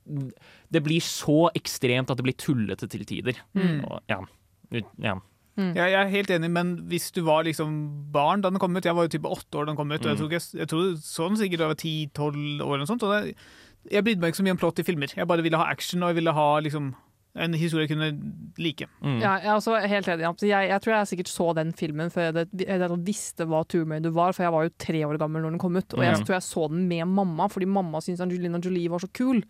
Det 0.73 0.81
blir 0.83 0.99
så 1.05 1.51
ekstremt 1.53 2.09
at 2.09 2.17
det 2.17 2.25
blir 2.25 2.33
tullete 2.41 2.89
til 2.89 3.05
tider. 3.05 3.37
Mm. 3.53 3.83
Og, 3.85 4.01
ja. 4.09 4.19
Ja. 4.97 5.19
Jeg, 5.55 5.75
jeg 5.77 5.93
er 6.01 6.09
helt 6.11 6.31
enig, 6.35 6.49
men 6.51 6.71
hvis 6.89 7.11
du 7.15 7.21
var 7.23 7.45
liksom 7.47 8.09
barn 8.11 8.41
da 8.43 8.49
den 8.51 8.59
kom 8.59 8.75
ut 8.75 8.83
Jeg 8.83 8.95
var 8.97 9.05
jo 9.07 9.13
type 9.13 9.29
åtte 9.31 9.55
år 9.55 9.69
da 9.69 9.71
den 9.71 9.77
kom 9.79 9.93
ut, 9.93 10.01
og 10.01 10.09
jeg 10.09 10.17
Mm. 10.17 10.19
tror, 10.19 10.31
jeg, 10.33 10.41
jeg 10.59 10.67
tror 10.67 10.89
sånn 10.99 11.37
sikkert 11.39 11.61
da 11.61 11.63
jeg 11.69 11.73
var 11.75 11.79
ti-tolv 11.85 12.65
år. 12.65 12.81
og 12.81 12.87
sånt, 12.89 13.03
og 13.07 13.13
det, 13.13 13.35
Jeg 13.91 14.03
brydde 14.03 14.19
meg 14.19 14.33
ikke 14.33 14.41
så 14.41 14.43
mye 14.49 14.55
om 14.57 14.57
plott 14.65 14.79
i 14.81 14.83
filmer. 14.83 15.13
Jeg 15.15 15.27
bare 15.29 15.43
ville 15.45 15.57
ha 15.61 15.69
action, 15.69 16.01
og 16.03 16.09
jeg 16.09 16.15
ville 16.23 16.33
ha 16.33 16.59
liksom 16.59 16.95
en 17.35 17.53
historie 17.53 17.85
jeg 17.87 17.91
kunne 17.97 18.09
like. 18.57 18.87
Mm. 19.03 19.19
Ja, 19.19 19.33
jeg 19.43 19.49
er 19.51 19.57
også 19.59 19.75
helt 19.91 20.07
enig. 20.07 20.25
Jeg, 20.47 20.69
jeg 20.69 20.81
tror 20.81 20.93
jeg 20.95 21.07
sikkert 21.11 21.31
så 21.31 21.47
den 21.57 21.73
filmen 21.73 22.09
før 22.13 22.29
jeg, 22.31 22.47
det- 22.55 22.67
jeg 22.67 22.99
visste 23.05 23.45
hva 23.45 23.63
Tomb 23.67 23.91
Raider 23.91 24.11
var, 24.15 24.31
for 24.33 24.43
jeg 24.43 24.51
var 24.55 24.63
jo 24.69 24.73
tre 24.79 25.01
år 25.05 25.17
gammel 25.19 25.41
når 25.43 25.51
den 25.51 25.59
kom 25.59 25.75
ut. 25.75 25.93
Og 25.93 26.03
jeg 26.03 26.15
Mhm. 26.15 26.25
tror 26.25 26.35
jeg 26.39 26.43
så 26.47 26.67
den 26.69 26.87
med 26.87 27.05
mamma, 27.07 27.47
fordi 27.47 27.65
mamma 27.67 27.99
syntes 27.99 28.21
Angelina 28.21 28.57
Jolie 28.59 28.87
var 28.89 28.99
så 28.99 29.11
kul. 29.11 29.43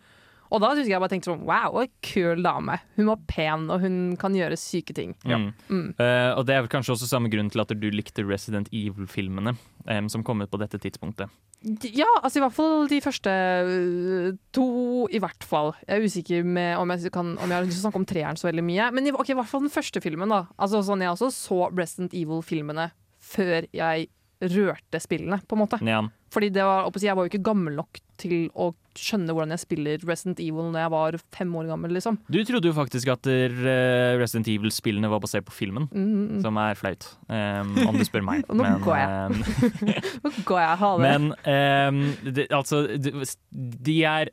Og 0.48 0.60
da 0.60 0.68
husker 0.76 0.90
jeg 0.94 1.00
bare 1.00 1.10
tenkte 1.10 1.26
sånn 1.32 1.42
wow, 1.42 1.80
en 1.82 1.88
kul 2.02 2.40
dame. 2.40 2.78
Hun 2.96 3.06
var 3.06 3.16
pen, 3.26 3.68
og 3.68 3.80
hun 3.80 4.16
kan 4.16 4.32
gjøre 4.32 4.54
syke 4.56 4.94
ting. 4.94 5.14
Mm. 5.24 5.52
Mm. 5.68 5.94
Uh, 5.98 6.38
og 6.38 6.46
det 6.46 6.54
er 6.54 6.62
vel 6.62 6.68
kanskje 6.70 6.94
også 6.94 7.08
samme 7.10 7.28
grunn 7.28 7.50
til 7.50 7.60
at 7.60 7.68
du 7.68 7.90
likte 7.90 8.22
Resident 8.24 8.68
Evil-filmene 8.72 9.56
um, 9.88 10.08
som 10.08 10.22
kom 10.22 10.40
ut 10.42 10.50
på 10.50 10.58
dette 10.58 10.78
tidspunktet. 10.78 11.28
Ja, 11.64 12.06
altså 12.20 12.38
i 12.38 12.42
hvert 12.44 12.54
fall 12.54 12.84
de 12.90 12.98
første 13.02 13.32
øh, 13.32 14.26
to, 14.54 14.66
i 15.10 15.18
hvert 15.22 15.46
fall. 15.46 15.72
Jeg 15.86 15.96
er 15.96 16.04
usikker 16.04 16.44
med 16.46 16.76
om 16.78 16.92
jeg, 16.92 17.10
kan, 17.14 17.32
om 17.40 17.50
jeg 17.50 17.56
har 17.56 17.66
lyst 17.66 17.78
til 17.78 17.82
å 17.82 17.86
snakke 17.88 18.02
om 18.02 18.06
treeren 18.06 18.38
så 18.38 18.50
veldig 18.50 18.64
mye. 18.66 18.90
Men 18.94 19.08
i, 19.08 19.14
okay, 19.14 19.32
i 19.34 19.38
hvert 19.38 19.50
fall 19.50 19.64
den 19.64 19.72
første 19.72 20.02
filmen, 20.04 20.30
da. 20.30 20.44
Altså 20.60 20.84
sånn 20.86 21.02
Jeg 21.02 21.14
også 21.14 21.32
så 21.34 21.60
Resident 21.72 22.14
Evil-filmene 22.14 22.90
før 23.26 23.66
jeg 23.74 24.08
rørte 24.52 25.00
spillene, 25.00 25.40
på 25.48 25.56
en 25.56 25.62
måte. 25.64 25.80
Ja. 25.86 26.02
Fordi 26.32 26.50
det 26.52 26.64
var, 26.66 26.90
jeg 27.00 27.16
var 27.16 27.24
jo 27.24 27.32
ikke 27.32 27.46
gammel 27.48 27.78
nok 27.80 28.02
til 28.20 28.50
å 28.52 28.70
skjønne 29.00 29.34
hvordan 29.34 29.54
jeg 29.54 29.62
spiller 29.62 30.02
Resident 30.08 30.40
Evil 30.42 30.70
når 30.72 30.80
jeg 30.82 30.92
var 30.94 31.18
fem 31.36 31.54
år 31.60 31.68
gammel, 31.70 31.94
liksom. 31.96 32.18
Du 32.32 32.38
trodde 32.48 32.70
jo 32.70 32.76
faktisk 32.76 33.10
at 33.12 33.28
eh, 33.30 34.16
Resident 34.20 34.48
Evil-spillene 34.52 35.10
var 35.12 35.22
basert 35.24 35.46
på 35.48 35.54
filmen, 35.56 35.88
Mm, 35.92 36.40
som 36.44 36.56
er 36.62 36.74
flaut, 36.78 37.06
Um, 37.28 37.72
om 37.88 37.96
du 37.96 38.04
spør 38.06 38.22
meg. 38.24 38.44
Nå 38.56 38.66
går 38.84 38.96
jeg. 38.96 39.46
Nå 40.24 40.32
går 40.48 40.60
jeg 40.62 40.76
ha 40.82 40.90
det. 40.96 41.06
Men 41.06 41.30
um, 41.32 42.02
det, 42.36 42.46
altså, 42.54 42.84
de, 43.50 43.96
er 44.04 44.30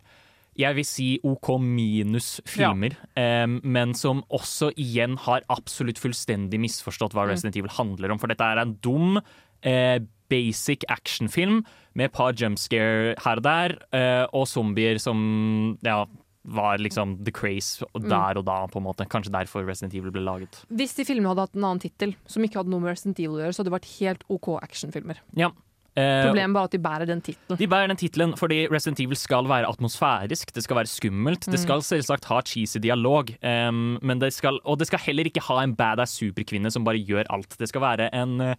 jeg 0.53 0.78
vil 0.78 0.86
si 0.86 1.07
OK 1.26 1.47
minus 1.57 2.36
filmer, 2.45 2.93
ehm, 3.18 3.55
men 3.66 3.95
som 3.97 4.20
også 4.30 4.68
igjen 4.78 5.16
har 5.26 5.41
absolutt 5.49 5.97
fullstendig 5.97 6.59
misforstått 6.61 7.16
hva 7.18 7.24
Mm. 7.26 7.32
Resident 7.32 7.57
Evil 7.57 7.74
handler 7.74 8.14
om. 8.14 8.20
For 8.22 8.30
dette 8.30 8.45
er 8.45 8.61
en 8.61 8.76
dum, 8.86 9.18
eh, 9.66 9.97
basic 10.34 10.84
actionfilm 10.90 11.62
med 11.96 12.10
et 12.10 12.16
par 12.18 12.34
jumpscare 12.34 13.14
her 13.22 13.40
og 13.40 13.46
der, 13.46 13.78
eh, 13.94 14.26
og 14.34 14.48
zombier 14.50 14.98
som 15.02 15.78
ja, 15.86 16.02
var 16.44 16.78
liksom 16.82 17.20
the 17.24 17.32
craze 17.32 17.86
Mm. 17.96 18.10
der 18.10 18.38
og 18.42 18.46
da, 18.50 18.56
på 18.68 18.80
en 18.82 18.84
måte. 18.90 19.06
Kanskje 19.08 19.32
derfor 19.32 19.64
Resident 19.68 19.94
Evil 19.96 20.12
ble 20.12 20.24
laget. 20.26 20.64
Hvis 20.74 20.96
de 20.98 21.06
filmene 21.08 21.30
hadde 21.32 21.46
hatt 21.46 21.56
en 21.56 21.64
annen 21.70 21.80
tittel, 21.80 22.16
som 22.28 22.44
ikke 22.44 22.60
hadde 22.60 22.74
noe 22.74 22.82
med 22.84 22.92
Resident 22.92 23.20
Evil 23.22 23.38
å 23.38 23.44
gjøre, 23.46 23.54
så 23.56 23.62
hadde 23.64 23.70
det 23.72 23.78
vært 23.78 23.94
helt 24.02 24.26
OK 24.34 24.50
actionfilmer. 24.62 25.22
Ja. 25.40 25.52
Eh, 25.96 26.26
Problemet 26.26 26.56
bare 26.58 26.66
at 26.66 26.74
de 26.74 26.80
bærer 26.82 27.06
den 27.06 27.22
tittelen. 27.22 27.58
De 27.60 27.68
bærer 27.70 27.88
den 27.94 28.00
tittelen 28.02 28.32
fordi 28.36 28.64
Resident 28.74 29.00
Evil 29.06 29.16
skal 29.16 29.46
være 29.46 29.70
atmosfærisk, 29.70 30.52
det 30.56 30.64
skal 30.66 30.80
være 30.82 30.90
skummelt. 30.90 31.46
Det 31.46 31.60
Mm. 31.60 31.64
skal 31.64 31.82
selvsagt 31.86 32.26
ha 32.26 32.42
cheesy 32.42 32.80
dialog, 32.82 33.30
um, 33.44 34.00
men 34.02 34.18
det 34.20 34.34
skal, 34.34 34.58
og 34.66 34.80
det 34.80 34.88
skal 34.88 35.00
heller 35.00 35.24
ikke 35.30 35.44
ha 35.48 35.62
en 35.62 35.76
badass 35.76 36.18
superkvinne 36.20 36.72
som 36.74 36.84
bare 36.84 36.98
gjør 36.98 37.26
alt. 37.30 37.56
Det 37.60 37.70
skal 37.70 37.82
være 37.82 38.10
en, 38.12 38.42
eh, 38.42 38.56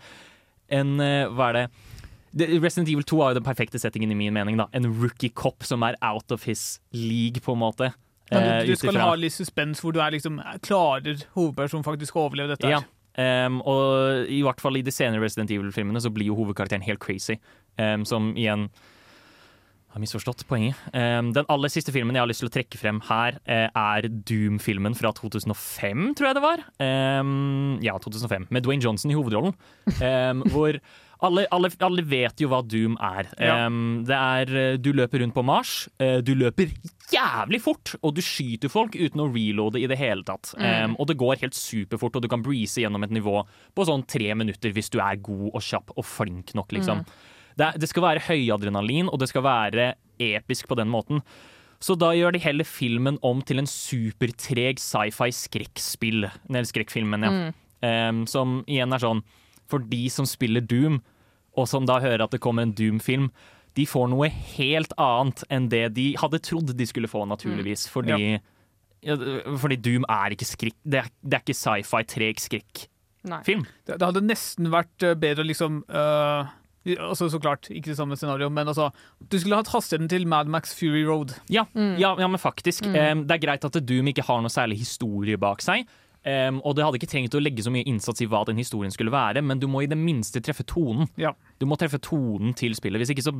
en 0.72 0.96
eh, 1.02 1.26
Hva 1.32 1.50
er 1.50 1.58
det? 1.58 1.66
Resident 2.34 2.88
Evil 2.90 3.04
2 3.06 3.20
er 3.22 3.30
jo 3.30 3.38
den 3.38 3.46
perfekte 3.46 3.78
settingen 3.78 4.10
i 4.10 4.16
min 4.18 4.34
mening. 4.34 4.58
da 4.58 4.66
En 4.74 4.88
rookie 4.90 5.30
cop 5.30 5.62
som 5.66 5.84
er 5.86 5.98
out 6.02 6.32
of 6.34 6.44
his 6.48 6.80
league, 6.92 7.40
på 7.44 7.54
en 7.54 7.62
måte. 7.62 7.92
Ja, 8.32 8.40
eh, 8.40 8.64
du, 8.64 8.72
du 8.72 8.80
skal 8.80 8.98
ha 8.98 9.12
litt 9.14 9.36
suspens 9.36 9.82
hvor 9.84 9.94
du 9.94 10.00
er 10.02 10.14
liksom 10.16 10.40
klarer 10.64 11.26
hovedpersonen 11.36 11.86
faktisk 11.86 12.16
å 12.16 12.26
overleve 12.26 12.56
dette. 12.56 12.72
Ja. 12.72 12.82
Um, 13.14 13.60
og 13.62 14.26
i 14.26 14.40
hvert 14.42 14.58
fall 14.58 14.74
i 14.80 14.82
de 14.82 14.90
senere 14.90 15.22
Resident 15.22 15.52
Evil-filmene 15.54 16.00
så 16.02 16.10
blir 16.10 16.32
jo 16.32 16.38
hovedkarakteren 16.40 16.82
helt 16.82 17.02
crazy. 17.04 17.36
Um, 17.78 18.02
som 18.08 18.32
igjen 18.34 18.66
har 19.94 20.02
misforstått 20.02 20.44
poenget. 20.50 20.76
Den 20.92 21.46
aller 21.48 21.70
siste 21.72 21.92
filmen 21.94 22.16
jeg 22.16 22.24
har 22.24 22.30
lyst 22.30 22.42
til 22.42 22.50
å 22.50 22.54
trekke 22.54 22.80
frem 22.80 22.98
her, 23.08 23.38
eh, 23.46 23.68
er 23.70 24.08
Doom-filmen 24.10 24.96
fra 24.98 25.12
2005, 25.14 26.14
tror 26.18 26.28
jeg 26.30 26.38
det 26.40 26.44
var. 26.44 26.64
Ja, 27.84 27.96
2005, 28.02 28.48
Med 28.50 28.64
Dwayne 28.66 28.82
Johnson 28.82 29.10
i 29.12 29.16
hovedrollen. 29.18 29.54
Hvor 30.52 30.78
alle, 31.24 31.46
alle, 31.54 31.70
alle 31.86 32.02
vet 32.04 32.42
jo 32.42 32.50
hva 32.52 32.58
Doom 32.66 32.96
er. 33.00 33.28
Ja. 33.40 33.54
Det 34.04 34.16
er 34.18 34.50
eh, 34.60 34.76
Du 34.82 34.90
løper 34.92 35.22
rundt 35.22 35.34
på 35.36 35.44
Mars. 35.46 35.88
eh, 36.02 36.18
Du 36.26 36.34
løper 36.36 36.72
jævlig 37.14 37.60
fort, 37.62 37.94
og 38.02 38.14
du 38.16 38.20
skyter 38.24 38.68
folk 38.72 38.96
uten 38.98 39.22
å 39.22 39.28
reloade 39.32 39.80
i 39.80 39.86
det 39.88 39.96
hele 40.00 40.24
tatt. 40.26 40.54
Mm. 40.58 40.96
og 40.98 41.06
det 41.06 41.16
går 41.20 41.38
helt 41.44 41.54
superfort, 41.54 42.16
og 42.16 42.22
du 42.24 42.28
kan 42.32 42.42
breeze 42.42 42.80
gjennom 42.82 43.04
et 43.04 43.12
nivå 43.14 43.42
på 43.76 43.86
sånn 43.86 44.04
tre 44.08 44.32
minutter 44.34 44.72
hvis 44.74 44.90
du 44.90 44.98
er 45.04 45.16
god 45.22 45.50
og 45.54 45.62
kjapp 45.62 45.92
og 45.96 46.04
flink 46.04 46.54
nok, 46.58 46.72
liksom. 46.74 47.04
Det, 47.56 47.66
er- 47.66 47.78
det 47.78 47.88
skal 47.88 48.02
være 48.02 48.22
høyadrenalin, 48.26 49.08
og 49.12 49.18
det 49.22 49.28
skal 49.30 49.42
være 49.46 49.94
episk 50.18 50.66
på 50.70 50.76
den 50.78 50.88
måten. 50.90 51.22
Så 51.84 51.96
da 51.98 52.12
gjør 52.16 52.32
de 52.32 52.38
heller 52.40 52.64
filmen 52.64 53.18
om 53.22 53.42
til 53.44 53.58
en 53.60 53.66
supertreg 53.68 54.78
sci-fi 54.80 55.28
skrekkspill. 55.34 56.24
Eller 56.48 56.64
skrekkfilmen, 56.68 57.22
ja. 57.26 57.32
Em, 57.84 58.22
som 58.26 58.62
igjen 58.66 58.94
er 58.96 58.98
sånn 59.02 59.18
For 59.68 59.78
de 59.78 60.08
som 60.08 60.24
spiller 60.28 60.60
Doom, 60.64 61.02
og 61.56 61.66
som 61.68 61.84
da 61.86 61.98
hører 62.00 62.22
at 62.24 62.30
det 62.32 62.40
kommer 62.40 62.62
en 62.64 62.72
Doom-film, 62.72 63.30
de 63.74 63.84
får 63.86 64.08
noe 64.12 64.28
helt 64.28 64.92
annet 65.00 65.42
enn 65.50 65.68
det 65.68 65.94
de 65.96 66.14
hadde 66.20 66.38
trodd 66.44 66.72
de 66.76 66.86
skulle 66.86 67.08
få, 67.10 67.24
naturligvis. 67.26 67.86
Fordi, 67.90 68.38
ja, 69.02 69.16
fordi 69.58 69.76
Doom 69.82 70.04
er 70.08 70.30
ikke 70.36 70.46
skrekk 70.46 70.76
Det 70.84 71.00
er, 71.02 71.08
det 71.22 71.34
er 71.38 71.42
ikke 71.44 71.56
sci-fi, 71.58 72.02
treg 72.08 72.40
skrekkfilm. 72.40 73.64
Det, 73.86 73.98
det 73.98 74.06
hadde 74.06 74.22
nesten 74.24 74.70
vært 74.72 75.02
eh, 75.02 75.14
bedre 75.14 75.44
liksom 75.48 75.82
øh, 75.88 76.44
altså 76.84 77.30
Så 77.32 77.40
klart, 77.40 77.70
ikke 77.70 77.92
det 77.92 77.98
samme 77.98 78.16
scenario, 78.16 78.50
men 78.52 78.68
altså 78.68 78.90
Du 79.30 79.38
skulle 79.38 79.56
hatt 79.56 79.72
hastigheten 79.72 80.08
til 80.12 80.26
Mad 80.28 80.50
Max 80.52 80.74
Fury 80.76 81.04
Road. 81.08 81.36
Ja, 81.48 81.64
ja, 81.74 82.14
ja 82.18 82.28
men 82.28 82.40
faktisk. 82.40 82.86
Em, 82.86 83.24
det 83.26 83.38
er 83.38 83.46
greit 83.46 83.64
at 83.64 83.80
Doom 83.86 84.10
ikke 84.12 84.26
har 84.26 84.42
noe 84.44 84.52
særlig 84.52 84.78
historie 84.82 85.40
bak 85.40 85.64
seg. 85.64 85.88
Um, 86.24 86.62
og 86.64 86.72
det 86.72 86.84
hadde 86.86 86.96
ikke 86.96 87.08
trengt 87.12 87.34
å 87.36 87.40
legge 87.42 87.60
så 87.66 87.68
mye 87.72 87.84
innsats 87.84 88.22
i 88.24 88.26
hva 88.32 88.40
den 88.48 88.56
historien 88.56 88.92
skulle 88.92 89.12
være, 89.12 89.42
men 89.44 89.60
du 89.60 89.66
må 89.68 89.82
i 89.84 89.88
det 89.90 89.98
minste 90.00 90.40
treffe 90.44 90.64
tonen. 90.64 91.10
Ja. 91.20 91.34
Du 91.60 91.66
må 91.68 91.76
treffe 91.76 92.00
tonen 92.00 92.54
til 92.56 92.72
spillet, 92.78 93.02
hvis 93.02 93.12
ikke 93.12 93.26
så 93.26 93.34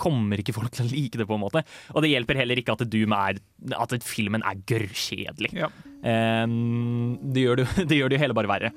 kommer 0.00 0.40
ikke 0.40 0.54
folk 0.56 0.72
til 0.72 0.86
å 0.86 0.88
like 0.88 1.20
det. 1.20 1.28
på 1.28 1.36
en 1.36 1.42
måte 1.42 1.62
Og 1.92 2.00
det 2.00 2.14
hjelper 2.14 2.40
heller 2.40 2.58
ikke 2.60 2.78
at 2.78 2.86
Doom 2.88 3.12
er 3.12 3.42
At 3.76 3.92
filmen 4.02 4.42
er 4.46 4.62
gørrkjedelig. 4.64 5.52
Ja. 5.52 5.68
Um, 6.00 7.18
det, 7.28 7.44
gjør 7.44 7.60
det, 7.60 7.68
det 7.90 8.00
gjør 8.00 8.08
det 8.08 8.16
jo 8.16 8.24
hele 8.24 8.38
bare 8.40 8.54
verre. 8.54 8.72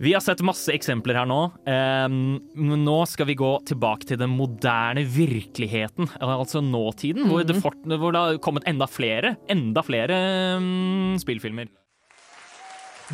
Vi 0.00 0.12
har 0.12 0.20
sett 0.20 0.42
masse 0.42 0.72
eksempler 0.74 1.14
her 1.20 1.28
nå. 1.28 1.38
Men 1.64 2.82
nå 2.84 2.96
skal 3.06 3.28
vi 3.30 3.36
gå 3.38 3.50
tilbake 3.68 4.08
til 4.08 4.18
den 4.20 4.32
moderne 4.34 5.04
virkeligheten, 5.06 6.08
altså 6.18 6.62
nåtiden, 6.64 7.28
hvor, 7.30 7.44
det 7.46 7.60
fort, 7.62 7.78
hvor 7.86 8.14
det 8.14 8.22
har 8.24 8.40
kommet 8.42 8.66
enda 8.68 8.88
flere, 8.90 9.36
enda 9.52 9.84
flere 9.86 10.18
em, 10.56 11.14
spillfilmer. 11.22 11.70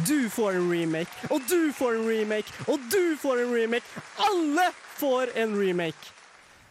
Du 0.06 0.30
får 0.30 0.56
en 0.56 0.70
remake, 0.70 1.10
og 1.34 1.42
du 1.50 1.72
får 1.74 1.98
en 1.98 2.08
remake, 2.08 2.54
og 2.70 2.78
du 2.92 3.16
får 3.20 3.42
en 3.44 3.52
remake. 3.54 4.02
Alle 4.30 4.70
får 5.00 5.36
en 5.42 5.56
remake. 5.58 6.14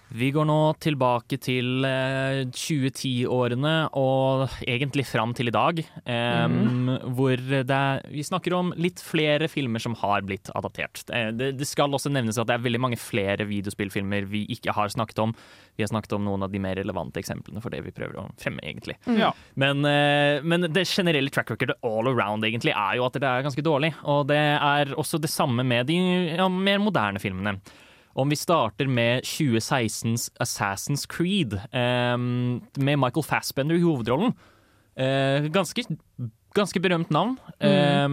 Vi 0.10 0.32
går 0.34 0.48
nå 0.50 0.58
tilbake 0.82 1.38
til 1.38 1.86
eh, 1.86 2.40
2010-årene 2.50 3.74
og 4.00 4.48
egentlig 4.66 5.04
fram 5.06 5.36
til 5.38 5.52
i 5.52 5.54
dag. 5.54 5.82
em, 6.10 6.88
Hvor 7.14 7.36
det 7.38 7.82
vi 8.10 8.24
snakker 8.26 8.56
om 8.58 8.72
litt 8.74 9.04
flere 9.06 9.46
filmer 9.52 9.82
som 9.84 9.94
har 10.02 10.24
blitt 10.26 10.50
adaptert. 10.58 11.04
Eh, 11.14 11.30
Det, 11.38 11.52
det 11.60 11.68
skal 11.70 11.94
også 11.94 12.10
nevnes 12.10 12.40
at 12.42 12.50
det 12.50 12.56
er 12.58 12.64
veldig 12.66 12.82
mange 12.82 12.98
flere 12.98 13.46
videospillfilmer 13.46 14.26
vi 14.32 14.48
ikke 14.50 14.74
har 14.74 14.90
snakket 14.90 15.22
om. 15.22 15.34
Vi 15.78 15.84
har 15.86 15.92
snakket 15.92 16.16
om 16.18 16.26
noen 16.26 16.44
av 16.44 16.50
de 16.52 16.60
mer 16.64 16.80
relevante 16.82 17.22
eksemplene 17.22 17.62
for 17.62 17.70
det 17.70 17.84
vi 17.86 17.94
prøver 17.94 18.18
å 18.24 18.30
fremme, 18.42 18.64
egentlig. 18.66 18.98
Ja. 19.14 19.30
Men, 19.56 19.86
eh, 19.86 20.42
men 20.42 20.66
det 20.74 20.88
generelle 20.90 21.30
track 21.30 21.52
record 21.54 21.76
all 21.84 22.10
around 22.10 22.44
egentlig 22.44 22.74
er 22.74 22.98
jo 22.98 23.06
at 23.06 23.14
det 23.14 23.30
er 23.30 23.46
ganske 23.46 23.62
dårlig. 23.66 23.94
Og 24.10 24.26
det 24.34 24.42
er 24.58 24.96
også 24.98 25.22
det 25.22 25.30
samme 25.30 25.64
med 25.64 25.86
de 25.88 26.00
ja, 26.34 26.50
mer 26.50 26.82
moderne 26.82 27.22
filmene. 27.22 27.60
Om 28.16 28.32
vi 28.32 28.36
starter 28.40 28.88
med 28.90 29.24
2016s 29.28 30.30
Assassin's 30.42 31.06
Creed, 31.08 31.54
eh, 31.54 32.18
med 32.18 32.98
Michael 32.98 33.24
Fassbender 33.24 33.76
i 33.76 33.84
hovedrollen. 33.86 34.34
Eh, 34.98 35.50
ganske, 35.54 35.86
ganske 36.54 36.80
berømt 36.80 37.12
navn. 37.12 37.38
Eh, 37.62 38.10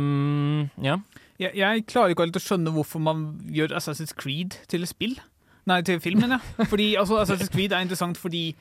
ja. 0.85 0.99
Jeg, 1.39 1.51
jeg 1.57 1.87
klarer 1.87 2.15
ikke 2.15 2.27
helt 2.29 2.39
å 2.39 2.45
skjønne 2.45 2.73
hvorfor 2.73 3.03
man 3.03 3.27
gjør 3.53 3.77
Assassin's 3.77 4.15
Creed 4.17 4.57
til 4.69 4.87
spill. 4.87 5.19
Nei, 5.67 5.81
til 5.83 6.01
filmen, 6.01 6.37
ja. 6.37 6.65
Fordi 6.71 6.95
altså, 6.95 7.19
Assassin's 7.23 7.51
Creed 7.53 7.73
er 7.73 7.83
interessant 7.85 8.19
fordi 8.21 8.55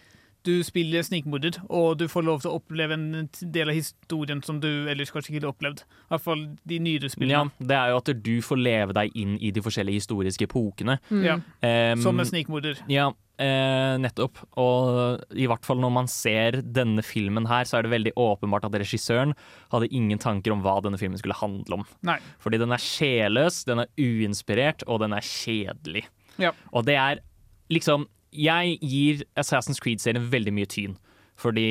du 0.45 0.53
spiller 0.65 1.03
snikmorder, 1.05 1.57
og 1.69 1.97
du 1.99 2.05
får 2.11 2.25
lov 2.27 2.41
til 2.43 2.51
å 2.51 2.59
oppleve 2.59 2.95
en 2.97 3.27
del 3.41 3.71
av 3.71 3.75
historien 3.77 4.41
som 4.45 4.61
du 4.63 4.69
ellers 4.91 5.11
kanskje 5.13 5.31
ikke 5.33 5.39
ville 5.39 5.51
opplevd. 5.51 5.83
I 5.85 6.13
hvert 6.13 6.25
fall 6.25 6.45
de 6.69 6.79
nyere 6.85 7.11
spillene. 7.11 7.51
ja, 7.51 7.67
det 7.71 7.77
er 7.79 7.91
jo 7.93 7.99
at 8.01 8.13
du 8.25 8.33
får 8.45 8.61
leve 8.61 8.95
deg 8.97 9.19
inn 9.19 9.35
i 9.41 9.51
de 9.55 9.63
forskjellige 9.65 10.03
historiske 10.03 10.47
epokene. 10.49 10.99
Ja. 11.25 11.39
Um, 11.61 12.01
Som 12.03 12.21
en 12.21 12.29
snikmorder. 12.29 12.79
Ja, 12.91 13.09
eh, 13.41 13.97
nettopp. 14.01 14.41
Og 14.61 15.35
i 15.35 15.47
hvert 15.49 15.65
fall 15.67 15.81
når 15.83 15.93
man 15.97 16.09
ser 16.11 16.61
denne 16.61 17.03
filmen 17.05 17.49
her, 17.49 17.67
så 17.67 17.79
er 17.79 17.87
det 17.87 17.93
veldig 17.95 18.15
åpenbart 18.21 18.67
at 18.69 18.79
regissøren 18.81 19.35
hadde 19.73 19.91
ingen 19.91 20.21
tanker 20.21 20.55
om 20.55 20.63
hva 20.65 20.77
denne 20.85 20.99
filmen 21.01 21.19
skulle 21.21 21.37
handle 21.39 21.81
om. 21.81 21.87
Nei. 22.07 22.19
Fordi 22.43 22.61
den 22.61 22.75
er 22.75 22.81
sjelløs, 22.83 23.63
den 23.67 23.83
er 23.83 23.91
uinspirert, 23.99 24.85
og 24.87 25.01
den 25.05 25.15
er 25.17 25.25
kjedelig. 25.25 26.05
Ja. 26.41 26.51
Og 26.75 26.85
det 26.87 26.99
er 26.99 27.23
liksom 27.71 28.07
Jeg 28.35 28.77
gir 28.81 29.25
Assassin's 29.39 29.81
Creed-serien 29.83 30.29
veldig 30.31 30.53
mye 30.55 30.69
tyn. 30.71 30.95
Fordi 31.35 31.65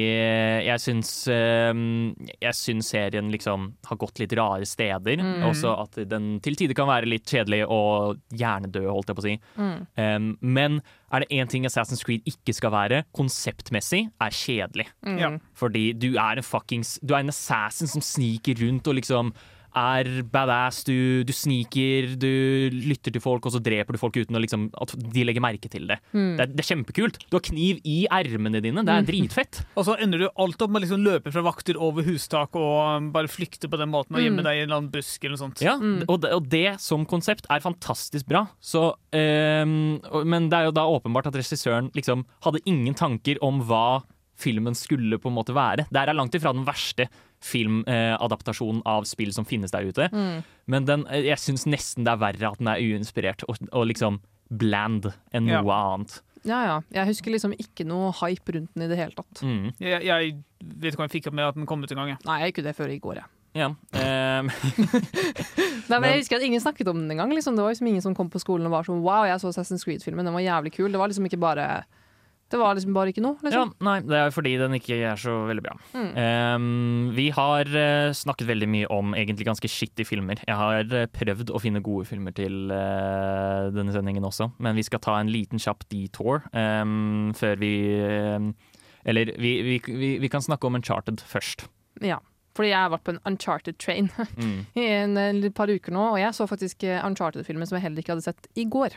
jeg 0.67 0.81
syns 0.83 1.11
eh, 1.33 1.71
Jeg 2.43 2.57
syns 2.57 2.91
serien 2.93 3.31
liksom 3.33 3.71
har 3.89 3.99
gått 4.01 4.21
litt 4.21 4.35
rare 4.37 4.67
steder. 4.69 5.23
Også 5.49 5.73
at 5.81 6.03
den 6.11 6.35
til 6.45 6.59
tider 6.61 6.77
kan 6.77 6.91
være 6.91 7.09
litt 7.09 7.29
kjedelig 7.31 7.63
og 7.65 8.21
hjernedød, 8.37 8.91
holdt 8.91 9.11
jeg 9.11 9.19
på 9.19 9.25
å 9.25 9.27
si. 9.29 9.35
Um, 9.57 10.35
men 10.45 10.83
er 11.15 11.25
det 11.25 11.31
én 11.33 11.49
ting 11.51 11.65
Assassin's 11.69 12.05
Creed 12.05 12.27
ikke 12.29 12.53
skal 12.57 12.75
være, 12.75 13.03
konseptmessig, 13.17 14.05
er 14.21 14.37
kjedelig. 14.37 14.89
Mm. 15.07 15.41
Fordi 15.57 15.87
du 15.97 16.13
er 16.13 16.41
en 16.41 16.47
fuckings 16.47 16.99
Du 17.01 17.15
er 17.15 17.23
en 17.25 17.33
assassin 17.33 17.89
som 17.91 18.05
sniker 18.05 18.59
rundt 18.61 18.89
og 18.91 18.99
liksom 19.01 19.33
er 19.77 20.09
badass, 20.33 20.83
du, 20.87 21.23
du 21.27 21.33
sniker, 21.35 22.15
du 22.21 22.31
lytter 22.75 23.15
til 23.15 23.23
folk, 23.23 23.47
og 23.47 23.55
så 23.55 23.61
dreper 23.63 23.97
du 23.97 24.01
folk 24.01 24.17
uten 24.17 24.39
liksom, 24.41 24.69
at 24.81 24.95
de 24.97 25.27
legger 25.27 25.45
merke 25.45 25.71
til 25.71 25.89
det. 25.91 25.99
Det, 26.13 26.47
er, 26.47 26.53
det 26.53 26.65
er 26.65 26.71
kjempekult. 26.71 27.19
Du 27.29 27.39
har 27.39 27.45
kniv 27.45 27.81
i 27.89 28.05
ermene 28.13 28.63
dine. 28.65 28.85
Det 28.87 28.95
er 28.95 29.09
dritfett. 29.09 29.63
Og 29.79 29.87
så 29.89 29.97
ender 30.03 30.25
du 30.25 30.27
alt 30.29 30.63
opp 30.63 30.73
med 30.73 30.83
å 30.83 30.85
liksom 30.85 31.05
løpe 31.05 31.33
fra 31.35 31.43
vakter 31.45 31.79
over 31.81 32.07
hustak 32.07 32.55
og 32.59 32.75
um, 32.99 33.11
bare 33.15 33.31
flykte 33.31 33.69
på 33.71 33.79
den 33.81 33.91
måten 33.93 34.17
og 34.17 34.23
gjemme 34.23 34.45
deg 34.45 34.59
i 34.59 34.63
en 34.63 34.69
eller 34.69 34.81
annen 34.81 34.93
busk 34.93 35.25
eller 35.25 35.37
noe 35.37 35.43
sånt. 35.43 35.63
Ja, 35.65 35.75
og, 36.07 36.17
det, 36.23 36.33
og 36.37 36.49
det 36.53 36.77
som 36.83 37.07
konsept 37.09 37.49
er 37.53 37.63
fantastisk 37.65 38.29
bra. 38.31 38.47
Så, 38.63 38.87
ehm, 39.17 39.99
men 40.29 40.51
det 40.53 40.61
er 40.61 40.69
jo 40.69 40.77
da 40.77 40.87
åpenbart 40.91 41.31
at 41.31 41.39
regissøren 41.39 41.91
liksom 41.97 42.27
hadde 42.47 42.63
ingen 42.71 42.97
tanker 42.99 43.41
om 43.45 43.63
hva 43.69 44.03
filmen 44.39 44.75
skulle 44.79 45.19
på 45.21 45.31
en 45.31 45.37
måte 45.37 45.55
være. 45.57 45.87
Det 45.91 46.01
er 46.01 46.17
langt 46.17 46.35
ifra 46.37 46.53
den 46.55 46.67
verste 46.67 47.09
filmadaptasjonen 47.45 48.83
av 48.89 49.05
spill 49.09 49.33
som 49.37 49.45
finnes 49.49 49.73
der 49.75 49.89
ute. 49.89 50.09
Men 50.67 50.87
den, 50.89 51.07
eh, 51.11 51.27
jeg 51.29 51.39
syns 51.43 51.67
nesten 51.69 52.05
det 52.07 52.15
er 52.15 52.23
verre 52.23 52.53
at 52.53 52.59
den 52.63 52.69
er 52.73 52.81
uinspirert 52.81 53.45
og, 53.49 53.59
og 53.73 53.87
liksom 53.91 54.21
bland 54.51 55.11
enn 55.33 55.49
Ja. 55.51 55.61
noe 55.63 55.73
annet. 55.75 56.21
Ja, 56.45 56.59
ja. 56.69 56.81
Jeg 56.93 57.09
husker 57.09 57.33
liksom 57.33 57.55
ikke 57.57 57.87
noe 57.89 58.11
hype 58.21 58.53
rundt 58.53 58.75
den 58.75 58.83
i 58.85 58.89
det 58.91 58.99
hele 59.01 59.17
tatt. 59.17 59.41
Mm. 59.43 59.71
Jeg, 59.81 60.03
jeg 60.05 60.35
vet 60.61 60.93
ikke 60.93 61.01
hva 61.01 61.07
jeg 61.09 61.15
fikk 61.17 61.29
opp 61.31 61.35
med 61.39 61.47
at 61.49 61.57
den 61.57 61.67
kom 61.67 61.81
ut 61.83 61.91
en 61.95 61.97
gang. 62.03 62.09
jeg. 62.13 62.19
Nei, 62.29 62.41
jeg 62.43 62.53
gjorde 62.55 62.69
det 62.69 62.77
før 62.77 62.93
i 62.93 62.99
går, 63.01 63.15
jeg. 63.23 63.31
Ja. 63.55 63.69
ehm, 63.95 64.49
Nei, 65.89 65.99
men 66.01 66.09
jeg 66.11 66.21
husker 66.25 66.37
at 66.41 66.45
ingen 66.45 66.61
snakket 66.61 66.89
om 66.91 66.99
den 67.01 67.11
engang. 67.15 67.33
Liksom. 67.33 67.57
Det 67.57 67.63
var 67.65 67.73
liksom 67.73 67.87
ingen 67.87 68.03
som 68.05 68.15
kom 68.19 68.29
på 68.33 68.41
skolen 68.43 68.67
og 68.69 68.73
var 68.75 68.85
sånn 68.89 69.01
Wow, 69.05 69.25
jeg 69.29 69.41
så 69.41 69.53
Assassin's 69.53 69.85
Creed-filmen, 69.87 70.27
den 70.27 70.35
var 70.37 70.43
jævlig 70.45 70.73
kul. 70.75 70.91
Det 70.93 71.01
var 71.01 71.09
liksom 71.13 71.29
ikke 71.31 71.41
bare 71.41 71.69
Det 72.55 72.59
var 72.61 72.77
liksom 72.79 72.95
bare 72.95 73.11
ikke 73.11 73.23
noe. 73.25 73.35
Ja, 73.43 73.49
Liksom. 73.49 73.71
nei, 73.83 73.97
det 74.07 74.15
er 74.21 74.31
fordi 74.31 74.53
den 74.61 74.77
ikke 74.79 74.95
er 75.11 75.19
så 75.19 75.33
veldig 75.49 75.63
bra. 75.65 75.73
Mm. 75.91 76.11
Um, 76.55 77.09
vi 77.17 77.25
har 77.35 77.67
eh, 77.67 78.13
snakket 78.15 78.47
veldig 78.47 78.69
mye 78.71 78.91
om 78.95 79.15
egentlig 79.19 79.49
ganske 79.49 79.67
shitty 79.73 80.05
filmer. 80.07 80.39
Jeg 80.47 80.55
har 80.61 80.87
eh, 80.95 81.09
prøvd 81.11 81.51
å 81.51 81.59
finne 81.63 81.83
gode 81.83 82.07
filmer 82.07 82.31
til 82.37 82.71
uh, 82.71 83.73
denne 83.75 83.91
sendingen 83.97 84.23
også, 84.29 84.53
men 84.63 84.79
vi 84.79 84.85
skal 84.87 85.03
ta 85.03 85.17
en 85.19 85.33
liten 85.35 85.59
kjapp 85.59 85.83
detour 85.91 86.45
um, 86.55 87.33
før 87.35 87.59
vi 87.59 87.73
um, 88.39 88.53
Eller 89.05 89.35
vi, 89.35 89.51
vi, 89.67 89.81
vi, 89.91 90.13
vi 90.23 90.31
kan 90.33 90.41
snakke 90.47 90.71
om 90.71 90.79
Uncharted 90.79 91.21
først. 91.27 91.67
Ja. 92.01 92.21
Fordi 92.55 92.71
jeg 92.71 92.79
har 92.79 92.93
vært 92.95 93.03
på 93.09 93.17
en 93.17 93.23
Uncharted 93.27 93.81
train 93.83 94.13
Mm. 94.39 94.61
i 94.79 94.87
en, 95.01 95.19
et 95.19 95.51
par 95.59 95.67
uker 95.75 95.91
nå, 95.93 96.07
og 96.15 96.21
jeg 96.23 96.31
så 96.39 96.47
faktisk 96.47 96.87
Uncharted-filmen 96.87 97.67
som 97.67 97.81
jeg 97.81 97.89
heller 97.89 98.05
ikke 98.05 98.15
hadde 98.15 98.29
sett 98.31 98.47
i 98.55 98.65
går. 98.71 98.95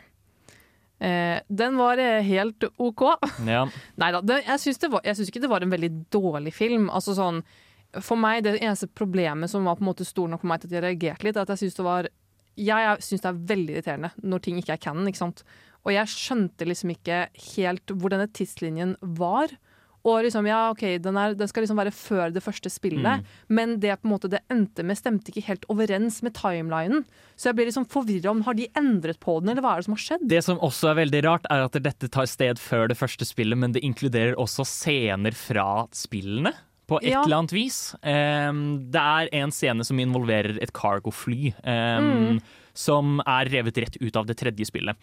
Eh, 1.00 1.40
den 1.48 1.78
var 1.78 2.00
eh, 2.02 2.24
helt 2.26 2.64
OK. 2.78 3.04
Ja. 3.48 3.66
Nei 4.02 4.12
da, 4.16 4.22
jeg 4.42 4.62
syns 4.64 4.82
jeg 4.82 5.18
syns 5.18 5.30
ikke 5.30 5.44
det 5.44 5.52
var 5.52 5.66
en 5.66 5.74
veldig 5.74 5.92
dårlig 6.14 6.54
film. 6.58 6.90
Altså 6.90 7.14
sånn, 7.18 7.44
for 8.02 8.20
meg, 8.20 8.44
Det 8.44 8.58
eneste 8.60 8.90
problemet 8.90 9.50
som 9.50 9.66
var 9.66 9.78
på 9.78 9.86
en 9.86 9.92
måte 9.92 10.08
stor 10.08 10.28
nok 10.32 10.42
for 10.44 10.52
meg 10.52 10.62
til 10.62 10.72
at 10.72 10.78
jeg 10.80 10.86
reagerte 10.88 11.28
litt, 11.28 11.38
er 11.38 11.46
at 11.46 11.54
jeg 11.56 11.66
syns 11.66 11.78
det 11.80 11.86
var 11.88 12.10
Jeg 12.58 13.02
syns 13.06 13.22
det 13.22 13.30
er 13.30 13.46
veldig 13.54 13.74
irriterende 13.76 14.12
når 14.24 14.40
ting 14.42 14.58
ikke 14.58 14.74
er 14.74 14.82
canon. 14.82 15.08
ikke 15.08 15.22
sant? 15.22 15.44
Og 15.86 15.94
jeg 15.94 16.10
skjønte 16.12 16.66
liksom 16.68 16.92
ikke 16.92 17.28
helt 17.54 17.94
hvor 17.94 18.12
denne 18.12 18.28
tidslinjen 18.28 18.98
var. 19.02 19.54
Og 20.08 20.22
liksom, 20.24 20.46
ja, 20.48 20.70
ok, 20.72 20.84
den, 21.04 21.18
er, 21.20 21.34
den 21.36 21.50
skal 21.52 21.66
liksom 21.66 21.80
være 21.82 21.92
før 21.92 22.32
det 22.32 22.44
første 22.46 22.70
spillet, 22.72 23.20
Mm. 23.20 23.26
men 23.50 23.74
det 23.84 23.98
på 24.00 24.08
en 24.08 24.14
måte 24.14 24.30
det 24.32 24.40
endte 24.54 24.86
med, 24.88 24.96
stemte 24.96 25.34
ikke 25.34 25.44
helt 25.50 25.66
overens 25.74 26.22
med 26.24 26.34
timelinen. 26.38 27.04
Så 27.36 27.50
jeg 27.50 27.58
blir 27.58 27.68
liksom 27.68 27.88
forvirra 27.92 28.32
om 28.32 28.42
har 28.48 28.54
de 28.56 28.70
endret 28.80 29.20
på 29.20 29.40
den, 29.42 29.50
eller 29.52 29.62
hva 29.66 29.74
er 29.76 29.82
det 29.84 29.86
som 29.90 29.98
har 29.98 30.04
skjedd? 30.06 30.28
Det 30.32 30.40
som 30.46 30.62
også 30.64 30.92
er 30.94 31.02
veldig 31.04 31.24
rart, 31.28 31.46
er 31.52 31.66
at 31.68 31.76
dette 31.84 32.08
tar 32.10 32.26
sted 32.32 32.56
før 32.58 32.88
det 32.88 32.98
første 32.98 33.28
spillet, 33.28 33.58
men 33.60 33.74
det 33.76 33.84
inkluderer 33.84 34.38
også 34.40 34.64
scener 34.66 35.36
fra 35.36 35.88
spillene. 35.92 36.54
På 36.88 37.02
et 37.04 37.10
Ja. 37.12 37.22
eller 37.26 37.36
annet 37.44 37.52
vis. 37.52 37.94
Um, 38.02 38.88
det 38.90 39.02
er 39.04 39.28
en 39.36 39.52
scene 39.52 39.84
som 39.84 39.98
involverer 40.00 40.56
et 40.64 40.72
cargo-fly, 40.72 41.52
Um, 41.68 42.38
Mm. 42.38 42.42
Som 42.78 43.18
er 43.26 43.50
revet 43.58 43.82
rett 43.86 43.98
ut 44.04 44.20
av 44.22 44.28
det 44.30 44.38
tredje 44.40 44.70
spillet. 44.70 44.96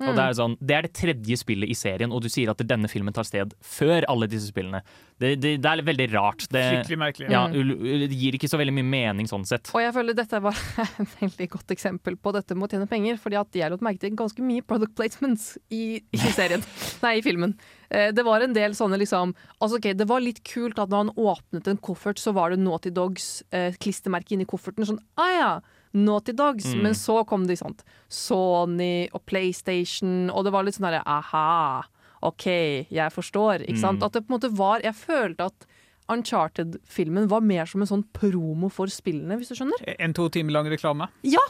Og 0.00 0.06
Mm. 0.08 0.16
det, 0.16 0.22
er 0.24 0.32
sånn, 0.38 0.52
det 0.64 0.74
er 0.78 0.82
det 0.86 0.90
tredje 0.96 1.36
spillet 1.36 1.68
i 1.68 1.74
serien, 1.76 2.08
og 2.14 2.22
du 2.24 2.28
sier 2.32 2.48
at 2.48 2.56
denne 2.64 2.88
filmen 2.88 3.12
tar 3.12 3.26
sted 3.28 3.50
før 3.60 4.06
alle 4.08 4.24
disse 4.32 4.48
spillene. 4.48 4.78
Det, 5.20 5.34
det, 5.42 5.50
det 5.60 5.68
er 5.68 5.82
veldig 5.84 6.06
rart. 6.14 6.46
Det, 6.48 6.62
merkelig. 6.96 7.28
ja, 7.28 7.42
Mm. 7.50 7.68
det 8.08 8.16
gir 8.16 8.32
ikke 8.38 8.48
så 8.48 8.56
veldig 8.56 8.72
mye 8.78 8.88
mening 8.88 9.28
sånn 9.28 9.44
sett. 9.44 9.68
Og 9.76 9.82
jeg 9.84 9.92
føler 9.92 10.16
dette 10.16 10.40
var 10.40 10.56
et 11.04 11.12
veldig 11.20 11.48
godt 11.52 11.74
eksempel 11.76 12.16
på 12.16 12.32
dette 12.32 12.56
med 12.56 12.64
å 12.64 12.70
tjene 12.72 12.88
penger, 12.88 13.18
fordi 13.20 13.36
at 13.42 13.52
jeg 13.60 13.70
lot 13.74 13.84
merke 13.84 14.00
til 14.06 14.16
ganske 14.16 14.40
mye 14.40 14.64
product 14.64 14.96
placements 14.96 15.50
i, 15.68 16.00
i 16.00 16.16
serien, 16.38 16.64
nei, 17.04 17.18
i 17.20 17.26
filmen. 17.26 17.52
Eh, 17.90 18.08
Det 18.16 18.24
var 18.24 18.40
en 18.46 18.56
del 18.56 18.72
sånne 18.78 18.96
liksom 19.02 19.34
Altså 19.60 19.76
okay, 19.76 19.92
Det 19.92 20.08
var 20.08 20.24
litt 20.24 20.40
kult 20.48 20.78
at 20.80 20.88
når 20.88 21.10
han 21.10 21.12
åpnet 21.28 21.68
en 21.68 21.76
koffert, 21.84 22.16
så 22.16 22.32
var 22.32 22.54
det 22.56 22.62
Naughty 22.64 22.88
Dogs 22.88 23.42
eh, 23.52 23.76
klistremerke 23.76 24.32
inni 24.32 24.48
kofferten. 24.48 24.88
Sånn, 24.88 25.02
ah 25.20 25.30
ja, 25.36 25.52
Naughty 25.96 26.34
Dogs. 26.36 26.70
Mm. 26.70 26.82
Men 26.86 26.94
så 26.98 27.20
kom 27.28 27.46
de 27.48 27.56
sånt 27.58 27.84
Sony 28.08 29.08
og 29.12 29.24
PlayStation, 29.26 30.30
og 30.30 30.46
det 30.46 30.54
var 30.54 30.66
litt 30.66 30.78
sånn 30.78 30.90
herre 30.90 31.02
aha, 31.08 31.82
OK, 32.26 32.46
jeg 32.92 33.14
forstår. 33.14 33.64
Ikke 33.64 33.80
sant? 33.80 34.00
Mm. 34.00 34.06
At 34.06 34.16
det 34.16 34.24
på 34.26 34.32
en 34.32 34.36
måte 34.36 34.50
var 34.52 34.82
Jeg 34.84 34.96
følte 34.98 35.48
at 35.48 35.68
Uncharted-filmen 36.10 37.28
var 37.30 37.42
mer 37.46 37.68
som 37.70 37.84
en 37.84 37.88
sånn 37.88 38.06
promo 38.16 38.68
for 38.72 38.90
spillene, 38.90 39.38
hvis 39.38 39.52
du 39.52 39.58
skjønner? 39.58 39.84
En 40.02 40.14
to 40.16 40.26
timer 40.32 40.56
lang 40.56 40.70
reklame. 40.70 41.06
Ja, 41.22 41.42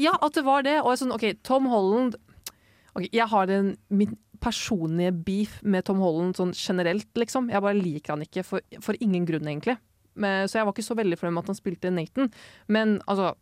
ja 0.00 0.14
at 0.22 0.36
det 0.38 0.44
var 0.46 0.62
det. 0.66 0.78
Og 0.82 0.94
sånn, 1.00 1.14
ok, 1.14 1.32
Tom 1.46 1.66
Holland 1.72 2.14
okay, 2.94 3.10
Jeg 3.10 3.26
har 3.32 3.50
en, 3.50 3.74
min 3.90 4.14
personlige 4.44 5.14
beef 5.24 5.58
med 5.62 5.86
Tom 5.88 6.02
Holland 6.04 6.38
sånn 6.38 6.54
generelt, 6.54 7.10
liksom. 7.18 7.50
Jeg 7.50 7.64
bare 7.64 7.80
liker 7.80 8.14
han 8.14 8.24
ikke 8.26 8.44
for, 8.46 8.64
for 8.84 8.98
ingen 9.02 9.26
grunn, 9.28 9.48
egentlig. 9.50 9.78
Men, 10.14 10.46
så 10.46 10.60
jeg 10.60 10.68
var 10.68 10.76
ikke 10.76 10.86
så 10.86 10.96
veldig 10.98 11.18
fornøyd 11.18 11.34
med 11.34 11.44
at 11.44 11.50
han 11.50 11.58
spilte 11.58 11.90
Nathan. 11.90 12.30
Men 12.70 12.98
altså, 13.10 13.32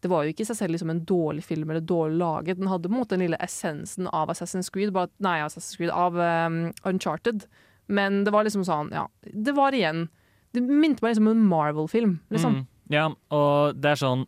det 0.00 0.10
var 0.12 0.22
jo 0.24 0.30
ikke 0.32 0.44
i 0.44 0.48
seg 0.50 0.56
selv 0.60 0.72
liksom 0.76 0.90
en 0.90 1.04
dårlig 1.04 1.42
film 1.44 1.70
eller 1.70 1.80
dårlig 1.82 2.18
laget. 2.20 2.58
Den 2.60 2.68
hadde 2.70 2.88
på 2.88 2.94
en 2.94 3.00
måte 3.00 3.16
den 3.16 3.24
lille 3.26 3.38
essensen 3.42 4.06
av 4.14 4.28
Assassin's 4.30 4.70
Creed, 4.70 4.92
bare, 4.94 5.10
nei, 5.18 5.38
Assassin's 5.42 5.76
Creed, 5.76 5.90
av 5.90 6.14
um, 6.16 6.72
Uncharted. 6.86 7.46
Men 7.88 8.22
det 8.24 8.30
var 8.34 8.44
liksom 8.44 8.64
sånn, 8.68 8.90
ja 8.92 9.06
Det 9.32 9.54
var 9.56 9.72
igjen 9.72 10.10
Det 10.52 10.60
minte 10.60 11.00
meg 11.00 11.14
liksom 11.14 11.26
om 11.30 11.36
en 11.38 11.46
Marvel-film, 11.48 12.18
liksom. 12.30 12.58
Mm. 12.58 12.66
Ja, 12.92 13.06
og 13.32 13.78
det 13.80 13.94
er 13.94 14.00
sånn 14.02 14.26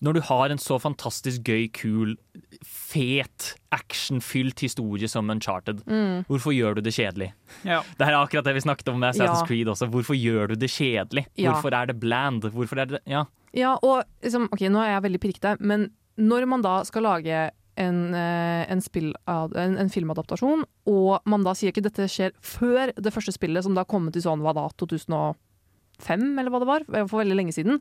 Når 0.00 0.14
du 0.14 0.20
har 0.28 0.50
en 0.54 0.58
så 0.62 0.78
fantastisk 0.78 1.42
gøy, 1.50 1.66
kul, 1.74 2.14
fet, 2.62 3.54
actionfylt 3.74 4.60
historie 4.64 5.08
som 5.08 5.30
Uncharted, 5.30 5.82
Mm. 5.86 6.24
hvorfor 6.28 6.52
gjør 6.54 6.74
du 6.76 6.80
det 6.82 6.92
kjedelig? 6.94 7.32
Ja. 7.64 7.82
Det 7.98 8.06
er 8.06 8.14
akkurat 8.18 8.44
det 8.44 8.54
vi 8.54 8.60
snakket 8.64 8.88
om 8.92 9.00
med 9.00 9.14
Assassin's 9.14 9.42
Ja. 9.42 9.46
Creed 9.46 9.66
også. 9.68 9.88
Hvorfor 9.90 10.14
gjør 10.14 10.48
du 10.48 10.54
det 10.56 10.70
kjedelig? 10.70 11.26
Ja. 11.36 11.52
Hvorfor 11.52 11.74
er 11.74 11.86
det 11.86 11.98
bland? 12.00 12.42
Hvorfor 12.42 12.78
er 12.80 12.86
det 12.86 13.00
Ja. 13.06 13.24
Ja, 13.54 13.76
og 13.86 14.02
liksom, 14.24 14.48
ok, 14.52 14.64
nå 14.72 14.80
er 14.82 14.96
jeg 14.96 15.04
veldig 15.06 15.20
pirkete, 15.22 15.56
men 15.62 15.88
når 16.18 16.46
man 16.50 16.62
da 16.64 16.80
skal 16.86 17.06
lage 17.06 17.50
en, 17.76 17.98
eh, 18.14 18.64
en, 18.70 18.82
en, 19.26 19.76
en 19.82 19.90
filmadaptasjon, 19.90 20.64
og 20.90 21.26
man 21.30 21.46
da 21.46 21.54
sier 21.58 21.72
ikke 21.72 21.84
dette 21.86 22.06
skjer 22.10 22.34
før 22.42 22.92
det 22.94 23.12
første 23.14 23.34
spillet, 23.34 23.64
som 23.66 23.74
da 23.74 23.84
kom 23.86 24.10
til 24.10 24.22
i 24.22 24.26
sånn, 24.26 24.42
hva 24.44 24.54
da, 24.54 24.68
2005, 24.78 26.24
eller 26.38 26.50
hva 26.54 26.62
det 26.62 26.70
var, 26.70 26.86
for 27.08 27.22
veldig 27.22 27.38
lenge 27.38 27.54
siden, 27.56 27.80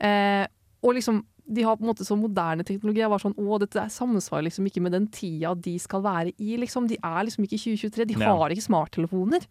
eh, 0.00 0.46
og 0.80 0.96
liksom, 0.96 1.22
de 1.50 1.64
har 1.66 1.76
på 1.76 1.82
en 1.84 1.90
måte 1.90 2.06
så 2.06 2.16
moderne 2.16 2.64
teknologi, 2.64 3.02
jeg 3.02 3.10
var 3.10 3.20
sånn, 3.24 3.34
å, 3.40 3.58
dette 3.60 3.82
samsvarer 3.92 4.46
liksom 4.46 4.68
ikke 4.70 4.82
med 4.84 4.94
den 4.96 5.08
tida 5.12 5.52
de 5.58 5.74
skal 5.82 6.04
være 6.04 6.32
i, 6.38 6.54
liksom, 6.62 6.86
de 6.88 6.96
er 7.00 7.26
liksom 7.26 7.44
ikke 7.44 7.58
i 7.58 7.64
2023, 7.64 8.06
de 8.12 8.20
Ja. 8.20 8.32
har 8.36 8.54
ikke 8.54 8.68
smarttelefoner. 8.68 9.44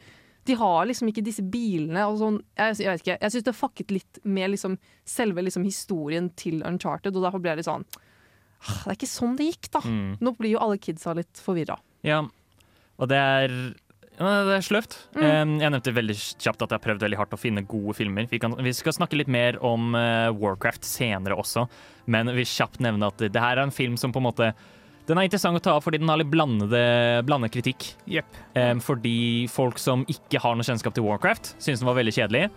De 0.50 0.56
har 0.58 0.88
liksom 0.90 1.12
ikke 1.12 1.24
disse 1.26 1.44
bilene 1.46 2.04
og 2.10 2.18
sånn. 2.22 2.40
Jeg, 2.58 2.80
jeg 2.82 2.90
vet 2.96 3.04
ikke, 3.06 3.18
jeg 3.22 3.36
syns 3.36 3.48
det 3.48 3.56
fucket 3.58 3.94
litt 3.94 4.22
med 4.26 4.56
liksom 4.56 4.80
selve 5.08 5.44
liksom 5.46 5.68
historien 5.68 6.32
til 6.40 6.64
Uncharted, 6.66 7.14
og 7.14 7.28
derfor 7.28 7.44
ble 7.44 7.54
jeg 7.54 7.62
litt 7.62 7.70
sånn 7.70 7.86
«Ah, 8.60 8.80
Det 8.84 8.90
er 8.92 8.98
ikke 8.98 9.08
sånn 9.14 9.38
det 9.40 9.46
gikk, 9.54 9.70
da. 9.78 9.80
Mm. 9.86 10.18
Nå 10.20 10.34
blir 10.36 10.58
jo 10.58 10.64
alle 10.66 10.80
kidsa 10.82 11.14
litt 11.16 11.40
forvirra. 11.46 11.78
ja. 12.04 12.24
Og 13.00 13.08
det 13.08 13.16
er 13.16 13.54
det 14.20 14.56
er 14.58 14.64
sløvt. 14.66 14.98
Mm. 15.16 15.54
Jeg 15.62 15.72
nevnte 15.72 15.94
veldig 15.96 16.16
kjapt 16.20 16.66
at 16.66 16.74
jeg 16.74 16.76
har 16.76 16.84
prøvd 16.84 17.06
veldig 17.06 17.20
hardt 17.22 17.36
å 17.38 17.40
finne 17.40 17.64
gode 17.64 17.94
filmer. 17.96 18.26
Vi, 18.28 18.42
kan, 18.44 18.52
vi 18.60 18.74
skal 18.76 18.98
snakke 18.98 19.16
litt 19.16 19.32
mer 19.32 19.56
om 19.64 19.94
eh, 19.96 20.28
Warcraft 20.36 20.84
senere 20.84 21.38
også, 21.40 21.64
men 22.12 22.28
vi 22.36 22.44
kjapt 22.44 22.82
nevne 22.84 23.08
at 23.08 23.24
det 23.24 23.40
her 23.40 23.56
er 23.56 23.64
en 23.64 23.72
film 23.72 23.96
som 23.96 24.12
på 24.12 24.20
en 24.20 24.28
måte 24.28 24.50
Den 25.10 25.18
er 25.18 25.26
interessant 25.28 25.58
å 25.58 25.64
ta 25.66 25.74
av 25.76 25.84
fordi 25.86 25.98
den 26.02 26.10
har 26.12 26.20
litt 26.22 26.30
blandede, 26.30 26.82
blandet 27.26 27.52
kritikk. 27.56 27.88
Yep. 28.08 28.40
Um, 28.56 28.80
fordi 28.86 29.48
folk 29.50 29.80
som 29.82 30.06
ikke 30.12 30.42
har 30.44 30.56
noe 30.60 30.68
kjennskap 30.68 30.94
til 30.98 31.06
Warcraft, 31.08 31.56
syns 31.58 31.82
den 31.82 31.90
var 31.90 31.98
veldig 31.98 32.14
kjedelig. 32.14 32.48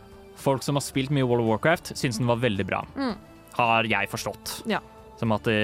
Folk 0.42 0.64
som 0.66 0.76
har 0.78 0.84
spilt 0.84 1.12
mye 1.14 1.24
World 1.28 1.44
of 1.46 1.50
Warcraft, 1.54 1.94
syns 1.96 2.18
den 2.20 2.28
var 2.28 2.40
veldig 2.42 2.66
bra. 2.68 2.82
Mm. 2.96 3.14
Har 3.56 3.88
jeg 3.88 4.08
forstått. 4.12 4.58
Ja. 4.70 4.80
Som 5.20 5.30
at 5.36 5.44
det, 5.46 5.58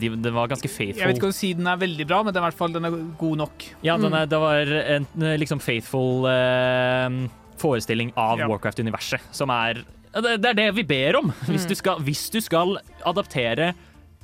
de, 0.00 0.08
de 0.16 0.30
var 0.32 0.48
ganske 0.48 0.70
faithful. 0.70 1.02
Jeg 1.02 1.10
vet 1.10 1.18
ikke 1.18 1.28
om 1.28 1.34
si 1.36 1.50
den 1.58 1.66
er 1.68 1.76
veldig 1.80 2.06
bra, 2.08 2.22
men 2.24 2.32
den 2.32 2.40
er, 2.40 2.46
i 2.46 2.50
hvert 2.52 2.58
fall, 2.60 2.72
den 2.72 2.86
er 2.88 2.94
god 3.20 3.40
nok. 3.42 3.66
Ja, 3.84 3.96
den 4.00 4.10
Mm. 4.14 4.16
er, 4.22 4.26
det 4.30 4.38
var 4.40 4.70
en 4.94 5.06
liksom 5.42 5.60
faithful 5.60 6.24
uh, 6.30 7.28
forestilling 7.60 8.14
av 8.16 8.38
Ja. 8.40 8.48
Warcraft-universet, 8.48 9.20
som 9.34 9.50
er 9.50 9.82
det, 10.14 10.36
det 10.40 10.50
er 10.52 10.54
det 10.54 10.68
vi 10.76 10.84
ber 10.86 11.16
om. 11.18 11.32
Hvis, 11.50 11.64
Mm. 11.66 11.68
du, 11.68 11.74
skal, 11.74 11.98
hvis 12.06 12.24
du 12.30 12.40
skal 12.40 12.76
adaptere 13.04 13.74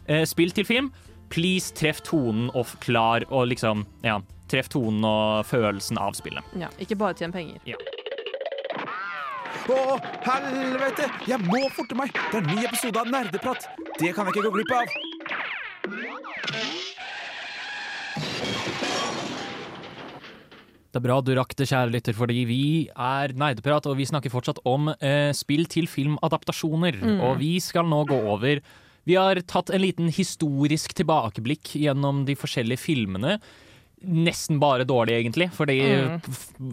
eh, 0.06 0.24
spill 0.24 0.50
til 0.54 0.64
film, 0.64 0.92
please 1.30 1.72
treff 1.76 2.02
tonen 2.06 2.50
og 2.54 2.74
klar 2.82 3.24
og 3.30 3.48
liksom 3.52 3.86
Ja, 4.06 4.18
treff 4.50 4.70
tonen 4.72 5.04
og 5.06 5.46
følelsen 5.46 5.98
av 6.00 6.18
spillet. 6.18 6.44
Ja, 6.58 6.70
ikke 6.82 6.98
bare 6.98 7.16
tjene 7.18 7.34
penger. 7.34 7.78
Å, 9.70 9.98
helvete! 10.24 11.06
Jeg 11.30 11.38
må 11.46 11.60
forte 11.74 11.94
meg! 11.98 12.10
Det 12.32 12.40
er 12.40 12.42
en 12.42 12.56
ny 12.56 12.64
episode 12.66 12.98
av 12.98 13.10
Nerdeprat. 13.12 13.68
Det 14.00 14.10
kan 14.16 14.26
jeg 14.26 14.34
ikke 14.34 14.48
gå 14.48 14.52
glipp 14.56 14.72
av. 14.74 14.98
Det 20.90 20.98
er 20.98 21.04
bra 21.04 21.20
du 21.22 21.30
rakk 21.38 21.52
det, 21.54 21.68
kjære 21.70 21.92
lytter, 21.94 22.16
fordi 22.18 22.40
vi 22.48 22.62
er 22.90 23.34
Nerdeprat, 23.38 23.86
og 23.86 23.94
vi 24.00 24.08
snakker 24.10 24.32
fortsatt 24.32 24.58
om 24.66 24.90
eh, 24.96 25.30
spill 25.38 25.68
til 25.70 25.86
filmadaptasjoner. 25.86 26.98
Mm. 26.98 27.20
Og 27.28 27.38
vi 27.38 27.52
skal 27.62 27.86
nå 27.86 28.02
gå 28.10 28.18
over 28.32 28.58
Vi 29.10 29.16
har 29.18 29.40
tatt 29.50 29.72
en 29.74 29.82
liten 29.82 30.10
historisk 30.14 30.94
tilbakeblikk 31.00 31.72
gjennom 31.82 32.22
de 32.28 32.36
forskjellige 32.38 32.78
filmene. 32.84 33.40
Nesten 34.00 34.56
bare 34.62 34.86
dårlig, 34.88 35.16
egentlig, 35.18 35.50
fordi 35.52 35.74
Mm. 35.82 36.20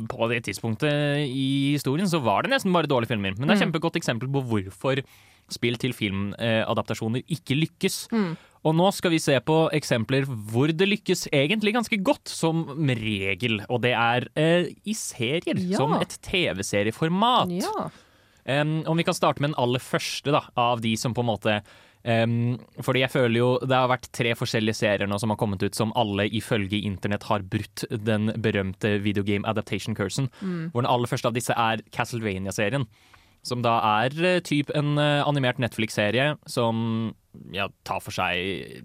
på 0.08 0.28
det 0.30 0.44
tidspunktet 0.46 1.26
i 1.28 1.74
historien 1.74 2.08
så 2.08 2.22
var 2.24 2.44
det 2.46 2.52
nesten 2.54 2.72
bare 2.72 2.88
dårlige 2.88 3.10
filmer. 3.10 3.34
Men 3.38 3.48
det 3.48 3.58
er 3.58 3.58
et 3.58 3.64
Mm. 3.68 3.72
kjempegodt 3.74 3.98
eksempel 4.00 4.30
på 4.32 4.44
hvorfor 4.48 5.02
spill 5.50 5.76
til 5.78 5.92
filmadaptasjoner 5.94 7.24
ikke 7.28 7.58
lykkes. 7.58 8.08
Mm. 8.12 8.38
Og 8.66 8.76
nå 8.76 8.94
skal 8.94 9.12
vi 9.12 9.18
se 9.20 9.40
på 9.40 9.58
eksempler 9.72 10.26
hvor 10.28 10.68
det 10.76 10.88
lykkes 10.88 11.28
egentlig 11.32 11.74
ganske 11.74 11.98
godt, 12.04 12.28
som 12.28 12.66
regel. 12.88 13.62
Og 13.70 13.82
det 13.82 13.94
er 13.94 14.28
eh, 14.36 14.68
i 14.86 14.94
serier, 14.94 15.58
Ja. 15.58 15.78
som 15.78 15.94
et 15.94 16.18
TV-serieformat. 16.22 17.50
Ja. 17.64 17.90
Um, 18.62 18.84
om 18.88 18.96
vi 18.96 19.04
kan 19.04 19.14
starte 19.14 19.42
med 19.42 19.50
den 19.52 19.60
aller 19.60 19.80
første 19.80 20.32
da, 20.32 20.42
av 20.56 20.80
de 20.80 20.96
som 20.96 21.14
på 21.14 21.20
en 21.20 21.26
måte 21.36 21.62
Um, 22.08 22.54
fordi 22.80 23.02
jeg 23.02 23.12
føler 23.12 23.36
jo 23.42 23.48
Det 23.68 23.76
har 23.76 23.90
vært 23.92 24.06
tre 24.16 24.32
forskjellige 24.40 24.78
serier 24.80 25.10
nå 25.12 25.18
som 25.20 25.34
har 25.34 25.36
kommet 25.42 25.60
ut 25.66 25.76
som 25.76 25.90
alle 26.00 26.24
ifølge 26.32 26.80
internett 26.88 27.26
har 27.28 27.44
brutt 27.44 27.84
den 27.92 28.30
berømte 28.40 28.94
videogame 29.04 29.44
adaptation 29.50 29.96
cursen. 29.98 30.30
Mm. 30.40 30.70
Hvor 30.72 30.86
den 30.86 30.92
aller 30.94 31.12
første 31.12 31.28
av 31.28 31.36
disse 31.36 31.52
er 31.52 31.84
Castlevania-serien. 31.92 32.88
Som 33.44 33.62
da 33.66 33.76
er 34.06 34.16
eh, 34.24 34.40
typ 34.40 34.72
en 34.76 34.96
eh, 34.98 35.20
animert 35.28 35.60
Netflix-serie 35.60 36.38
som 36.48 37.12
ja, 37.52 37.68
tar 37.88 38.00
for 38.04 38.16
seg 38.16 38.82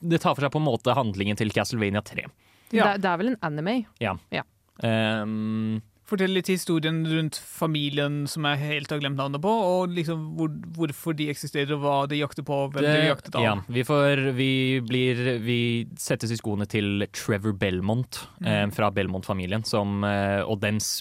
Det 0.00 0.20
tar 0.22 0.36
for 0.36 0.44
seg 0.44 0.52
på 0.54 0.60
en 0.60 0.68
måte 0.68 0.94
handlingen 0.96 1.36
til 1.40 1.50
Castlevania 1.52 2.04
3. 2.06 2.26
Det, 2.70 2.80
er- 2.82 2.98
det 3.02 3.08
er 3.10 3.18
vel 3.20 3.32
en 3.32 3.40
anime? 3.46 3.78
Ja. 4.02 4.14
Ja. 4.34 4.44
Um, 4.84 5.80
Fortell 6.06 6.30
litt 6.36 6.46
historien 6.46 7.00
rundt 7.10 7.34
familien 7.34 8.20
som 8.30 8.44
jeg 8.46 8.60
helt 8.62 8.92
har 8.94 9.00
glemt 9.02 9.18
navnet 9.18 9.42
på, 9.42 9.50
og 9.50 9.90
liksom 9.90 10.20
hvor, 10.38 10.52
hvorfor 10.76 11.16
de 11.18 11.26
eksisterer, 11.32 11.72
og 11.74 11.82
hva 11.82 11.96
de 12.06 12.20
jakter 12.20 12.46
på, 12.46 12.60
hvem 12.70 12.84
de 12.84 12.92
blir 12.92 13.08
jaktet 13.08 13.34
av. 13.34 13.42
Ja, 13.42 13.54
vi, 13.66 13.82
får, 13.86 14.22
vi, 14.36 14.50
blir, 14.86 15.24
vi 15.42 15.58
settes 15.98 16.30
i 16.30 16.38
skoene 16.38 16.68
til 16.70 17.08
Trevor 17.10 17.56
Belmont 17.58 18.20
eh, 18.44 18.68
fra 18.76 18.92
Belmont-familien. 18.94 19.66
som, 19.66 20.04
eh, 20.06 20.44
Og 20.46 20.60
dems, 20.62 21.00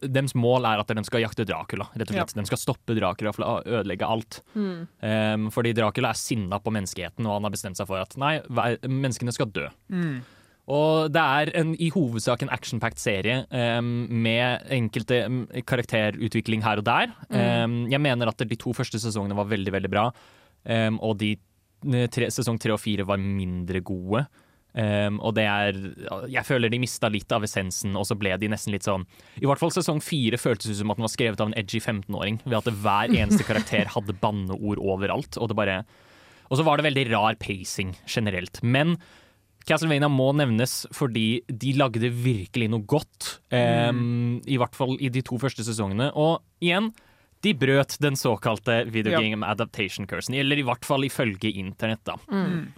dems 0.00 0.32
mål 0.32 0.64
er 0.70 0.80
at 0.80 0.88
den 0.88 1.04
skal 1.04 1.20
jakte 1.26 1.44
Dracula. 1.44 1.90
rett 1.92 2.08
og 2.08 2.16
slett. 2.16 2.34
Den 2.38 2.48
skal 2.48 2.62
stoppe 2.62 2.96
Dracula 2.96 3.34
fra 3.36 3.58
å 3.58 3.60
ødelegge 3.60 4.08
alt. 4.08 4.40
Mm. 4.54 4.88
Eh, 5.04 5.36
fordi 5.52 5.74
Dracula 5.76 6.14
er 6.14 6.22
sinna 6.22 6.62
på 6.64 6.72
menneskeheten, 6.72 7.28
og 7.28 7.36
han 7.36 7.50
har 7.50 7.52
bestemt 7.52 7.76
seg 7.76 7.92
for 7.92 8.00
at 8.00 8.16
nei, 8.16 8.38
menneskene 8.48 9.36
skal 9.36 9.52
dø. 9.52 9.68
Mm. 9.92 10.24
Og 10.66 11.12
det 11.14 11.22
er 11.22 11.52
en, 11.60 11.74
i 11.78 11.92
hovedsak 11.94 12.42
en 12.42 12.50
action-packed 12.50 12.98
serie 12.98 13.44
um, 13.54 14.08
med 14.10 14.66
enkelte 14.74 15.20
karakterutvikling 15.66 16.64
her 16.64 16.82
og 16.82 16.88
der. 16.88 17.12
Um, 17.30 17.84
jeg 17.92 18.02
mener 18.02 18.32
at 18.32 18.42
de 18.42 18.58
to 18.58 18.74
første 18.74 18.98
sesongene 19.02 19.36
var 19.38 19.46
veldig, 19.52 19.74
veldig 19.76 19.92
bra, 19.92 20.08
um, 20.66 20.98
og 21.06 21.20
de 21.22 21.36
tre, 22.10 22.32
sesong 22.34 22.58
tre 22.58 22.74
og 22.74 22.82
fire 22.82 23.06
var 23.06 23.22
mindre 23.22 23.84
gode. 23.84 24.26
Og 24.76 25.30
det 25.32 25.44
er 25.48 25.76
Jeg 26.28 26.44
føler 26.44 26.68
de 26.68 26.76
mista 26.82 27.08
litt 27.08 27.30
av 27.32 27.46
essensen, 27.46 27.94
og 27.96 28.04
så 28.04 28.12
ble 28.18 28.34
de 28.36 28.50
nesten 28.52 28.74
litt 28.74 28.84
sånn 28.84 29.06
I 29.40 29.46
hvert 29.48 29.56
fall 29.56 29.70
sesong 29.72 30.02
fire 30.04 30.36
føltes 30.36 30.68
ut 30.68 30.76
som 30.82 30.92
at 30.92 30.98
den 30.98 31.06
var 31.06 31.12
skrevet 31.14 31.40
av 31.40 31.48
en 31.48 31.56
edgy 31.56 31.80
15-åring, 31.80 32.42
ved 32.44 32.58
at 32.58 32.68
hver 32.82 33.14
eneste 33.14 33.46
karakter 33.48 33.88
hadde 33.94 34.18
banneord 34.20 34.82
overalt, 34.82 35.38
og 35.40 35.48
det 35.48 35.56
bare 35.56 35.78
Og 36.50 36.60
så 36.60 36.66
var 36.66 36.76
det 36.76 36.90
veldig 36.90 37.06
rar 37.14 37.38
pacing 37.40 37.94
generelt. 38.04 38.60
Men 38.60 38.98
Castlevania 39.66 40.08
må 40.12 40.28
nevnes 40.38 40.84
fordi 40.94 41.40
de 41.50 41.72
lagde 41.78 42.10
virkelig 42.14 42.68
noe 42.70 42.84
godt. 42.86 43.40
em, 43.50 44.40
I 44.46 44.56
hvert 44.60 44.74
fall 44.78 44.96
i 45.00 45.08
de 45.10 45.22
to 45.26 45.38
første 45.42 45.64
sesongene. 45.66 46.12
Og 46.14 46.40
igjen, 46.62 46.92
de 47.42 47.52
brøt 47.54 47.98
den 48.00 48.14
såkalte 48.16 48.84
video 48.90 49.12
Ja. 49.12 49.20
game 49.20 49.42
adaptation 49.46 50.06
cursen. 50.06 50.34
Eller 50.34 50.56
i 50.58 50.62
hvert 50.66 50.84
fall 50.84 51.02
ifølge 51.04 51.50
internett, 51.52 52.04
da. 52.04 52.14
Mm. 52.30 52.72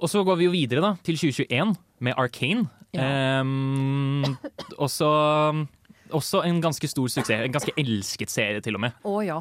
Og 0.00 0.08
så 0.08 0.22
går 0.24 0.36
vi 0.38 0.44
jo 0.46 0.50
videre 0.54 0.80
da, 0.80 0.94
til 1.02 1.16
2021 1.18 1.76
med 2.00 2.14
Arcane. 2.16 2.68
Ja. 2.94 3.40
Um, 3.42 4.22
også, 4.78 5.66
også 6.14 6.44
en 6.46 6.60
ganske 6.62 6.88
stor 6.88 7.08
suksess. 7.10 7.44
En 7.44 7.52
ganske 7.52 7.74
elsket 7.76 8.30
serie, 8.30 8.60
til 8.64 8.78
og 8.78 8.80
med. 8.86 8.92
Å 9.04 9.18
ja. 9.26 9.40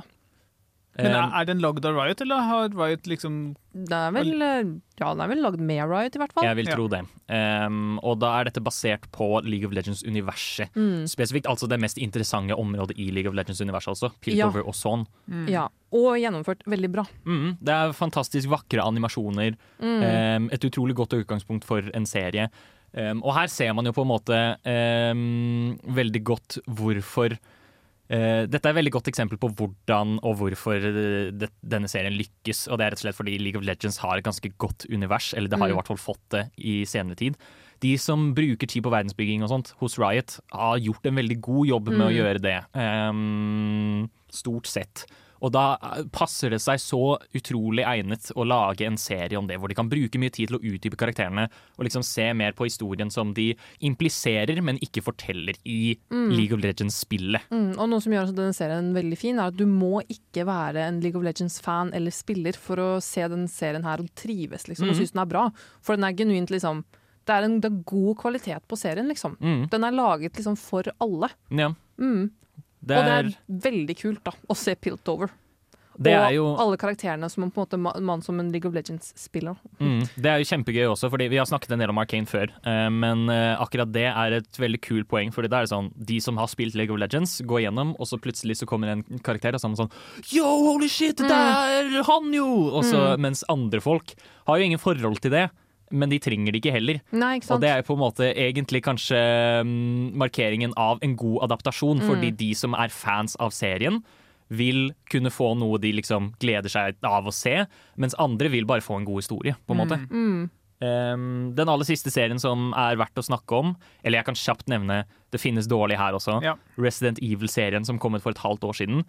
Men 0.97 1.13
er, 1.13 1.31
er 1.41 1.45
den 1.45 1.59
lagd 1.61 1.85
av 1.85 1.93
Riot, 1.95 2.21
eller 2.25 2.41
har 2.47 2.69
Riot 2.73 3.05
liksom 3.05 3.55
Det 3.73 3.93
er 3.93 4.11
vel, 4.15 4.31
eh, 4.41 4.69
ja, 4.97 5.11
den 5.13 5.21
er 5.21 5.27
vel 5.29 5.41
lagd 5.45 5.59
med 5.61 5.83
Riot, 5.91 6.15
i 6.15 6.21
hvert 6.23 6.33
fall. 6.33 6.43
Jeg 6.47 6.55
vil 6.57 6.65
Ja. 6.71 6.75
tro 6.75 6.87
det. 6.89 7.01
Um, 7.29 7.99
og 8.01 8.19
da 8.19 8.31
er 8.39 8.45
dette 8.49 8.63
basert 8.63 9.05
på 9.13 9.27
League 9.45 9.67
of 9.67 9.73
Legends-universet. 9.77 10.71
Mm. 10.75 11.03
Spesifikt 11.07 11.45
altså 11.45 11.67
det 11.69 11.79
mest 11.79 11.97
interessante 12.01 12.55
området 12.57 12.97
i 12.97 13.11
League 13.11 13.29
of 13.29 13.35
Legends-universet, 13.37 13.93
altså. 13.93 14.11
Piltover 14.21 14.65
og 14.65 14.73
sånn. 14.73 15.05
Ja, 15.47 15.67
Og 15.93 16.17
gjennomført 16.19 16.65
veldig 16.67 16.89
bra. 16.91 17.05
Mm, 17.25 17.57
det 17.63 17.73
er 17.73 17.93
fantastisk 17.95 18.49
vakre 18.49 18.81
animasjoner. 18.83 19.55
Mm. 19.79 20.01
em, 20.03 20.49
et 20.51 20.65
utrolig 20.65 20.95
godt 20.95 21.13
utgangspunkt 21.13 21.63
for 21.63 21.81
en 21.93 22.05
serie. 22.05 22.49
Um, 22.93 23.21
og 23.23 23.35
her 23.35 23.47
ser 23.47 23.73
man 23.73 23.85
jo 23.85 23.91
på 23.93 24.01
en 24.01 24.07
måte 24.09 24.37
veldig 25.97 26.23
godt 26.23 26.57
hvorfor 26.67 27.31
eh, 27.35 27.37
dette 28.47 28.64
er 28.64 28.72
et 28.72 28.80
veldig 28.80 28.93
godt 28.95 29.10
eksempel 29.12 29.39
på 29.41 29.49
hvordan 29.51 30.18
og 30.24 30.38
hvorfor 30.39 30.80
eh, 30.80 31.30
det, 31.36 31.49
denne 31.62 31.89
serien 31.91 32.16
lykkes. 32.16 32.68
Og 32.72 32.80
det 32.80 32.86
er 32.86 32.93
rett 32.93 33.01
og 33.01 33.05
slett 33.08 33.20
fordi 33.20 33.38
League 33.41 33.60
of 33.60 33.66
Legends 33.68 33.99
har 34.03 34.18
et 34.18 34.28
ganske 34.28 34.51
godt 34.58 34.88
univers, 34.89 35.34
eller 35.34 35.51
det 35.51 35.60
har 35.60 35.68
mm. 35.68 35.74
i 35.76 35.78
hvert 35.80 35.91
fall 35.91 35.99
fått 35.99 36.24
det 36.36 36.45
i 36.58 36.80
senere 36.88 37.20
tid. 37.20 37.36
De 37.84 37.93
som 38.01 38.32
bruker 38.34 38.66
tid 38.66 38.82
på 38.86 38.89
verdensbygging 38.93 39.43
og 39.45 39.51
sånt 39.51 39.74
hos 39.82 39.99
Riot, 40.01 40.39
har 40.55 40.80
gjort 40.82 41.05
en 41.05 41.20
veldig 41.20 41.39
god 41.45 41.68
jobb 41.70 41.91
med 41.93 42.05
å 42.08 42.10
Mm. 42.10 42.16
gjøre 42.18 42.41
det. 42.41 42.58
Um, 42.74 44.10
stort 44.34 44.66
sett. 44.72 45.05
Og 45.41 45.51
da 45.53 45.77
eh, 45.81 46.03
passer 46.11 46.49
det 46.49 46.59
seg 46.63 46.79
så 46.81 47.17
utrolig 47.38 47.83
egnet 47.85 48.31
å 48.35 48.45
lage 48.47 48.85
en 48.88 48.97
serie 48.97 49.38
om 49.38 49.47
det, 49.47 49.57
hvor 49.59 49.69
de 49.69 49.75
kan 49.77 49.89
bruke 49.89 50.17
mye 50.19 50.31
tid 50.33 50.49
til 50.49 50.57
å 50.57 50.61
utdype 50.63 50.97
karakterene 50.97 51.47
og 51.77 51.85
liksom 51.85 52.03
se 52.03 52.33
mer 52.33 52.51
på 52.57 52.65
historien 52.69 53.11
som 53.13 53.33
de 53.38 53.51
impliserer, 53.85 54.61
men 54.65 54.79
ikke 54.83 55.03
forteller 55.05 55.57
i 55.65 55.97
League 56.11 56.53
of 56.55 56.61
Legends-spillet. 56.63 57.47
Mm, 57.53 57.73
og 57.79 57.89
noe 57.91 58.01
som 58.03 58.13
gjør 58.15 58.33
denne 58.35 58.55
serien 58.57 58.91
veldig 58.95 59.17
fin, 59.19 59.39
er 59.39 59.51
at 59.51 59.57
du 59.59 59.65
må 59.69 60.01
ikke 60.09 60.45
være 60.47 60.88
en 60.88 61.01
League 61.03 61.17
of 61.19 61.25
Legends-fan 61.25 61.93
eller 61.97 62.11
spiller 62.15 62.57
for 62.57 62.81
å 62.81 62.89
se 63.03 63.25
den 63.31 63.47
serien 63.51 63.85
her 63.88 64.01
og 64.03 64.09
trives 64.17 64.67
liksom, 64.67 64.89
og 64.89 64.95
Mhm. 64.95 64.99
synes 65.01 65.13
den 65.13 65.21
er 65.21 65.25
bra. 65.31 65.51
For 65.81 65.95
den 65.95 66.03
er 66.05 66.13
genuint 66.13 66.49
liksom 66.49 66.83
Det 67.27 67.35
er 67.35 67.43
en 67.43 67.59
det 67.59 67.67
er 67.69 67.83
god 67.83 68.15
kvalitet 68.21 68.61
på 68.69 68.77
serien, 68.79 69.05
liksom. 69.09 69.35
Mm, 69.41 69.69
Den 69.69 69.83
er 69.83 69.91
laget 69.91 70.31
liksom 70.38 70.55
for 70.57 70.83
alle. 71.01 71.27
ja. 71.51 71.73
Mm. 71.99 72.31
Det 72.88 72.95
og 72.97 73.03
det 73.07 73.17
er, 73.17 73.27
er 73.35 73.67
veldig 73.67 73.97
kult 73.99 74.23
da, 74.25 74.33
å 74.47 74.57
se 74.57 74.75
Piltover. 74.79 75.31
det 75.97 76.13
og 76.13 76.23
er 76.27 76.33
jo 76.35 76.45
alle 76.61 76.77
karakterene 76.77 77.25
som 77.33 77.47
på 77.49 77.57
en 77.57 77.63
måte 77.63 77.79
mann 77.81 78.05
man 78.05 78.21
som 78.21 78.38
en 78.39 78.51
League 78.53 78.69
of 78.69 78.75
Legends-spiller. 78.75 79.57
Mm, 79.81 80.03
det 80.15 80.29
er 80.29 80.41
jo 80.41 80.47
kjempegøy 80.51 80.85
også, 80.91 81.09
fordi 81.09 81.25
vi 81.33 81.39
har 81.41 81.49
snakket 81.49 81.73
en 81.73 81.81
del 81.81 81.93
om 81.93 82.01
Arcane 82.01 82.29
før. 82.29 82.53
eh, 82.69 82.88
men 82.93 83.25
eh, 83.33 83.55
akkurat 83.57 83.91
det 83.91 84.05
er 84.11 84.38
et 84.39 84.61
veldig 84.61 84.81
kult 84.85 85.09
poeng, 85.09 85.33
fordi 85.33 85.49
det 85.49 85.59
er 85.59 85.71
sånn 85.73 85.91
de 85.97 86.19
som 86.21 86.38
har 86.38 86.51
spilt 86.51 86.77
League 86.77 86.93
of 86.93 87.01
Legends, 87.01 87.39
går 87.41 87.65
gjennom, 87.65 87.95
og 87.97 88.09
så 88.09 88.21
plutselig 88.21 88.59
så 88.61 88.69
kommer 88.69 88.93
en 88.93 89.05
karakter 89.25 89.57
og 89.57 89.63
så 89.63 89.67
er 89.67 89.73
man 89.73 89.81
sånn 89.83 89.95
Yo, 90.35 90.45
holy 90.69 90.89
shit, 90.91 91.17
det 91.17 91.33
er 91.33 92.03
han 92.05 92.33
jo! 92.35 92.47
Også, 92.77 93.17
mm. 93.17 93.25
Mens 93.25 93.43
andre 93.49 93.81
folk 93.81 94.13
har 94.47 94.61
jo 94.61 94.69
ingen 94.69 94.81
forhold 94.81 95.19
til 95.23 95.33
det. 95.33 95.47
Men 95.91 96.11
de 96.11 96.19
trenger 96.19 96.51
det 96.51 96.61
ikke 96.61 96.75
heller. 96.75 97.01
Nei, 97.15 97.38
ikke 97.39 97.53
Og 97.55 97.61
det 97.63 97.69
er 97.71 97.85
på 97.88 97.95
en 97.95 98.01
måte 98.01 98.29
egentlig 98.33 98.81
kanskje 98.83 99.19
mm, 99.63 100.15
markeringen 100.19 100.73
av 100.75 100.99
en 101.05 101.15
god 101.19 101.45
adaptasjon, 101.47 102.03
fordi 102.03 102.31
de 102.35 102.51
som 102.57 102.75
er 102.75 102.91
fans 102.93 103.38
av 103.39 103.55
serien, 103.55 104.01
vil 104.47 104.93
kunne 105.11 105.31
få 105.33 105.53
noe 105.59 105.79
de 105.83 105.91
liksom 105.97 106.31
gleder 106.39 106.71
seg 106.71 106.99
av 107.07 107.27
å 107.27 107.33
se, 107.35 107.65
mens 107.99 108.15
andre 108.19 108.51
vil 108.53 108.67
bare 108.67 108.83
få 108.83 108.99
en 108.99 109.07
god 109.07 109.23
historie, 109.23 109.57
på 109.67 109.75
en 109.75 109.81
måte. 109.81 109.97
Mm. 110.07 110.45
Um, 110.77 111.53
den 111.57 111.69
aller 111.73 111.88
siste 111.89 112.11
serien 112.13 112.38
som 112.38 112.69
er 112.77 112.99
verdt 113.01 113.17
å 113.17 113.25
snakke 113.25 113.57
om, 113.57 113.71
eller 114.03 114.19
jeg 114.19 114.27
kan 114.27 114.38
kjapt 114.38 114.67
nevne, 114.69 115.01
det 115.33 115.41
finnes 115.41 115.67
dårlig 115.67 115.97
her 115.97 116.13
også, 116.13 116.38
Ja. 116.45 116.53
Resident 116.77 117.19
Evil-serien 117.19 117.85
som 117.88 117.97
kom 117.99 118.15
ut 118.15 118.21
for 118.23 118.31
et 118.31 118.43
halvt 118.43 118.63
år 118.69 118.77
siden. 118.77 119.03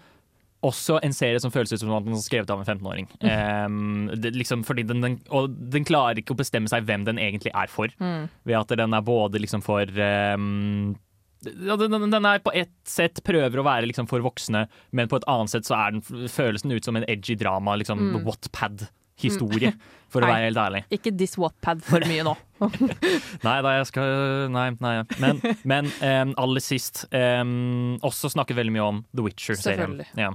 Også 0.67 0.97
en 1.07 1.13
serie 1.15 1.39
som 1.39 1.53
føles 1.55 1.71
ut 1.71 1.79
som 1.85 1.93
den 2.03 2.17
er 2.17 2.23
skrevet 2.25 2.51
av 2.51 2.59
en 2.65 2.67
15-åring. 2.67 3.07
Um, 3.23 4.09
liksom, 4.35 4.65
fordi 4.67 4.83
den, 4.89 5.05
den, 5.05 5.19
og 5.31 5.53
den 5.71 5.85
klarer 5.87 6.19
ikke 6.19 6.35
å 6.35 6.41
bestemme 6.41 6.67
seg 6.73 6.83
hvem 6.89 7.05
den 7.07 7.21
egentlig 7.23 7.53
er 7.55 7.71
for. 7.71 7.93
Mm. 8.03 8.25
Ved 8.49 8.57
at 8.59 8.75
den 8.81 8.97
er 8.99 9.05
både 9.07 9.39
liksom 9.39 9.63
for 9.63 9.87
um, 9.87 10.97
den, 11.47 12.11
den- 12.11 12.27
er 12.27 12.41
på 12.43 12.51
ett 12.59 12.73
sett 12.91 13.21
prøver 13.23 13.61
å 13.63 13.67
være 13.69 13.87
liksom 13.87 14.09
for 14.11 14.19
voksne, 14.27 14.65
men 14.91 15.07
på 15.07 15.21
et 15.21 15.29
annet 15.31 15.53
sett 15.55 15.69
så 15.71 15.79
den, 15.95 16.03
føles 16.27 16.67
den 16.67 16.75
ut 16.75 16.85
som 16.91 16.99
en 16.99 17.07
edgy 17.07 17.37
drama, 17.39 17.77
liksom 17.79 18.03
Mm. 18.09 18.25
Wattpad-historie, 18.27 19.73
for 20.11 20.23
å 20.23 20.27
Nei. 20.27 20.33
være 20.35 20.49
helt 20.49 20.61
ærlig. 20.65 20.83
Ikke 20.99 21.13
diss 21.15 21.39
Wattpad 21.39 21.87
for 21.87 22.03
mye 22.11 22.27
nå. 22.27 22.35
Nei 23.47 23.57
da, 23.63 23.77
jeg 23.79 23.87
skal 23.93 24.51
Nei, 24.51 24.67
nei. 24.83 24.97
Men, 25.23 25.39
men 25.63 25.91
um, 26.03 26.35
aller 26.43 26.65
sist 26.65 27.05
um, 27.15 27.95
også 28.03 28.33
snakket 28.35 28.59
veldig 28.59 28.75
mye 28.75 28.87
om 28.91 29.01
The 29.15 29.23
Witcher-serien. 29.29 30.01
Ja, 30.19 30.33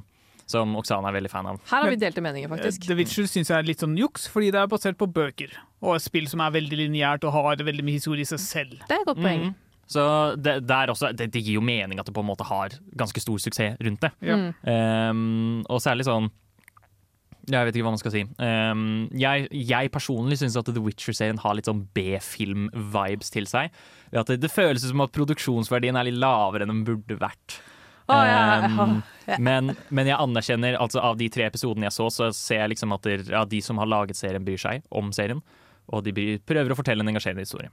som 0.53 0.77
Oksana 0.79 1.09
er 1.09 1.17
veldig 1.17 1.33
fan 1.33 1.49
av. 1.49 1.59
Her 1.71 1.85
har 1.85 1.91
vi 1.91 1.99
delte 2.01 2.23
meninger, 2.23 2.51
faktisk. 2.51 2.87
The 2.87 2.97
Witcher 2.99 3.27
syns 3.29 3.51
jeg 3.51 3.57
er 3.57 3.67
litt 3.67 3.83
sånn 3.83 3.97
juks, 3.99 4.29
fordi 4.31 4.53
det 4.53 4.61
er 4.61 4.71
basert 4.71 4.99
på 4.99 5.09
bøker. 5.09 5.57
Og 5.83 5.97
et 5.97 6.05
spill 6.05 6.29
som 6.31 6.43
er 6.45 6.53
veldig 6.55 6.79
lineært 6.85 7.27
og 7.27 7.35
har 7.35 7.65
veldig 7.65 7.85
mye 7.85 7.99
historie 7.99 8.23
i 8.23 8.29
seg 8.29 8.41
selv. 8.41 8.79
Det 8.87 8.95
er 8.95 9.03
et 9.03 9.09
godt 9.09 9.21
poeng. 9.23 9.49
Mm. 9.49 9.59
Så 9.93 10.03
det, 10.39 10.61
det, 10.67 10.75
er 10.75 10.91
også, 10.93 11.11
det, 11.11 11.27
det 11.33 11.41
gir 11.43 11.57
jo 11.59 11.65
mening 11.65 11.99
at 11.99 12.07
det 12.07 12.15
på 12.15 12.23
en 12.23 12.29
måte 12.29 12.47
har 12.47 12.77
ganske 12.97 13.21
stor 13.21 13.41
suksess 13.41 13.75
rundt 13.83 14.05
det. 14.05 14.13
Ja. 14.23 14.39
Mm. 14.39 14.47
Em, 14.71 15.59
og 15.67 15.83
særlig 15.83 16.07
sånn 16.07 16.31
Jeg 17.51 17.67
vet 17.67 17.75
ikke 17.75 17.83
hva 17.89 17.91
man 17.91 17.99
skal 17.99 18.13
si. 18.13 18.21
Um, 18.39 18.85
jeg, 19.19 19.49
jeg 19.51 19.91
personlig 19.91 20.39
syns 20.39 20.55
at 20.55 20.69
The 20.71 20.79
Witcher-serien 20.79 21.41
har 21.43 21.57
litt 21.57 21.67
sånn 21.67 21.83
B-film-vibes 21.91 23.33
til 23.35 23.49
seg. 23.51 23.73
At 24.15 24.31
det, 24.31 24.39
det 24.45 24.51
føles 24.53 24.85
som 24.87 25.03
at 25.03 25.11
produksjonsverdien 25.11 25.99
er 25.99 26.07
litt 26.07 26.21
lavere 26.23 26.63
enn 26.63 26.71
den 26.71 26.85
burde 26.87 27.19
vært. 27.19 27.57
Å, 28.11 28.19
ja, 28.27 28.39
Um, 28.63 28.97
men, 29.39 29.71
men 29.95 30.09
jeg 30.09 30.19
anerkjenner, 30.19 30.75
altså 30.81 30.99
av 30.99 31.15
de 31.19 31.29
tre 31.31 31.45
episodene 31.47 31.87
jeg 31.87 31.95
så, 31.95 32.09
så 32.11 32.29
ser 32.35 32.59
jeg 32.63 32.73
liksom 32.73 32.95
at 32.95 33.05
der, 33.07 33.23
ja, 33.31 33.43
de 33.47 33.61
som 33.63 33.79
har 33.79 33.87
laget 33.87 34.19
serien, 34.19 34.43
bryr 34.43 34.59
seg 34.59 34.83
om 34.91 35.13
serien. 35.15 35.39
Og 35.93 36.03
de 36.03 36.11
bryr, 36.15 36.41
prøver 36.47 36.73
å 36.73 36.77
fortelle 36.79 37.03
en 37.03 37.11
engasjerende 37.11 37.45
historie. 37.45 37.71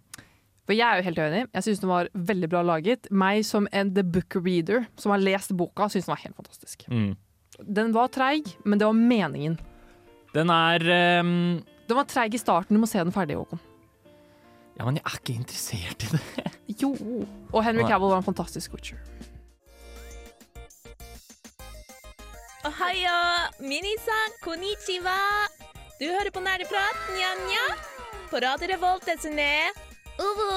For 0.68 0.76
jeg 0.76 0.86
er 0.86 1.00
jo 1.00 1.06
helt 1.08 1.18
enig. 1.24 1.42
Jeg 1.56 1.66
syns 1.66 1.82
den 1.82 1.90
var 1.90 2.10
veldig 2.14 2.50
bra 2.52 2.62
laget. 2.66 3.08
Meg 3.10 3.42
som 3.48 3.66
en 3.74 3.90
The 3.96 4.04
Book 4.06 4.36
Reader, 4.38 4.86
som 5.00 5.14
har 5.14 5.22
lest 5.22 5.54
boka, 5.58 5.88
syns 5.90 6.06
den 6.06 6.14
var 6.14 6.22
helt 6.22 6.38
fantastisk. 6.38 6.86
Mm. 6.86 7.10
Den 7.80 7.90
var 7.96 8.12
treig, 8.14 8.52
men 8.62 8.78
det 8.78 8.86
var 8.86 8.94
meningen. 8.94 9.58
Den 10.34 10.54
er 10.54 10.86
um... 11.24 11.34
Den 11.90 11.98
var 11.98 12.06
treig 12.06 12.36
i 12.38 12.38
starten, 12.38 12.78
du 12.78 12.84
må 12.84 12.86
se 12.86 13.02
den 13.02 13.10
ferdig, 13.10 13.34
Håkon. 13.40 13.58
Ja, 14.78 14.86
men 14.86 15.00
jeg 15.00 15.04
er 15.04 15.18
ikke 15.18 15.34
interessert 15.34 16.06
i 16.06 16.12
det. 16.14 16.52
Jo. 16.80 16.94
Og 17.50 17.64
Henry 17.66 17.82
Cavill 17.82 18.14
var 18.14 18.22
en 18.22 18.28
fantastisk 18.30 18.72
Witcher. 18.76 19.02
Ohio, 22.64 23.18
minisan, 23.64 24.30
konnichiwa. 24.44 25.16
Du 26.00 26.06
hører 26.12 26.30
på 26.34 26.40
Nerdeprat, 26.44 26.98
nja-nja. 27.16 27.66
På 28.30 28.36
Radio 28.44 28.68
Revolt, 28.74 29.08
SNE. 29.20 29.52
Uvu. 30.20 30.52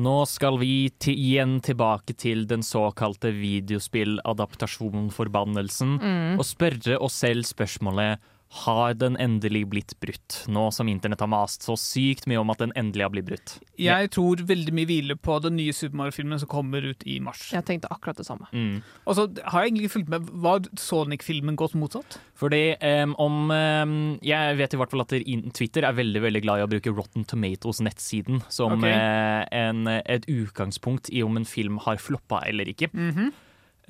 Nå 0.00 0.18
skal 0.28 0.58
vi 0.60 0.90
til, 1.02 1.16
igjen 1.18 1.56
tilbake 1.64 2.12
til 2.20 2.44
den 2.48 2.62
såkalte 2.64 3.30
videospilladaptasjonforbannelsen 3.34 5.90
Mm. 5.98 6.38
og 6.38 6.44
spørre 6.46 6.98
oss 7.02 7.14
selv 7.24 7.42
spørsmålet 7.44 8.18
har 8.50 8.96
den 8.98 9.14
endelig 9.22 9.62
blitt 9.70 9.92
brutt, 10.02 10.40
nå 10.50 10.64
som 10.74 10.88
internett 10.90 11.22
har 11.22 11.30
mast 11.30 11.62
så 11.62 11.76
sykt 11.78 12.26
mye 12.26 12.40
om 12.40 12.50
at 12.50 12.58
den 12.58 12.72
endelig 12.78 13.04
har 13.06 13.12
blitt 13.14 13.28
brutt. 13.28 13.52
Jeg 13.78 14.10
tror 14.10 14.42
veldig 14.46 14.72
mye 14.74 14.88
hviler 14.88 15.18
på 15.22 15.36
den 15.44 15.54
nye 15.54 15.74
Super 15.76 16.00
Mario-filmen 16.00 16.40
som 16.42 16.50
kommer 16.50 16.82
ut 16.82 17.04
i 17.06 17.20
mars. 17.22 17.44
Jeg 17.54 17.62
tenkte 17.68 17.90
akkurat 17.94 18.18
det 18.18 18.26
samme. 18.26 18.48
Mm. 18.50 18.80
Og 19.06 19.14
så 19.16 19.28
har 19.44 19.62
jeg 19.62 19.70
egentlig 19.70 19.92
fulgt 19.92 20.10
med. 20.10 20.26
Var 20.42 20.66
Sonic-filmen 20.82 21.58
gått 21.60 21.76
motsatt? 21.78 22.18
Fordi 22.40 22.74
um, 22.80 23.14
om 23.22 23.52
um, 23.52 23.94
Jeg 24.24 24.56
vet 24.58 24.74
i 24.74 24.80
hvert 24.80 24.90
fall 24.90 25.04
at 25.04 25.14
Twitter 25.54 25.86
er 25.86 25.94
veldig 25.94 26.22
veldig 26.24 26.42
glad 26.42 26.62
i 26.62 26.64
å 26.66 26.70
bruke 26.72 26.94
Rotten 26.96 27.28
Tomatoes-nettsiden 27.30 28.42
som 28.50 28.80
okay. 28.80 28.96
eh, 28.96 29.44
en, 29.60 29.86
et 29.86 30.26
utgangspunkt 30.26 31.12
i 31.14 31.22
om 31.22 31.38
en 31.38 31.46
film 31.46 31.78
har 31.86 32.02
floppa 32.02 32.42
eller 32.50 32.72
ikke. 32.74 32.90
Mhm. 32.90 33.30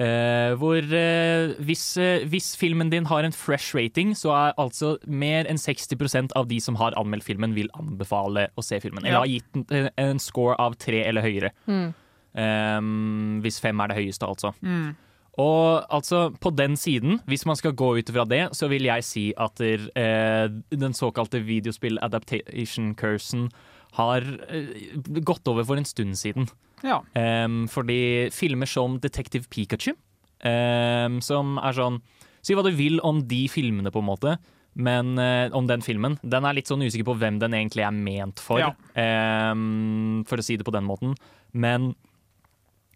Eh, 0.01 0.55
hvor 0.57 0.81
uh, 0.81 1.51
hvis, 1.61 1.83
uh, 2.01 2.25
hvis 2.33 2.55
filmen 2.57 2.89
din 2.89 3.05
har 3.11 3.27
en 3.27 3.35
fresh 3.37 3.75
rating, 3.77 4.15
så 4.17 4.33
er 4.33 4.55
altså 4.57 4.95
mer 5.05 5.45
enn 5.51 5.61
60% 5.61 6.33
av 6.41 6.49
de 6.49 6.61
som 6.65 6.79
har 6.81 6.97
anmeldt 6.97 7.27
filmen, 7.27 7.53
vil 7.53 7.69
anbefale 7.77 8.47
å 8.57 8.65
se 8.65 8.79
filmen. 8.81 9.05
Eller 9.05 9.19
Ja. 9.19 9.21
har 9.21 9.29
gitt 9.29 9.75
en, 9.77 9.91
en 10.01 10.19
score 10.19 10.57
av 10.57 10.79
tre 10.81 11.03
eller 11.05 11.21
høyere. 11.27 11.51
Mm. 11.69 11.93
Um, 12.33 13.41
hvis 13.45 13.61
fem 13.61 13.81
er 13.81 13.93
det 13.93 13.99
høyeste, 13.99 14.25
altså. 14.25 14.55
Mm. 14.65 14.97
Og 15.41 15.85
altså, 15.93 16.31
på 16.41 16.55
den 16.57 16.77
siden, 16.81 17.21
hvis 17.27 17.45
man 17.45 17.57
skal 17.57 17.77
gå 17.77 17.99
ut 17.99 18.11
fra 18.11 18.25
det, 18.25 18.57
så 18.57 18.69
vil 18.69 18.89
jeg 18.89 19.05
si 19.05 19.27
at 19.37 19.61
der, 19.61 19.85
den 20.71 20.93
såkalte 20.97 21.41
videospill 21.45 21.99
adaptation 22.03 22.95
cursen 22.95 23.51
har 23.97 24.21
gått 25.25 25.49
over 25.49 25.65
for 25.65 25.81
en 25.81 25.89
stund 25.89 26.19
siden. 26.19 26.49
Ja. 26.87 27.01
Um, 27.15 27.67
fordi 27.69 28.31
filmer 28.35 28.69
som 28.71 28.99
Detective 29.03 29.49
Pikachu, 29.53 29.93
um, 30.45 31.21
som 31.25 31.59
er 31.63 31.77
sånn 31.77 32.01
Si 32.41 32.55
hva 32.57 32.63
du 32.65 32.71
vil 32.73 32.97
om 33.05 33.19
de 33.29 33.43
filmene, 33.53 33.91
på 33.93 34.01
en 34.01 34.07
måte, 34.09 34.39
men 34.81 35.11
uh, 35.21 35.51
om 35.53 35.67
den 35.69 35.83
filmen. 35.85 36.15
Den 36.25 36.47
er 36.49 36.55
litt 36.57 36.71
sånn 36.71 36.81
usikker 36.81 37.05
på 37.05 37.19
hvem 37.21 37.37
den 37.43 37.53
egentlig 37.53 37.85
er 37.85 37.93
ment 37.93 38.41
for, 38.41 38.63
Ja. 38.63 38.71
um, 39.53 40.23
for 40.25 40.41
å 40.41 40.47
si 40.47 40.57
det 40.57 40.65
på 40.65 40.73
den 40.73 40.87
måten. 40.89 41.13
Men 41.53 41.91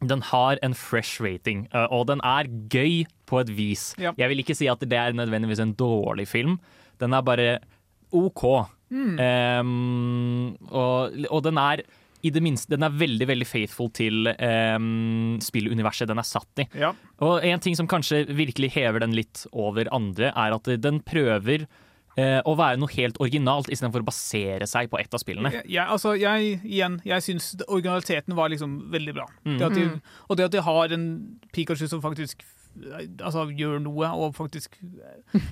den 0.01 0.23
har 0.31 0.59
en 0.63 0.75
fresh 0.75 1.21
rating, 1.21 1.67
eh, 1.73 1.87
og 1.91 2.07
den 2.11 2.21
er 2.25 2.49
gøy 2.73 3.05
på 3.29 3.41
et 3.41 3.53
vis. 3.57 3.95
Ja. 4.01 4.13
Jeg 4.17 4.29
vil 4.33 4.43
ikke 4.43 4.57
si 4.57 4.69
at 4.69 4.81
det 4.81 4.99
er 4.99 5.13
nødvendigvis 5.17 5.61
en 5.61 5.75
dårlig 5.75 6.27
film. 6.29 6.59
Den 7.01 7.15
er 7.17 7.23
bare 7.23 7.59
OK. 8.13 8.45
Mm. 8.91 9.15
Um, 9.19 10.57
og, 10.71 11.17
og 11.31 11.43
den 11.47 11.59
er 11.59 11.85
i 12.25 12.31
det 12.33 12.41
minste, 12.43 12.71
den 12.73 12.83
er 12.87 12.95
veldig 12.97 13.27
veldig 13.29 13.47
faithful 13.47 13.91
til 13.95 14.31
um, 14.33 15.37
spilluniverset 15.45 16.09
den 16.09 16.19
er 16.23 16.27
satt 16.29 16.63
i. 16.65 16.69
Ja. 16.81 16.95
Og 17.25 17.45
en 17.45 17.61
ting 17.61 17.77
som 17.77 17.89
kanskje 17.91 18.25
virkelig 18.33 18.73
hever 18.79 19.05
den 19.05 19.13
litt 19.17 19.45
over 19.53 19.89
andre, 19.93 20.31
er 20.33 20.57
at 20.57 20.71
den 20.81 21.03
prøver 21.05 21.67
eh, 22.17 22.41
å 22.47 22.55
være 22.57 22.79
noe 22.81 22.93
helt 22.95 23.17
originalt 23.21 23.69
istedenfor 23.75 24.05
å 24.05 24.09
basere 24.09 24.69
seg 24.71 24.89
på 24.93 25.01
ett 25.03 25.13
av 25.17 25.21
spillene. 25.21 25.51
Jeg, 25.53 25.65
jeg- 25.77 25.89
altså, 25.97 26.15
jeg, 26.17 26.61
igjen, 26.65 27.01
jeg 27.05 27.25
syns 27.27 27.53
originaliteten 27.67 28.37
var 28.39 28.49
liksom 28.55 28.77
veldig 28.95 29.15
bra. 29.17 29.27
Mm. 29.45 29.59
Det 29.59 29.67
at 29.67 29.75
de, 29.75 29.85
Mm. 29.89 30.01
og 30.31 30.37
det 30.39 30.45
at 30.49 30.53
de 30.57 30.63
har 30.63 30.93
en 30.95 31.07
Pikachu 31.53 31.87
som 31.91 32.01
faktisk 32.05 32.45
altså, 33.23 33.45
gjør 33.55 33.81
noe, 33.83 34.09
og 34.15 34.33
faktisk 34.35 34.79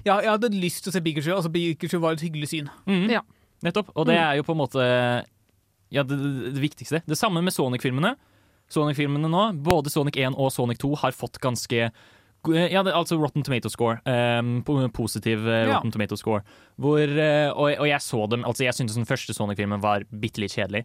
ja, 0.07 0.21
Jeg 0.23 0.31
hadde 0.31 0.49
lyst 0.55 0.83
til 0.85 0.91
å 0.91 0.97
se 0.97 1.01
Pikachu. 1.05 1.31
Altså, 1.35 1.51
Pikachu 1.53 1.99
var 2.03 2.13
et 2.17 2.25
hyggelig 2.25 2.49
syn. 2.55 2.71
Mm. 2.87 3.09
Ja. 3.11 3.21
Nettopp. 3.63 3.93
Og 3.95 4.07
det 4.09 4.17
er 4.19 4.35
jo 4.41 4.43
på 4.43 4.55
en 4.57 4.59
måte 4.59 4.87
ja, 5.93 6.03
det, 6.09 6.17
det, 6.19 6.55
det 6.57 6.63
viktigste. 6.65 7.03
Det 7.07 7.19
samme 7.21 7.43
med 7.45 7.53
Sonic-filmene. 7.55 8.15
Sonic-filmene 8.73 9.29
nå, 9.29 9.45
både 9.63 9.93
Sonic 9.93 10.17
1 10.17 10.35
og 10.41 10.51
Sonic 10.55 10.81
2 10.83 10.95
har 11.05 11.13
fått 11.17 11.39
ganske 11.43 11.91
ja, 12.43 12.81
det, 12.83 12.91
altså 12.91 13.15
Rotten 13.21 13.45
Tomato 13.47 13.71
Score. 13.71 14.01
Um, 14.09 14.63
po- 14.67 14.81
positiv 14.91 15.45
Rotten 15.47 15.93
Ja. 15.93 15.93
Tomato 15.95 16.17
Score. 16.19 16.41
Hvor, 16.81 16.99
eh, 17.07 17.51
og, 17.53 17.69
og 17.79 17.87
jeg 17.87 18.01
så 18.03 18.25
dem 18.33 18.43
Altså 18.49 18.65
Jeg 18.65 18.75
syntes 18.75 18.97
den 18.99 19.07
første 19.07 19.35
Sonic-filmen 19.37 19.79
var 19.85 20.03
bitte 20.11 20.43
litt 20.43 20.57
kjedelig, 20.57 20.83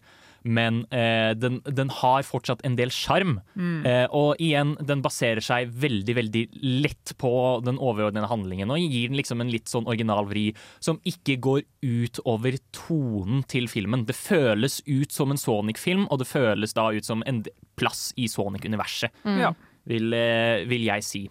men 0.48 0.82
eh, 0.94 1.34
den, 1.38 1.60
den 1.66 1.90
har 2.02 2.26
fortsatt 2.28 2.64
en 2.68 2.78
del 2.80 2.92
sjarm. 2.94 3.38
Mm. 3.56 3.86
Eh, 3.86 4.06
og 4.16 4.42
igjen, 4.44 4.76
den 4.88 5.04
baserer 5.06 5.44
seg 5.44 5.72
veldig 5.84 6.16
veldig 6.18 6.44
lett 6.84 7.14
på 7.22 7.32
den 7.66 7.80
overordnede 7.80 8.30
handlingen 8.32 8.72
og 8.74 8.82
gir 8.82 9.12
den 9.12 9.20
liksom 9.20 9.44
en 9.44 9.52
litt 9.54 9.70
sånn 9.72 9.88
original 9.90 10.28
vri 10.30 10.50
som 10.84 11.00
ikke 11.08 11.38
går 11.44 11.64
ut 11.84 12.22
over 12.26 12.58
tonen 12.76 13.44
til 13.50 13.70
filmen. 13.72 14.06
Det 14.08 14.16
føles 14.18 14.80
ut 14.88 15.14
som 15.14 15.34
en 15.34 15.42
Sonic-film, 15.42 16.08
og 16.12 16.22
det 16.22 16.30
føles 16.30 16.74
da 16.78 16.90
ut 16.96 17.08
som 17.08 17.24
en 17.28 17.44
plass 17.78 18.12
i 18.18 18.30
Sonic-universet, 18.32 19.12
Mm. 19.28 19.56
Vil, 19.88 20.14
eh, 20.14 20.66
vil 20.68 20.84
jeg 20.84 21.04
si. 21.04 21.22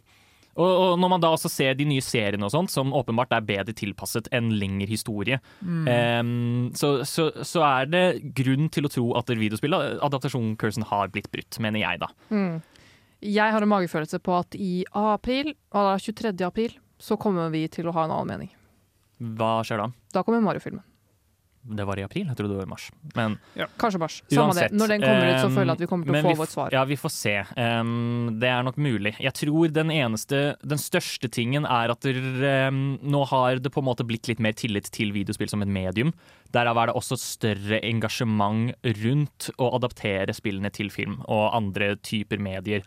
Og, 0.57 0.67
og 0.67 0.99
når 1.01 1.13
man 1.13 1.21
da 1.21 1.31
også 1.35 1.51
ser 1.53 1.75
de 1.77 1.85
nye 1.89 2.05
seriene 2.05 2.47
og 2.47 2.53
sånt, 2.55 2.73
som 2.73 2.95
åpenbart 2.97 3.35
er 3.37 3.45
bedre 3.45 3.75
tilpasset 3.77 4.31
en 4.37 4.51
lengre 4.57 4.89
historie, 4.89 5.41
Mm. 5.61 5.87
um, 5.89 6.71
så, 6.77 7.05
så, 7.05 7.29
så 7.45 7.63
er 7.67 7.87
det 7.91 8.05
grunn 8.37 8.69
til 8.73 8.87
å 8.87 8.91
tro 8.93 9.05
at 9.19 9.29
videospilladaptasjonen 9.29 10.07
adaptasjonkursen, 10.07 10.87
har 10.91 11.09
blitt 11.13 11.31
brutt, 11.33 11.59
mener 11.63 11.81
jeg 11.83 12.01
da. 12.03 12.09
Mm. 12.31 12.63
Jeg 13.27 13.53
har 13.53 13.63
en 13.65 13.71
magefølelse 13.73 14.21
på 14.23 14.35
at 14.37 14.57
i 14.59 14.85
april, 14.97 15.55
eller 15.75 15.99
23. 16.03 16.35
april, 16.47 16.77
så 16.99 17.17
kommer 17.21 17.51
vi 17.53 17.67
til 17.73 17.89
å 17.89 17.95
ha 17.97 18.07
en 18.07 18.15
annen 18.15 18.33
mening. 18.33 18.53
Hva 19.37 19.59
skjer 19.65 19.81
da? 19.81 19.91
Da 20.13 20.23
kommer 20.27 20.45
Mario-filmen. 20.45 20.85
Det 21.67 21.85
var 21.89 21.99
i 21.99 22.05
april, 22.07 22.29
jeg 22.31 22.39
trodde 22.39 22.55
det 22.55 22.61
var 22.61 22.69
i 22.69 22.71
mars. 22.71 22.85
Men 23.17 23.37
Kanskje 23.81 23.99
mars. 23.99 24.19
Samme 24.31 24.55
det. 24.55 24.69
Når 24.71 24.93
den 24.93 25.03
kommer 25.03 25.27
ut, 25.27 25.41
så 25.41 25.49
føler 25.51 25.67
jeg 25.67 25.77
at 25.77 25.83
vi 25.83 25.89
kommer 25.91 26.07
til 26.07 26.15
å 26.15 26.23
få 26.23 26.33
vi 26.33 26.39
vårt 26.39 26.53
svar. 26.53 26.77
Ja, 26.77 26.85
vi 26.87 26.99
får 27.01 27.13
se. 27.15 27.35
Um, 27.57 28.37
det 28.43 28.51
er 28.53 28.63
nok 28.67 28.79
mulig. 28.79 29.17
Jeg 29.23 29.35
tror 29.41 29.75
den 29.75 29.91
eneste, 29.95 30.43
den 30.63 30.83
største 30.83 31.31
tingen 31.33 31.67
er 31.67 31.91
at 31.95 32.07
der, 32.07 32.23
um, 32.71 32.81
nå 33.03 33.25
har 33.33 33.59
det 33.63 33.73
på 33.75 33.83
en 33.83 33.89
måte 33.91 34.07
blitt 34.07 34.31
litt 34.31 34.43
mer 34.43 34.55
tillit 34.57 34.93
til 34.95 35.11
videospill 35.17 35.51
som 35.51 35.65
et 35.67 35.73
medium. 35.73 36.15
Derav 36.55 36.79
er 36.79 36.93
det 36.93 36.97
også 37.01 37.19
større 37.19 37.83
engasjement 37.83 38.73
rundt 39.03 39.51
å 39.59 39.73
adaptere 39.81 40.37
spillene 40.37 40.71
til 40.71 40.93
film 40.95 41.19
og 41.27 41.51
andre 41.57 41.97
typer 41.99 42.39
medier. 42.43 42.87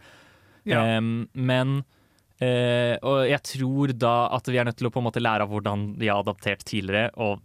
Ja. 0.63 0.97
Um, 0.97 1.27
men 1.33 1.81
Uh, 2.39 2.95
Og 3.03 3.25
jeg 3.27 3.41
tror 3.43 3.91
da 3.99 4.29
at 4.31 4.47
vi 4.47 4.55
er 4.55 4.63
nødt 4.63 4.77
til 4.79 4.87
å 4.87 4.91
på 4.95 5.01
en 5.01 5.09
måte 5.09 5.19
lære 5.19 5.43
av 5.43 5.49
hvordan 5.51 5.81
vi 5.99 6.07
har 6.07 6.21
adaptert 6.23 6.61
tidligere, 6.63 7.09
og 7.19 7.41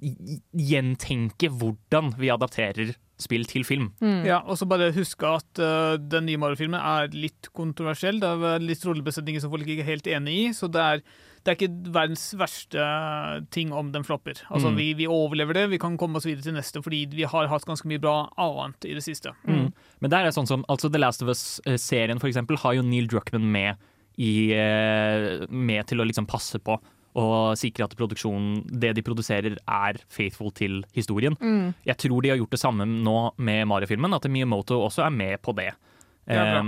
gjentenke 0.00 1.50
hvordan 1.52 2.12
vi 2.18 2.30
adapterer 2.32 2.94
spill 3.18 3.42
til 3.50 3.64
film. 3.66 3.88
Mm. 3.98 4.20
Ja, 4.28 4.36
og 4.46 4.60
så 4.60 4.66
bare 4.70 4.92
huske 4.94 5.26
at 5.26 5.58
uh, 5.58 5.96
den 5.98 6.28
nye 6.28 6.38
Mario-filmen 6.38 6.78
er 6.78 7.08
litt 7.10 7.48
kontroversiell. 7.56 8.20
Det 8.22 8.28
er 8.30 8.62
litt 8.62 8.84
rollebesetninger 8.86 9.42
som 9.42 9.50
folk 9.50 9.66
ikke 9.66 9.82
er 9.82 9.88
helt 9.96 10.06
enig 10.06 10.36
i, 10.36 10.44
så 10.54 10.68
det 10.70 10.84
er, 10.84 11.02
det 11.42 11.50
er 11.50 11.56
ikke 11.58 11.90
verdens 11.96 12.28
verste 12.38 12.84
ting 13.54 13.72
om 13.74 13.90
den 13.94 14.06
flopper. 14.06 14.38
Altså, 14.52 14.70
Mm. 14.70 14.76
vi, 14.78 14.86
vi 15.00 15.08
overlever 15.10 15.58
det, 15.58 15.66
vi 15.74 15.80
kan 15.82 15.96
komme 15.98 16.20
oss 16.20 16.28
videre 16.30 16.46
til 16.46 16.54
neste, 16.54 16.78
fordi 16.84 17.08
vi 17.10 17.26
har 17.26 17.50
hatt 17.50 17.66
ganske 17.66 17.90
mye 17.90 17.98
bra 18.02 18.28
annet 18.38 18.86
i 18.86 18.94
det 18.94 19.02
siste. 19.02 19.34
Mm. 19.50 19.72
Men 20.04 20.14
der 20.14 20.28
er 20.28 20.36
sånn 20.38 20.46
som, 20.46 20.62
altså 20.70 20.86
The 20.92 21.02
Last 21.02 21.24
of 21.26 21.32
Us-serien 21.34 22.22
for 22.22 22.30
eksempel, 22.30 22.60
har 22.62 22.78
jo 22.78 22.86
Neil 22.86 23.10
Druckmann 23.10 23.50
med, 23.50 23.82
i, 24.18 24.52
eh, 24.54 25.42
med 25.50 25.90
til 25.90 25.98
å 25.98 26.06
liksom 26.06 26.26
passe 26.30 26.58
på 26.62 26.78
og 27.18 27.58
sikre 27.58 27.88
at 27.88 27.96
produksjonen, 27.98 28.62
det 28.68 28.94
de 28.96 29.04
produserer, 29.04 29.58
er 29.58 30.00
faithful 30.12 30.52
til 30.54 30.80
historien. 30.94 31.34
Mm. 31.40 31.74
Jeg 31.88 31.98
tror 32.04 32.22
de 32.22 32.32
har 32.32 32.40
gjort 32.40 32.54
det 32.54 32.62
samme 32.62 32.86
nå 32.88 33.18
med 33.42 33.66
Mario-filmen, 33.70 34.14
at 34.14 34.30
Miyamoto 34.30 34.78
også 34.84 35.04
er 35.06 35.14
med 35.14 35.42
på 35.42 35.56
det. 35.58 35.72
Ja, 36.28 36.44
bra. 36.44 36.62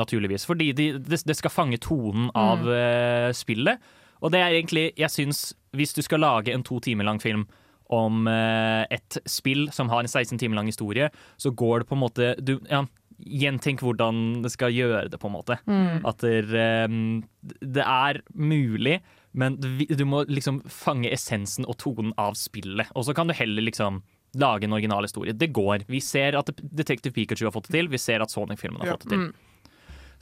Naturligvis. 0.00 0.46
Fordi 0.48 0.70
de, 0.72 0.86
det, 0.98 1.20
det 1.28 1.36
skal 1.36 1.52
fange 1.52 1.80
tonen 1.82 2.30
av 2.38 2.64
eh, 2.64 3.30
spillet. 3.36 3.82
Og 4.22 4.32
det 4.32 4.40
er 4.40 4.54
egentlig, 4.56 4.86
jeg 4.98 5.12
syns, 5.12 5.50
hvis 5.76 5.94
du 5.96 6.02
skal 6.04 6.22
lage 6.22 6.54
en 6.54 6.64
to 6.64 6.78
timer 6.82 7.06
lang 7.08 7.20
film 7.22 7.44
om 7.92 8.26
uh, 8.30 8.88
et 8.88 9.18
spill 9.28 9.66
som 9.74 9.90
har 9.92 10.04
en 10.04 10.08
16 10.08 10.38
timer 10.40 10.56
lang 10.56 10.70
historie, 10.70 11.10
så 11.36 11.52
går 11.52 11.82
det 11.82 11.88
på 11.90 11.96
en 11.98 12.04
måte 12.06 12.34
du, 12.40 12.56
ja, 12.70 12.86
Gjentenk 13.22 13.82
hvordan 13.84 14.40
det 14.42 14.50
skal 14.50 14.72
gjøre 14.74 15.04
det, 15.12 15.18
på 15.20 15.28
en 15.28 15.34
måte. 15.36 15.54
Mm. 15.68 16.00
At 16.08 16.24
det, 16.24 16.62
um, 16.90 17.20
det 17.60 17.84
er 17.84 18.18
mulig, 18.34 18.96
men 19.32 19.56
du 19.60 20.04
må 20.04 20.24
liksom 20.28 20.60
fange 20.68 21.08
essensen 21.12 21.64
og 21.68 21.78
tonen 21.80 22.12
av 22.20 22.34
spillet. 22.36 22.90
Og 22.94 23.06
så 23.08 23.14
kan 23.16 23.26
du 23.30 23.34
heller 23.36 23.64
liksom 23.64 24.02
lage 24.40 24.64
en 24.64 24.72
original 24.72 25.04
historie. 25.04 25.32
Det 25.36 25.50
går. 25.52 25.84
Vi 25.88 26.00
ser 26.00 26.36
at 26.38 26.50
Detective 26.62 27.12
Pikachu 27.16 27.44
har 27.46 27.52
fått 27.52 27.68
det 27.68 27.78
til, 27.80 27.88
vi 27.92 28.00
ser 28.00 28.22
at 28.24 28.32
Sonic-filmen 28.32 28.80
har 28.80 28.92
Ja. 28.92 28.96
fått 28.96 29.08
det 29.08 29.14
til. 29.16 29.18
Mm. 29.18 29.32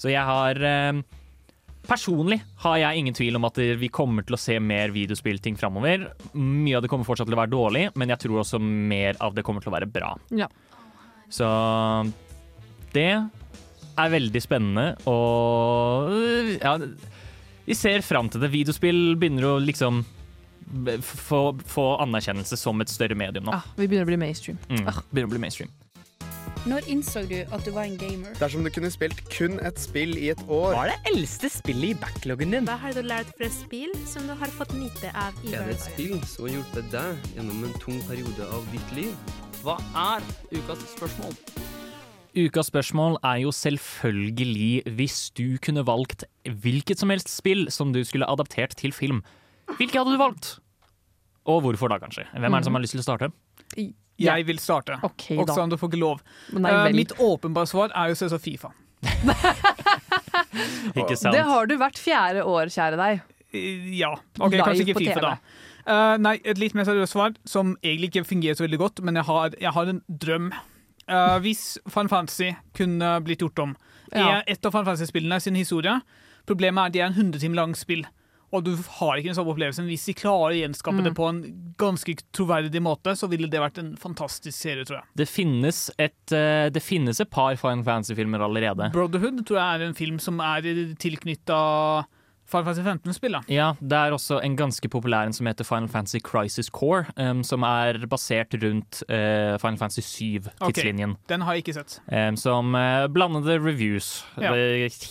Så 0.00 0.11
jeg 0.11 0.24
har 0.24 0.62
eh, 0.62 1.02
Personlig 1.80 2.42
har 2.61 2.76
jeg 2.76 2.98
ingen 3.00 3.14
tvil 3.16 3.36
om 3.38 3.44
at 3.48 3.56
vi 3.56 3.88
kommer 3.88 4.22
til 4.22 4.36
å 4.36 4.38
se 4.38 4.58
mer 4.61 4.90
videospillting 4.92 5.56
framover. 5.56 6.11
Mye 6.36 6.76
av 6.76 6.82
det 6.84 6.90
kommer 6.92 7.06
fortsatt 7.08 7.26
til 7.26 7.34
å 7.34 7.40
være 7.40 7.54
dårlig, 7.54 7.86
men 7.96 8.12
jeg 8.12 8.20
tror 8.20 8.42
også 8.42 8.61
mer 8.61 9.16
av 9.18 9.32
det 9.34 9.42
kommer 9.46 9.64
til 9.64 9.72
å 9.72 9.76
være 9.78 9.88
bra. 9.88 10.11
Ja. 10.36 10.46
Så 11.32 11.48
det 12.92 13.06
er 13.16 14.12
veldig 14.12 14.42
spennende, 14.44 14.84
og 15.08 16.12
ja, 16.61 16.74
vi 17.70 17.76
ser 17.78 18.02
fram 18.02 18.28
til 18.32 18.42
det. 18.42 18.50
Videospill 18.52 19.14
begynner 19.20 19.46
å 19.46 19.58
liksom 19.62 20.02
få, 21.02 21.42
få 21.66 21.84
anerkjennelse 22.02 22.58
som 22.58 22.80
et 22.82 22.90
større 22.92 23.16
medium 23.18 23.46
nå. 23.48 23.54
Ah, 23.54 23.64
vi 23.78 23.86
begynner 23.86 24.06
å 24.08 24.10
bli 24.10 24.18
mainstream. 24.20 24.58
Mm, 24.68 24.88
Ah. 24.90 25.00
begynner 25.12 25.30
å 25.30 25.34
bli 25.36 25.44
mainstream. 25.46 25.70
Når 26.68 26.84
innså 26.92 27.22
du 27.28 27.38
at 27.54 27.64
du 27.64 27.70
var 27.72 27.86
en 27.88 27.96
gamer? 27.96 28.34
Dersom 28.36 28.64
du 28.66 28.68
kunne 28.74 28.90
spilt 28.92 29.16
kun 29.32 29.58
et 29.64 29.78
spill 29.80 30.12
i 30.18 30.28
et 30.34 30.40
år 30.50 30.74
Hva 30.74 30.82
er 30.84 30.90
det 30.92 31.14
eldste 31.14 31.48
spillet 31.48 31.94
i 31.94 31.98
backloggen 32.02 32.52
din? 32.52 32.66
Hva 32.68 32.76
har 32.82 32.92
du 32.92 33.00
lært 33.06 33.30
fra 33.38 33.48
spill 33.54 33.94
som 34.04 34.26
du 34.28 34.34
har 34.36 34.52
fått 34.58 34.74
nyte 34.76 35.08
av 35.16 35.32
i 35.46 35.54
Er 35.54 35.70
det 35.70 35.78
et 35.78 35.86
spill 35.86 36.18
som 36.28 36.44
har 36.44 36.58
hjulpet 36.58 36.90
deg 36.92 37.30
gjennom 37.38 37.64
en 37.64 37.72
tung 37.80 38.02
periode 38.10 38.44
av 38.52 38.66
ditt 38.74 38.92
liv? 38.98 39.14
Hva 39.62 39.78
er 39.96 40.26
ukas 40.52 40.84
spørsmål? 40.98 41.32
Ukas 42.37 42.68
spørsmål 42.70 43.16
er 43.26 43.41
jo 43.43 43.51
selvfølgelig 43.55 44.95
hvis 44.99 45.18
du 45.35 45.59
kunne 45.62 45.83
valgt 45.87 46.24
hvilket 46.47 47.03
som 47.03 47.11
helst 47.11 47.31
spill 47.33 47.66
som 47.74 47.95
du 47.95 48.03
skulle 48.07 48.28
adaptert 48.31 48.76
til 48.78 48.95
film. 48.95 49.22
Hvilke 49.78 49.99
hadde 49.99 50.14
du 50.14 50.20
valgt? 50.20 50.53
Og 51.51 51.64
hvorfor 51.64 51.91
da, 51.91 51.99
kanskje? 52.03 52.28
Hvem 52.31 52.55
er 52.55 52.62
det 52.62 52.68
som 52.68 52.76
har 52.76 52.85
lyst 52.85 52.95
til 52.95 53.03
å 53.03 53.07
starte? 53.07 53.31
Jeg 54.20 54.47
vil 54.47 54.61
starte. 54.61 54.99
okay, 55.03 55.39
også 55.41 55.64
om 55.64 55.72
du 55.72 55.78
får 55.81 55.91
ikke 55.91 56.03
lov. 56.03 56.22
Nei, 56.53 56.70
uh, 56.70 56.91
mitt 56.95 57.14
åpenbare 57.18 57.70
svar 57.70 57.95
er 57.97 58.12
jo 58.12 58.20
selvsagt 58.20 58.45
Fifa. 58.45 58.70
Ikke 61.01 61.16
sant? 61.16 61.33
Det 61.33 61.41
har 61.47 61.70
du 61.70 61.78
hvert 61.81 61.99
fjerde 61.99 62.45
år, 62.45 62.68
kjære 62.74 62.99
deg. 63.01 63.22
Ja. 63.97 64.12
OK, 64.39 64.53
Live 64.53 64.66
kanskje 64.66 64.85
ikke 64.85 64.99
Fifa, 64.99 65.14
TV. 65.16 65.22
da. 65.24 65.33
Uh, 65.89 66.16
nei, 66.20 66.35
et 66.45 66.61
litt 66.61 66.76
mer 66.76 66.85
seriøst 66.87 67.16
svar, 67.16 67.33
som 67.49 67.72
egentlig 67.81 68.12
ikke 68.12 68.28
fungerer 68.28 68.59
så 68.59 68.66
veldig 68.66 68.81
godt, 68.83 69.01
men 69.07 69.16
jeg 69.18 69.26
har, 69.31 69.47
jeg 69.62 69.72
har 69.78 69.87
en 69.95 70.03
drøm. 70.26 70.47
Eh, 71.11 71.38
hvis 71.42 71.64
Final 71.90 72.08
Fantasy 72.12 72.52
kunne 72.76 73.16
blitt 73.26 73.42
gjort 73.42 73.58
om 73.64 73.76
Ja. 74.14 74.42
et 74.46 74.64
av 74.66 74.72
Final 74.72 74.84
Fantasy-spillene 74.92 75.40
sin 75.42 75.54
historie 75.58 76.00
Problemet 76.46 76.78
er 76.82 76.86
at 76.86 76.92
det 76.92 77.00
er 77.02 77.06
en 77.06 77.14
100 77.32 77.38
timer 77.42 77.56
lang 77.61 77.74
spill, 77.76 78.04
og 78.52 78.64
du 78.64 78.72
har 78.74 79.16
ikke 79.18 79.28
den 79.30 79.34
samme 79.36 79.52
opplevelsen. 79.52 79.86
Hvis 79.86 80.06
de 80.08 80.14
klarer 80.14 80.54
å 80.56 80.58
gjenskape 80.58 80.98
Mm. 80.98 81.04
det 81.04 81.14
på 81.14 81.28
en 81.28 81.74
ganske 81.78 82.14
troverdig 82.32 82.80
måte, 82.82 83.12
så 83.14 83.28
ville 83.28 83.46
det 83.48 83.61
vært 83.61 83.78
en 83.78 83.94
fantastisk 83.96 84.56
serie, 84.58 84.84
tror 84.84 84.96
jeg. 84.98 85.04
Det 85.14 85.28
finnes 85.28 85.90
et, 85.98 86.32
eh, 86.32 86.68
det 86.70 86.82
finnes 86.82 87.20
et 87.20 87.30
par 87.30 87.54
Final 87.56 87.84
Fantasy-filmer 87.84 88.40
allerede. 88.40 88.90
Brotherhood 88.92 89.44
tror 89.46 89.58
jeg 89.61 89.80
er 89.80 89.84
en 89.86 89.94
film 89.94 90.18
som 90.18 90.40
er 90.40 90.62
tilknytta 90.98 92.06
Final 92.51 92.66
Fantasy 92.68 92.84
15-spillet. 92.86 93.51
Ja, 93.53 93.72
det 93.80 93.98
er 93.98 94.16
også 94.16 94.40
en 94.44 94.57
ganske 94.59 94.90
populær 94.92 95.28
en 95.28 95.36
som 95.36 95.48
heter 95.48 95.66
Final 95.68 95.88
Fantasy 95.92 96.20
Crisis 96.24 96.70
Core, 96.74 97.07
um, 97.16 97.44
som 97.46 97.64
er 97.66 98.01
basert 98.11 98.55
rundt 98.62 99.03
uh, 99.09 99.57
Final 99.62 99.78
Fantasy 99.80 100.05
7-tidslinjen. 100.05 101.16
Den 101.30 101.46
har 101.46 101.57
jeg 101.57 101.66
ikke 101.66 101.78
sett. 101.80 102.01
som 102.40 102.74
uh, 102.74 103.07
blandede 103.12 103.59
reviews. 103.62 104.24
Ja. 104.40 104.53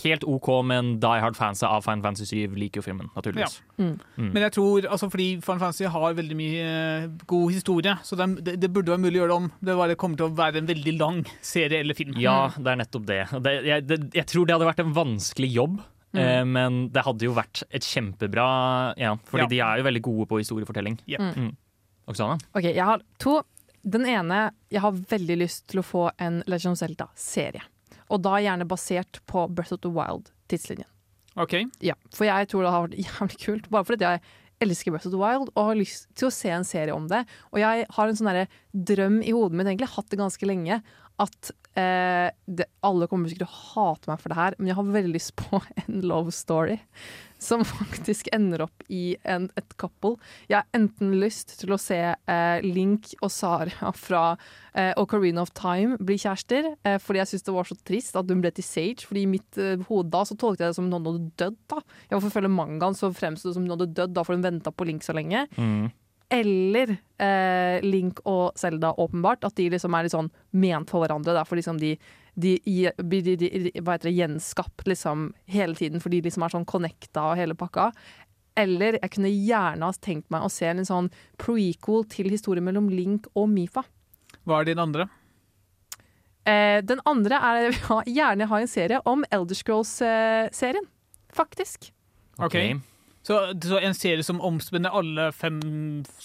Helt 0.04 0.24
OK, 0.24 0.48
men 0.66 0.98
Die 1.00 1.20
hard-fans 1.22 1.62
av 1.66 1.82
Final 1.86 2.02
Fantasy 2.04 2.46
7 2.46 2.56
liker 2.58 2.80
jo 2.80 2.86
filmen, 2.90 3.10
naturligvis. 3.16 3.60
Mm. 3.78 3.96
Mm. 4.16 4.30
Men 4.34 4.42
jeg 4.46 4.54
tror, 4.56 4.86
altså 4.90 5.08
fordi 5.10 5.28
Final 5.44 5.62
Fantasy 5.64 5.88
har 5.90 6.16
veldig 6.18 6.36
mye 6.38 6.64
eh, 6.64 7.06
god 7.30 7.54
historie, 7.54 7.94
så 8.06 8.18
det, 8.18 8.28
det, 8.46 8.56
det 8.62 8.72
burde 8.72 8.94
være 8.94 9.02
mulig 9.04 9.18
å 9.18 9.24
gjøre 9.24 9.32
det 9.32 9.38
om. 9.42 9.48
Det 9.60 9.78
bare 9.80 9.98
kommer 10.00 10.20
til 10.20 10.28
å 10.28 10.34
være 10.40 10.62
en 10.62 10.70
veldig 10.70 10.96
lang 11.00 11.22
serie 11.44 11.82
eller 11.84 11.98
film. 11.98 12.16
Ja, 12.20 12.50
det 12.56 12.74
er 12.74 12.82
nettopp 12.82 13.08
det. 13.08 13.22
Det, 13.46 13.54
jeg, 13.68 13.86
det. 13.88 14.00
Jeg 14.20 14.28
tror 14.30 14.46
det 14.46 14.56
hadde 14.56 14.70
vært 14.70 14.84
en 14.84 14.94
vanskelig 14.96 15.50
jobb. 15.54 15.80
Mm. 16.12 16.18
eh, 16.20 16.44
Men 16.44 16.88
det 16.90 17.04
hadde 17.06 17.22
jo 17.22 17.34
vært 17.36 17.62
et 17.70 17.82
kjempebra 17.86 18.94
Ja, 18.98 19.14
fordi 19.30 19.42
Ja. 19.42 19.46
de 19.48 19.60
er 19.60 19.78
jo 19.78 19.84
veldig 19.84 20.02
gode 20.02 20.26
på 20.26 20.38
historiefortelling. 20.42 20.98
Yep. 21.06 21.20
Mm. 21.36 21.56
Oksana? 22.08 22.38
Ok, 22.54 22.62
Jeg 22.64 22.84
har 22.84 23.00
to. 23.18 23.42
Den 23.88 24.04
ene 24.06 24.50
Jeg 24.70 24.80
har 24.82 24.92
veldig 24.92 25.38
lyst 25.38 25.66
til 25.68 25.80
å 25.80 25.84
få 25.86 26.10
en 26.18 26.42
Legend 26.46 26.72
of 26.72 26.78
Zelda-serie. 26.78 27.62
Og 28.10 28.22
da 28.22 28.30
gjerne 28.42 28.66
basert 28.66 29.20
på 29.26 29.48
Breath 29.54 29.72
of 29.72 29.80
the 29.82 29.88
Wild-tidslinjen. 29.88 30.86
OK. 31.36 31.54
Ja, 31.80 31.94
For 32.12 32.24
jeg 32.26 32.48
tror 32.48 32.62
det 32.66 32.70
har 32.74 32.88
vært 32.88 32.98
jævlig 33.06 33.38
kult. 33.46 33.70
Bare 33.70 33.84
fordi 33.84 34.00
jeg 34.02 34.20
elsker 34.60 34.90
Breath 34.90 35.06
of 35.06 35.12
the 35.12 35.18
Wild 35.18 35.48
og 35.54 35.64
har 35.70 35.76
lyst 35.78 36.08
til 36.18 36.26
å 36.28 36.32
se 36.34 36.50
en 36.50 36.64
serie 36.64 36.92
om 36.92 37.06
det. 37.08 37.24
Og 37.54 37.60
jeg 37.60 37.86
har 37.88 38.08
en 38.08 38.18
sånn 38.18 38.46
drøm 38.74 39.22
i 39.22 39.30
hodet 39.30 39.52
mitt, 39.56 39.66
egentlig 39.70 39.88
hatt 39.94 40.10
det 40.10 40.18
ganske 40.18 40.44
lenge, 40.50 40.82
at 41.20 41.50
eh, 41.78 42.28
det, 42.46 42.66
Alle 42.86 43.08
kommer 43.10 43.30
sikkert 43.30 43.48
til 43.48 43.50
å 43.50 43.64
hate 43.74 44.10
meg 44.10 44.20
for 44.22 44.32
det 44.32 44.38
her, 44.38 44.56
men 44.58 44.70
jeg 44.70 44.78
har 44.78 44.94
veldig 44.96 45.12
lyst 45.14 45.34
på 45.38 45.60
en 45.84 46.00
love 46.06 46.34
story. 46.34 46.78
Som 47.40 47.62
faktisk 47.64 48.28
ender 48.36 48.66
opp 48.66 48.82
i 48.92 49.14
en, 49.24 49.46
et 49.56 49.76
couple. 49.80 50.18
Jeg 50.50 50.58
har 50.58 50.76
enten 50.76 51.14
lyst 51.22 51.54
til 51.62 51.72
å 51.72 51.78
se 51.80 51.98
eh, 52.12 52.66
Link 52.66 53.14
og 53.22 53.30
Sara 53.32 53.92
fra 54.06 54.24
eh, 54.74 54.92
Ocarina 55.00 55.46
of 55.46 55.54
Time 55.56 55.96
bli 55.96 56.18
kjærester, 56.20 56.74
eh, 56.84 56.98
fordi 57.00 57.22
jeg 57.22 57.32
syns 57.32 57.48
det 57.48 57.56
var 57.56 57.70
så 57.70 57.78
trist 57.80 58.18
at 58.20 58.28
hun 58.28 58.44
ble 58.44 58.52
til 58.56 58.66
Sage. 58.66 59.06
Fordi 59.08 59.24
i 59.24 59.30
mitt 59.30 59.60
eh, 59.60 59.80
hode 59.88 60.12
da 60.12 60.26
så 60.28 60.36
tolket 60.36 60.66
jeg 60.66 60.74
det 60.74 60.80
som 60.80 60.90
noen 60.90 61.08
hadde 61.08 61.32
dødd. 61.44 61.58
da. 61.72 61.80
Jeg 62.10 62.18
var 62.18 62.26
forfølger 62.28 62.54
mangaen, 62.58 62.98
så 62.98 63.12
fremsto 63.14 63.48
det 63.48 63.56
som 63.56 63.64
noen 63.64 63.78
hadde 63.78 63.92
dødd, 64.02 64.14
da 64.18 64.26
for 64.26 64.36
hun 64.36 64.44
venta 64.44 64.74
på 64.74 64.90
Link 64.90 65.06
så 65.06 65.16
lenge. 65.16 65.46
Mm. 65.56 65.88
Eller 66.30 66.92
eh, 67.18 67.82
Link 67.82 68.20
og 68.28 68.58
Zelda, 68.58 68.92
åpenbart. 69.02 69.44
At 69.44 69.56
de 69.58 69.68
liksom 69.72 69.94
er 69.94 70.06
litt 70.06 70.14
sånn 70.14 70.30
ment 70.54 70.90
for 70.90 71.02
hverandre. 71.02 71.34
Da, 71.34 71.44
for 71.48 71.58
liksom 71.58 71.80
de, 71.82 71.96
de, 72.38 72.56
de, 72.64 73.20
de, 73.26 73.36
de, 73.36 74.12
gjenskapt 74.14 74.86
liksom 74.88 75.30
hele 75.50 75.74
tiden, 75.78 76.02
for 76.02 76.14
de 76.14 76.22
liksom 76.24 76.46
er 76.46 76.54
sånn 76.54 76.68
connecta 76.70 77.32
og 77.32 77.40
hele 77.40 77.58
pakka. 77.58 77.90
Eller 78.58 78.98
jeg 79.00 79.14
kunne 79.14 79.32
gjerne 79.32 79.86
ha 79.88 80.02
tenkt 80.02 80.30
meg 80.32 80.44
å 80.46 80.52
se 80.52 80.68
en 80.70 80.86
sånn 80.86 81.10
prequel 81.40 82.06
til 82.10 82.30
historien 82.30 82.66
mellom 82.66 82.90
Link 82.92 83.26
og 83.34 83.50
Mifa. 83.50 83.84
Hva 84.46 84.60
er 84.60 84.70
din 84.70 84.82
andre? 84.82 85.08
Eh, 86.48 86.78
den 86.86 87.02
andre 87.08 87.40
er 87.40 87.60
jeg 87.66 87.74
vil 87.74 88.14
gjerne 88.16 88.48
ha 88.50 88.62
en 88.62 88.70
serie 88.70 89.02
om 89.08 89.26
Elder 89.30 89.58
Scrolls-serien. 89.58 90.86
Faktisk. 91.34 91.90
Ok. 92.38 92.56
Så, 93.30 93.36
så 93.62 93.78
en 93.78 93.94
serie 93.94 94.24
som 94.26 94.40
omspenner 94.42 94.90
alle 94.90 95.28
fem, 95.30 95.60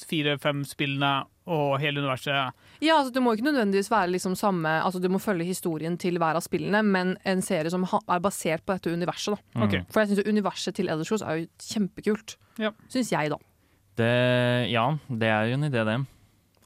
fire-fem 0.09 0.63
spillene 0.65 1.11
og 1.45 1.75
hele 1.77 2.01
universet. 2.01 2.55
Ja, 2.81 2.95
altså 2.97 3.13
Det 3.13 3.21
må 3.21 3.35
ikke 3.35 3.45
nødvendigvis 3.45 3.91
være 3.91 4.09
liksom 4.15 4.33
samme 4.35 4.71
Altså 4.81 4.97
Du 4.99 5.05
må 5.13 5.19
følge 5.21 5.45
historien 5.45 5.99
til 6.01 6.17
hver 6.17 6.39
av 6.39 6.41
spillene, 6.41 6.81
men 6.81 7.13
en 7.21 7.43
serie 7.45 7.69
som 7.69 7.85
ha, 7.91 7.99
er 8.09 8.23
basert 8.25 8.65
på 8.65 8.73
dette 8.73 8.89
universet. 8.89 9.35
da 9.35 9.59
Mm. 9.61 9.67
Ok. 9.67 9.75
For 9.93 10.01
jeg 10.01 10.09
syns 10.15 10.27
universet 10.27 10.75
til 10.75 10.89
Eldershows 10.89 11.21
er 11.21 11.43
jo 11.43 11.45
kjempekult. 11.61 12.35
Ja. 12.57 12.71
Syns 12.89 13.11
jeg, 13.13 13.29
da. 13.29 13.37
Det, 13.95 14.09
ja, 14.71 14.87
det 15.07 15.29
er 15.29 15.45
jo 15.51 15.59
en 15.59 15.69
idé, 15.69 15.85
det. 15.85 15.99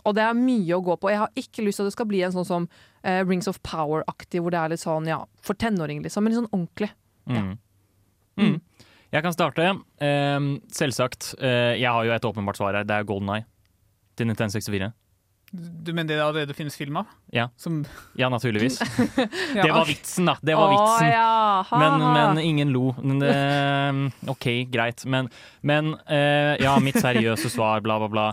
Og 0.05 0.15
det 0.15 0.23
er 0.23 0.33
mye 0.39 0.77
å 0.79 0.81
gå 0.81 0.95
på. 0.97 1.11
Jeg 1.11 1.19
har 1.19 1.29
ikke 1.35 1.65
lyst 1.67 1.77
til 1.77 1.85
at 1.85 1.91
det 1.91 1.97
skal 1.97 2.07
bli 2.09 2.23
en 2.23 2.33
sånn 2.33 2.47
som 2.47 2.69
eh, 3.03 3.19
Rings 3.27 3.51
of 3.51 3.59
Power-aktig, 3.61 4.41
hvor 4.41 4.55
det 4.55 4.61
er 4.63 4.73
litt 4.73 4.81
sånn 4.81 5.05
ja, 5.11 5.19
for 5.43 5.59
tenåringer, 5.59 6.07
liksom, 6.07 6.23
men 6.23 6.33
litt 6.33 6.39
sånn 6.39 6.53
ordentlig. 6.55 6.89
Mm. 7.27 7.51
Mm. 8.39 8.57
Jeg 9.11 9.23
kan 9.25 9.33
starte. 9.33 9.71
Ehm, 10.05 10.49
selvsagt. 10.71 11.33
eh, 11.41 11.75
jeg 11.81 11.89
har 11.89 12.05
jo 12.05 12.11
et 12.13 12.25
åpenbart 12.29 12.57
svar 12.59 12.73
her. 12.77 12.83
Det 12.85 12.93
er 12.95 13.03
Golden 13.09 13.29
Eye 13.35 13.45
til 14.15 14.27
1964. 14.29 14.91
Du 15.51 15.89
mener 15.97 16.13
det 16.13 16.21
allerede 16.21 16.53
finnes 16.53 16.75
film 16.77 16.97
av? 17.01 17.07
Ja, 17.33 17.47
Som 17.57 17.79
ja 18.15 18.27
naturligvis. 18.29 18.77
Ja. 19.55 19.63
Det 19.63 19.71
var 19.73 19.85
vitsen, 19.89 20.27
da. 20.29 20.35
Det 20.45 20.53
var 20.55 20.69
vitsen. 20.69 21.07
ja, 21.09 21.63
ha, 21.65 21.79
Men, 21.81 22.03
men 22.13 22.37
ingen 22.43 22.69
lo. 22.69 22.91
Men, 23.01 23.23
eh, 23.25 24.29
OK, 24.29 24.45
greit. 24.69 25.05
Men, 25.09 25.29
men 25.65 25.95
eh, 26.05 26.53
ja, 26.61 26.75
mitt 26.79 27.01
seriøse 27.01 27.49
svar, 27.49 27.81
bla, 27.81 27.97
bla, 27.97 28.07
bla. 28.13 28.27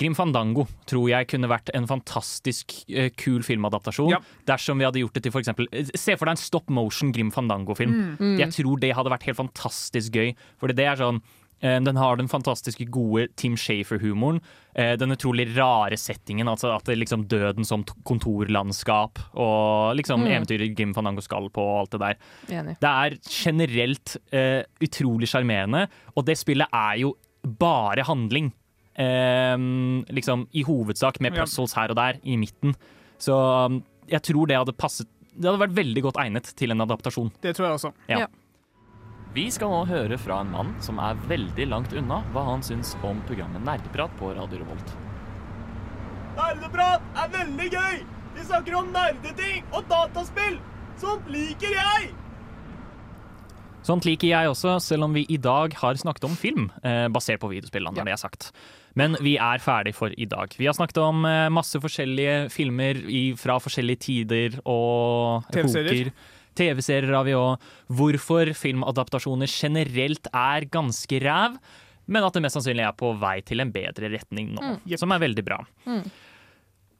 Grim 0.00 0.14
Fandango 0.18 0.64
tror 0.88 1.08
jeg 1.10 1.28
kunne 1.30 1.48
vært 1.50 1.70
en 1.76 1.86
fantastisk 1.86 2.72
eh, 2.90 3.10
kul 3.14 3.42
filmadaptasjon. 3.46 4.10
Ja. 4.10 4.18
Dersom 4.48 4.78
vi 4.80 4.84
hadde 4.88 5.02
gjort 5.02 5.14
det 5.14 5.22
til 5.26 5.32
for 5.34 5.42
eksempel 5.44 5.68
eh, 5.70 5.84
Se 5.94 6.16
for 6.16 6.26
deg 6.26 6.34
en 6.38 6.42
stop 6.42 6.70
motion 6.70 7.12
Grim 7.14 7.30
Fandango-film. 7.30 7.92
Mm. 7.92 8.16
Mm. 8.18 8.38
Jeg 8.40 8.50
tror 8.56 8.80
det 8.82 8.94
hadde 8.96 9.12
vært 9.12 9.28
helt 9.28 9.38
fantastisk 9.38 10.12
gøy. 10.18 10.32
Fordi 10.58 10.74
det 10.80 10.86
er 10.90 10.98
sånn 10.98 11.20
eh, 11.62 11.78
den 11.86 12.00
har 12.00 12.16
den 12.18 12.26
fantastiske 12.32 12.88
gode 12.90 13.28
Tim 13.38 13.54
Shafer-humoren. 13.54 14.40
Eh, 14.74 14.96
den 14.98 15.14
utrolig 15.14 15.46
rare 15.54 15.94
settingen, 16.00 16.48
altså 16.50 16.72
at 16.74 16.88
det 16.88 16.96
er 16.96 17.02
liksom 17.04 17.28
døden 17.30 17.68
som 17.68 17.84
kontorlandskap. 18.08 19.20
Og 19.38 19.94
liksom 20.00 20.24
Mm. 20.24 20.32
eventyret 20.40 20.74
Grim 20.74 20.94
Fandango 20.96 21.20
skal 21.22 21.46
på 21.50 21.62
og 21.62 21.80
alt 21.84 21.90
det 21.94 22.00
der. 22.00 22.16
Enig. 22.58 22.74
Det 22.80 22.90
er 22.90 23.18
generelt 23.28 24.16
utrolig 24.82 25.28
sjarmerende, 25.30 25.86
og 26.16 26.24
det 26.26 26.38
spillet 26.40 26.66
er 26.72 26.98
jo 27.04 27.14
bare 27.44 28.02
handling. 28.06 28.52
Ehm, 29.00 30.04
liksom 30.12 30.46
i 30.52 30.64
hovedsak 30.68 31.20
med 31.24 31.32
puzzles 31.36 31.72
her 31.78 31.92
og 31.92 31.96
der 31.96 32.18
i 32.22 32.36
midten. 32.36 32.74
Så 33.22 33.32
um, 33.32 33.80
jeg 34.10 34.20
tror 34.26 34.50
det 34.50 34.58
hadde 34.58 34.74
passet 34.76 35.08
Det 35.32 35.46
hadde 35.46 35.62
vært 35.62 35.76
veldig 35.78 36.02
godt 36.04 36.18
egnet 36.20 36.50
til 36.58 36.74
en 36.74 36.84
adaptasjon. 36.84 37.30
Det 37.40 37.54
tror 37.56 37.68
jeg 37.70 37.78
også. 37.78 37.92
Ja. 38.10 38.26
Vi 39.32 39.46
skal 39.48 39.70
nå 39.72 39.84
høre 39.88 40.18
fra 40.20 40.42
en 40.44 40.50
mann 40.52 40.74
som 40.84 40.98
er 41.00 41.16
veldig 41.30 41.64
langt 41.70 41.94
unna 41.96 42.18
hva 42.34 42.42
han 42.50 42.64
syns 42.66 42.92
om 43.00 43.22
programmet 43.24 43.64
Nerdeprat 43.64 44.12
på 44.18 44.34
Radio 44.36 44.60
Revolt. 44.60 44.92
Nerdeprat 46.36 47.06
er 47.22 47.32
veldig 47.38 47.70
gøy! 47.72 48.02
Vi 48.32 48.44
snakker 48.44 48.76
om 48.76 48.92
nerdeting 48.92 49.64
og 49.72 49.88
dataspill! 49.88 50.58
Sånt 51.00 51.32
liker 51.32 51.72
jeg! 51.78 52.12
Sånt 53.82 54.04
liker 54.06 54.28
jeg 54.28 54.52
også, 54.52 54.76
selv 54.84 55.08
om 55.08 55.16
vi 55.16 55.24
i 55.32 55.40
dag 55.42 55.72
har 55.80 55.98
snakket 55.98 56.28
om 56.28 56.36
film, 56.38 56.68
eh, 56.84 57.08
basert 57.10 57.40
på 57.42 57.50
videospillene. 57.50 57.98
Ja. 57.98 58.04
det 58.06 58.14
er 58.14 58.20
sagt. 58.20 58.52
Men 58.98 59.16
vi 59.24 59.36
er 59.40 59.62
ferdig 59.62 59.94
for 59.96 60.12
i 60.16 60.26
dag. 60.28 60.52
Vi 60.58 60.68
har 60.68 60.76
snakket 60.76 61.00
om 61.02 61.24
eh, 61.28 61.48
masse 61.52 61.80
forskjellige 61.80 62.50
filmer 62.52 63.00
fra 63.40 63.58
forskjellige 63.62 64.02
tider 64.06 64.58
og 64.62 65.48
TV-serier. 65.54 66.10
epoker. 66.10 66.40
TV-serier 66.58 67.14
har 67.16 67.24
vi 67.24 67.36
òg. 67.36 67.70
Hvorfor 67.96 68.52
filmadaptasjoner 68.56 69.48
generelt 69.48 70.28
er 70.28 70.68
ganske 70.72 71.22
ræv, 71.24 71.56
men 72.12 72.26
at 72.26 72.36
det 72.36 72.42
mest 72.44 72.58
sannsynlig 72.58 72.84
er 72.84 72.98
på 72.98 73.14
vei 73.22 73.38
til 73.46 73.64
en 73.64 73.72
bedre 73.72 74.10
retning 74.12 74.52
nå. 74.56 74.74
Mm. 74.74 74.98
Som 75.00 75.14
er 75.14 75.22
veldig 75.22 75.44
bra. 75.46 75.62
Mm. 75.86 76.04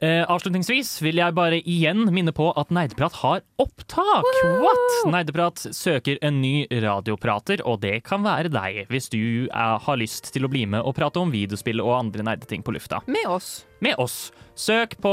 Eh, 0.02 0.24
avslutningsvis 0.26 0.96
vil 1.04 1.20
jeg 1.20 1.34
bare 1.36 1.60
igjen 1.62 2.08
minne 2.10 2.32
på 2.34 2.48
at 2.58 2.72
Nerdeprat 2.74 3.14
har 3.20 3.44
opptak! 3.62 4.26
What? 4.58 4.96
Nerdeprat 5.12 5.62
søker 5.76 6.18
en 6.26 6.40
ny 6.42 6.66
radioprater, 6.82 7.62
og 7.64 7.78
det 7.84 8.00
kan 8.08 8.24
være 8.26 8.50
deg 8.50 8.80
hvis 8.90 9.06
du 9.12 9.20
er, 9.46 9.76
har 9.78 10.00
lyst 10.00 10.32
til 10.34 10.42
å 10.42 10.50
bli 10.50 10.64
med 10.66 10.82
og 10.82 10.96
prate 10.98 11.22
om 11.22 11.30
videospill 11.30 11.78
og 11.84 11.92
andre 12.00 12.26
nerdeting 12.26 12.64
på 12.66 12.74
lufta. 12.74 12.98
Med 13.06 13.28
oss. 13.30 13.62
Med 13.82 13.94
oss. 14.02 14.32
Søk 14.58 14.98
på, 15.00 15.12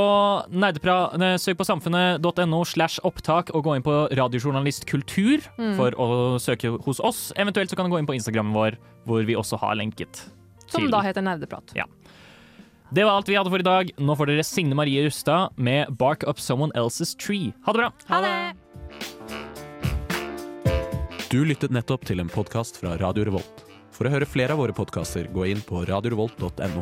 søk 0.50 1.62
på 1.62 1.68
samfunnet.no 1.70 2.64
slash 2.68 2.98
opptak 3.06 3.54
og 3.54 3.64
gå 3.70 3.78
inn 3.78 3.86
på 3.86 4.00
radiojournalistkultur 4.18 5.46
Mm. 5.60 5.76
for 5.78 5.92
å 6.02 6.10
søke 6.42 6.74
hos 6.86 7.00
oss. 7.00 7.32
Eventuelt 7.38 7.70
så 7.70 7.78
kan 7.78 7.86
du 7.86 7.94
gå 7.94 8.00
inn 8.02 8.08
på 8.10 8.16
Instagrammen 8.18 8.54
vår, 8.58 8.78
hvor 9.06 9.22
vi 9.26 9.36
også 9.38 9.60
har 9.62 9.76
lenket. 9.76 10.26
Som 10.68 10.82
til- 10.82 10.92
da 10.92 11.02
heter 11.02 11.22
Nerdeprat. 11.22 11.74
Ja. 11.76 11.86
Det 12.90 13.04
var 13.04 13.12
alt 13.12 13.30
vi 13.30 13.36
hadde 13.38 13.52
for 13.54 13.62
i 13.62 13.66
dag. 13.66 13.92
Nå 14.02 14.16
får 14.18 14.32
dere 14.32 14.44
Signe 14.46 14.74
Marie 14.78 15.04
Rustad 15.06 15.54
med 15.56 15.92
'Bark 15.98 16.24
Up 16.26 16.40
Someone 16.40 16.74
Else's 16.74 17.14
Tree'. 17.14 17.54
Ha 17.66 17.74
det 17.74 17.80
bra! 17.80 17.92
Ha 18.08 18.22
det! 18.22 18.54
Du 21.30 21.46
lyttet 21.46 21.70
nettopp 21.70 22.06
til 22.10 22.20
en 22.20 22.30
podkast 22.30 22.82
fra 22.82 22.98
Radio 22.98 23.28
Revolt. 23.30 23.62
For 23.94 24.10
å 24.10 24.14
høre 24.14 24.26
flere 24.26 24.56
av 24.56 24.64
våre 24.64 24.74
podkaster, 24.74 25.30
gå 25.30 25.46
inn 25.52 25.62
på 25.62 25.86
radiorevolt.no. 25.86 26.82